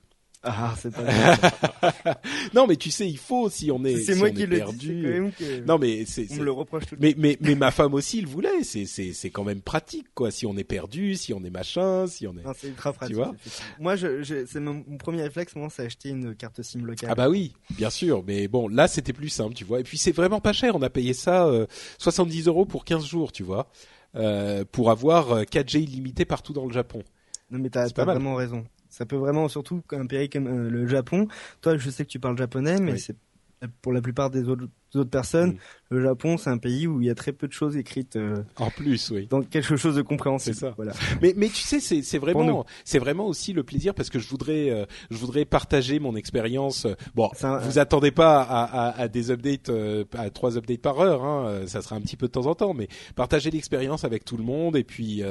Ah, 0.49 0.75
c'est 0.79 0.93
pas. 0.93 1.03
non, 2.55 2.67
mais 2.67 2.77
tu 2.77 2.91
sais, 2.91 3.09
il 3.09 3.19
faut 3.19 3.51
si 3.51 3.71
on 3.71 3.85
est. 3.85 3.97
C'est 3.97 4.15
moi 4.15 4.31
qui 4.31 4.47
le 4.47 4.63
dis. 4.73 5.63
Non, 5.67 5.79
mais 5.79 6.05
c'est. 6.05 6.29
On 6.31 6.37
me 6.37 6.45
le 6.45 6.53
reproche 6.53 6.87
tout. 6.87 6.97
Mais 7.01 7.15
mais 7.19 7.37
mais 7.41 7.57
ma 7.57 7.71
femme 7.73 7.95
aussi 7.95 8.19
il 8.19 8.27
voulait. 8.27 8.63
C'est 8.63 8.87
c'est 8.87 9.13
c'est 9.13 9.31
quand 9.31 9.45
même 9.45 9.61
pratique 9.61 10.07
quoi. 10.15 10.31
Si 10.31 10.47
on 10.47 10.57
est 10.57 10.65
perdu, 10.65 11.17
si 11.17 11.35
on 11.35 11.43
est 11.43 11.51
machin, 11.51 12.07
si 12.07 12.27
on 12.27 12.33
est. 12.35 12.43
c'est 12.57 12.69
ultra 12.69 12.93
pratique. 12.93 13.17
Tu 13.17 13.23
vois 13.23 13.35
moi, 13.81 13.97
je, 13.97 14.23
je 14.23 14.47
c'est 14.47 14.61
mon, 14.61 14.83
premier 14.99 15.23
réflexe, 15.23 15.57
moi, 15.57 15.69
c'est 15.71 15.85
acheter 15.85 16.11
une 16.11 16.35
carte 16.37 16.63
SIM 16.63 16.85
locale. 16.85 17.11
Ah 17.11 17.15
bah 17.15 17.29
oui, 17.29 17.53
bien 17.71 17.91
sûr. 17.91 18.23
Mais 18.27 18.47
bon, 18.47 18.69
là, 18.69 18.87
c'était 18.87 19.13
plus 19.13 19.29
simple, 19.29 19.55
tu 19.55 19.65
vois. 19.65 19.81
Et 19.81 19.85
puis 19.85 19.99
c'est 19.99 20.13
vraiment 20.13 20.41
pas 20.41 20.53
cher. 20.53 20.77
On 20.77 20.83
a 20.83 20.91
payé 20.91 21.13
ça 21.13 21.47
euh, 21.47 21.67
70 21.99 22.47
euros 22.47 22.67
pour 22.67 22.85
15 22.85 23.05
jours, 23.05 23.33
tu 23.33 23.43
vois, 23.43 23.69
euh, 24.17 24.65
pour 24.71 24.91
avoir 24.91 25.43
4G 25.43 25.77
euh, 25.77 25.81
illimité 25.81 26.25
partout 26.25 26.53
dans 26.53 26.67
le 26.67 26.73
Japon. 26.73 27.03
Non 27.51 27.59
mais 27.59 27.71
t'as 27.71 27.89
vraiment 27.89 28.35
raison. 28.35 28.65
Ça 28.89 29.05
peut 29.05 29.17
vraiment, 29.17 29.49
surtout 29.49 29.83
un 29.93 30.07
pays 30.07 30.31
comme 30.31 30.47
euh, 30.47 30.71
le 30.71 30.87
Japon. 30.87 31.29
Toi, 31.61 31.77
je 31.77 31.91
sais 31.91 32.05
que 32.05 32.11
tu 32.11 32.19
parles 32.19 32.39
japonais, 32.39 32.81
mais 32.81 32.97
c'est 32.99 33.17
pour 33.83 33.93
la 33.93 34.01
plupart 34.01 34.31
des 34.31 34.49
autres 34.49 34.69
d'autres 34.93 35.11
personnes. 35.11 35.57
Le 35.89 36.03
Japon, 36.03 36.37
c'est 36.37 36.51
un 36.51 36.59
pays 36.59 36.89
où 36.89 37.01
il 37.01 37.07
y 37.07 37.11
a 37.11 37.15
très 37.15 37.33
peu 37.33 37.47
de 37.47 37.53
choses 37.53 37.77
écrites. 37.77 38.17
Euh, 38.17 38.43
en 38.57 38.71
plus, 38.71 39.11
oui. 39.11 39.29
Donc 39.29 39.49
quelque 39.51 39.77
chose 39.77 39.95
de 39.95 40.03
compréhensible. 40.03 40.57
ça. 40.57 40.73
Voilà. 40.77 40.93
Mais 41.23 41.33
mais 41.37 41.49
tu 41.49 41.63
sais, 41.63 41.79
c'est 41.79 42.03
c'est 42.03 42.19
vraiment 42.19 42.67
c'est 42.85 42.99
vraiment 42.99 43.27
aussi 43.27 43.53
le 43.53 43.63
plaisir 43.63 43.95
parce 43.95 44.11
que 44.11 44.19
je 44.19 44.29
voudrais 44.29 44.71
euh, 44.71 44.85
je 45.11 45.17
voudrais 45.17 45.45
partager 45.45 46.01
mon 46.01 46.17
expérience. 46.17 46.89
Bon, 47.15 47.31
vous 47.63 47.79
attendez 47.79 48.11
pas 48.11 48.43
à, 48.43 48.65
à, 48.65 49.01
à 49.03 49.09
des 49.09 49.31
updates 49.31 49.69
euh, 49.69 50.05
à 50.15 50.29
trois 50.31 50.59
updates 50.59 50.81
par 50.81 50.99
heure. 50.99 51.25
Hein, 51.25 51.67
ça 51.67 51.83
sera 51.83 51.95
un 51.95 52.01
petit 52.01 52.17
peu 52.17 52.27
de 52.27 52.33
temps 52.33 52.47
en 52.47 52.57
temps, 52.57 52.75
mais 52.75 52.89
partager 53.15 53.53
l'expérience 53.53 54.05
avec 54.05 54.25
tout 54.25 54.37
le 54.37 54.45
monde 54.45 54.77
et 54.77 54.85
puis 54.85 55.23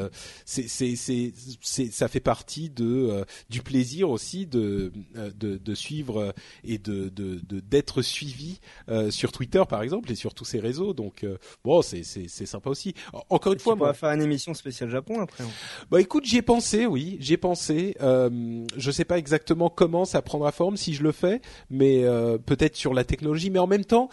c'est 0.45 0.68
c'est 0.69 0.95
c'est 0.95 1.91
ça 1.91 2.07
fait 2.07 2.19
partie 2.22 2.69
de 2.69 3.26
du 3.49 3.61
plaisir 3.61 4.10
aussi 4.10 4.48
de 4.48 4.94
de, 5.15 5.57
de 5.57 5.76
suivre 5.76 6.34
et 6.64 6.77
de 6.77 7.10
de 7.10 7.41
d'être 7.60 8.02
suivi 8.02 8.61
sur 9.10 9.34
Twitter 9.34 9.55
par 9.64 9.82
exemple 9.82 10.11
et 10.11 10.15
sur 10.15 10.34
tous 10.34 10.44
ces 10.44 10.60
réseaux. 10.60 10.94
Donc 10.94 11.23
euh, 11.23 11.38
bon, 11.64 11.82
c'est 11.82 12.03
c'est 12.03 12.45
sympa 12.45 12.69
aussi. 12.69 12.94
Encore 13.30 13.53
une 13.53 13.60
fois, 13.60 13.73
on 13.73 13.77
va 13.77 13.94
faire 13.94 14.10
une 14.11 14.22
émission 14.22 14.53
spéciale 14.53 14.90
Japon 14.90 15.22
après. 15.22 15.44
Hein. 15.45 15.49
Bah 15.90 16.02
écoute, 16.02 16.26
j'y 16.26 16.38
ai 16.38 16.41
pensé, 16.41 16.86
oui, 16.86 17.18
j'y 17.22 17.34
ai 17.34 17.38
pensé. 17.38 17.95
Euh, 18.02 18.65
je 18.76 18.91
sais 18.91 19.06
pas 19.06 19.18
exactement 19.18 19.69
comment 19.69 20.03
ça 20.03 20.22
prendra 20.22 20.52
forme 20.52 20.76
si 20.76 20.94
je 20.94 21.03
le 21.03 21.14
fais, 21.14 21.41
mais 21.69 22.03
euh, 22.03 22.38
peut-être 22.38 22.76
sur 22.76 22.94
la 22.94 23.06
technologie. 23.06 23.49
Mais 23.49 23.60
en 23.60 23.68
même 23.68 23.86
temps, 23.86 24.10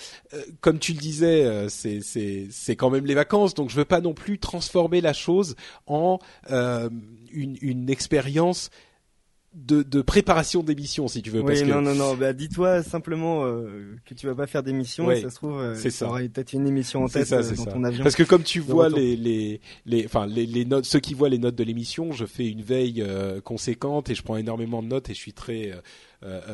comme 0.61 0.79
tu 0.79 0.93
le 0.93 0.99
disais, 0.99 1.69
c'est 1.69 2.01
c'est 2.01 2.47
c'est 2.51 2.77
quand 2.77 2.91
même 2.91 3.07
les 3.07 3.15
vacances, 3.15 3.55
donc 3.55 3.71
je 3.71 3.77
veux 3.77 3.85
pas 3.85 4.01
non 4.01 4.15
plus 4.15 4.39
transformer 4.39 5.01
la 5.01 5.13
chose 5.13 5.57
en 5.87 6.19
une 6.51 7.57
une 7.61 7.91
expérience 7.91 8.71
de, 9.55 9.83
de 9.83 10.01
préparation 10.01 10.63
d'émission 10.63 11.09
si 11.09 11.23
tu 11.23 11.31
veux. 11.31 11.43
Oui, 11.43 11.63
non, 11.65 11.83
non, 11.83 11.95
non. 11.95 12.15
Bah, 12.15 12.33
dis-toi 12.33 12.83
simplement 12.83 13.45
euh, 13.45 13.97
que 14.07 14.15
tu 14.15 14.27
vas 14.27 14.35
pas 14.35 14.47
faire 14.47 14.63
d'émission. 14.63 15.09
ça 15.15 15.31
se 15.31 15.35
trouve, 15.35 15.61
euh, 15.61 15.75
c'est 15.75 15.91
ça. 15.91 16.09
peut-être 16.09 16.53
une 16.55 16.67
émission 16.67 17.05
en 17.05 17.09
tête 17.09 17.27
ça, 17.27 17.37
euh, 17.37 17.55
dans 17.55 17.65
ton 17.67 17.85
avion. 17.85 18.03
Parce 18.03 18.17
que 18.17 18.23
comme 18.23 18.43
tu 18.43 18.61
vois 18.61 18.89
les 18.89 19.17
les 19.17 19.61
les, 19.85 20.05
enfin 20.07 20.27
les, 20.27 20.47
les 20.47 20.65
notes, 20.65 20.87
ceux 20.87 21.01
qui 21.01 21.15
voient 21.15 21.29
les 21.29 21.39
notes 21.39 21.55
de 21.55 21.65
l'émission, 21.65 22.13
je 22.13 22.25
fais 22.25 22.49
une 22.49 22.63
veille 22.63 23.03
euh, 23.07 23.41
conséquente 23.41 24.09
et 24.11 24.15
je 24.15 24.23
prends 24.23 24.37
énormément 24.37 24.83
de 24.83 24.89
notes 24.89 25.11
et 25.11 25.15
je 25.15 25.19
suis 25.19 25.35
très 25.35 25.73
euh, 25.73 25.81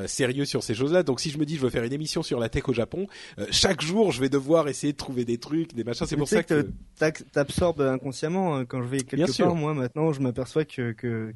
sérieux 0.07 0.45
sur 0.45 0.63
ces 0.63 0.75
choses-là. 0.75 1.03
Donc 1.03 1.21
si 1.21 1.31
je 1.31 1.39
me 1.39 1.45
dis 1.45 1.57
je 1.57 1.61
veux 1.61 1.71
faire 1.71 1.85
une 1.85 1.93
émission 1.93 2.23
sur 2.23 2.39
la 2.39 2.49
tech 2.49 2.69
au 2.69 2.73
Japon, 2.73 3.07
euh, 3.39 3.47
chaque 3.51 3.81
jour 3.81 4.13
je 4.13 4.21
vais 4.21 4.29
devoir 4.29 4.69
essayer 4.69 4.93
de 4.93 4.99
trouver 4.99 5.25
des 5.25 5.39
trucs, 5.39 5.75
des 5.75 5.85
machins. 5.85 6.07
C'est 6.07 6.17
pour 6.17 6.29
ça 6.29 6.43
que, 6.43 6.69
que 6.99 7.23
t'absorbes 7.33 7.83
inconsciemment 7.83 8.57
hein. 8.57 8.65
quand 8.65 8.83
je 8.83 8.89
vais 8.89 9.01
quelque 9.01 9.37
part. 9.37 9.55
Moi 9.55 9.75
maintenant, 9.75 10.13
je 10.13 10.21
m'aperçois 10.21 10.65
que, 10.65 10.93
que 10.93 11.33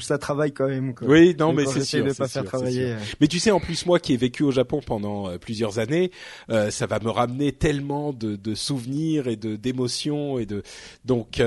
ça, 0.00 0.18
travaille 0.18 0.52
quand 0.52 0.68
même. 0.68 0.94
Quoi. 0.94 1.08
Oui, 1.08 1.36
non, 1.38 1.52
mais 1.52 1.66
c'est 1.66 1.84
sûr. 1.84 2.04
De 2.04 2.12
pas 2.12 2.28
faire 2.28 2.44
travailler. 2.44 2.94
Mais 3.20 3.28
tu 3.28 3.38
sais, 3.38 3.50
en 3.50 3.60
plus 3.60 3.86
moi 3.86 3.98
qui 3.98 4.14
ai 4.14 4.16
vécu 4.16 4.42
au 4.42 4.50
Japon 4.50 4.80
pendant 4.84 5.36
plusieurs 5.38 5.78
années, 5.78 6.10
ça 6.48 6.86
va 6.86 6.98
me 7.00 7.10
ramener 7.10 7.52
tellement 7.52 8.12
de, 8.12 8.36
de 8.36 8.54
souvenirs 8.54 9.28
et 9.28 9.36
de 9.36 9.56
d'émotions 9.56 10.38
et 10.38 10.46
de 10.46 10.62
donc 11.04 11.40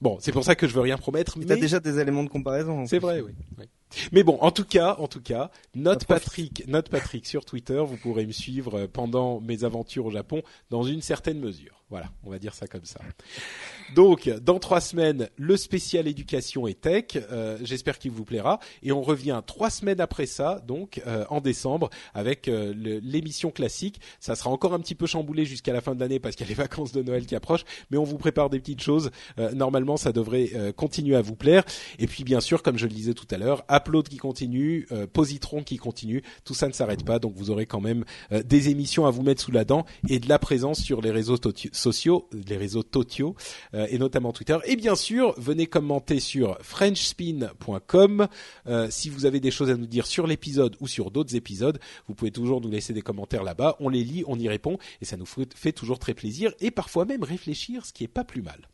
bon, 0.00 0.18
c'est 0.20 0.32
pour 0.32 0.44
ça 0.44 0.54
que 0.54 0.66
je 0.66 0.74
veux 0.74 0.80
rien 0.80 0.98
promettre. 0.98 1.38
Mais, 1.38 1.46
t'as 1.46 1.56
déjà 1.56 1.80
des 1.80 1.98
éléments 1.98 2.24
de 2.24 2.28
comparaison. 2.28 2.86
C'est 2.86 2.98
vrai, 2.98 3.20
oui. 3.20 3.32
oui. 3.58 3.64
Mais 4.12 4.22
bon, 4.22 4.38
en 4.40 4.50
tout 4.50 4.64
cas, 4.64 4.96
en 4.98 5.08
tout 5.08 5.20
cas, 5.20 5.50
note 5.74 6.04
Patrick, 6.06 6.66
note 6.66 6.88
Patrick 6.88 7.26
sur 7.26 7.44
Twitter, 7.44 7.82
vous 7.86 7.96
pourrez 7.96 8.26
me 8.26 8.32
suivre 8.32 8.86
pendant 8.86 9.40
mes 9.40 9.64
aventures 9.64 10.06
au 10.06 10.10
Japon 10.10 10.42
dans 10.70 10.82
une 10.82 11.02
certaine 11.02 11.38
mesure. 11.38 11.83
Voilà, 11.94 12.10
on 12.24 12.30
va 12.30 12.40
dire 12.40 12.54
ça 12.54 12.66
comme 12.66 12.84
ça. 12.84 12.98
Donc, 13.94 14.28
dans 14.42 14.58
trois 14.58 14.80
semaines, 14.80 15.28
le 15.36 15.56
spécial 15.56 16.08
éducation 16.08 16.66
et 16.66 16.74
tech. 16.74 17.04
Euh, 17.30 17.56
j'espère 17.62 18.00
qu'il 18.00 18.10
vous 18.10 18.24
plaira. 18.24 18.58
Et 18.82 18.90
on 18.90 19.00
revient 19.00 19.40
trois 19.46 19.70
semaines 19.70 20.00
après 20.00 20.26
ça, 20.26 20.60
donc 20.66 21.00
euh, 21.06 21.24
en 21.30 21.40
décembre, 21.40 21.90
avec 22.12 22.48
euh, 22.48 22.74
l'émission 23.00 23.52
classique. 23.52 24.00
Ça 24.18 24.34
sera 24.34 24.50
encore 24.50 24.74
un 24.74 24.80
petit 24.80 24.96
peu 24.96 25.06
chamboulé 25.06 25.44
jusqu'à 25.44 25.72
la 25.72 25.80
fin 25.80 25.94
de 25.94 26.00
l'année 26.00 26.18
parce 26.18 26.34
qu'il 26.34 26.44
y 26.44 26.48
a 26.48 26.50
les 26.50 26.54
vacances 26.60 26.90
de 26.90 27.00
Noël 27.00 27.26
qui 27.26 27.36
approchent. 27.36 27.64
Mais 27.92 27.96
on 27.96 28.02
vous 28.02 28.18
prépare 28.18 28.50
des 28.50 28.58
petites 28.58 28.82
choses. 28.82 29.12
normalement, 29.54 29.96
ça 29.96 30.10
devrait 30.10 30.50
continuer 30.76 31.14
à 31.14 31.22
vous 31.22 31.36
plaire. 31.36 31.62
Et 32.00 32.08
puis, 32.08 32.24
bien 32.24 32.40
sûr, 32.40 32.64
comme 32.64 32.76
je 32.76 32.86
le 32.86 32.92
disais 32.92 33.14
tout 33.14 33.28
à 33.30 33.36
l'heure, 33.36 33.62
Upload 33.70 34.08
qui 34.08 34.16
continue, 34.16 34.88
Positron 35.12 35.62
qui 35.62 35.76
continue. 35.76 36.24
Tout 36.44 36.54
ça 36.54 36.66
ne 36.66 36.72
s'arrête 36.72 37.04
pas. 37.04 37.20
Donc, 37.20 37.34
vous 37.36 37.50
aurez 37.50 37.66
quand 37.66 37.80
même 37.80 38.04
des 38.32 38.68
émissions 38.70 39.06
à 39.06 39.12
vous 39.12 39.22
mettre 39.22 39.42
sous 39.42 39.52
la 39.52 39.64
dent 39.64 39.86
et 40.08 40.18
de 40.18 40.28
la 40.28 40.40
présence 40.40 40.80
sur 40.80 41.00
les 41.00 41.12
réseaux 41.12 41.36
sociaux, 41.36 41.83
les 42.48 42.56
réseaux 42.56 42.82
Totio 42.82 43.34
euh, 43.74 43.86
et 43.90 43.98
notamment 43.98 44.32
Twitter. 44.32 44.56
Et 44.64 44.76
bien 44.76 44.94
sûr, 44.94 45.34
venez 45.38 45.66
commenter 45.66 46.20
sur 46.20 46.58
frenchspin.com. 46.62 48.28
Euh, 48.66 48.88
si 48.90 49.10
vous 49.10 49.26
avez 49.26 49.40
des 49.40 49.50
choses 49.50 49.70
à 49.70 49.76
nous 49.76 49.86
dire 49.86 50.06
sur 50.06 50.26
l'épisode 50.26 50.76
ou 50.80 50.88
sur 50.88 51.10
d'autres 51.10 51.36
épisodes, 51.36 51.78
vous 52.08 52.14
pouvez 52.14 52.30
toujours 52.30 52.60
nous 52.60 52.70
laisser 52.70 52.92
des 52.92 53.02
commentaires 53.02 53.44
là-bas. 53.44 53.76
On 53.80 53.88
les 53.88 54.04
lit, 54.04 54.24
on 54.26 54.38
y 54.38 54.48
répond 54.48 54.78
et 55.00 55.04
ça 55.04 55.16
nous 55.16 55.26
fait 55.26 55.72
toujours 55.72 55.98
très 55.98 56.14
plaisir 56.14 56.52
et 56.60 56.70
parfois 56.70 57.04
même 57.04 57.22
réfléchir, 57.22 57.86
ce 57.86 57.92
qui 57.92 58.04
est 58.04 58.08
pas 58.08 58.24
plus 58.24 58.42
mal. 58.42 58.68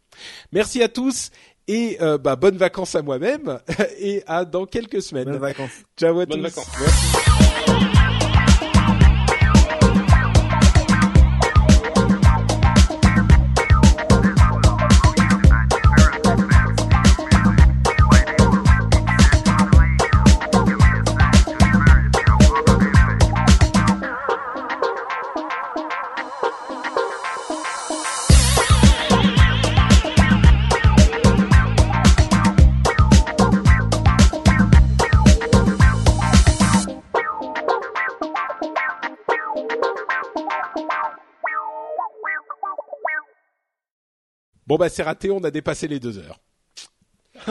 Merci 0.52 0.82
à 0.82 0.88
tous 0.88 1.30
et 1.68 1.98
euh, 2.00 2.18
bah, 2.18 2.36
bonnes 2.36 2.56
vacances 2.56 2.94
à 2.94 3.02
moi-même 3.02 3.60
et 3.98 4.22
à 4.26 4.44
dans 4.44 4.66
quelques 4.66 5.02
semaines. 5.02 5.26
Bonnes 5.26 5.38
vacances. 5.38 5.84
Ciao 5.96 6.18
à 6.18 6.26
bonnes 6.26 6.42
tous. 6.42 6.62
Vacances. 6.62 7.69
Bon 44.70 44.76
bah 44.76 44.88
c'est 44.88 45.02
raté, 45.02 45.32
on 45.32 45.42
a 45.42 45.51
dépassé 45.51 45.88
les 45.88 45.98
deux 45.98 46.16
heures. 46.18 46.38